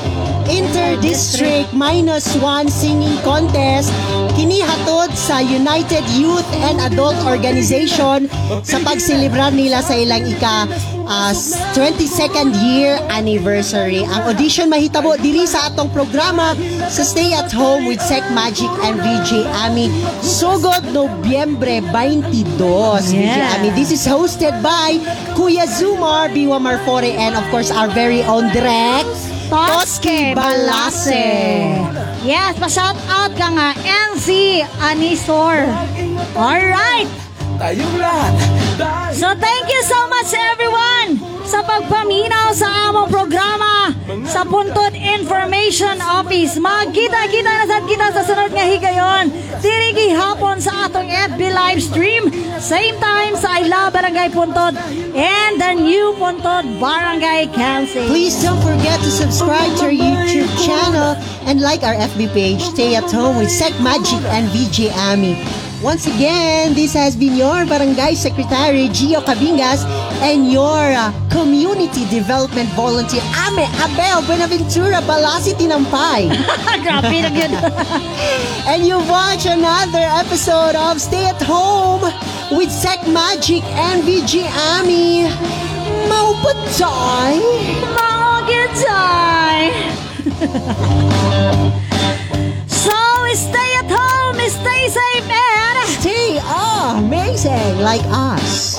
Inter-District 0.50 1.70
Minus 1.78 2.34
One 2.42 2.66
Singing 2.66 3.22
Contest 3.22 3.94
kinihatod 4.34 5.14
sa 5.14 5.38
United 5.38 6.02
Youth 6.18 6.50
and 6.66 6.82
Adult 6.82 7.22
Organization 7.30 8.26
sa 8.66 8.82
pagselebrar 8.82 9.54
nila 9.54 9.86
sa 9.86 9.94
ilang 9.94 10.26
ika 10.26 10.66
ah, 11.12 11.36
22nd 11.76 12.56
year 12.64 12.96
anniversary. 13.12 14.08
Ang 14.08 14.32
audition 14.32 14.72
mahitabo 14.72 15.20
diri 15.20 15.44
sa 15.44 15.68
atong 15.68 15.92
programa 15.92 16.56
sa 16.88 17.04
Stay 17.04 17.36
at 17.36 17.52
Home 17.52 17.84
with 17.84 18.00
Sec 18.00 18.24
Magic 18.32 18.72
and 18.88 18.96
VJ 19.04 19.44
Ami 19.68 19.92
Sugod 20.24 20.88
Nobyembre 20.96 21.84
22. 21.92 22.56
VJ 22.56 23.12
Yeah. 23.12 23.60
Ami. 23.60 23.76
This 23.76 23.92
is 23.92 24.08
hosted 24.08 24.56
by 24.64 24.96
Kuya 25.36 25.68
Zumar, 25.68 26.32
Biwa 26.32 26.58
Marfore, 26.64 27.12
and 27.12 27.36
of 27.36 27.44
course 27.52 27.68
our 27.70 27.92
very 27.92 28.24
own 28.24 28.48
direct 28.56 29.12
Toske 29.52 30.32
Balase. 30.32 31.76
Yes, 32.24 32.56
pa-shout 32.56 32.96
out 33.12 33.36
ka 33.36 33.52
nga 33.52 33.76
NC 33.76 34.62
Anisor. 34.80 35.68
Alright. 36.38 37.21
Tayong 37.62 37.94
lahat. 38.02 38.34
So 39.14 39.38
thank 39.38 39.70
you 39.70 39.82
so 39.86 40.10
much 40.10 40.34
everyone 40.34 41.22
sa 41.46 41.62
pagpaminaw 41.62 42.58
sa 42.58 42.90
among 42.90 43.14
programa 43.14 43.94
sa 44.26 44.42
Puntod 44.42 44.98
Information 44.98 46.02
Office. 46.02 46.58
Magkita-kita 46.58 47.46
na 47.46 47.70
sad 47.70 47.86
kita 47.86 48.10
sa 48.18 48.26
sunod 48.26 48.50
nga 48.58 48.66
higayon. 48.66 49.30
Diri 49.62 50.10
hapon 50.10 50.58
sa 50.58 50.90
atong 50.90 51.06
FB 51.06 51.42
live 51.54 51.82
stream. 51.86 52.34
Same 52.58 52.98
time 52.98 53.38
sa 53.38 53.62
I 53.62 53.70
Love 53.70 53.94
Barangay 53.94 54.34
Puntod 54.34 54.74
and 55.14 55.62
the 55.62 55.78
new 55.78 56.18
Puntod 56.18 56.66
Barangay 56.82 57.54
Council. 57.54 58.10
Please 58.10 58.42
don't 58.42 58.58
forget 58.66 58.98
to 59.06 59.14
subscribe 59.14 59.70
to 59.78 59.94
our 59.94 59.94
YouTube 59.94 60.50
channel 60.66 61.14
and 61.46 61.62
like 61.62 61.86
our 61.86 61.94
FB 61.94 62.34
page. 62.34 62.66
Stay 62.74 62.98
at 62.98 63.06
home 63.14 63.38
with 63.38 63.54
Sec 63.54 63.78
Magic 63.86 64.18
and 64.34 64.50
VJ 64.50 64.90
Ami. 65.14 65.38
Once 65.82 66.06
again, 66.06 66.76
this 66.76 66.94
has 66.94 67.16
been 67.16 67.36
your 67.36 67.66
Barangay 67.66 68.14
Secretary 68.14 68.86
Gio 68.94 69.18
Cabingas 69.26 69.84
and 70.22 70.52
your 70.52 70.78
uh, 70.94 71.12
Community 71.32 72.06
Development 72.06 72.70
Volunteer 72.78 73.22
Ame 73.50 73.66
Abel 73.82 74.22
Buenaventura 74.30 75.02
Balasi 75.02 75.58
Tinampay. 75.58 76.30
Grabe 76.86 77.26
na 77.26 77.34
yun. 77.34 77.52
and 78.70 78.86
you 78.86 79.02
watch 79.10 79.48
another 79.50 80.06
episode 80.22 80.78
of 80.78 81.02
Stay 81.02 81.26
at 81.26 81.42
Home 81.50 82.06
with 82.56 82.70
Sec 82.70 83.02
Magic 83.10 83.64
and 83.74 84.06
VJ 84.06 84.46
Ami. 84.78 85.26
Maupatay! 86.06 87.42
Mga 87.90 88.34
gitay. 88.46 89.66
so, 92.70 92.94
stay 93.34 93.72
at 93.82 93.90
home, 93.90 94.38
stay 94.46 94.84
safe, 94.86 95.51
and 95.82 95.90
Stay 96.00 96.38
amazing 96.98 97.80
like 97.82 98.04
us. 98.10 98.78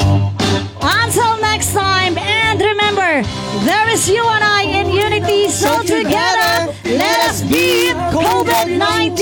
until 0.83 1.39
next 1.41 1.73
time. 1.73 2.19
And 2.19 2.61
remember, 2.61 3.23
there 3.65 3.89
is 3.91 4.09
you 4.09 4.23
and 4.24 4.45
I 4.45 4.62
in 4.62 4.91
unity. 4.91 5.49
So, 5.49 5.83
So 5.83 5.83
together, 5.83 6.73
let 6.85 7.19
us 7.31 7.43
beat 7.43 7.95
COVID-19. 8.11 9.19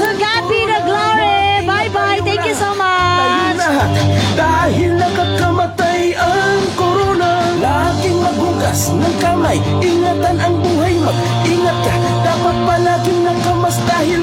To 0.00 0.08
God 0.16 0.42
be 0.48 0.60
the 0.64 0.80
glory. 0.84 1.66
Bye-bye. 1.66 2.20
Thank 2.24 2.44
you 2.46 2.54
so 2.54 2.72
much. 2.74 3.56
lahat. 3.58 3.90
Dahil 4.34 4.90
nakakamatay 4.96 6.14
ang 6.16 6.60
corona. 6.78 7.30
Laging 7.58 8.18
maghugas 8.22 8.80
ng 8.94 9.14
kamay. 9.18 9.58
Ingatan 9.82 10.36
ang 10.38 10.54
buhay. 10.62 10.94
Mag-ingat 10.98 11.78
ka. 11.82 11.94
Dapat 12.22 12.56
palaging 12.64 13.20
nakamas 13.24 13.76
dahil 13.84 14.20